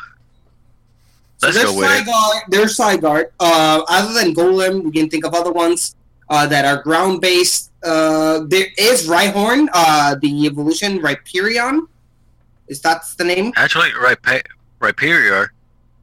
So 1.37 1.47
Let's 1.47 1.57
there's 1.57 1.71
go 1.71 1.77
with 1.77 2.07
it. 2.07 2.43
There's 2.49 2.75
Zygarde. 2.77 3.31
Uh, 3.39 3.81
other 3.87 4.13
than 4.13 4.33
Golem, 4.33 4.83
we 4.83 4.91
can 4.91 5.09
think 5.09 5.25
of 5.25 5.33
other 5.33 5.51
ones 5.51 5.95
uh, 6.29 6.45
that 6.47 6.65
are 6.65 6.81
ground 6.83 7.21
based. 7.21 7.71
Uh, 7.83 8.41
there 8.47 8.67
is 8.77 9.07
Rhyhorn, 9.07 9.67
uh, 9.73 10.15
the 10.21 10.45
evolution 10.45 10.99
Rhyperion. 10.99 11.87
Is 12.67 12.81
that 12.81 13.03
the 13.17 13.23
name? 13.23 13.53
Actually, 13.55 13.91
Rhype- 13.93 14.43
Rhyperior. 14.79 15.49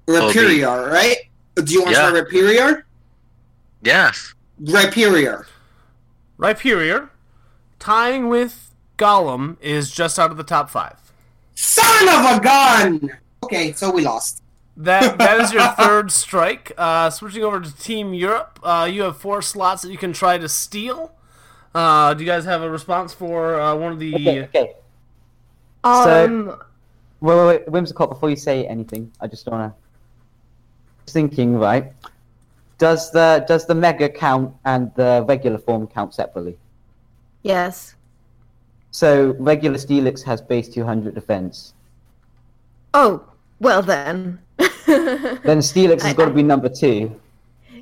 will 0.07 0.31
Rhyperior, 0.33 0.91
right? 0.93 1.17
Do 1.57 1.73
you 1.73 1.83
want 1.83 1.97
Yeah. 1.97 2.11
to 2.11 2.23
try 2.23 2.41
Rhyperior? 2.41 2.83
Yes. 3.83 4.35
Rhyperior. 4.63 5.47
Rhyperior, 6.39 7.09
tying 7.79 8.29
with 8.29 8.75
Golem, 8.99 9.57
is 9.61 9.91
just 9.91 10.19
out 10.19 10.31
of 10.31 10.37
the 10.37 10.43
top 10.45 10.69
five. 10.71 10.97
Son 11.55 12.09
of 12.09 12.37
a 12.39 12.41
gun! 12.41 13.11
Okay, 13.43 13.73
so 13.73 13.91
we 13.91 14.03
lost. 14.03 14.43
That 14.77 15.17
that 15.17 15.41
is 15.41 15.53
your 15.53 15.67
third 15.79 16.13
strike. 16.13 16.73
Uh, 16.77 17.09
switching 17.09 17.43
over 17.43 17.61
to 17.61 17.75
Team 17.79 18.13
Europe, 18.13 18.61
uh, 18.63 18.87
you 18.91 19.03
have 19.03 19.17
four 19.17 19.41
slots 19.41 19.81
that 19.83 19.91
you 19.91 19.97
can 19.97 20.13
try 20.13 20.37
to 20.37 20.49
steal. 20.49 21.13
Uh, 21.75 22.13
do 22.13 22.23
you 22.23 22.27
guys 22.31 22.45
have 22.45 22.61
a 22.63 22.69
response 22.71 23.15
for 23.15 23.59
uh, 23.59 23.75
one 23.75 23.93
of 23.93 23.99
the? 23.99 24.15
Okay, 24.15 24.43
okay. 24.45 24.73
Um, 25.85 26.59
Wait, 27.21 27.35
wait, 27.37 27.47
wait, 27.47 27.67
Whimsicott, 27.67 28.09
before 28.09 28.31
you 28.31 28.37
say 28.37 28.67
anything, 28.67 29.11
I 29.21 29.27
just 29.27 29.47
wanna. 29.47 29.75
Just 31.05 31.15
thinking, 31.15 31.57
right? 31.59 31.93
Does 32.79 33.11
the 33.11 33.45
does 33.49 33.67
the 33.67 33.75
mega 33.75 34.09
count 34.09 34.55
and 34.65 34.91
the 34.97 35.25
regular 35.29 35.59
form 35.59 35.87
count 35.87 36.15
separately? 36.15 36.59
yes. 37.43 37.95
So 38.93 39.35
regular 39.39 39.77
Steelix 39.77 40.23
has 40.25 40.41
base 40.41 40.69
200 40.71 41.15
defense. 41.15 41.75
Oh, 42.95 43.25
well 43.61 43.83
then. 43.83 44.39
Then 44.87 45.59
Steelix 45.61 46.01
has 46.03 46.15
got 46.15 46.27
to 46.27 46.31
be 46.31 46.43
number 46.43 46.69
two. 46.71 47.15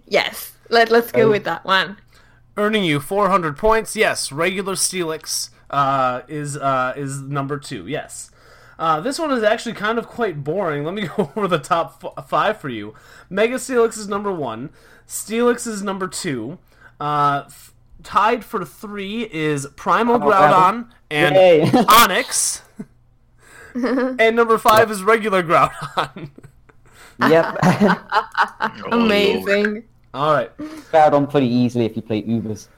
yes. 0.08 0.52
Let 0.70 0.90
Let's 0.90 1.12
go 1.12 1.28
Oh. 1.28 1.30
with 1.30 1.44
that 1.44 1.64
one. 1.64 1.98
earning 2.56 2.82
you 2.84 2.98
400 3.00 3.56
points. 3.56 3.94
Yes, 3.94 4.32
regular 4.32 4.74
Steelix 4.74 5.50
uh, 5.70 6.22
is 6.28 6.56
uh, 6.56 6.94
is 6.96 7.20
number 7.20 7.58
two. 7.58 7.86
Yes. 7.86 8.30
Uh, 8.78 9.00
this 9.00 9.18
one 9.18 9.30
is 9.30 9.42
actually 9.42 9.74
kind 9.74 9.98
of 9.98 10.06
quite 10.08 10.42
boring. 10.44 10.84
Let 10.84 10.94
me 10.94 11.06
go 11.16 11.30
over 11.36 11.46
the 11.48 11.58
top 11.58 12.02
f- 12.16 12.26
five 12.28 12.58
for 12.60 12.68
you. 12.68 12.94
Mega 13.30 13.56
Steelix 13.56 13.96
is 13.96 14.08
number 14.08 14.32
one. 14.32 14.70
Steelix 15.06 15.66
is 15.66 15.82
number 15.82 16.08
two. 16.08 16.58
Uh, 17.00 17.42
f- 17.46 17.72
tied 18.02 18.44
for 18.44 18.64
three 18.64 19.22
is 19.32 19.66
Primal 19.76 20.18
Primal 20.18 20.32
Groudon 20.32 20.50
Groudon. 20.50 20.90
and 21.10 21.34
Yay. 21.36 21.60
Onix. 21.70 22.62
and 24.20 24.36
number 24.36 24.58
five 24.58 24.90
is 24.90 25.02
regular 25.02 25.42
Groudon. 25.42 26.30
Yep. 27.20 27.58
Amazing. 28.92 29.84
All 30.12 30.32
right. 30.34 30.50
Found 30.90 31.14
on 31.14 31.26
pretty 31.26 31.46
easily 31.48 31.84
if 31.84 31.94
you 31.96 32.02
play 32.02 32.22
Ubers. 32.22 32.68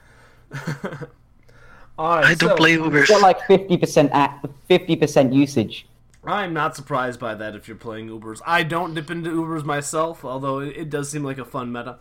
All 1.99 2.17
right. 2.17 2.25
I 2.27 2.35
don't 2.35 2.51
so- 2.51 2.57
play 2.57 2.77
Ubers. 2.77 3.03
It's 3.03 3.11
got 3.11 3.23
like 3.23 3.41
50% 3.41 4.11
act, 4.13 4.47
50% 4.69 5.35
usage. 5.35 5.87
I'm 6.25 6.53
not 6.53 6.75
surprised 6.75 7.21
by 7.21 7.37
that 7.37 7.55
if 7.55 7.69
you're 7.69 7.77
playing 7.77 8.09
Ubers. 8.09 8.41
I 8.45 8.65
don't 8.65 8.95
dip 8.95 9.11
into 9.11 9.31
Ubers 9.31 9.65
myself, 9.65 10.25
although 10.25 10.59
it, 10.59 10.77
it 10.77 10.91
does 10.91 11.09
seem 11.09 11.23
like 11.23 11.39
a 11.39 11.45
fun 11.45 11.71
meta. 11.71 11.99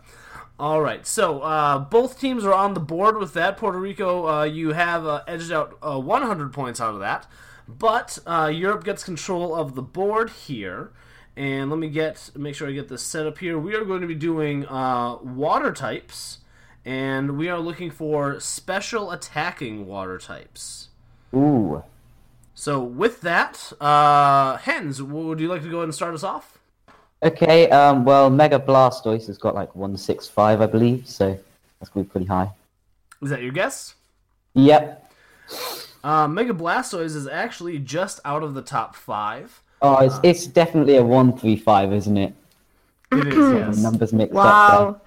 All 0.58 0.80
right, 0.80 1.06
so 1.06 1.42
uh, 1.42 1.78
both 1.78 2.18
teams 2.18 2.42
are 2.44 2.52
on 2.52 2.74
the 2.74 2.80
board 2.80 3.18
with 3.18 3.34
that. 3.34 3.56
Puerto 3.58 3.78
Rico, 3.78 4.26
uh, 4.26 4.44
you 4.44 4.72
have 4.72 5.06
uh, 5.06 5.22
edged 5.28 5.52
out 5.52 5.78
uh, 5.82 6.00
100 6.00 6.52
points 6.52 6.80
out 6.80 6.94
of 6.94 7.00
that, 7.00 7.26
but 7.68 8.18
uh, 8.26 8.50
Europe 8.52 8.82
gets 8.82 9.04
control 9.04 9.54
of 9.54 9.74
the 9.74 9.82
board 9.82 10.30
here. 10.30 10.92
And 11.36 11.68
let 11.68 11.78
me 11.78 11.90
get 11.90 12.30
make 12.34 12.54
sure 12.54 12.66
I 12.66 12.72
get 12.72 12.88
this 12.88 13.02
set 13.02 13.26
up 13.26 13.36
here. 13.38 13.58
We 13.58 13.74
are 13.74 13.84
going 13.84 14.00
to 14.00 14.06
be 14.06 14.14
doing 14.14 14.66
uh, 14.66 15.16
water 15.22 15.70
types, 15.72 16.38
and 16.86 17.36
we 17.36 17.48
are 17.48 17.58
looking 17.58 17.90
for 17.90 18.38
special 18.38 19.10
attacking 19.10 19.86
water 19.86 20.18
types. 20.18 20.88
Ooh. 21.34 21.82
So 22.54 22.80
with 22.80 23.20
that, 23.22 23.72
uh, 23.80 24.56
Hens, 24.58 25.02
would 25.02 25.40
you 25.40 25.48
like 25.48 25.62
to 25.62 25.68
go 25.68 25.78
ahead 25.78 25.84
and 25.84 25.94
start 25.94 26.14
us 26.14 26.22
off? 26.22 26.58
Okay, 27.22 27.68
um, 27.70 28.04
well, 28.04 28.30
Mega 28.30 28.58
Blastoise 28.58 29.26
has 29.26 29.36
got 29.36 29.54
like 29.54 29.74
165, 29.74 30.60
I 30.60 30.66
believe, 30.66 31.08
so 31.08 31.36
that's 31.80 31.90
going 31.90 32.04
to 32.04 32.08
be 32.08 32.12
pretty 32.12 32.26
high. 32.26 32.52
Is 33.20 33.30
that 33.30 33.42
your 33.42 33.52
guess? 33.52 33.96
Yep. 34.54 35.12
Uh, 36.04 36.28
Mega 36.28 36.54
Blastoise 36.54 37.16
is 37.16 37.26
actually 37.26 37.80
just 37.80 38.20
out 38.24 38.44
of 38.44 38.54
the 38.54 38.62
top 38.62 38.94
five. 38.94 39.60
Oh, 39.82 39.96
it's, 39.98 40.20
it's 40.22 40.46
definitely 40.46 40.96
a 40.96 41.02
135, 41.02 41.92
isn't 41.92 42.16
it? 42.16 42.34
It 43.10 43.26
is, 43.26 43.34
yes. 43.52 43.78
Numbers 43.78 44.12
mixed 44.12 44.36
up 44.36 44.44
Wow. 44.44 45.00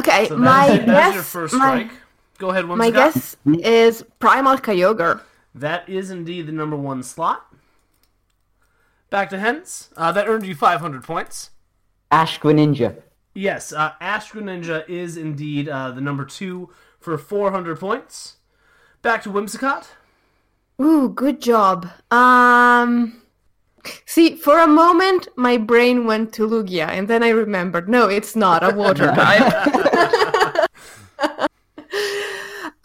Okay, 0.00 0.28
So 0.28 0.36
my 0.36 0.66
that's, 0.68 0.78
that's 0.86 0.86
guess. 0.86 1.14
your 1.14 1.22
first 1.22 1.54
my- 1.54 1.84
strike. 1.84 1.90
Go 2.38 2.50
ahead, 2.50 2.64
My 2.66 2.90
Whimsicott. 2.90 2.92
guess 2.94 3.36
is 3.46 4.02
Primal 4.18 4.56
Kyogre. 4.56 5.20
That 5.54 5.86
is 5.88 6.10
indeed 6.10 6.46
the 6.46 6.52
number 6.52 6.76
one 6.76 7.02
slot. 7.02 7.44
Back 9.10 9.28
to 9.30 9.38
Hens. 9.38 9.90
Uh, 9.96 10.10
that 10.12 10.26
earned 10.28 10.46
you 10.46 10.54
500 10.54 11.02
points. 11.04 11.50
there. 12.10 12.20
Ash 12.20 12.40
Greninja. 12.40 13.02
Yes, 13.34 13.72
uh, 13.72 13.92
Ash 14.00 14.30
Greninja 14.32 14.88
is 14.88 15.16
indeed 15.16 15.68
uh, 15.68 15.90
the 15.90 16.00
number 16.00 16.24
two 16.24 16.70
for 16.98 17.18
400 17.18 17.78
points. 17.78 18.36
Back 19.02 19.22
to 19.24 19.28
Whimsicott. 19.30 19.86
Ooh, 20.80 21.08
good 21.10 21.40
job. 21.42 21.88
Um, 22.10 23.19
see, 24.06 24.36
for 24.36 24.58
a 24.58 24.66
moment, 24.66 25.28
my 25.36 25.56
brain 25.56 26.06
went 26.06 26.32
to 26.34 26.46
Lugia, 26.46 26.88
and 26.88 27.08
then 27.08 27.22
I 27.22 27.30
remembered, 27.30 27.88
no, 27.88 28.08
it's 28.08 28.36
not 28.36 28.62
a 28.62 28.74
water 28.82 29.06
type. 29.06 29.52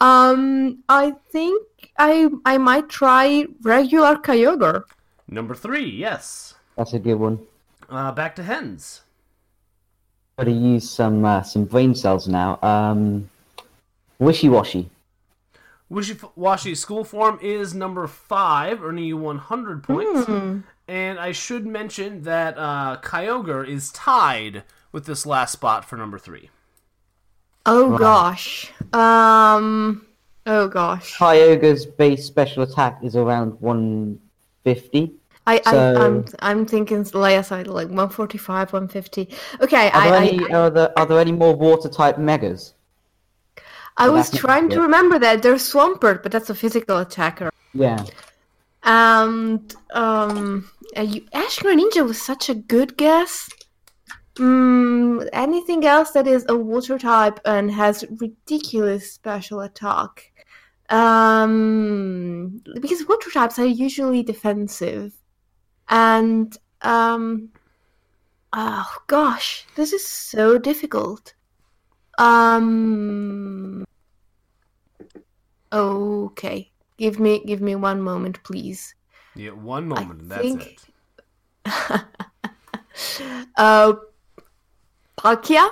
um, 0.00 0.82
I 0.88 1.14
think 1.30 1.62
I 1.98 2.28
I 2.44 2.58
might 2.58 2.88
try 2.88 3.46
regular 3.62 4.16
Kyogre. 4.16 4.84
Number 5.28 5.54
three, 5.54 5.88
yes. 5.88 6.54
That's 6.76 6.92
a 6.92 6.98
good 6.98 7.16
one. 7.16 7.40
Uh, 7.88 8.12
back 8.12 8.36
to 8.36 8.42
Hens. 8.42 9.02
Got 10.38 10.44
to 10.44 10.52
use 10.52 10.88
some 10.88 11.24
uh, 11.24 11.42
some 11.42 11.64
brain 11.64 11.94
cells 11.94 12.28
now. 12.28 12.58
Um, 12.62 13.30
Wishiwashi. 14.20 14.88
Wishy 15.88 16.18
Washy 16.34 16.74
School 16.74 17.04
Form 17.04 17.38
is 17.40 17.74
number 17.74 18.06
five, 18.06 18.82
earning 18.82 19.04
you 19.04 19.16
100 19.16 19.82
points. 19.84 20.26
Hmm. 20.26 20.60
And 20.88 21.18
I 21.18 21.32
should 21.32 21.66
mention 21.66 22.22
that 22.22 22.56
uh, 22.56 22.98
Kyogre 23.02 23.66
is 23.66 23.90
tied 23.90 24.62
with 24.92 25.04
this 25.06 25.26
last 25.26 25.52
spot 25.52 25.84
for 25.84 25.96
number 25.96 26.18
three. 26.18 26.50
Oh 27.64 27.90
Right. 27.90 27.98
gosh. 28.00 28.72
Um. 28.92 30.06
Oh 30.46 30.68
gosh. 30.68 31.16
Kyogre's 31.18 31.84
base 31.86 32.24
special 32.24 32.62
attack 32.62 33.00
is 33.02 33.16
around 33.16 33.60
150. 33.60 35.12
I, 35.48 35.60
I 35.66 35.70
So- 35.72 35.94
I'm 36.00 36.24
I'm 36.40 36.66
thinking 36.66 37.02
Leia 37.04 37.44
side 37.44 37.66
like 37.66 37.88
145, 37.88 38.72
150. 38.72 39.28
Okay, 39.60 39.90
Are 39.90 40.04
there, 40.04 40.14
I, 40.20 40.26
any, 40.26 40.52
I, 40.52 40.58
are, 40.58 40.70
there, 40.70 40.98
are 40.98 41.06
there 41.06 41.18
any 41.18 41.32
more 41.32 41.54
water 41.54 41.88
type 41.88 42.18
megas? 42.18 42.74
I 43.96 44.06
Well, 44.06 44.18
was 44.18 44.30
trying 44.30 44.68
to 44.70 44.80
remember 44.80 45.18
that 45.18 45.42
there's 45.42 45.62
Swampert, 45.62 46.22
but 46.22 46.30
that's 46.30 46.50
a 46.50 46.54
physical 46.54 46.98
attacker. 46.98 47.50
Yeah. 47.74 48.04
And 48.86 49.74
um, 49.92 50.70
Ash 50.94 51.58
Greninja 51.58 52.06
was 52.06 52.22
such 52.22 52.48
a 52.48 52.54
good 52.54 52.96
guess. 52.96 53.50
Mm, 54.36 55.28
anything 55.32 55.84
else 55.84 56.12
that 56.12 56.26
is 56.26 56.44
a 56.48 56.56
water 56.56 56.98
type 56.98 57.40
and 57.44 57.70
has 57.70 58.04
ridiculous 58.20 59.12
special 59.12 59.60
attack? 59.60 60.32
Um, 60.88 62.62
because 62.80 63.08
water 63.08 63.30
types 63.30 63.58
are 63.58 63.66
usually 63.66 64.22
defensive, 64.22 65.14
and 65.88 66.56
um, 66.82 67.48
oh 68.52 68.96
gosh, 69.08 69.66
this 69.74 69.92
is 69.92 70.06
so 70.06 70.58
difficult. 70.58 71.34
Um, 72.18 73.84
okay, 75.72 76.70
give 76.96 77.18
me 77.18 77.42
give 77.44 77.60
me 77.60 77.74
one 77.74 78.00
moment, 78.00 78.42
please. 78.44 78.94
Yeah, 79.34 79.50
one 79.50 79.86
moment, 79.86 80.22
and 80.22 80.30
that's 80.30 80.42
think- 80.42 80.78
it. 81.66 82.04
Uh, 83.56 83.94
Palkia? 85.18 85.68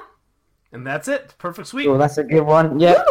And 0.72 0.86
that's 0.86 1.08
it. 1.08 1.34
Perfect 1.38 1.68
sweep. 1.68 1.88
Oh, 1.88 1.98
that's 1.98 2.18
a 2.18 2.24
good 2.24 2.42
one. 2.42 2.80
Yeah. 2.80 3.02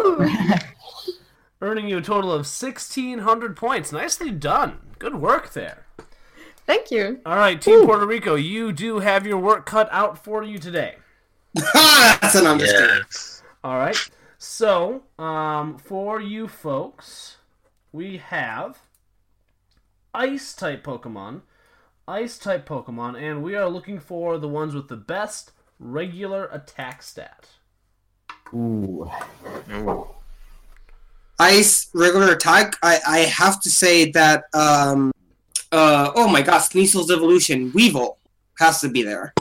Earning 1.62 1.88
you 1.88 2.00
a 2.00 2.02
total 2.02 2.32
of 2.32 2.40
1,600 2.40 3.56
points. 3.56 3.92
Nicely 3.92 4.32
done. 4.32 4.80
Good 5.00 5.16
work 5.16 5.54
there. 5.54 5.86
Thank 6.66 6.92
you. 6.92 7.22
All 7.26 7.38
right, 7.38 7.62
Team 7.62 7.86
Puerto 7.86 8.06
Rico, 8.06 8.36
you 8.36 8.72
do 8.72 9.00
have 9.00 9.26
your 9.26 9.38
work 9.38 9.66
cut 9.66 9.88
out 9.92 10.22
for 10.22 10.44
you 10.44 10.58
today. 10.58 10.96
That's 11.54 12.36
an 12.36 12.48
understatement. 12.48 13.42
All 13.64 13.78
right. 13.78 13.98
So, 14.38 15.04
um, 15.18 15.78
for 15.78 16.20
you 16.20 16.48
folks, 16.48 17.38
we 17.94 18.18
have 18.18 18.80
ice 20.14 20.54
type 20.54 20.84
Pokemon, 20.84 21.42
ice 22.08 22.38
type 22.38 22.68
Pokemon, 22.68 23.22
and 23.22 23.44
we 23.44 23.56
are 23.56 23.70
looking 23.70 24.00
for 24.00 24.38
the 24.38 24.50
ones 24.50 24.74
with 24.74 24.90
the 24.90 24.98
best 24.98 25.52
regular 25.80 26.46
attack 26.52 27.04
stat. 27.04 27.48
Ooh. 28.54 29.10
Ice 31.40 31.90
regular 31.94 32.34
attack. 32.34 32.76
I, 32.82 33.00
I 33.08 33.18
have 33.20 33.62
to 33.62 33.70
say 33.70 34.12
that 34.12 34.46
um 34.54 35.12
uh 35.72 36.12
oh 36.16 36.28
my 36.28 36.42
god, 36.42 36.60
Sneasel's 36.60 37.12
evolution, 37.12 37.72
Weavile 37.72 38.18
has 38.60 38.82
to 38.82 38.90
be 38.90 39.04
there. 39.04 39.34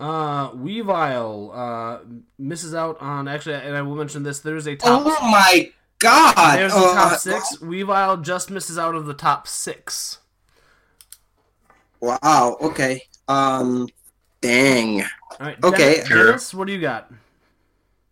Uh, 0.00 0.50
Weavile 0.50 1.50
uh, 1.54 2.04
misses 2.38 2.74
out 2.74 3.00
on 3.00 3.28
actually, 3.28 3.54
and 3.54 3.76
I 3.76 3.82
will 3.82 3.94
mention 3.94 4.22
this. 4.22 4.40
There's 4.40 4.66
a 4.66 4.74
top. 4.76 5.02
Oh 5.06 5.30
my 5.30 5.70
god! 6.04 6.58
There's 6.58 6.72
the 6.72 6.78
Uh, 6.78 6.94
top 6.94 7.18
six. 7.18 7.56
Weavile 7.58 8.22
just 8.22 8.50
misses 8.50 8.78
out 8.78 8.94
of 8.94 9.06
the 9.06 9.14
top 9.14 9.48
six. 9.48 10.18
Wow. 12.00 12.56
Okay. 12.60 13.02
Um. 13.28 13.88
Dang. 14.40 15.02
All 15.02 15.08
right. 15.40 15.64
Okay. 15.64 15.94
Dennis, 15.96 16.08
Dennis, 16.08 16.54
what 16.54 16.66
do 16.66 16.72
you 16.72 16.80
got? 16.80 17.10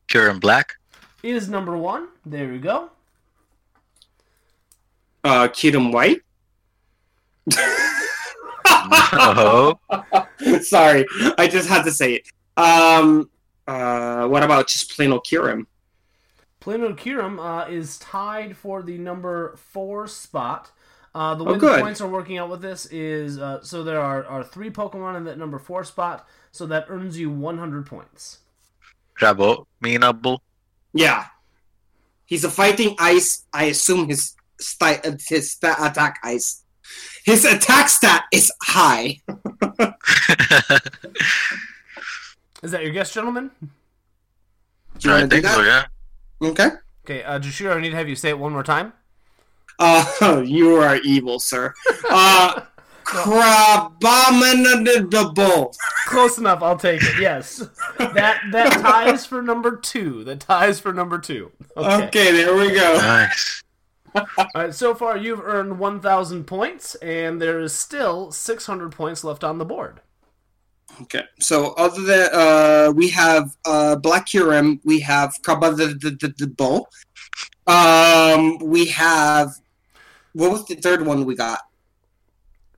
Kyurem 0.08 0.40
black. 0.40 0.74
Is 1.22 1.48
number 1.48 1.76
one. 1.76 2.08
There 2.26 2.48
we 2.48 2.58
go. 2.58 2.90
Uh, 5.22 5.46
Kyurem 5.48 5.92
White. 5.92 6.20
Oh. 9.14 9.78
Sorry, 10.62 11.06
I 11.38 11.46
just 11.46 11.68
had 11.68 11.82
to 11.84 11.90
say 11.92 12.14
it. 12.14 12.26
Um. 12.56 13.30
Uh. 13.68 14.26
What 14.26 14.42
about 14.42 14.66
just 14.68 14.90
plain 14.96 15.12
old 15.12 15.24
Kyurem? 15.24 15.66
Plano 16.62 16.92
Kyurem 16.92 17.40
uh, 17.40 17.68
is 17.68 17.98
tied 17.98 18.56
for 18.56 18.82
the 18.82 18.96
number 18.96 19.56
four 19.56 20.06
spot. 20.06 20.70
Uh, 21.12 21.34
the 21.34 21.44
Oh, 21.44 21.52
way 21.54 21.58
the 21.58 21.78
points 21.80 22.00
are 22.00 22.06
working 22.08 22.38
out 22.38 22.48
with 22.48 22.62
this 22.62 22.86
is 22.86 23.36
uh, 23.36 23.60
so 23.64 23.82
there 23.82 24.00
are, 24.00 24.24
are 24.26 24.44
three 24.44 24.70
Pokemon 24.70 25.16
in 25.16 25.24
that 25.24 25.38
number 25.38 25.58
four 25.58 25.82
spot, 25.82 26.24
so 26.52 26.64
that 26.66 26.86
earns 26.88 27.18
you 27.18 27.30
100 27.30 27.84
points. 27.84 28.38
Rabo. 29.20 29.66
Minable. 29.82 30.38
Yeah. 30.94 31.24
He's 32.26 32.44
a 32.44 32.50
fighting 32.50 32.94
ice. 33.00 33.44
I 33.52 33.64
assume 33.64 34.08
his 34.08 34.36
sti- 34.60 35.00
uh, 35.04 35.16
his 35.28 35.50
stat 35.50 35.78
attack 35.80 36.20
ice. 36.22 36.62
His 37.24 37.44
attack 37.44 37.88
stat 37.88 38.22
is 38.32 38.52
high. 38.62 39.18
Is 42.62 42.70
that 42.70 42.84
your 42.84 42.92
guess, 42.92 43.12
gentlemen? 43.12 43.50
Do 43.60 43.68
you 45.08 45.10
I 45.10 45.14
wanna 45.14 45.26
do 45.26 45.40
think 45.42 45.46
so, 45.46 45.62
yeah. 45.62 45.86
Okay. 46.42 46.70
Okay, 47.04 47.22
uh, 47.24 47.38
Jushiro, 47.38 47.76
I 47.76 47.80
need 47.80 47.90
to 47.90 47.96
have 47.96 48.08
you 48.08 48.16
say 48.16 48.30
it 48.30 48.38
one 48.38 48.52
more 48.52 48.62
time. 48.62 48.94
Uh, 49.78 50.42
you 50.46 50.76
are 50.76 50.96
evil, 50.96 51.38
sir. 51.40 51.74
Uh, 52.08 52.62
Crabominable. 53.04 55.76
Close 56.06 56.38
enough. 56.38 56.62
I'll 56.62 56.78
take 56.78 57.02
it. 57.02 57.20
Yes, 57.20 57.58
that 57.98 58.40
that 58.52 58.72
ties 58.80 59.26
for 59.26 59.42
number 59.42 59.76
two. 59.76 60.22
That 60.24 60.40
ties 60.40 60.80
for 60.80 60.92
number 60.92 61.18
two. 61.18 61.50
Okay. 61.76 62.32
there 62.32 62.56
we 62.56 62.70
go. 62.70 62.94
Nice. 62.96 63.62
All 64.14 64.26
right. 64.54 64.74
So 64.74 64.94
far, 64.94 65.18
you've 65.18 65.40
earned 65.40 65.78
1,000 65.78 66.44
points, 66.44 66.94
and 66.96 67.40
there 67.42 67.60
is 67.60 67.74
still 67.74 68.30
600 68.30 68.92
points 68.92 69.24
left 69.24 69.42
on 69.42 69.58
the 69.58 69.64
board. 69.64 70.00
Okay. 71.00 71.22
So 71.40 71.72
other 71.72 72.02
than 72.02 72.28
uh, 72.32 72.92
we 72.94 73.08
have 73.10 73.56
uh, 73.64 73.96
Black 73.96 74.26
Kyurem, 74.26 74.78
we 74.84 75.00
have 75.00 75.34
Crabominable. 75.42 76.84
Um, 77.66 78.58
we 78.58 78.86
have 78.86 79.50
what 80.34 80.50
was 80.50 80.66
the 80.66 80.74
third 80.76 81.04
one 81.06 81.24
we 81.24 81.34
got? 81.34 81.60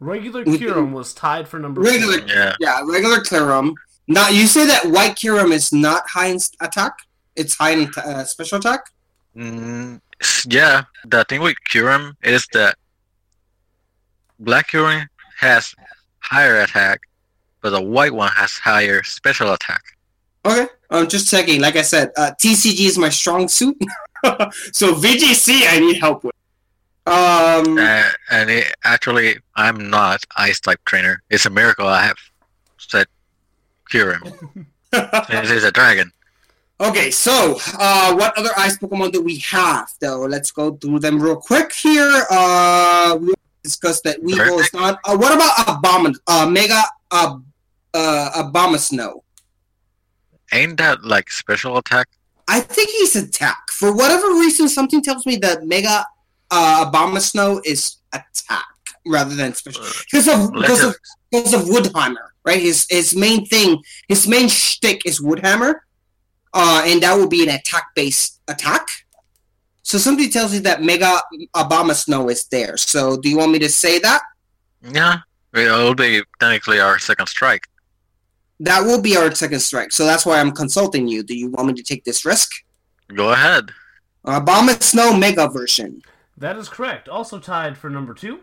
Regular 0.00 0.44
We- 0.44 0.58
Kyurem 0.58 0.92
was 0.92 1.14
tied 1.14 1.48
for 1.48 1.58
number 1.58 1.80
Regular, 1.80 2.18
four. 2.18 2.54
yeah, 2.60 2.80
regular 2.84 3.18
Kyurem. 3.18 3.74
Now 4.06 4.28
you 4.28 4.46
say 4.46 4.66
that 4.66 4.84
White 4.86 5.16
Kyurem 5.16 5.52
is 5.52 5.72
not 5.72 6.02
high 6.08 6.26
in 6.26 6.38
attack; 6.60 6.92
it's 7.36 7.54
high 7.54 7.70
in 7.70 7.90
uh, 7.96 8.24
special 8.24 8.58
attack. 8.58 8.80
Mm, 9.36 10.00
yeah, 10.46 10.84
the 11.06 11.24
thing 11.24 11.40
with 11.40 11.56
Kyurem 11.70 12.12
is 12.22 12.46
that 12.52 12.76
Black 14.38 14.70
Kyurem 14.70 15.06
has 15.38 15.74
higher 16.20 16.60
attack, 16.60 17.00
but 17.64 17.70
the 17.70 17.80
white 17.80 18.12
one 18.12 18.30
has 18.32 18.52
higher 18.52 19.02
special 19.02 19.54
attack. 19.54 19.82
Okay, 20.44 20.66
I'm 20.90 21.08
just 21.08 21.30
checking. 21.30 21.62
Like 21.62 21.76
I 21.76 21.82
said, 21.82 22.12
uh, 22.14 22.32
TCG 22.38 22.84
is 22.86 22.98
my 22.98 23.08
strong 23.08 23.48
suit, 23.48 23.78
so 24.72 24.92
VGC 24.94 25.62
I 25.66 25.80
need 25.80 25.98
help 25.98 26.24
with. 26.24 26.34
Um, 27.06 27.78
Uh, 27.78 28.10
and 28.30 28.50
it, 28.50 28.74
actually, 28.84 29.38
I'm 29.56 29.88
not 29.88 30.22
ice 30.36 30.60
type 30.60 30.78
trainer. 30.84 31.22
It's 31.30 31.46
a 31.46 31.50
miracle 31.50 31.86
I 31.86 32.02
have 32.02 32.18
said 32.76 33.06
Kyurem. 33.90 34.24
He's 35.50 35.64
a 35.64 35.72
dragon. 35.72 36.12
Okay, 36.80 37.10
so 37.10 37.58
uh, 37.78 38.14
what 38.14 38.36
other 38.36 38.50
ice 38.58 38.76
Pokemon 38.76 39.12
do 39.12 39.22
we 39.22 39.38
have, 39.38 39.88
though? 40.00 40.20
Let's 40.26 40.50
go 40.50 40.72
through 40.76 40.98
them 40.98 41.18
real 41.18 41.36
quick 41.36 41.72
here. 41.72 42.26
Uh, 42.30 43.16
we 43.18 43.32
discussed 43.62 44.04
that 44.04 44.20
Weavile 44.22 44.60
is 44.60 44.72
not. 44.74 44.98
Uh, 45.06 45.16
what 45.16 45.32
about 45.32 45.54
Obama, 45.66 46.14
uh, 46.26 46.46
Mega 46.46 46.82
uh, 47.94 48.30
uh, 48.34 48.42
Abomasnow? 48.42 49.20
Ain't 50.52 50.76
that 50.78 51.04
like 51.04 51.30
special 51.30 51.78
attack? 51.78 52.08
I 52.48 52.60
think 52.60 52.90
he's 52.90 53.16
attack. 53.16 53.70
For 53.70 53.94
whatever 53.94 54.28
reason, 54.32 54.68
something 54.68 55.02
tells 55.02 55.24
me 55.24 55.36
that 55.36 55.64
Mega 55.64 56.04
uh, 56.50 57.18
Snow 57.18 57.60
is 57.64 57.96
attack 58.12 58.66
rather 59.06 59.34
than 59.34 59.54
special 59.54 59.82
because 60.10 60.28
of 60.28 60.52
because 60.52 60.84
of 60.84 60.94
because 61.30 61.54
of 61.54 61.62
Woodhammer, 61.62 62.28
right? 62.44 62.60
His 62.60 62.86
his 62.90 63.16
main 63.16 63.46
thing, 63.46 63.82
his 64.08 64.28
main 64.28 64.48
shtick 64.48 65.02
is 65.06 65.20
Woodhammer, 65.20 65.80
uh, 66.52 66.82
and 66.86 67.02
that 67.02 67.14
will 67.14 67.28
be 67.28 67.42
an 67.42 67.54
attack 67.54 67.86
based 67.94 68.40
attack. 68.48 68.86
So 69.82 69.98
something 69.98 70.30
tells 70.30 70.52
me 70.52 70.60
that 70.60 70.82
Mega 70.82 71.20
Abomasnow 71.54 72.30
is 72.30 72.46
there. 72.46 72.76
So 72.76 73.16
do 73.16 73.28
you 73.28 73.36
want 73.36 73.52
me 73.52 73.58
to 73.60 73.68
say 73.68 73.98
that? 73.98 74.22
Yeah, 74.82 75.18
it 75.52 75.70
will 75.70 75.94
be 75.94 76.22
technically 76.40 76.80
our 76.80 76.98
second 76.98 77.26
strike. 77.26 77.66
That 78.60 78.82
will 78.84 79.00
be 79.00 79.16
our 79.16 79.34
second 79.34 79.60
strike. 79.60 79.92
So 79.92 80.04
that's 80.04 80.24
why 80.24 80.40
I'm 80.40 80.52
consulting 80.52 81.08
you. 81.08 81.22
Do 81.22 81.36
you 81.36 81.50
want 81.50 81.68
me 81.68 81.74
to 81.74 81.82
take 81.82 82.04
this 82.04 82.24
risk? 82.24 82.50
Go 83.14 83.32
ahead. 83.32 83.70
Abomasnow 84.24 85.18
Mega 85.18 85.48
version. 85.48 86.02
That 86.36 86.56
is 86.56 86.68
correct. 86.68 87.08
Also 87.08 87.38
tied 87.38 87.76
for 87.76 87.90
number 87.90 88.14
two. 88.14 88.40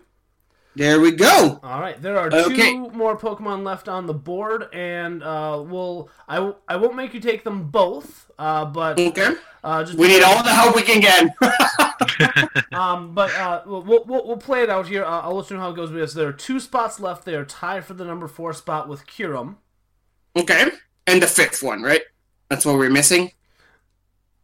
There 0.76 1.02
we 1.02 1.12
go. 1.12 1.60
All 1.64 1.82
right, 1.82 2.02
there 2.02 2.18
are 2.18 2.28
Okay. 2.32 2.72
two 2.72 2.90
more 2.92 3.18
Pokemon 3.18 3.66
left 3.66 3.90
on 3.90 4.06
the 4.08 4.14
board, 4.14 4.70
and 4.74 5.22
uh, 5.22 5.62
we'll 5.66 6.10
I, 6.30 6.54
I 6.66 6.78
won't 6.78 6.96
make 6.96 7.14
you 7.14 7.20
take 7.20 7.44
them 7.44 7.68
both, 7.70 8.32
uh, 8.40 8.64
but 8.66 8.98
Okay. 8.98 9.34
uh, 9.66 9.84
just 9.84 9.98
We 9.98 10.08
need 10.08 10.24
all 10.24 10.42
the 10.42 10.50
help 10.54 10.74
we 10.76 10.84
can 10.84 11.02
get. 11.02 11.28
um, 12.72 13.14
but 13.14 13.34
uh, 13.36 13.64
we'll, 13.66 13.84
we'll 13.84 14.06
we'll 14.06 14.38
play 14.38 14.64
it 14.64 14.70
out 14.70 14.88
here. 14.88 15.04
Uh, 15.04 15.22
I'll 15.22 15.36
let 15.36 15.50
you 15.50 15.58
know 15.58 15.62
how 15.64 15.72
it 15.72 15.76
goes 15.76 15.92
because 15.92 16.14
there 16.14 16.30
are 16.30 16.34
two 16.34 16.60
spots 16.62 17.02
left. 17.02 17.26
They 17.26 17.36
are 17.36 17.46
tied 17.46 17.84
for 17.84 17.94
the 17.94 18.06
number 18.06 18.28
four 18.30 18.54
spot 18.54 18.88
with 18.88 19.06
Kyurem. 19.06 19.56
Okay. 20.38 20.66
And 21.08 21.22
the 21.22 21.28
fifth 21.28 21.62
one, 21.64 21.82
right? 21.82 22.02
That's 22.50 22.66
what 22.66 22.78
we're 22.78 22.90
missing. 22.90 23.32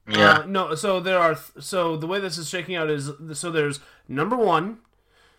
Uh, 0.08 0.44
no, 0.48 0.74
so 0.76 1.00
there 1.02 1.20
are. 1.20 1.36
Th- 1.36 1.64
so 1.66 1.98
the 1.98 2.08
way 2.08 2.20
this 2.20 2.38
is 2.38 2.48
shaking 2.50 2.76
out 2.76 2.90
is 2.90 3.12
so 3.34 3.52
there's 3.52 3.80
number 4.08 4.36
one. 4.38 4.80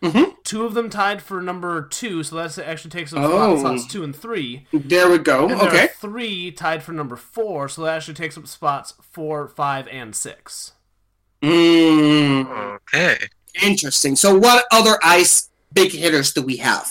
Mm-hmm. 0.03 0.31
Two 0.45 0.65
of 0.65 0.75
them 0.75 0.91
tied 0.91 1.21
for 1.23 1.41
number 1.43 1.83
two, 1.83 2.23
so 2.23 2.37
that 2.37 2.57
actually 2.59 2.91
takes 2.91 3.13
up 3.13 3.19
Oh. 3.21 3.59
spots 3.59 3.87
two 3.87 4.05
and 4.05 4.15
three. 4.15 4.67
There 4.73 5.11
we 5.11 5.19
go. 5.19 5.49
And 5.49 5.59
there 5.59 5.69
Okay. 5.69 5.85
are 5.87 5.89
three 5.89 6.51
tied 6.53 6.83
for 6.85 6.93
number 6.93 7.17
four, 7.17 7.69
so 7.69 7.83
that 7.83 7.97
actually 7.97 8.15
takes 8.15 8.37
up 8.39 8.47
spots 8.47 8.95
four, 9.11 9.49
five, 9.49 9.89
and 9.89 10.15
six. 10.15 10.73
Mm, 11.43 12.77
okay. 12.77 13.17
Interesting. 13.63 14.15
So, 14.17 14.39
what 14.39 14.67
other 14.71 14.99
ice 15.03 15.49
big 15.73 15.93
hitters 15.93 16.33
do 16.33 16.43
we 16.43 16.59
have? 16.59 16.89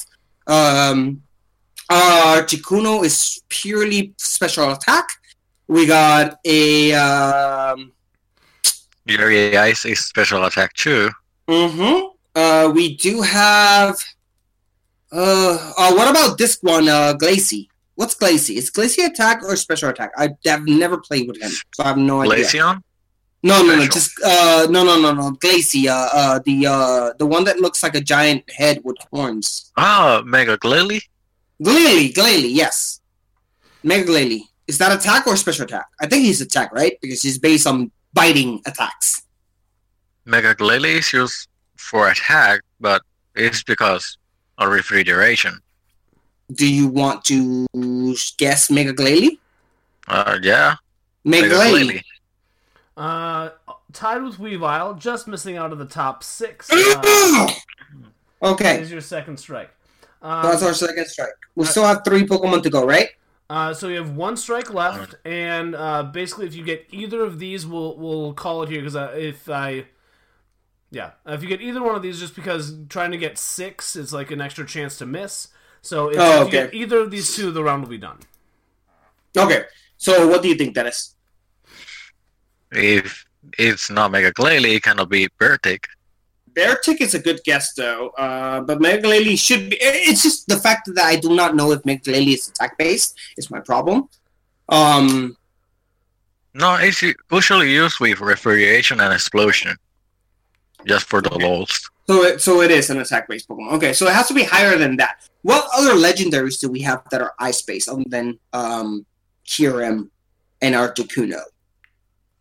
Um, 0.48 1.22
uh, 1.90 2.42
Chikuno 2.46 3.04
is 3.04 3.42
purely 3.50 4.14
special 4.18 4.72
attack. 4.72 5.10
We 5.68 5.86
got 5.86 6.38
a. 6.46 6.94
Um, 6.94 7.92
Yuri 9.06 9.58
Ice 9.58 9.86
is 9.86 10.00
special 10.00 10.46
attack 10.46 10.74
too. 10.74 11.10
mm-hmm. 11.48 12.08
Uh, 12.36 12.70
we 12.70 12.96
do 12.98 13.22
have. 13.22 13.96
Uh, 15.12 15.74
uh, 15.78 15.94
what 15.94 16.10
about 16.10 16.38
this 16.38 16.60
one, 16.62 16.90
uh, 16.90 17.14
Glacy? 17.14 17.70
What's 17.96 18.14
Glacy? 18.14 18.58
Is 18.58 18.70
Glacy 18.70 19.04
attack 19.04 19.42
or 19.44 19.56
special 19.56 19.90
attack? 19.90 20.12
I 20.18 20.30
have 20.46 20.68
never 20.68 20.98
played 20.98 21.28
with 21.28 21.42
him, 21.42 21.52
so 21.74 21.84
I 21.84 21.88
have 21.88 21.98
no 21.98 22.22
idea. 22.22 22.46
Glaceon? 22.46 22.84
No, 23.44 23.64
no, 23.64 23.76
no, 23.76 23.88
just 23.88 24.12
uh, 24.24 24.68
no, 24.70 24.84
no, 24.84 25.00
no, 25.00 25.14
no, 25.14 25.32
Glacy. 25.32 25.88
Uh, 25.88 26.10
uh, 26.14 26.40
the 26.46 26.68
uh, 26.68 27.14
the 27.18 27.26
one 27.26 27.44
that 27.46 27.60
looks 27.60 27.82
like 27.82 27.96
a 27.96 28.02
giant 28.02 28.44
head 28.52 28.82
with 28.84 28.98
horns. 29.12 29.72
Oh, 29.78 30.22
Mega 30.26 30.58
Glalie? 30.58 31.02
Glalie, 31.62 32.14
Glalie, 32.14 32.54
yes. 32.54 33.02
Mega 33.84 34.06
Glalie. 34.06 34.42
Is 34.68 34.78
that 34.78 34.92
attack 34.92 35.28
or 35.28 35.36
special 35.36 35.66
attack? 35.66 35.88
I 36.00 36.08
think 36.08 36.24
he's 36.26 36.42
attack, 36.42 36.72
right? 36.74 36.98
Because 37.02 37.22
he's 37.22 37.40
based 37.40 37.66
on 37.66 37.92
biting 38.14 38.62
attacks. 38.66 39.24
Mega 40.26 40.54
Glalie 40.54 40.98
is 40.98 41.14
used 41.14 41.48
for 41.76 42.10
attack, 42.10 42.62
but 42.80 43.02
it's 43.36 43.64
because 43.64 44.18
of 44.58 44.70
refrigeration. 44.70 45.60
Do 46.54 46.72
you 46.72 46.88
want 46.88 47.24
to 47.26 47.66
guess 48.38 48.70
Mega 48.70 48.94
Glalie? 48.94 49.40
Uh, 50.08 50.38
yeah. 50.42 50.76
Mega 51.24 51.50
Glalie. 51.50 52.02
Uh, 52.96 53.50
tied 53.94 54.24
with 54.24 54.38
Weavile, 54.38 54.98
just 54.98 55.28
missing 55.28 55.58
out 55.58 55.72
of 55.72 55.78
the 55.78 55.86
top 55.86 56.24
six. 56.24 56.70
Uh, 56.74 57.48
Okay. 58.42 58.80
Is 58.82 58.92
your 58.92 59.02
second 59.02 59.38
strike. 59.38 59.72
Um, 60.22 60.44
That's 60.44 60.64
our 60.64 60.74
second 60.74 61.06
strike. 61.08 61.30
We 61.56 61.66
still 61.66 61.84
have 61.84 62.04
three 62.04 62.26
Pokemon 62.26 62.64
to 62.64 62.70
go, 62.70 62.86
right? 62.86 63.10
Uh, 63.50 63.74
so 63.74 63.88
you 63.88 63.96
have 63.96 64.12
one 64.16 64.36
strike 64.36 64.74
left, 64.74 65.16
and 65.24 65.74
uh, 65.74 66.04
basically, 66.04 66.48
if 66.48 66.54
you 66.56 66.64
get 66.64 66.86
either 66.92 67.22
of 67.22 67.40
these, 67.40 67.66
we'll 67.66 67.96
we'll 67.96 68.34
call 68.34 68.64
it 68.64 68.70
here 68.70 68.82
because 68.82 68.96
if 69.18 69.50
I, 69.50 69.86
yeah, 70.92 71.12
if 71.26 71.42
you 71.42 71.48
get 71.48 71.62
either 71.62 71.82
one 71.82 71.96
of 71.96 72.02
these, 72.02 72.20
just 72.20 72.36
because 72.36 72.76
trying 72.90 73.12
to 73.12 73.18
get 73.18 73.38
six 73.38 73.96
is 73.96 74.12
like 74.12 74.32
an 74.32 74.42
extra 74.42 74.66
chance 74.66 74.98
to 74.98 75.06
miss. 75.06 75.48
So 75.82 76.10
if, 76.10 76.18
Oh, 76.20 76.42
if 76.42 76.48
you 76.48 76.52
get 76.52 76.74
either 76.74 77.00
of 77.00 77.12
these 77.12 77.34
two, 77.36 77.52
the 77.52 77.64
round 77.64 77.84
will 77.84 77.90
be 77.90 77.98
done. 77.98 78.20
Okay. 79.38 79.64
So 79.98 80.28
what 80.28 80.42
do 80.42 80.50
you 80.50 80.56
think, 80.56 80.76
Dennis? 80.76 81.16
If 82.72 83.26
it's 83.58 83.90
not 83.90 84.12
Mega 84.12 84.34
Glalie, 84.34 84.76
it 84.76 84.84
cannot 84.84 85.10
be 85.10 85.30
Beartic. 85.40 85.86
Beartic 86.58 87.02
is 87.02 87.14
a 87.14 87.20
good 87.20 87.40
guess, 87.44 87.74
though. 87.74 88.10
Uh, 88.18 88.62
but 88.62 88.82
Mega 88.82 89.04
Glalie 89.08 89.38
should 89.38 89.70
be. 89.70 89.78
It's 89.80 90.24
just 90.24 90.48
the 90.48 90.58
fact 90.58 90.90
that 90.96 91.06
I 91.06 91.16
do 91.16 91.36
not 91.36 91.56
know 91.56 91.72
if 91.72 91.86
Mega 91.86 92.02
Glalie 92.12 92.34
is 92.34 92.48
attack 92.48 92.78
based 92.78 93.16
is 93.38 93.52
my 93.52 93.60
problem. 93.60 94.10
Um, 94.70 95.38
No, 96.56 96.76
it's 96.76 97.04
usually 97.32 97.72
used 97.72 98.00
with 98.00 98.20
refrigeration 98.20 99.00
and 99.00 99.14
explosion. 99.14 99.76
Just 100.88 101.06
for 101.06 101.22
the 101.22 101.34
lols. 101.38 101.90
so 102.08 102.24
it, 102.24 102.42
so 102.42 102.62
it 102.62 102.72
is 102.72 102.90
an 102.90 102.98
attack 103.00 103.28
based 103.28 103.48
Pokemon. 103.50 103.74
Okay, 103.74 103.94
so 103.94 104.08
it 104.08 104.14
has 104.14 104.28
to 104.30 104.34
be 104.34 104.44
higher 104.44 104.78
than 104.78 104.98
that. 104.98 105.28
What 105.44 105.68
other 105.78 105.94
legendaries 105.94 106.60
do 106.60 106.70
we 106.70 106.82
have 106.82 107.04
that 107.12 107.22
are 107.22 107.34
ice 107.40 107.62
based 107.62 107.88
other 107.90 108.04
than 108.08 108.40
um, 108.54 109.06
Kyurem 109.46 110.10
and 110.62 110.74
Articuno? 110.76 111.42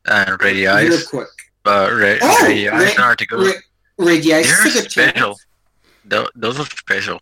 And 0.07 0.41
Ready 0.43 0.67
Real 0.67 0.99
quick. 1.09 1.29
Re- 1.67 1.69
Oh, 1.69 1.89
Regice 1.91 2.43
Re- 2.49 2.67
and 2.69 3.05
Articuno. 3.11 3.45
Re- 3.47 3.63
Regice 3.99 4.45
They're 4.45 4.67
is 4.67 4.77
a 4.77 4.83
good 4.83 4.91
special. 4.91 5.39
Tho- 6.05 6.29
Those 6.35 6.61
are 6.61 6.67
special. 6.67 7.21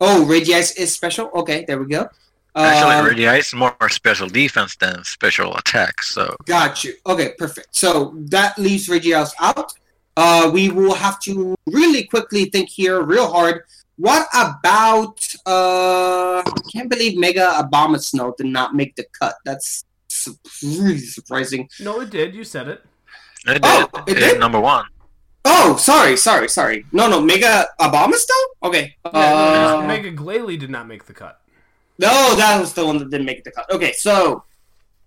Oh, 0.00 0.24
Regice 0.28 0.76
is 0.76 0.92
special. 0.92 1.30
Okay, 1.34 1.64
there 1.66 1.78
we 1.78 1.86
go. 1.86 2.08
Actually, 2.54 2.94
Um, 2.94 3.06
Regice 3.06 3.38
is 3.38 3.54
more 3.54 3.76
special 3.88 4.28
defense 4.28 4.76
than 4.76 5.04
special 5.04 5.56
attack. 5.56 6.02
So 6.02 6.34
Got 6.46 6.84
you. 6.84 6.94
Okay, 7.06 7.32
perfect. 7.38 7.68
So 7.72 8.14
that 8.28 8.58
leaves 8.58 8.88
Regios 8.88 9.32
out. 9.40 9.72
Uh, 10.16 10.50
we 10.52 10.70
will 10.70 10.94
have 10.94 11.20
to 11.20 11.54
really 11.66 12.04
quickly 12.04 12.46
think 12.46 12.70
here, 12.70 13.02
real 13.02 13.30
hard. 13.30 13.62
What 13.98 14.26
about? 14.34 15.18
Uh, 15.46 16.40
I 16.40 16.60
can't 16.72 16.88
believe 16.90 17.18
Mega 17.18 17.52
Abomasnow 17.62 18.36
did 18.36 18.46
not 18.46 18.74
make 18.74 18.96
the 18.96 19.04
cut. 19.18 19.34
That's 19.44 19.84
su- 20.08 20.36
really 20.62 20.98
surprising. 20.98 21.68
No, 21.80 22.00
it 22.00 22.10
did. 22.10 22.34
You 22.34 22.44
said 22.44 22.68
it. 22.68 22.84
it 23.46 23.60
Oh, 23.62 23.88
did. 24.06 24.16
it 24.16 24.22
It's 24.22 24.32
did? 24.32 24.40
number 24.40 24.60
one. 24.60 24.84
Oh, 25.48 25.76
sorry, 25.76 26.16
sorry, 26.16 26.48
sorry. 26.48 26.84
No, 26.92 27.08
no, 27.08 27.20
Mega 27.20 27.68
Abomasnow. 27.80 28.42
Okay. 28.64 28.96
Yeah, 29.04 29.10
no, 29.12 29.78
Uh, 29.80 29.84
Mega 29.86 30.10
Glalie 30.12 30.58
did 30.58 30.70
not 30.70 30.86
make 30.88 31.04
the 31.06 31.12
cut. 31.12 31.40
No, 31.98 32.34
that 32.36 32.58
was 32.60 32.72
the 32.72 32.84
one 32.84 32.98
that 32.98 33.10
didn't 33.10 33.26
make 33.26 33.44
the 33.44 33.52
cut. 33.52 33.70
Okay, 33.70 33.92
so 33.92 34.42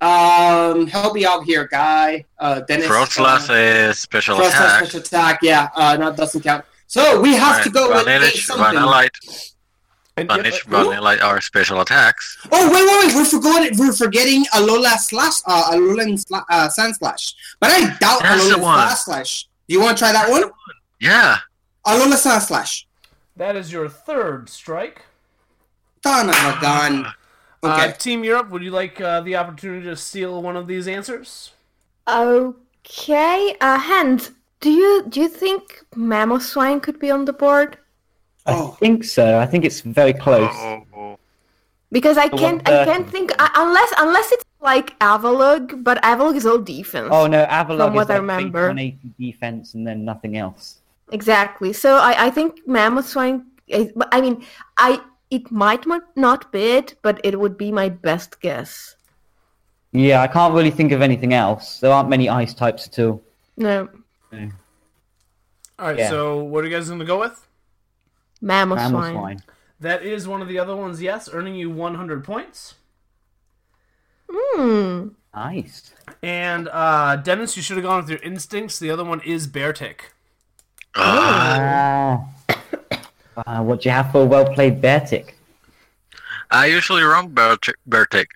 um, 0.01 0.87
help 0.87 1.13
me 1.13 1.25
out 1.25 1.43
here, 1.43 1.67
guy. 1.67 2.25
Uh, 2.39 2.61
Dennis. 2.61 2.87
Froslass 2.87 3.49
uh, 3.49 3.53
is 3.89 3.99
special 3.99 4.37
Froslass 4.37 4.47
attack. 4.49 4.79
special 4.85 4.99
attack. 5.01 5.39
Yeah, 5.41 5.67
uh, 5.75 5.97
that 5.97 6.15
doesn't 6.15 6.41
count. 6.41 6.63
So 6.87 7.19
we 7.21 7.35
have 7.35 7.63
to 7.63 7.69
go 7.69 7.89
with 7.89 8.07
a 8.07 8.09
Vanillish, 8.09 8.45
something. 8.45 8.65
Vanillite, 8.79 9.53
And 10.17 10.27
Vanish, 10.29 10.65
uh, 10.65 10.69
who? 10.69 10.89
Vanillite 10.89 11.21
are 11.21 11.39
special 11.41 11.81
attacks. 11.81 12.37
Oh 12.51 12.65
wait, 12.73 12.85
wait, 12.87 13.07
wait! 13.07 13.15
We're 13.15 13.25
forgetting. 13.25 13.77
We're 13.77 13.93
forgetting 13.93 14.45
Alola 14.55 14.95
slash 14.97 15.41
uh, 15.45 15.71
Alolan 15.73 16.13
sla- 16.25 16.45
uh, 16.49 16.69
Sandslash. 16.69 17.33
But 17.59 17.71
I 17.71 17.79
doubt 17.99 18.21
That's 18.23 18.47
the 18.47 18.55
Alolan 18.55 18.61
one. 18.61 18.79
Slash 18.87 18.99
Slash. 19.01 19.48
Do 19.69 19.75
you 19.75 19.81
want 19.81 19.99
to 19.99 20.01
try 20.03 20.11
that 20.11 20.27
one? 20.31 20.49
Yeah. 20.99 21.37
Alola 21.85 22.17
Sandslash. 22.17 22.85
That 23.37 23.55
is 23.55 23.71
your 23.71 23.87
third 23.87 24.49
strike. 24.49 25.03
Son 26.03 26.29
of 26.29 26.35
a 26.35 26.57
gun. 26.59 27.05
Uh, 27.61 27.91
Team 27.91 28.23
Europe, 28.23 28.49
would 28.49 28.63
you 28.63 28.71
like 28.71 28.99
uh, 28.99 29.21
the 29.21 29.35
opportunity 29.35 29.85
to 29.85 29.95
steal 29.95 30.41
one 30.41 30.55
of 30.55 30.65
these 30.65 30.87
answers? 30.87 31.51
Okay, 32.07 33.55
uh, 33.61 33.77
Hans, 33.77 34.31
do 34.59 34.71
you 34.71 35.05
do 35.07 35.21
you 35.21 35.29
think 35.29 35.85
Mamoswine 35.93 36.81
could 36.81 36.97
be 36.97 37.11
on 37.11 37.25
the 37.25 37.33
board? 37.33 37.77
I 38.47 38.65
think 38.79 39.03
so. 39.03 39.37
I 39.37 39.45
think 39.45 39.65
it's 39.65 39.81
very 39.81 40.13
close. 40.13 40.55
Because 41.91 42.17
I 42.17 42.29
can't, 42.29 42.67
I 42.67 42.85
can't 42.85 43.07
think 43.07 43.31
uh, 43.37 43.49
unless 43.55 43.93
unless 43.99 44.31
it's 44.31 44.45
like 44.61 44.97
Avalugg, 44.99 45.83
but 45.83 46.01
Avalugg 46.03 46.35
is 46.35 46.45
all 46.45 46.57
defense. 46.59 47.09
Oh 47.11 47.27
no, 47.27 47.45
Avalugg 47.45 47.77
From 47.77 47.93
is 47.93 47.95
what 47.95 48.09
I 48.11 48.13
like 48.15 48.21
remember. 48.21 48.67
180 48.67 48.97
defense 49.19 49.73
and 49.73 49.85
then 49.87 50.03
nothing 50.05 50.37
else. 50.37 50.79
Exactly. 51.11 51.73
So 51.73 51.95
I, 51.97 52.25
I 52.27 52.29
think 52.29 52.65
Mamoswine. 52.67 53.45
I, 53.73 53.91
I 54.11 54.21
mean, 54.21 54.43
I 54.77 55.01
it 55.31 55.49
might 55.51 55.85
not 56.15 56.51
be 56.51 56.71
it, 56.71 56.95
but 57.01 57.19
it 57.23 57.39
would 57.39 57.57
be 57.57 57.71
my 57.71 57.89
best 57.89 58.41
guess. 58.41 58.95
Yeah, 59.91 60.21
I 60.21 60.27
can't 60.27 60.53
really 60.53 60.69
think 60.71 60.91
of 60.91 61.01
anything 61.01 61.33
else. 61.33 61.79
There 61.79 61.91
aren't 61.91 62.09
many 62.09 62.29
ice 62.29 62.53
types 62.53 62.87
at 62.87 62.99
all. 62.99 63.23
No, 63.57 63.89
All 64.31 65.87
right, 65.87 65.97
Yeah. 65.97 66.09
so 66.09 66.43
what 66.43 66.63
are 66.63 66.67
you 66.67 66.75
guys 66.75 66.87
going 66.87 66.99
to 66.99 67.05
go 67.05 67.19
with? 67.19 67.45
mammoth, 68.41 68.79
Mamoswine. 68.79 69.11
swine. 69.11 69.43
That 69.81 70.03
is 70.03 70.27
one 70.27 70.41
of 70.41 70.47
the 70.47 70.59
other 70.59 70.75
ones, 70.75 71.01
yes, 71.01 71.29
earning 71.31 71.55
you 71.55 71.69
100 71.69 72.23
points. 72.23 72.75
Hmm. 74.31 75.09
Nice. 75.33 75.91
And 76.21 76.67
uh, 76.69 77.17
Dennis, 77.17 77.55
you 77.55 77.63
should 77.63 77.77
have 77.77 77.85
gone 77.85 78.01
with 78.01 78.09
your 78.09 78.19
instincts. 78.19 78.79
The 78.79 78.89
other 78.89 79.05
one 79.05 79.21
is 79.21 79.47
Beartic. 79.47 80.11
Ah. 80.95 82.27
Wow, 83.45 83.63
what 83.63 83.81
do 83.81 83.89
you 83.89 83.93
have 83.93 84.11
for 84.11 84.23
a 84.23 84.25
well 84.25 84.53
played 84.53 84.81
Beartic? 84.81 85.33
I 86.51 86.65
usually 86.65 87.03
run 87.03 87.29
bear 87.29 88.05
tick, 88.05 88.29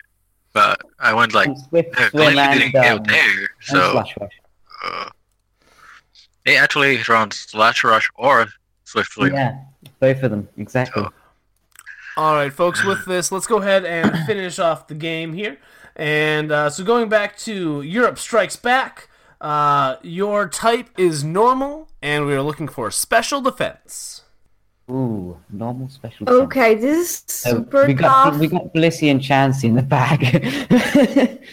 but 0.54 0.80
I 1.00 1.14
went 1.14 1.34
like 1.34 1.50
Swift 1.70 2.00
uh, 2.00 2.10
swim 2.12 2.38
and, 2.38 2.60
didn't 2.60 2.74
go 2.74 2.98
um, 2.98 3.04
there, 3.04 3.50
so 3.60 4.04
uh, 4.84 5.10
he 6.46 6.56
actually 6.56 7.00
runs 7.10 7.38
Slush 7.38 7.84
Rush 7.84 8.10
or 8.16 8.48
Swift 8.84 9.14
Swim. 9.14 9.34
Yeah, 9.34 9.58
both 10.00 10.22
of 10.22 10.30
them 10.30 10.48
exactly. 10.58 11.06
All 12.16 12.36
right, 12.36 12.54
folks, 12.54 12.84
with 12.84 13.06
this, 13.06 13.32
let's 13.32 13.48
go 13.48 13.58
ahead 13.58 13.84
and 13.84 14.16
finish 14.28 14.60
off 14.60 14.88
the 14.88 14.94
game 14.94 15.34
here. 15.34 15.58
And 15.96 16.52
uh, 16.52 16.70
so 16.70 16.84
going 16.84 17.10
back 17.10 17.38
to 17.40 17.82
Europe 17.82 18.18
Strikes 18.18 18.56
Back, 18.56 19.10
uh, 19.42 19.98
your 20.02 20.48
type 20.48 20.90
is 20.98 21.24
normal, 21.24 21.90
and 22.02 22.26
we 22.26 22.34
are 22.34 22.42
looking 22.42 22.68
for 22.68 22.90
special 22.92 23.42
defense. 23.42 24.22
Ooh, 24.90 25.38
normal 25.50 25.90
special. 25.90 26.26
defense. 26.26 26.44
Okay, 26.44 26.76
this 26.76 26.98
is 27.10 27.24
So 27.28 27.50
super 27.52 27.86
we 27.88 27.94
got 27.94 28.32
tough. 28.32 28.40
we 28.40 28.48
got 28.48 28.74
Blissey 28.74 29.10
and 29.12 29.22
Chansey 29.22 29.66
in 29.66 29.76
the 29.76 29.84
bag. 29.84 31.40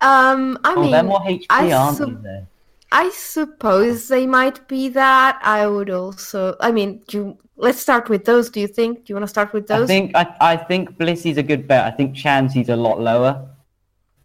Um, 0.00 0.58
I 0.64 0.74
oh, 0.74 0.80
mean, 0.82 0.90
they're 0.92 1.02
more 1.02 1.20
HP, 1.20 1.44
I 1.50 1.72
aren't 1.72 1.98
sup- 1.98 2.22
they? 2.22 2.46
I 2.92 3.10
suppose 3.10 4.08
they 4.08 4.26
might 4.26 4.66
be 4.66 4.88
that. 4.88 5.38
I 5.42 5.66
would 5.66 5.90
also. 5.90 6.56
I 6.60 6.72
mean, 6.72 7.02
do 7.06 7.16
you, 7.18 7.38
let's 7.56 7.78
start 7.78 8.08
with 8.08 8.24
those. 8.24 8.50
Do 8.50 8.60
you 8.60 8.66
think? 8.66 9.04
Do 9.04 9.10
you 9.10 9.14
want 9.14 9.24
to 9.24 9.28
start 9.28 9.52
with 9.52 9.66
those? 9.66 9.84
I 9.84 9.86
think 9.86 10.16
I, 10.16 10.34
I 10.40 10.56
think 10.56 10.96
Blissey's 10.96 11.36
a 11.36 11.42
good 11.42 11.68
bet. 11.68 11.84
I 11.84 11.90
think 11.90 12.16
Chansey's 12.16 12.68
a 12.70 12.76
lot 12.76 12.98
lower. 13.00 13.46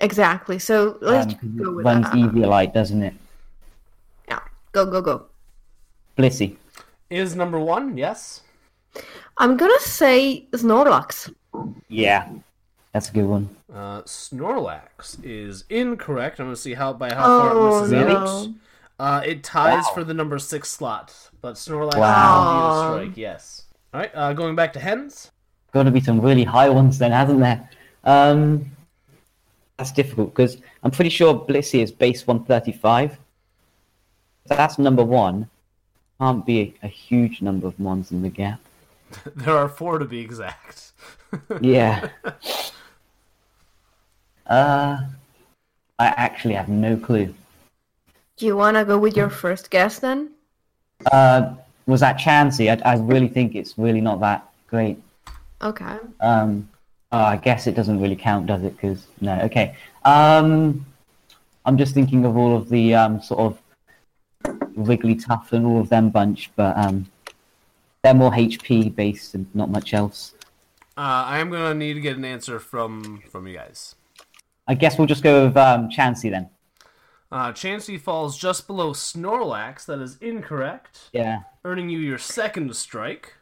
Exactly. 0.06 0.60
So 0.60 0.98
let's 1.02 1.34
Um, 1.34 1.40
'cause 1.40 1.50
go 1.58 1.70
it 1.72 1.76
with 1.78 1.86
runs 1.86 2.06
that. 2.06 2.14
Eviolite, 2.14 2.74
doesn't 2.74 3.02
it? 3.02 3.14
Yeah. 4.30 4.40
Go 4.72 4.86
go 4.86 5.02
go. 5.02 5.26
Blissey. 6.18 6.58
Is 7.10 7.36
number 7.36 7.60
one, 7.60 7.98
yes? 7.98 8.42
I'm 9.38 9.58
gonna 9.58 9.80
say 9.80 10.46
Snorlax. 10.52 11.34
Yeah, 11.90 12.30
that's 12.94 13.10
a 13.10 13.14
good 13.14 13.26
one. 13.26 13.50
Uh, 13.74 14.02
Snorlax 14.04 15.18
is 15.24 15.66
incorrect. 15.70 16.40
I'm 16.40 16.46
going 16.48 16.56
to 16.56 16.62
see 16.62 16.74
how 16.76 16.94
by 16.94 17.10
how 17.14 17.24
far 17.26 17.50
Oh, 17.52 17.78
it 17.78 17.82
misses 17.90 17.92
no. 17.92 18.18
out. 18.18 18.48
Uh, 18.98 19.22
it 19.26 19.44
ties 19.44 19.84
Wow. 19.88 19.94
for 19.96 20.04
the 20.06 20.14
number 20.14 20.40
six 20.40 20.70
slot, 20.70 21.14
but 21.42 21.56
Snorlax 21.56 21.98
Wow. 21.98 22.12
will 22.38 22.54
be 22.54 22.62
a 22.64 23.04
strike, 23.10 23.18
yes. 23.18 23.64
All 23.94 24.00
right, 24.00 24.12
uh, 24.16 24.32
going 24.34 24.56
back 24.56 24.72
to 24.74 24.80
Hans. 24.80 25.32
Got 25.74 25.84
to 25.84 25.92
be 25.92 26.00
some 26.00 26.22
really 26.22 26.46
high 26.46 26.70
ones 26.70 26.98
then, 26.98 27.12
hasn't 27.12 27.40
there? 27.42 27.70
Um, 28.06 28.72
that's 29.78 29.92
difficult 29.92 30.34
because 30.34 30.58
I'm 30.84 30.92
pretty 30.92 31.10
sure 31.10 31.34
Blissey 31.34 31.82
is 31.82 31.92
base 31.92 32.26
135. 32.26 33.18
That's 34.48 34.80
number 34.80 35.04
one. 35.04 35.50
Can't 36.20 36.46
be 36.46 36.76
a, 36.82 36.86
a 36.86 36.88
huge 36.88 37.42
number 37.42 37.68
of 37.68 37.80
ones 37.80 38.12
in 38.12 38.22
the 38.22 38.30
gap. 38.30 38.60
there 39.36 39.58
are 39.58 39.70
four 39.70 40.00
to 40.00 40.06
be 40.06 40.20
exact. 40.20 40.92
Yeah. 41.60 42.08
uh, 44.48 44.98
I 46.00 46.06
actually 46.06 46.54
have 46.54 46.70
no 46.70 46.96
clue. 46.96 47.34
Do 48.38 48.46
you 48.46 48.56
wanna 48.56 48.86
go 48.86 48.98
with 48.98 49.18
your 49.18 49.30
first 49.30 49.70
guess 49.70 50.00
then? 50.00 50.30
Uh, 51.12 51.56
was 51.88 52.00
that 52.00 52.18
Chansey? 52.18 52.70
I, 52.70 52.90
I 52.90 52.96
really 52.96 53.28
think 53.28 53.54
it's 53.54 53.78
really 53.78 54.00
not 54.00 54.22
that 54.22 54.48
great. 54.68 54.98
Okay. 55.62 55.98
Um, 56.22 56.70
oh, 57.12 57.18
I 57.18 57.38
guess 57.38 57.68
it 57.68 57.76
doesn't 57.76 58.02
really 58.02 58.16
count, 58.16 58.48
does 58.48 58.64
it? 58.64 58.76
Because 58.76 59.08
no, 59.22 59.40
okay. 59.42 59.76
Um, 60.04 60.86
I'm 61.66 61.78
just 61.78 61.94
thinking 61.94 62.26
of 62.26 62.38
all 62.38 62.56
of 62.56 62.70
the 62.70 62.94
um, 62.96 63.22
sort 63.22 63.40
of 63.40 63.62
Wigglytuff 64.76 65.52
and 65.52 65.66
all 65.66 65.80
of 65.80 65.90
them 65.90 66.10
bunch, 66.10 66.52
but 66.56 66.78
um, 66.78 67.08
they're 68.04 68.14
more 68.14 68.32
HP 68.32 68.94
based 68.94 69.34
and 69.34 69.48
not 69.56 69.70
much 69.70 69.94
else. 69.94 70.34
Uh, 70.98 71.26
I 71.28 71.40
am 71.40 71.50
going 71.50 71.74
to 71.74 71.74
need 71.74 71.96
to 71.96 72.00
get 72.00 72.18
an 72.18 72.26
answer 72.26 72.60
from 72.60 73.22
from 73.30 73.48
you 73.48 73.56
guys. 73.56 73.96
I 74.68 74.76
guess 74.76 74.98
we'll 74.98 75.08
just 75.08 75.24
go 75.24 75.46
with 75.46 75.58
um, 75.58 75.90
Chansey 75.90 76.32
then. 76.32 76.50
Uh, 77.32 77.52
Chansey 77.52 78.00
falls 78.00 78.38
just 78.38 78.68
below 78.68 78.94
Snorlax. 78.94 79.86
That 79.86 80.00
is 80.00 80.18
incorrect. 80.22 81.10
Yeah. 81.12 81.42
Earning 81.64 81.90
you 81.90 82.00
your 82.00 82.18
second 82.18 82.76
strike. 82.76 83.34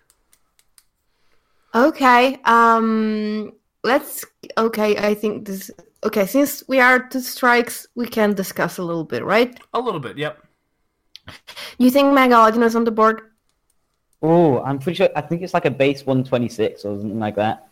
Okay. 1.76 2.40
Um. 2.46 3.54
Let's. 3.84 4.26
Okay. 4.58 4.98
I 4.98 5.14
think 5.14 5.46
this. 5.46 5.72
Okay. 6.04 6.26
Since 6.26 6.64
we 6.68 6.80
are 6.80 7.08
two 7.08 7.20
strikes, 7.22 7.88
we 7.96 8.06
can 8.08 8.34
discuss 8.34 8.78
a 8.78 8.84
little 8.84 9.04
bit, 9.04 9.24
right? 9.24 9.58
A 9.74 9.80
little 9.80 10.00
bit, 10.00 10.18
yep. 10.18 10.44
You 11.78 11.90
think 11.90 12.14
Mega 12.14 12.36
Audino 12.36 12.66
is 12.66 12.76
on 12.76 12.84
the 12.84 12.92
board? 12.92 13.22
Oh, 14.22 14.62
I'm 14.62 14.78
pretty 14.80 14.98
sure. 14.98 15.10
I 15.16 15.22
think 15.22 15.42
it's 15.42 15.54
like 15.54 15.66
a 15.66 15.72
base 15.72 16.06
126 16.06 16.84
or 16.86 16.98
something 17.00 17.20
like 17.20 17.36
that. 17.36 17.68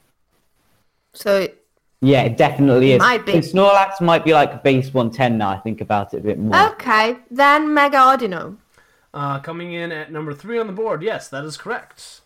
So 1.14 1.48
Yeah, 2.02 2.24
it 2.24 2.38
definitely 2.38 2.92
It 2.94 2.96
is. 2.96 3.00
might 3.00 3.26
be. 3.26 3.34
And 3.34 3.44
Snorlax 3.44 4.00
might 4.02 4.24
be 4.24 4.34
like 4.34 4.64
base 4.64 4.94
110 4.94 5.38
now. 5.38 5.50
I 5.50 5.58
think 5.58 5.82
about 5.82 6.14
it 6.14 6.18
a 6.18 6.22
bit 6.22 6.40
more. 6.40 6.56
okay, 6.72 7.18
then 7.30 7.74
Mega 7.74 7.98
Audino. 7.98 8.56
Uh, 9.14 9.40
coming 9.40 9.74
in 9.74 9.92
at 9.92 10.12
number 10.12 10.34
three 10.34 10.58
on 10.58 10.68
the 10.68 10.74
board. 10.74 11.04
Yes, 11.04 11.28
that 11.30 11.44
is 11.44 11.58
correct. 11.58 12.22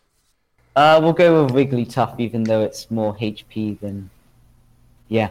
Uh, 0.76 1.00
we'll 1.02 1.14
go 1.14 1.44
with 1.44 1.54
Wigglytuff, 1.54 2.20
even 2.20 2.44
though 2.44 2.62
it's 2.62 2.92
more 2.92 3.16
HP 3.18 3.80
than. 3.80 4.10
Yeah. 5.08 5.30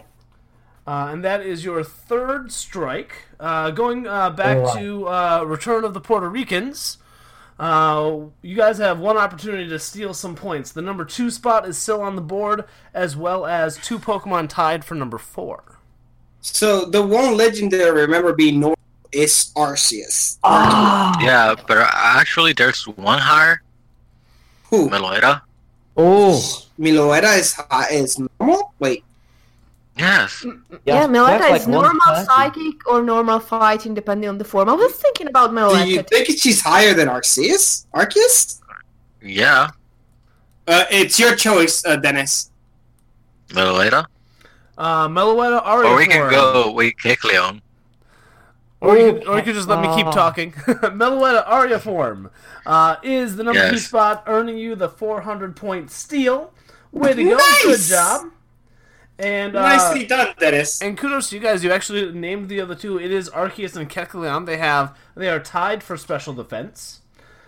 Uh, 0.86 1.08
and 1.12 1.24
that 1.24 1.40
is 1.40 1.64
your 1.64 1.82
third 1.82 2.52
strike. 2.52 3.26
Uh, 3.40 3.70
going 3.70 4.06
uh, 4.06 4.30
back 4.30 4.58
Alright. 4.58 4.78
to 4.78 5.08
uh, 5.08 5.44
Return 5.46 5.84
of 5.84 5.94
the 5.94 6.00
Puerto 6.00 6.28
Ricans, 6.28 6.98
uh, 7.58 8.18
you 8.42 8.56
guys 8.56 8.78
have 8.78 8.98
one 8.98 9.16
opportunity 9.16 9.68
to 9.68 9.78
steal 9.78 10.12
some 10.12 10.34
points. 10.34 10.72
The 10.72 10.82
number 10.82 11.04
two 11.04 11.30
spot 11.30 11.66
is 11.66 11.78
still 11.78 12.00
on 12.00 12.16
the 12.16 12.22
board, 12.22 12.64
as 12.92 13.16
well 13.16 13.46
as 13.46 13.76
two 13.78 13.98
Pokemon 13.98 14.48
tied 14.48 14.84
for 14.84 14.94
number 14.94 15.18
four. 15.18 15.78
So 16.40 16.84
the 16.84 17.02
one 17.02 17.36
legendary 17.36 18.00
I 18.00 18.04
remember 18.04 18.34
being 18.34 18.60
normal 18.60 18.78
is 19.12 19.52
Arceus. 19.56 20.38
Yeah, 20.44 21.54
but 21.66 21.78
actually, 21.78 22.52
there's 22.52 22.86
one 22.86 23.18
higher. 23.18 23.62
Who? 24.70 24.88
Meloetta. 24.88 25.42
Oh. 25.96 26.40
Meloetta 26.78 27.38
is 27.38 27.52
high, 27.54 27.88
is 27.90 28.18
normal. 28.18 28.72
Wait. 28.78 29.04
Yes. 29.96 30.44
Yeah, 30.84 31.06
Meloetta 31.06 31.38
that's 31.38 31.62
is 31.62 31.68
normal 31.68 32.00
130. 32.04 32.26
psychic 32.26 32.88
or 32.88 33.02
normal 33.02 33.38
fighting, 33.38 33.94
depending 33.94 34.28
on 34.28 34.38
the 34.38 34.44
form. 34.44 34.68
I 34.68 34.72
was 34.72 34.92
thinking 34.94 35.28
about 35.28 35.52
Meloetta. 35.52 35.84
Do 35.84 35.90
you 35.90 36.02
think 36.02 36.26
she's 36.38 36.60
higher 36.60 36.94
than 36.94 37.06
Arceus? 37.08 37.86
Arceus? 37.94 38.60
Yeah. 39.22 39.68
Uh, 40.66 40.84
it's 40.90 41.20
your 41.20 41.36
choice, 41.36 41.84
uh, 41.86 41.94
Dennis. 41.96 42.50
Meloetta. 43.50 44.06
Uh, 44.76 45.06
Meloetta 45.06 45.60
Aria 45.64 45.90
Or 45.90 45.96
we 45.96 46.06
can 46.06 46.22
form. 46.22 46.30
go 46.32 46.72
with 46.72 46.94
Kecleon. 46.96 47.60
Or 48.80 48.98
you, 48.98 49.22
or 49.28 49.36
you 49.38 49.42
could 49.44 49.54
just 49.54 49.68
let 49.68 49.80
me 49.80 49.94
keep 49.94 50.06
Oh. 50.08 50.12
talking. 50.12 50.52
Meloetta 51.00 51.44
Aria 51.46 51.78
form 51.78 52.30
uh, 52.66 52.96
is 53.02 53.36
the 53.36 53.44
number 53.44 53.70
two 53.70 53.78
spot, 53.78 54.24
earning 54.26 54.56
you 54.58 54.74
the 54.74 54.88
400 54.88 55.56
point 55.56 55.90
steal. 55.90 56.52
Way 56.92 57.14
to 57.14 57.24
go! 57.24 57.38
Good 57.62 57.80
job. 57.80 58.30
And 59.18 59.54
uh, 59.56 59.62
Nicely 59.62 60.06
done, 60.06 60.34
Dennis. 60.40 60.82
And 60.82 60.98
kudos 60.98 61.30
to 61.30 61.36
you 61.36 61.40
guys. 61.42 61.62
You 61.62 61.70
actually 61.72 62.10
named 62.12 62.48
the 62.48 62.60
other 62.60 62.74
two. 62.74 62.98
It 62.98 63.12
is 63.12 63.30
Arceus 63.30 63.76
and 63.76 63.88
Kecleon. 63.88 64.44
They 64.46 64.56
have 64.56 64.96
they 65.14 65.28
are 65.28 65.38
tied 65.40 65.82
for 65.82 65.96
special 65.96 66.34
defense. 66.34 67.00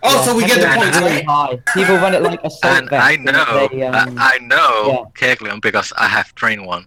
Oh, 0.02 0.24
so 0.24 0.36
we 0.36 0.47
get 0.47 0.60
the 0.60 0.66
Kecleon 0.66 0.76
points, 0.76 0.98
really 0.98 1.22
high. 1.22 1.59
People 1.74 1.97
run 1.97 2.14
it 2.14 2.22
like 2.22 2.43
assault 2.44 2.76
And 2.76 2.90
vest. 2.90 3.05
I 3.05 3.16
know, 3.16 3.68
they? 3.72 3.82
Um, 3.82 4.16
I, 4.16 4.34
I 4.34 4.38
know 4.38 5.10
Kecleon 5.14 5.60
because 5.60 5.93
I 5.97 6.06
have 6.06 6.34
trained 6.36 6.64
one. 6.64 6.86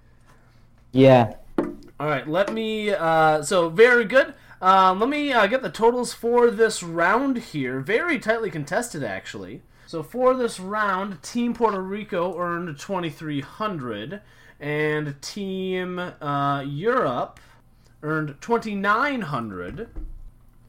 yeah. 0.91 1.34
All 1.99 2.07
right, 2.07 2.26
let 2.26 2.53
me. 2.53 2.91
Uh, 2.91 3.41
so 3.43 3.68
very 3.69 4.06
good. 4.06 4.34
Um, 4.61 4.99
let 4.99 5.07
me 5.07 5.31
uh, 5.31 5.48
get 5.48 5.61
the 5.61 5.69
totals 5.69 6.11
for 6.14 6.52
this 6.52 6.84
round 6.84 7.38
here. 7.38 7.80
Very 7.80 8.19
tightly 8.19 8.52
contested, 8.52 9.03
actually. 9.03 9.61
So 9.88 10.03
for 10.03 10.36
this 10.36 10.60
round, 10.60 11.23
Team 11.23 11.53
Puerto 11.53 11.81
Rico 11.81 12.38
earned 12.38 12.77
twenty 12.77 13.10
three 13.10 13.41
hundred, 13.41 14.22
and 14.60 15.19
Team 15.22 15.98
uh, 15.98 16.61
Europe 16.61 17.40
earned 18.03 18.36
twenty 18.41 18.76
nine 18.76 19.22
hundred. 19.22 19.90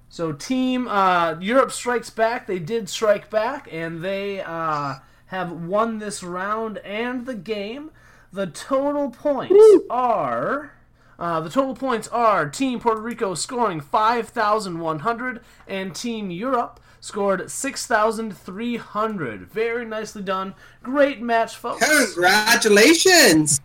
So 0.09 0.33
Team 0.33 0.89
uh, 0.89 1.37
Europe 1.41 1.73
strikes 1.73 2.11
back. 2.11 2.47
They 2.47 2.61
did 2.61 2.89
strike 2.89 3.29
back, 3.29 3.69
and 3.71 4.03
they 4.03 4.41
uh, 4.41 5.01
have 5.27 5.53
won 5.53 5.99
this 5.99 6.23
round 6.23 6.79
and 6.79 7.27
the 7.27 7.35
game. 7.35 7.91
The 8.33 8.47
total 8.47 9.11
points 9.11 9.63
are. 9.91 10.73
Uh, 11.21 11.39
the 11.41 11.51
total 11.51 11.75
points 11.75 12.09
are 12.09 12.49
Team 12.49 12.81
Puerto 12.81 13.01
Rico 13.01 13.35
scoring 13.35 13.81
5,100 13.81 15.41
and 15.69 15.95
Team 15.95 16.31
Europe 16.31 16.81
scored 17.01 17.51
6,300. 17.51 19.41
Very 19.53 19.85
nicely 19.85 20.23
done. 20.23 20.55
Great 20.83 21.21
match, 21.21 21.57
folks. 21.57 21.87
Congratulations! 22.15 23.61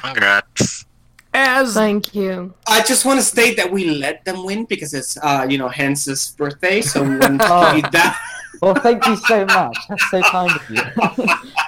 Congrats. 0.00 0.84
As 1.32 1.74
Thank 1.74 2.14
you. 2.14 2.54
I 2.68 2.82
just 2.82 3.04
want 3.04 3.18
to 3.18 3.24
state 3.24 3.56
that 3.56 3.70
we 3.70 3.90
let 3.90 4.24
them 4.24 4.44
win 4.44 4.64
because 4.66 4.94
it's 4.94 5.16
uh 5.22 5.46
you 5.48 5.58
know 5.58 5.68
Hans's 5.68 6.32
birthday, 6.38 6.80
so 6.80 7.02
we 7.02 7.16
wanted 7.18 7.38
to 7.40 7.46
Oh. 7.50 7.80
that. 7.92 8.20
Well, 8.62 8.74
thank 8.76 9.04
you 9.06 9.16
so 9.16 9.44
much. 9.46 9.76
That's 9.88 10.10
so 10.10 10.22
kind 10.22 10.52
of 10.52 10.70
you. 10.70 10.82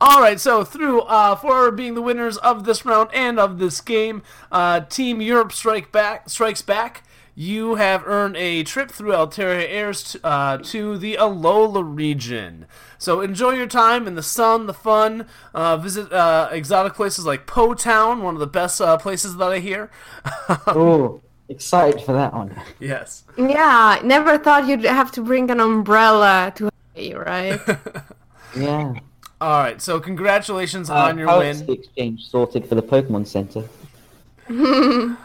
All 0.00 0.20
right, 0.20 0.38
so 0.38 0.62
through 0.62 1.00
uh, 1.02 1.36
for 1.36 1.70
being 1.70 1.94
the 1.94 2.02
winners 2.02 2.36
of 2.38 2.64
this 2.64 2.84
round 2.84 3.08
and 3.14 3.38
of 3.38 3.58
this 3.58 3.80
game, 3.80 4.22
uh, 4.52 4.80
Team 4.80 5.20
Europe 5.22 5.52
strike 5.52 5.90
back 5.90 6.28
strikes 6.28 6.60
back. 6.62 7.02
You 7.38 7.74
have 7.74 8.02
earned 8.06 8.36
a 8.36 8.62
trip 8.62 8.90
through 8.90 9.12
Altaria 9.12 9.66
Airs 9.68 10.12
t- 10.12 10.18
uh, 10.24 10.56
to 10.58 10.96
the 10.96 11.16
Alola 11.20 11.82
region. 11.84 12.66
So 12.98 13.20
enjoy 13.20 13.50
your 13.50 13.66
time 13.66 14.06
in 14.06 14.14
the 14.14 14.22
sun, 14.22 14.66
the 14.66 14.72
fun. 14.72 15.26
Uh, 15.54 15.76
visit 15.76 16.10
uh, 16.12 16.48
exotic 16.50 16.94
places 16.94 17.26
like 17.26 17.46
Po 17.46 17.74
Town, 17.74 18.22
one 18.22 18.34
of 18.34 18.40
the 18.40 18.46
best 18.46 18.80
uh, 18.80 18.96
places 18.96 19.36
that 19.36 19.52
I 19.52 19.58
hear. 19.58 19.90
oh, 20.66 21.20
excited 21.50 22.00
for 22.02 22.14
that 22.14 22.32
one. 22.32 22.58
yes. 22.80 23.24
Yeah, 23.36 23.98
never 24.02 24.38
thought 24.38 24.66
you'd 24.66 24.84
have 24.84 25.12
to 25.12 25.22
bring 25.22 25.50
an 25.50 25.60
umbrella 25.60 26.52
to 26.56 26.70
Hawaii, 26.94 27.14
right? 27.14 27.60
Yeah. 28.56 28.94
All 29.40 29.60
right, 29.60 29.80
so 29.82 30.00
congratulations 30.00 30.88
Uh, 30.88 30.94
on 30.94 31.18
your 31.18 31.28
currency 31.28 31.64
win. 31.66 31.78
exchange 31.78 32.24
sorted 32.30 32.66
for 32.68 32.74
the 32.74 32.82
Pokemon 32.82 33.26
Center. 33.26 33.64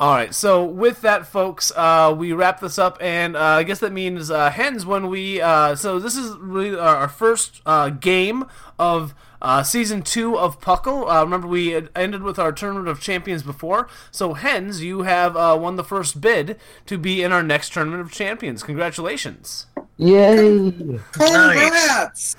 All 0.00 0.14
right, 0.14 0.32
so 0.32 0.64
with 0.64 1.00
that, 1.00 1.26
folks, 1.26 1.72
uh, 1.74 2.14
we 2.16 2.32
wrap 2.32 2.60
this 2.60 2.78
up, 2.78 2.98
and 3.00 3.36
uh, 3.36 3.40
I 3.42 3.64
guess 3.64 3.80
that 3.80 3.92
means 3.92 4.30
uh, 4.30 4.48
Hans 4.50 4.86
when 4.86 5.08
we. 5.08 5.40
Uh, 5.40 5.74
so 5.74 5.98
this 5.98 6.14
is 6.16 6.36
really 6.38 6.78
our, 6.78 6.96
our 6.96 7.08
first 7.08 7.60
uh, 7.66 7.88
game 7.90 8.44
of 8.78 9.12
uh, 9.42 9.64
season 9.64 10.02
two 10.02 10.38
of 10.38 10.60
Puckle. 10.60 11.10
Uh, 11.12 11.24
remember, 11.24 11.48
we 11.48 11.70
had 11.70 11.90
ended 11.96 12.22
with 12.22 12.38
our 12.38 12.52
tournament 12.52 12.86
of 12.86 13.00
champions 13.00 13.42
before. 13.42 13.88
So 14.12 14.34
Hans, 14.34 14.84
you 14.84 15.02
have 15.02 15.36
uh, 15.36 15.58
won 15.60 15.74
the 15.74 15.82
first 15.84 16.20
bid 16.20 16.58
to 16.86 16.96
be 16.96 17.24
in 17.24 17.32
our 17.32 17.42
next 17.42 17.72
tournament 17.72 18.00
of 18.00 18.12
champions. 18.12 18.62
Congratulations! 18.62 19.66
Yay! 19.96 21.00
Congrats! 21.10 22.36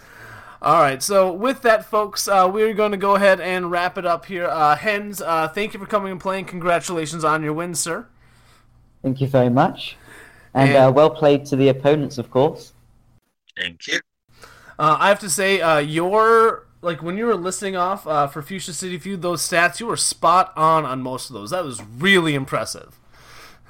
All 0.62 0.82
right, 0.82 1.02
so 1.02 1.32
with 1.32 1.62
that, 1.62 1.86
folks, 1.86 2.28
uh, 2.28 2.50
we're 2.52 2.74
going 2.74 2.92
to 2.92 2.98
go 2.98 3.16
ahead 3.16 3.40
and 3.40 3.72
wrap 3.72 3.98
it 3.98 4.06
up 4.06 4.26
here. 4.26 4.46
Uh, 4.46 4.76
Hans, 4.76 5.22
uh, 5.22 5.48
thank 5.48 5.74
you 5.74 5.80
for 5.80 5.86
coming 5.86 6.12
and 6.12 6.20
playing. 6.20 6.46
Congratulations 6.46 7.24
on 7.24 7.44
your 7.44 7.54
win, 7.54 7.76
sir. 7.76 8.08
Thank 9.02 9.22
you 9.22 9.28
very 9.28 9.50
much. 9.50 9.96
And 10.54 10.70
And- 10.72 10.78
uh, 10.78 10.92
well 10.92 11.10
played 11.12 11.46
to 11.46 11.56
the 11.56 11.70
opponents, 11.70 12.18
of 12.18 12.30
course. 12.30 12.74
Thank 13.56 13.88
you. 13.88 14.00
Uh, 14.78 14.98
I 15.00 15.08
have 15.10 15.20
to 15.20 15.30
say, 15.30 15.62
uh, 15.62 15.78
your 15.78 16.66
like 16.82 17.04
when 17.04 17.18
you 17.18 17.26
were 17.26 17.36
listing 17.36 17.76
off 17.76 18.08
uh, 18.08 18.28
for 18.28 18.42
Fuchsia 18.42 18.72
City 18.72 18.98
Feud 18.98 19.22
those 19.22 19.42
stats, 19.42 19.80
you 19.82 19.86
were 19.86 19.98
spot 19.98 20.54
on 20.56 20.86
on 20.86 21.02
most 21.02 21.30
of 21.30 21.34
those. 21.34 21.50
That 21.52 21.66
was 21.66 21.82
really 21.84 22.36
impressive. 22.36 22.98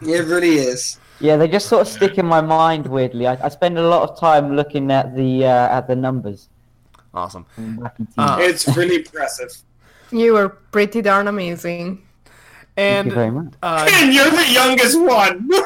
It 0.02 0.26
really 0.26 0.56
is. 0.58 1.00
Yeah, 1.20 1.36
they 1.36 1.48
just 1.48 1.68
sort 1.68 1.82
of 1.82 1.88
stick 1.88 2.18
in 2.20 2.26
my 2.28 2.42
mind 2.42 2.86
weirdly. 2.86 3.26
I, 3.28 3.44
I 3.44 3.50
spend 3.50 3.78
a 3.80 3.88
lot 3.88 4.08
of 4.08 4.20
time 4.20 4.56
looking 4.56 4.92
at 4.92 5.16
the 5.16 5.46
uh, 5.46 5.78
at 5.78 5.88
the 5.88 5.96
numbers. 5.96 6.50
Awesome. 7.14 7.46
Uh, 8.18 8.38
it's 8.40 8.68
really 8.78 8.98
impressive. 8.98 9.52
you 10.12 10.34
were 10.34 10.50
pretty 10.50 11.02
darn 11.02 11.28
amazing. 11.28 12.04
And 12.78 13.08
you 13.10 13.14
very 13.14 13.32
much. 13.32 13.54
Uh, 13.62 13.90
and 13.92 14.14
you're 14.14 14.30
the 14.30 14.48
youngest 14.50 15.00
one. 15.00 15.50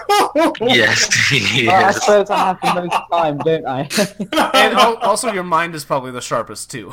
Yes. 0.61 1.07
Well, 1.31 1.69
I 1.85 1.91
suppose 1.91 2.29
I 2.31 2.37
have 2.37 2.59
the 2.61 2.73
most 2.81 3.01
time, 3.11 3.37
don't 3.39 3.65
I? 3.67 3.81
and 4.57 4.73
al- 4.75 4.97
also, 4.97 5.31
your 5.31 5.43
mind 5.43 5.75
is 5.75 5.85
probably 5.85 6.09
the 6.11 6.21
sharpest 6.21 6.71
too. 6.71 6.91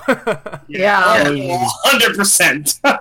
Yeah. 0.69 1.01
Hundred 1.03 2.17
percent. 2.17 2.79
All 2.85 2.99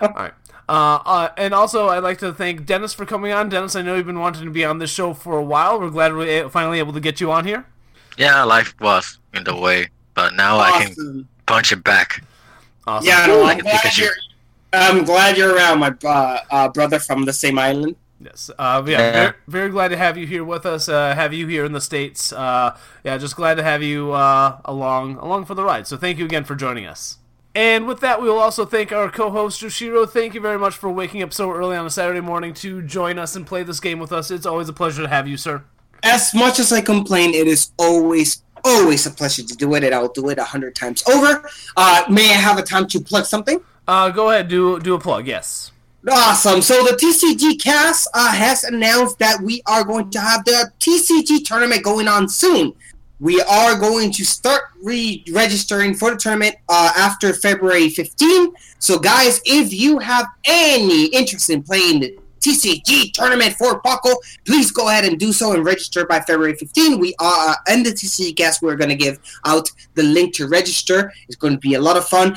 right. 0.00 0.32
Uh, 0.68 0.98
uh, 1.04 1.28
and 1.36 1.52
also, 1.54 1.88
I'd 1.88 2.02
like 2.04 2.18
to 2.18 2.32
thank 2.32 2.64
Dennis 2.66 2.92
for 2.94 3.04
coming 3.06 3.32
on. 3.32 3.48
Dennis, 3.48 3.74
I 3.74 3.82
know 3.82 3.96
you've 3.96 4.06
been 4.06 4.20
wanting 4.20 4.44
to 4.44 4.50
be 4.50 4.64
on 4.64 4.78
this 4.78 4.90
show 4.90 5.14
for 5.14 5.36
a 5.36 5.42
while. 5.44 5.80
We're 5.80 5.90
glad 5.90 6.14
we're 6.14 6.48
finally 6.48 6.78
able 6.78 6.92
to 6.92 7.00
get 7.00 7.20
you 7.20 7.30
on 7.32 7.44
here. 7.44 7.66
Yeah, 8.18 8.42
life 8.44 8.74
was 8.80 9.18
in 9.34 9.44
the 9.44 9.56
way, 9.56 9.88
but 10.16 10.34
now 10.34 10.58
I 10.58 10.84
can 10.84 11.28
punch 11.46 11.70
it 11.70 11.84
back. 11.84 12.24
Awesome. 12.86 13.06
Yeah, 13.06 13.26
no, 13.26 13.42
Like 13.42 13.58
I'm 13.58 13.66
a 13.66 13.70
glad 13.70 13.98
you're. 13.98 14.10
I'm 14.72 15.04
glad 15.04 15.36
you're 15.36 15.54
around, 15.54 15.78
my 15.78 15.94
uh, 16.04 16.40
uh, 16.50 16.68
brother 16.68 16.98
from 16.98 17.24
the 17.24 17.32
same 17.32 17.58
island. 17.58 17.94
Yes. 18.20 18.50
Uh, 18.58 18.82
yeah, 18.86 18.98
Yeah. 18.98 19.12
Very, 19.12 19.34
very 19.46 19.70
glad 19.70 19.88
to 19.88 19.96
have 19.96 20.16
you 20.16 20.26
here 20.26 20.44
with 20.44 20.66
us. 20.66 20.88
Uh, 20.88 21.14
have 21.14 21.32
you 21.32 21.46
here 21.46 21.64
in 21.64 21.72
the 21.72 21.80
states. 21.80 22.32
Uh, 22.32 22.76
yeah, 23.04 23.16
just 23.18 23.36
glad 23.36 23.54
to 23.56 23.62
have 23.62 23.82
you 23.82 24.12
uh, 24.12 24.58
along 24.64 25.16
along 25.16 25.44
for 25.44 25.54
the 25.54 25.62
ride. 25.62 25.86
So 25.86 25.96
thank 25.96 26.18
you 26.18 26.24
again 26.24 26.44
for 26.44 26.54
joining 26.54 26.86
us. 26.86 27.18
And 27.54 27.86
with 27.86 28.00
that, 28.00 28.20
we 28.20 28.28
will 28.28 28.38
also 28.38 28.66
thank 28.66 28.92
our 28.92 29.10
co-host 29.10 29.62
Jushiro. 29.62 30.06
Thank 30.08 30.34
you 30.34 30.40
very 30.42 30.58
much 30.58 30.74
for 30.76 30.90
waking 30.90 31.22
up 31.22 31.32
so 31.32 31.50
early 31.50 31.74
on 31.74 31.86
a 31.86 31.90
Saturday 31.90 32.20
morning 32.20 32.52
to 32.54 32.82
join 32.82 33.18
us 33.18 33.34
and 33.34 33.46
play 33.46 33.62
this 33.62 33.80
game 33.80 33.98
with 33.98 34.12
us. 34.12 34.30
It's 34.30 34.44
always 34.44 34.68
a 34.68 34.74
pleasure 34.74 35.02
to 35.02 35.08
have 35.08 35.26
you, 35.26 35.38
sir. 35.38 35.64
As 36.02 36.34
much 36.34 36.58
as 36.58 36.70
I 36.70 36.82
complain, 36.82 37.32
it 37.32 37.46
is 37.46 37.70
always, 37.78 38.42
always 38.66 39.06
a 39.06 39.10
pleasure 39.10 39.42
to 39.42 39.54
do 39.54 39.74
it, 39.74 39.84
and 39.84 39.94
I'll 39.94 40.08
do 40.08 40.28
it 40.30 40.38
a 40.38 40.44
hundred 40.44 40.74
times 40.74 41.06
over. 41.08 41.48
Uh, 41.76 42.04
may 42.10 42.30
I 42.30 42.38
have 42.48 42.58
a 42.58 42.62
time 42.62 42.86
to 42.88 43.00
plug 43.00 43.24
something? 43.24 43.60
Uh, 43.86 44.10
go 44.10 44.30
ahead, 44.30 44.48
do 44.48 44.80
do 44.80 44.94
a 44.94 44.98
plug. 44.98 45.26
Yes. 45.26 45.70
Awesome. 46.08 46.62
So 46.62 46.84
the 46.84 46.92
TCG 46.92 47.60
cast 47.60 48.08
uh, 48.14 48.32
has 48.32 48.62
announced 48.62 49.18
that 49.18 49.40
we 49.40 49.60
are 49.66 49.82
going 49.82 50.08
to 50.10 50.20
have 50.20 50.44
the 50.44 50.70
TCG 50.78 51.44
tournament 51.44 51.82
going 51.82 52.06
on 52.06 52.28
soon. 52.28 52.74
We 53.18 53.40
are 53.40 53.76
going 53.78 54.12
to 54.12 54.24
start 54.24 54.62
re-registering 54.82 55.94
for 55.94 56.10
the 56.12 56.16
tournament 56.16 56.56
uh, 56.68 56.92
after 56.96 57.32
February 57.32 57.88
15. 57.88 58.52
So, 58.78 58.98
guys, 58.98 59.40
if 59.46 59.72
you 59.72 59.98
have 59.98 60.26
any 60.44 61.06
interest 61.06 61.50
in 61.50 61.62
playing 61.62 62.00
the 62.00 62.18
TCG 62.40 63.12
tournament 63.12 63.54
for 63.54 63.80
Paco, 63.80 64.14
please 64.44 64.70
go 64.70 64.88
ahead 64.88 65.04
and 65.04 65.18
do 65.18 65.32
so 65.32 65.52
and 65.52 65.64
register 65.64 66.06
by 66.06 66.20
February 66.20 66.54
15. 66.54 66.98
We 66.98 67.14
are 67.18 67.50
uh, 67.50 67.54
and 67.68 67.84
the 67.84 67.90
TCG 67.90 68.36
cast. 68.36 68.62
We're 68.62 68.76
going 68.76 68.90
to 68.90 68.96
give 68.96 69.18
out 69.44 69.70
the 69.94 70.02
link 70.02 70.34
to 70.34 70.48
register. 70.48 71.12
It's 71.28 71.36
going 71.36 71.54
to 71.54 71.60
be 71.60 71.74
a 71.74 71.80
lot 71.80 71.96
of 71.96 72.06
fun 72.06 72.36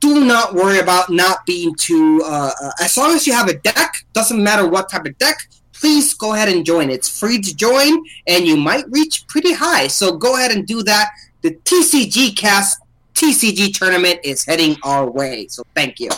do 0.00 0.24
not 0.24 0.54
worry 0.54 0.78
about 0.78 1.10
not 1.10 1.46
being 1.46 1.74
too. 1.74 2.22
Uh, 2.24 2.50
uh, 2.62 2.70
as 2.80 2.96
long 2.96 3.14
as 3.14 3.26
you 3.26 3.32
have 3.32 3.48
a 3.48 3.54
deck, 3.54 4.04
doesn't 4.12 4.42
matter 4.42 4.68
what 4.68 4.90
type 4.90 5.06
of 5.06 5.16
deck. 5.18 5.48
Please 5.72 6.14
go 6.14 6.34
ahead 6.34 6.48
and 6.48 6.64
join. 6.64 6.90
It's 6.90 7.18
free 7.18 7.40
to 7.40 7.56
join, 7.56 8.02
and 8.26 8.46
you 8.46 8.56
might 8.56 8.84
reach 8.90 9.26
pretty 9.26 9.52
high. 9.52 9.86
So 9.88 10.16
go 10.16 10.36
ahead 10.36 10.50
and 10.50 10.66
do 10.66 10.82
that. 10.82 11.10
The 11.42 11.52
TCG 11.52 12.36
Cast 12.36 12.80
TCG 13.14 13.72
tournament 13.76 14.20
is 14.24 14.44
heading 14.44 14.76
our 14.82 15.10
way. 15.10 15.46
So 15.48 15.64
thank 15.74 16.00
you. 16.00 16.10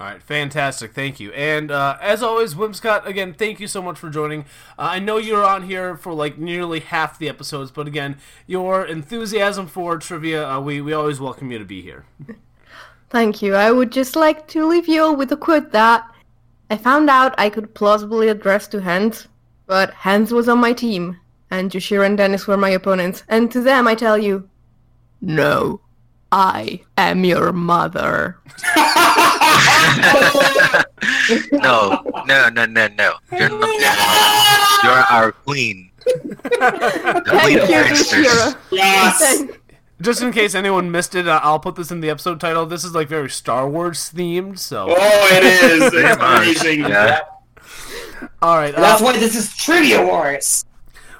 All 0.00 0.06
right, 0.06 0.22
fantastic. 0.22 0.92
Thank 0.92 1.18
you. 1.18 1.32
And 1.32 1.72
uh, 1.72 1.98
as 2.00 2.22
always, 2.22 2.54
Whimsicott, 2.54 3.04
again, 3.04 3.34
thank 3.34 3.58
you 3.58 3.66
so 3.66 3.82
much 3.82 3.98
for 3.98 4.08
joining. 4.08 4.42
Uh, 4.78 4.90
I 4.92 5.00
know 5.00 5.16
you're 5.16 5.44
on 5.44 5.64
here 5.64 5.96
for 5.96 6.12
like 6.12 6.38
nearly 6.38 6.78
half 6.78 7.18
the 7.18 7.28
episodes, 7.28 7.72
but 7.72 7.88
again, 7.88 8.18
your 8.46 8.86
enthusiasm 8.86 9.66
for 9.66 9.98
trivia, 9.98 10.48
uh, 10.48 10.60
we, 10.60 10.80
we 10.80 10.92
always 10.92 11.18
welcome 11.18 11.50
you 11.50 11.58
to 11.58 11.64
be 11.64 11.82
here. 11.82 12.04
Thank 13.10 13.42
you. 13.42 13.56
I 13.56 13.72
would 13.72 13.90
just 13.90 14.14
like 14.14 14.46
to 14.48 14.66
leave 14.66 14.86
you 14.86 15.02
all 15.02 15.16
with 15.16 15.32
a 15.32 15.36
quote 15.36 15.72
that 15.72 16.08
I 16.70 16.76
found 16.76 17.10
out 17.10 17.34
I 17.36 17.50
could 17.50 17.74
plausibly 17.74 18.28
address 18.28 18.68
to 18.68 18.80
Hans, 18.80 19.26
but 19.66 19.90
Hans 19.94 20.30
was 20.30 20.48
on 20.48 20.58
my 20.58 20.74
team, 20.74 21.18
and 21.50 21.72
Jushir 21.72 22.06
and 22.06 22.16
Dennis 22.16 22.46
were 22.46 22.56
my 22.56 22.70
opponents, 22.70 23.24
and 23.28 23.50
to 23.50 23.60
them 23.60 23.88
I 23.88 23.96
tell 23.96 24.16
you, 24.18 24.48
no, 25.20 25.80
I 26.30 26.82
am 26.96 27.24
your 27.24 27.52
mother. 27.52 28.38
no, 31.52 32.02
no, 32.26 32.48
no, 32.48 32.66
no, 32.66 32.88
no. 32.88 33.14
You're 33.32 33.48
not. 33.48 34.84
You're 34.84 34.92
our 34.92 35.32
queen. 35.32 35.90
Thank 36.06 37.50
you, 37.52 37.60
Luciera. 37.60 38.56
Yes. 38.70 39.44
Just 40.00 40.22
in 40.22 40.32
case 40.32 40.54
anyone 40.54 40.90
missed 40.90 41.14
it, 41.14 41.26
uh, 41.26 41.40
I'll 41.42 41.58
put 41.58 41.74
this 41.74 41.90
in 41.90 42.00
the 42.00 42.10
episode 42.10 42.40
title. 42.40 42.66
This 42.66 42.84
is 42.84 42.94
like 42.94 43.08
very 43.08 43.28
Star 43.28 43.68
Wars 43.68 44.12
themed, 44.14 44.58
so. 44.58 44.86
Oh, 44.90 45.28
it 45.32 45.44
is. 45.44 45.92
It's 45.92 46.22
amazing. 46.22 46.80
Yeah. 46.80 47.20
All 48.40 48.56
right. 48.56 48.74
That's 48.74 49.02
uh, 49.02 49.04
why 49.04 49.18
this 49.18 49.34
is 49.34 49.54
Trivia 49.56 50.04
Wars. 50.04 50.64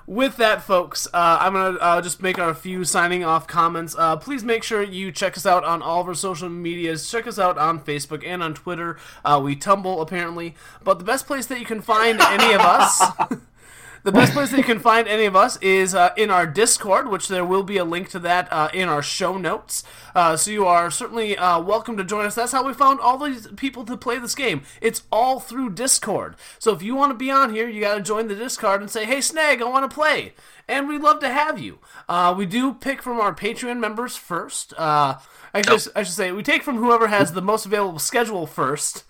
With 0.09 0.39
that, 0.39 0.63
folks, 0.63 1.07
uh, 1.13 1.37
I'm 1.39 1.53
gonna 1.53 1.77
uh, 1.79 2.01
just 2.01 2.23
make 2.23 2.39
our 2.39 2.55
few 2.55 2.83
signing 2.87 3.25
off 3.25 3.47
comments. 3.47 3.95
Uh, 3.95 4.17
please 4.17 4.43
make 4.43 4.63
sure 4.63 4.83
you 4.83 5.13
check 5.13 5.37
us 5.37 5.45
out 5.45 5.65
on 5.65 5.83
all 5.83 6.01
of 6.01 6.09
our 6.09 6.15
social 6.15 6.49
medias. 6.49 7.11
Check 7.11 7.27
us 7.27 7.39
out 7.39 7.59
on 7.59 7.79
Facebook 7.79 8.27
and 8.27 8.43
on 8.43 8.55
Twitter. 8.55 8.97
Uh, 9.23 9.39
we 9.45 9.55
tumble 9.55 10.01
apparently, 10.01 10.55
but 10.83 10.99
the 10.99 11.05
best 11.05 11.27
place 11.27 11.45
that 11.45 11.61
you 11.61 11.67
can 11.67 11.83
find 11.83 12.23
any 12.23 12.55
of 12.55 12.63
us. 12.63 13.03
The 14.05 14.13
best 14.13 14.33
place 14.33 14.51
that 14.51 14.59
you 14.59 14.65
can 14.65 14.79
find 14.79 15.09
any 15.09 15.25
of 15.25 15.35
us 15.35 15.57
is 15.61 15.93
uh, 15.93 16.11
in 16.17 16.31
our 16.31 16.47
Discord, 16.47 17.09
which 17.09 17.27
there 17.27 17.45
will 17.45 17.65
be 17.65 17.79
a 17.79 17.85
link 17.85 18.09
to 18.11 18.21
that 18.21 18.47
uh, 18.53 18.69
in 18.73 18.89
our 18.89 19.03
show 19.03 19.37
notes. 19.37 19.83
Uh, 20.15 20.37
so 20.37 20.53
you 20.53 20.67
are 20.67 20.89
certainly 20.89 21.37
uh, 21.37 21.61
welcome 21.61 21.97
to 21.97 22.05
join 22.05 22.25
us. 22.25 22.37
That's 22.37 22.53
how 22.53 22.65
we 22.65 22.75
found 22.75 23.01
all 23.01 23.19
these 23.19 23.49
people 23.57 23.85
to 23.87 23.97
play 23.97 24.19
this 24.19 24.37
game. 24.37 24.63
It's 24.81 25.03
all 25.11 25.41
through 25.41 25.71
Discord. 25.71 26.37
So 26.61 26.73
if 26.73 26.81
you 26.83 26.95
want 26.95 27.11
to 27.11 27.19
be 27.19 27.31
on 27.31 27.53
here, 27.53 27.69
you 27.69 27.81
got 27.81 27.97
to 27.97 28.01
join 28.01 28.29
the 28.29 28.37
Discord 28.37 28.81
and 28.81 28.91
say, 28.91 29.05
"Hey, 29.05 29.21
Snag, 29.21 29.61
I 29.61 29.65
want 29.65 29.91
to 29.91 29.95
play," 29.95 30.33
and 30.69 30.87
we'd 30.87 31.03
love 31.03 31.19
to 31.21 31.29
have 31.29 31.59
you. 31.59 31.81
Uh, 32.09 32.33
we 32.37 32.47
do 32.47 32.75
pick 32.75 33.03
from 33.03 33.19
our 33.19 33.35
Patreon 33.35 33.81
members 33.81 34.17
first. 34.17 34.73
I 35.55 35.63
guess 35.63 35.89
I 35.95 36.03
should 36.03 36.15
say 36.15 36.33
we 36.33 36.43
take 36.43 36.63
from 36.63 36.77
whoever 36.77 37.09
has 37.09 37.33
the 37.33 37.43
most 37.43 37.67
available 37.67 37.99
schedule 37.99 38.47
first. 38.47 39.05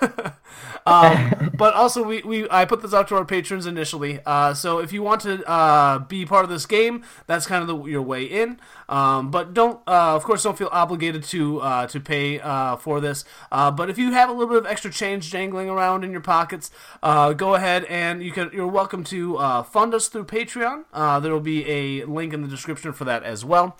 um, 0.86 1.50
but 1.54 1.74
also 1.74 2.02
we, 2.02 2.22
we 2.22 2.48
I 2.50 2.64
put 2.64 2.82
this 2.82 2.94
out 2.94 3.08
to 3.08 3.16
our 3.16 3.24
patrons 3.24 3.66
initially. 3.66 4.20
Uh, 4.24 4.54
so 4.54 4.78
if 4.78 4.92
you 4.92 5.02
want 5.02 5.22
to 5.22 5.44
uh, 5.48 5.98
be 6.00 6.24
part 6.24 6.44
of 6.44 6.50
this 6.50 6.66
game, 6.66 7.04
that's 7.26 7.46
kind 7.46 7.62
of 7.62 7.68
the, 7.68 7.84
your 7.90 8.02
way 8.02 8.24
in. 8.24 8.58
Um, 8.88 9.30
but 9.30 9.54
don't, 9.54 9.80
uh, 9.86 10.16
of 10.16 10.24
course, 10.24 10.42
don't 10.42 10.58
feel 10.58 10.68
obligated 10.72 11.22
to 11.24 11.60
uh, 11.60 11.86
to 11.88 12.00
pay 12.00 12.40
uh, 12.40 12.76
for 12.76 13.00
this. 13.00 13.24
Uh, 13.52 13.70
but 13.70 13.88
if 13.88 13.98
you 13.98 14.12
have 14.12 14.28
a 14.28 14.32
little 14.32 14.48
bit 14.48 14.58
of 14.58 14.66
extra 14.66 14.90
change 14.90 15.30
jangling 15.30 15.68
around 15.68 16.04
in 16.04 16.10
your 16.10 16.20
pockets, 16.20 16.70
uh, 17.02 17.32
go 17.32 17.54
ahead 17.54 17.84
and 17.84 18.22
you 18.22 18.32
can. 18.32 18.50
You're 18.52 18.66
welcome 18.66 19.04
to 19.04 19.36
uh, 19.36 19.62
fund 19.62 19.94
us 19.94 20.08
through 20.08 20.24
Patreon. 20.24 20.84
Uh, 20.92 21.20
there 21.20 21.32
will 21.32 21.40
be 21.40 21.68
a 21.68 22.04
link 22.04 22.32
in 22.32 22.42
the 22.42 22.48
description 22.48 22.92
for 22.92 23.04
that 23.04 23.22
as 23.22 23.44
well. 23.44 23.76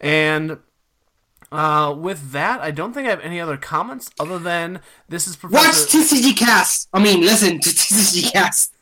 And 0.00 0.58
uh, 1.54 1.94
with 1.94 2.32
that, 2.32 2.60
I 2.60 2.70
don't 2.72 2.92
think 2.92 3.06
I 3.06 3.10
have 3.10 3.20
any 3.20 3.40
other 3.40 3.56
comments 3.56 4.10
other 4.18 4.38
than 4.38 4.80
this 5.08 5.28
is 5.28 5.40
Watch 5.42 5.52
TCG 5.62 6.36
Cast. 6.36 6.88
I 6.92 7.02
mean, 7.02 7.20
listen 7.20 7.60
to 7.60 7.70
TCG 7.70 8.32
Cast. 8.32 8.73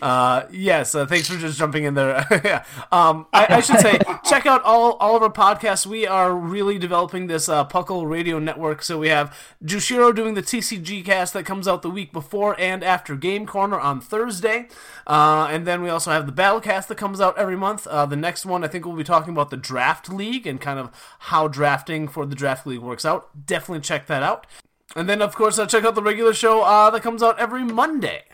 Uh, 0.00 0.44
yes, 0.50 0.94
uh, 0.94 1.06
thanks 1.06 1.28
for 1.28 1.36
just 1.36 1.58
jumping 1.58 1.84
in 1.84 1.94
there. 1.94 2.26
yeah. 2.44 2.64
Um, 2.90 3.26
I, 3.32 3.56
I 3.56 3.60
should 3.60 3.80
say, 3.80 3.98
check 4.24 4.46
out 4.46 4.62
all, 4.62 4.92
all 4.94 5.16
of 5.16 5.22
our 5.22 5.32
podcasts. 5.32 5.86
We 5.86 6.06
are 6.06 6.34
really 6.34 6.78
developing 6.78 7.26
this 7.26 7.48
uh, 7.48 7.64
Puckle 7.66 8.08
radio 8.08 8.38
network. 8.38 8.82
So 8.82 8.98
we 8.98 9.08
have 9.08 9.36
Jushiro 9.64 10.14
doing 10.14 10.34
the 10.34 10.42
TCG 10.42 11.04
cast 11.04 11.32
that 11.34 11.44
comes 11.44 11.66
out 11.66 11.82
the 11.82 11.90
week 11.90 12.12
before 12.12 12.58
and 12.58 12.82
after 12.84 13.16
Game 13.16 13.46
Corner 13.46 13.78
on 13.78 14.00
Thursday. 14.00 14.68
Uh, 15.06 15.48
and 15.50 15.66
then 15.66 15.82
we 15.82 15.88
also 15.88 16.10
have 16.10 16.26
the 16.26 16.32
Battlecast 16.32 16.86
that 16.88 16.98
comes 16.98 17.20
out 17.20 17.36
every 17.36 17.56
month. 17.56 17.86
Uh, 17.86 18.06
the 18.06 18.16
next 18.16 18.46
one, 18.46 18.64
I 18.64 18.68
think 18.68 18.86
we'll 18.86 18.96
be 18.96 19.04
talking 19.04 19.32
about 19.32 19.50
the 19.50 19.56
Draft 19.56 20.12
League 20.12 20.46
and 20.46 20.60
kind 20.60 20.78
of 20.78 20.90
how 21.20 21.48
drafting 21.48 22.08
for 22.08 22.26
the 22.26 22.34
Draft 22.34 22.66
League 22.66 22.80
works 22.80 23.04
out. 23.04 23.46
Definitely 23.46 23.82
check 23.82 24.06
that 24.06 24.22
out. 24.22 24.46
And 24.94 25.08
then, 25.08 25.22
of 25.22 25.34
course, 25.34 25.58
uh, 25.58 25.66
check 25.66 25.84
out 25.84 25.94
the 25.94 26.02
regular 26.02 26.34
show 26.34 26.62
uh, 26.62 26.90
that 26.90 27.02
comes 27.02 27.22
out 27.22 27.38
every 27.38 27.64
Monday. 27.64 28.24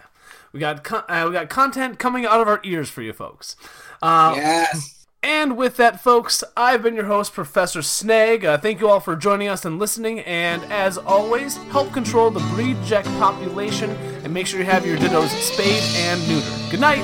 We 0.52 0.60
got 0.60 0.84
con- 0.84 1.04
uh, 1.08 1.24
we 1.26 1.32
got 1.32 1.48
content 1.48 1.98
coming 1.98 2.24
out 2.26 2.40
of 2.40 2.48
our 2.48 2.60
ears 2.64 2.88
for 2.88 3.02
you 3.02 3.12
folks. 3.12 3.56
Uh, 4.02 4.34
yes. 4.36 5.06
And 5.22 5.56
with 5.56 5.76
that, 5.78 6.00
folks, 6.00 6.44
I've 6.56 6.82
been 6.82 6.94
your 6.94 7.06
host, 7.06 7.32
Professor 7.32 7.82
Snag. 7.82 8.44
Uh, 8.44 8.56
thank 8.56 8.80
you 8.80 8.88
all 8.88 9.00
for 9.00 9.16
joining 9.16 9.48
us 9.48 9.64
and 9.64 9.78
listening. 9.78 10.20
And 10.20 10.62
as 10.72 10.96
always, 10.96 11.56
help 11.72 11.92
control 11.92 12.30
the 12.30 12.40
breed 12.54 12.76
jack 12.84 13.04
population 13.18 13.90
and 14.22 14.32
make 14.32 14.46
sure 14.46 14.60
you 14.60 14.66
have 14.66 14.86
your 14.86 14.96
dittos 14.96 15.30
spayed 15.40 15.82
and 15.96 16.20
neutered. 16.22 16.70
Good 16.70 16.80
night. 16.80 17.02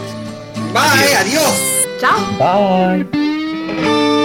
Bye. 0.73 1.15
Adios. 1.21 2.01
Ciao. 2.01 2.39
Bye. 2.39 4.23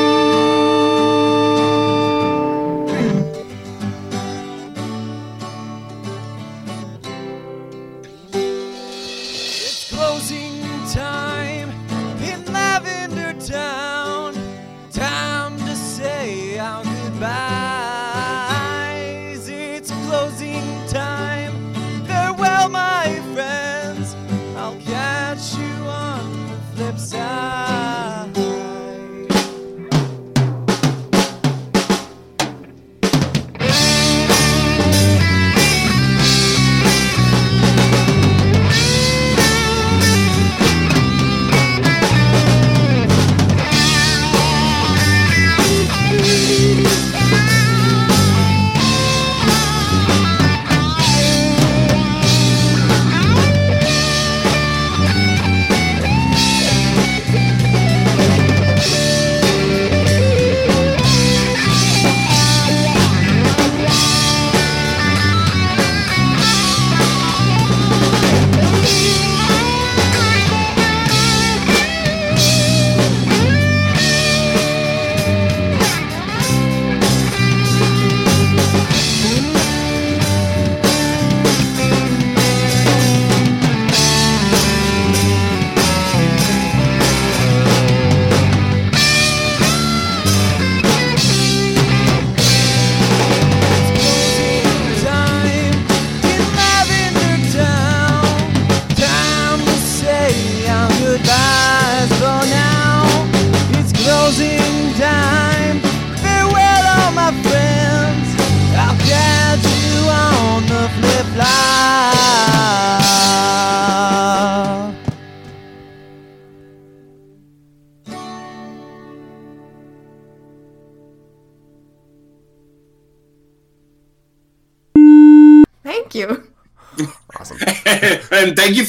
You 25.57 25.63
on 25.87 26.49
the 26.49 26.57
flip 26.75 26.97
side. 26.99 27.68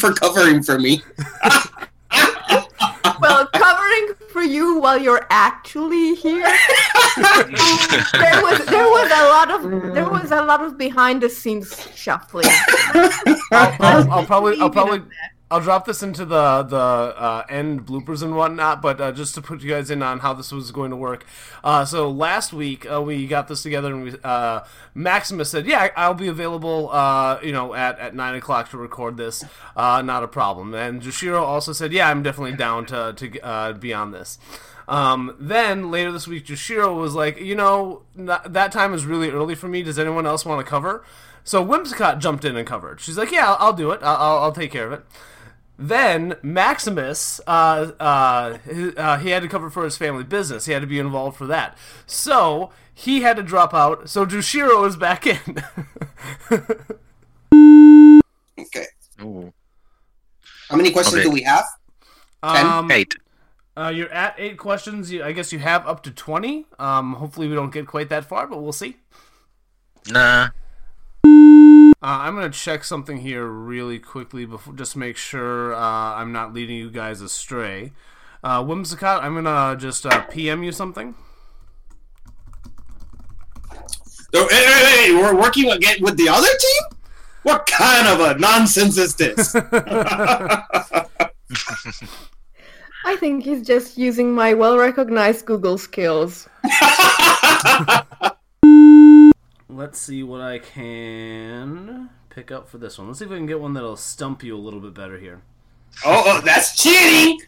For 0.01 0.13
covering 0.13 0.63
for 0.63 0.79
me. 0.79 1.03
Well, 3.21 3.47
covering 3.49 4.15
for 4.31 4.43
you 4.43 4.81
while 4.81 4.99
you're 4.99 5.27
actually 5.29 6.15
here. 6.15 6.49
there 7.17 8.43
was 8.43 8.65
there 8.67 8.89
was 8.89 9.11
a 9.13 9.25
lot 9.29 9.51
of 9.51 9.95
there 9.95 10.09
was 10.09 10.31
a 10.31 10.43
lot 10.43 10.63
of 10.63 10.79
behind 10.79 11.23
the 11.23 11.29
scenes 11.29 11.89
shuffling. 11.95 12.47
I'll, 13.53 13.77
I'll, 13.81 14.11
I'll 14.11 14.27
probably 14.27 14.59
I'll 14.61 14.71
probably 14.71 15.03
I'll 15.53 15.61
drop 15.61 15.85
this 15.85 16.01
into 16.01 16.25
the 16.25 16.63
the 16.63 16.77
uh, 16.77 17.45
end 17.49 17.85
bloopers 17.85 18.23
and 18.23 18.37
whatnot, 18.37 18.81
but 18.81 19.01
uh, 19.01 19.11
just 19.11 19.35
to 19.35 19.43
put 19.43 19.63
you 19.63 19.71
guys 19.71 19.91
in 19.91 20.01
on 20.01 20.21
how 20.21 20.33
this 20.33 20.53
was 20.53 20.71
going 20.71 20.91
to 20.91 20.97
work. 20.97 21.25
Uh, 21.65 21.85
so 21.85 22.09
last 22.09 22.53
week 22.53 22.89
uh, 22.89 23.03
we 23.03 23.27
got 23.27 23.49
this 23.49 23.63
together, 23.63 23.93
and 23.93 24.05
we 24.05 24.15
uh, 24.23 24.61
Maximus 24.95 25.51
said, 25.51 25.67
"Yeah, 25.67 25.89
I'll 25.97 26.15
be 26.15 26.29
available, 26.29 26.89
uh, 26.91 27.41
you 27.43 27.51
know, 27.51 27.75
at, 27.75 27.99
at 27.99 28.15
nine 28.15 28.37
o'clock 28.37 28.71
to 28.71 28.79
record 28.79 29.17
this. 29.17 29.45
Not 29.77 30.23
a 30.23 30.29
problem." 30.29 30.73
And 30.73 31.03
Jushiro 31.03 31.41
also 31.41 31.73
said, 31.73 31.93
"Yeah, 31.93 32.09
I'm 32.09 32.23
definitely 32.23 32.57
down 32.57 32.87
to 32.87 33.13
to 33.15 33.77
be 33.79 33.93
on 33.93 34.13
this." 34.13 34.39
Um, 34.87 35.37
then 35.39 35.91
later 35.91 36.13
this 36.13 36.29
week, 36.29 36.47
Jushiro 36.47 36.97
was 36.97 37.15
like, 37.15 37.41
"You 37.41 37.57
know, 37.57 38.03
n- 38.17 38.39
that 38.47 38.71
time 38.71 38.95
is 38.95 39.05
really 39.05 39.31
early 39.31 39.57
for 39.57 39.67
me. 39.67 39.83
Does 39.83 39.99
anyone 39.99 40.27
else 40.27 40.45
want 40.45 40.65
to 40.65 40.69
cover?" 40.69 41.05
So 41.43 41.65
Whimsicott 41.65 42.19
jumped 42.19 42.45
in 42.45 42.57
and 42.57 42.67
covered. 42.67 43.01
She's 43.01 43.19
like, 43.19 43.33
"Yeah, 43.33 43.49
I'll, 43.51 43.57
I'll 43.59 43.73
do 43.73 43.91
it. 43.91 44.01
I'll, 44.03 44.39
I'll 44.39 44.53
take 44.53 44.71
care 44.71 44.87
of 44.87 44.93
it." 44.93 45.05
Then 45.83 46.37
Maximus, 46.43 47.41
uh, 47.47 47.93
uh, 47.99 48.59
he, 48.71 48.95
uh, 48.97 49.17
he 49.17 49.31
had 49.31 49.43
to 49.43 49.49
cover 49.49 49.71
for 49.71 49.83
his 49.83 49.97
family 49.97 50.25
business. 50.25 50.67
He 50.67 50.73
had 50.73 50.83
to 50.83 50.87
be 50.87 50.99
involved 50.99 51.39
for 51.39 51.47
that. 51.47 51.79
So 52.05 52.71
he 52.93 53.23
had 53.23 53.37
to 53.37 53.43
drop 53.43 53.73
out. 53.73 54.11
So 54.11 54.27
Jushiro 54.27 54.87
is 54.87 54.97
back 54.97 55.27
in. 55.27 55.65
Okay. 58.59 58.85
Ooh. 59.23 59.53
How 60.69 60.77
many 60.77 60.91
questions 60.91 61.15
Okay. 61.17 61.25
do 61.25 61.31
we 61.31 61.43
have? 61.43 61.65
Um, 62.43 62.91
Eight. 62.91 63.17
Uh, 63.77 63.89
you're 63.89 64.13
at 64.13 64.35
eight 64.37 64.59
questions. 64.59 65.11
You, 65.11 65.25
I 65.25 65.33
guess 65.33 65.51
you 65.53 65.59
have 65.61 65.87
up 65.87 66.03
to 66.03 66.11
twenty. 66.11 66.67
Um, 66.79 67.15
hopefully 67.15 67.49
we 67.49 67.55
don't 67.55 67.73
get 67.73 67.87
quite 67.87 68.11
that 68.11 68.27
far, 68.27 68.47
but 68.47 68.63
we'll 68.63 68.73
see. 68.73 68.97
Nah. 70.09 70.51
Uh, 72.03 72.21
I'm 72.23 72.35
gonna 72.35 72.49
check 72.49 72.83
something 72.83 73.19
here 73.19 73.47
really 73.47 73.99
quickly 73.99 74.47
before, 74.47 74.73
just 74.73 74.97
make 74.97 75.19
sure 75.19 75.75
uh, 75.75 75.79
I'm 75.79 76.33
not 76.33 76.55
leading 76.55 76.77
you 76.77 76.91
guys 76.91 77.21
astray. 77.21 77.93
Uh, 78.43 78.63
Whimsicott, 78.63 79.23
I'm 79.23 79.35
gonna 79.35 79.77
just 79.79 80.07
uh, 80.07 80.23
PM 80.23 80.63
you 80.63 80.73
something. 80.73 81.15
So, 84.33 84.49
hey, 84.49 84.65
hey, 84.65 85.09
hey, 85.09 85.15
we're 85.15 85.39
working 85.39 85.71
again 85.71 85.99
with 86.01 86.17
the 86.17 86.31
other 86.31 86.49
team? 86.49 86.99
What 87.43 87.67
kind 87.67 88.09
of 88.09 88.21
a 88.21 88.39
nonsense 88.39 88.97
is 88.97 89.15
this? 89.17 89.55
I 93.05 93.17
think 93.17 93.45
he's 93.45 93.67
just 93.67 93.99
using 93.99 94.33
my 94.33 94.55
well 94.55 94.79
recognized 94.79 95.45
Google 95.45 95.77
skills. 95.77 96.49
Let's 99.73 99.99
see 100.01 100.23
what 100.23 100.41
I 100.41 100.59
can 100.59 102.11
pick 102.29 102.51
up 102.51 102.69
for 102.69 102.79
this 102.79 102.99
one. 102.99 103.07
Let's 103.09 103.19
see 103.21 103.25
if 103.25 103.31
I 103.31 103.37
can 103.37 103.47
get 103.47 103.61
one 103.61 103.73
that'll 103.75 103.97
stump 103.97 104.43
you 104.43 104.57
a 104.57 104.59
little 104.59 104.81
bit 104.81 104.95
better 104.95 105.19
here. 105.19 105.43
oh, 106.05 106.23
oh, 106.27 106.41
that's 106.45 106.81
cheating! 106.81 107.41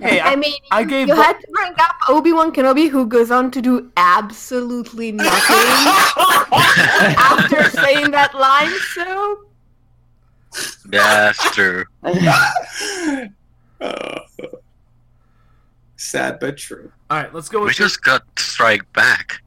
Hey, 0.00 0.20
I 0.20 0.34
mean, 0.36 0.54
I 0.70 0.82
gave 0.84 1.08
you 1.08 1.14
bo- 1.14 1.22
had 1.22 1.38
to 1.40 1.46
bring 1.52 1.72
up 1.78 1.94
Obi 2.08 2.32
Wan 2.32 2.52
Kenobi, 2.52 2.88
who 2.88 3.06
goes 3.06 3.30
on 3.30 3.50
to 3.52 3.60
do 3.60 3.90
absolutely 3.96 5.12
nothing 5.12 5.30
after 6.52 7.64
saying 7.70 8.10
that 8.12 8.34
line. 8.34 8.70
So 8.94 9.44
That's 10.86 11.38
true. 11.54 11.84
Oh. 13.82 14.20
sad 15.96 16.38
but 16.38 16.58
true. 16.58 16.92
All 17.08 17.16
right, 17.18 17.32
let's 17.34 17.48
go 17.48 17.60
We 17.60 17.66
with 17.66 17.78
your- 17.78 17.88
just 17.88 18.02
got 18.02 18.22
strike 18.38 18.90
back. 18.92 19.42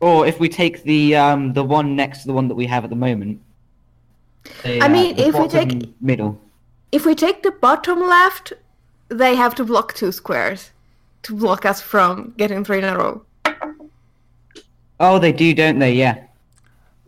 Or 0.00 0.26
if 0.26 0.40
we 0.40 0.48
take 0.48 0.82
the 0.82 1.14
um 1.16 1.52
the 1.52 1.62
one 1.62 1.94
next 1.94 2.22
to 2.22 2.26
the 2.26 2.32
one 2.32 2.48
that 2.48 2.54
we 2.56 2.66
have 2.66 2.82
at 2.84 2.90
the 2.90 2.96
moment. 2.96 3.40
the, 4.64 4.80
I 4.82 4.86
uh, 4.86 4.88
mean, 4.88 5.14
the 5.16 5.28
if 5.28 5.34
we 5.38 5.46
take- 5.48 6.02
middle. 6.02 6.40
if 6.90 7.06
we 7.06 7.14
take 7.14 7.42
the 7.42 7.52
bottom 7.52 8.00
left, 8.00 8.52
they 9.08 9.36
have 9.36 9.54
to 9.56 9.64
block 9.64 9.94
two 9.94 10.10
squares 10.10 10.70
to 11.22 11.36
block 11.36 11.64
us 11.64 11.80
from 11.80 12.34
getting 12.36 12.64
three 12.64 12.78
in 12.78 12.84
a 12.84 12.96
row. 12.98 13.22
Oh, 14.98 15.18
they 15.20 15.30
do, 15.32 15.54
don't 15.54 15.78
they? 15.78 15.92
Yeah. 15.94 16.24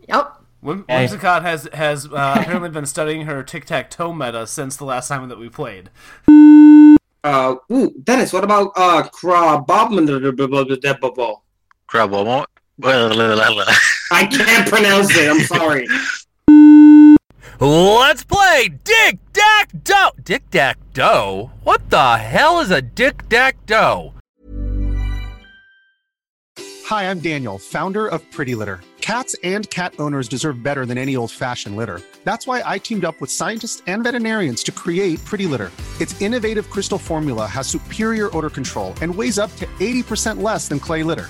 Yep. 0.07 0.31
Whim- 0.61 0.85
Hey. 0.87 1.05
Whimsicott 1.05 1.41
has 1.43 1.67
has 1.73 2.05
uh, 2.07 2.35
apparently 2.39 2.69
been 2.69 2.85
studying 2.85 3.25
her 3.25 3.43
tic 3.43 3.65
tac 3.65 3.89
toe 3.91 4.13
meta 4.13 4.47
since 4.47 4.77
the 4.77 4.85
last 4.85 5.09
time 5.09 5.27
that 5.29 5.37
we 5.37 5.49
played. 5.49 5.89
Uh, 7.23 7.55
ooh, 7.71 7.91
Dennis, 8.03 8.31
what 8.31 8.43
about 8.43 8.71
uh, 8.75 9.01
Crabable? 9.09 9.65
Crab 11.95 12.11
I 14.11 14.25
can't 14.25 14.67
pronounce 14.67 15.15
it. 15.15 15.31
I'm 15.31 15.39
sorry. 15.39 15.87
Let's 17.61 18.21
play 18.25 18.69
Dick 18.83 19.19
Dack 19.31 19.69
Doe. 19.81 20.09
Dick 20.21 20.43
Dack 20.51 20.77
Doe? 20.93 21.51
What 21.63 21.89
the 21.89 22.17
hell 22.17 22.59
is 22.59 22.69
a 22.69 22.81
Dick 22.81 23.29
Dack 23.29 23.65
Doe? 23.65 24.13
Hi, 26.59 27.09
I'm 27.09 27.19
Daniel, 27.19 27.57
founder 27.57 28.07
of 28.07 28.29
Pretty 28.29 28.55
Litter. 28.55 28.81
Cats 28.99 29.33
and 29.45 29.69
cat 29.69 29.93
owners 29.97 30.27
deserve 30.27 30.61
better 30.61 30.85
than 30.85 30.97
any 30.97 31.15
old 31.15 31.31
fashioned 31.31 31.77
litter. 31.77 32.01
That's 32.25 32.45
why 32.45 32.61
I 32.65 32.77
teamed 32.77 33.05
up 33.05 33.21
with 33.21 33.31
scientists 33.31 33.81
and 33.87 34.03
veterinarians 34.03 34.63
to 34.63 34.73
create 34.73 35.23
Pretty 35.23 35.45
Litter. 35.45 35.71
Its 36.01 36.21
innovative 36.21 36.69
crystal 36.69 36.97
formula 36.97 37.47
has 37.47 37.67
superior 37.67 38.35
odor 38.35 38.49
control 38.49 38.93
and 39.01 39.15
weighs 39.15 39.39
up 39.39 39.55
to 39.55 39.65
80% 39.79 40.41
less 40.41 40.67
than 40.67 40.81
clay 40.81 41.01
litter. 41.01 41.29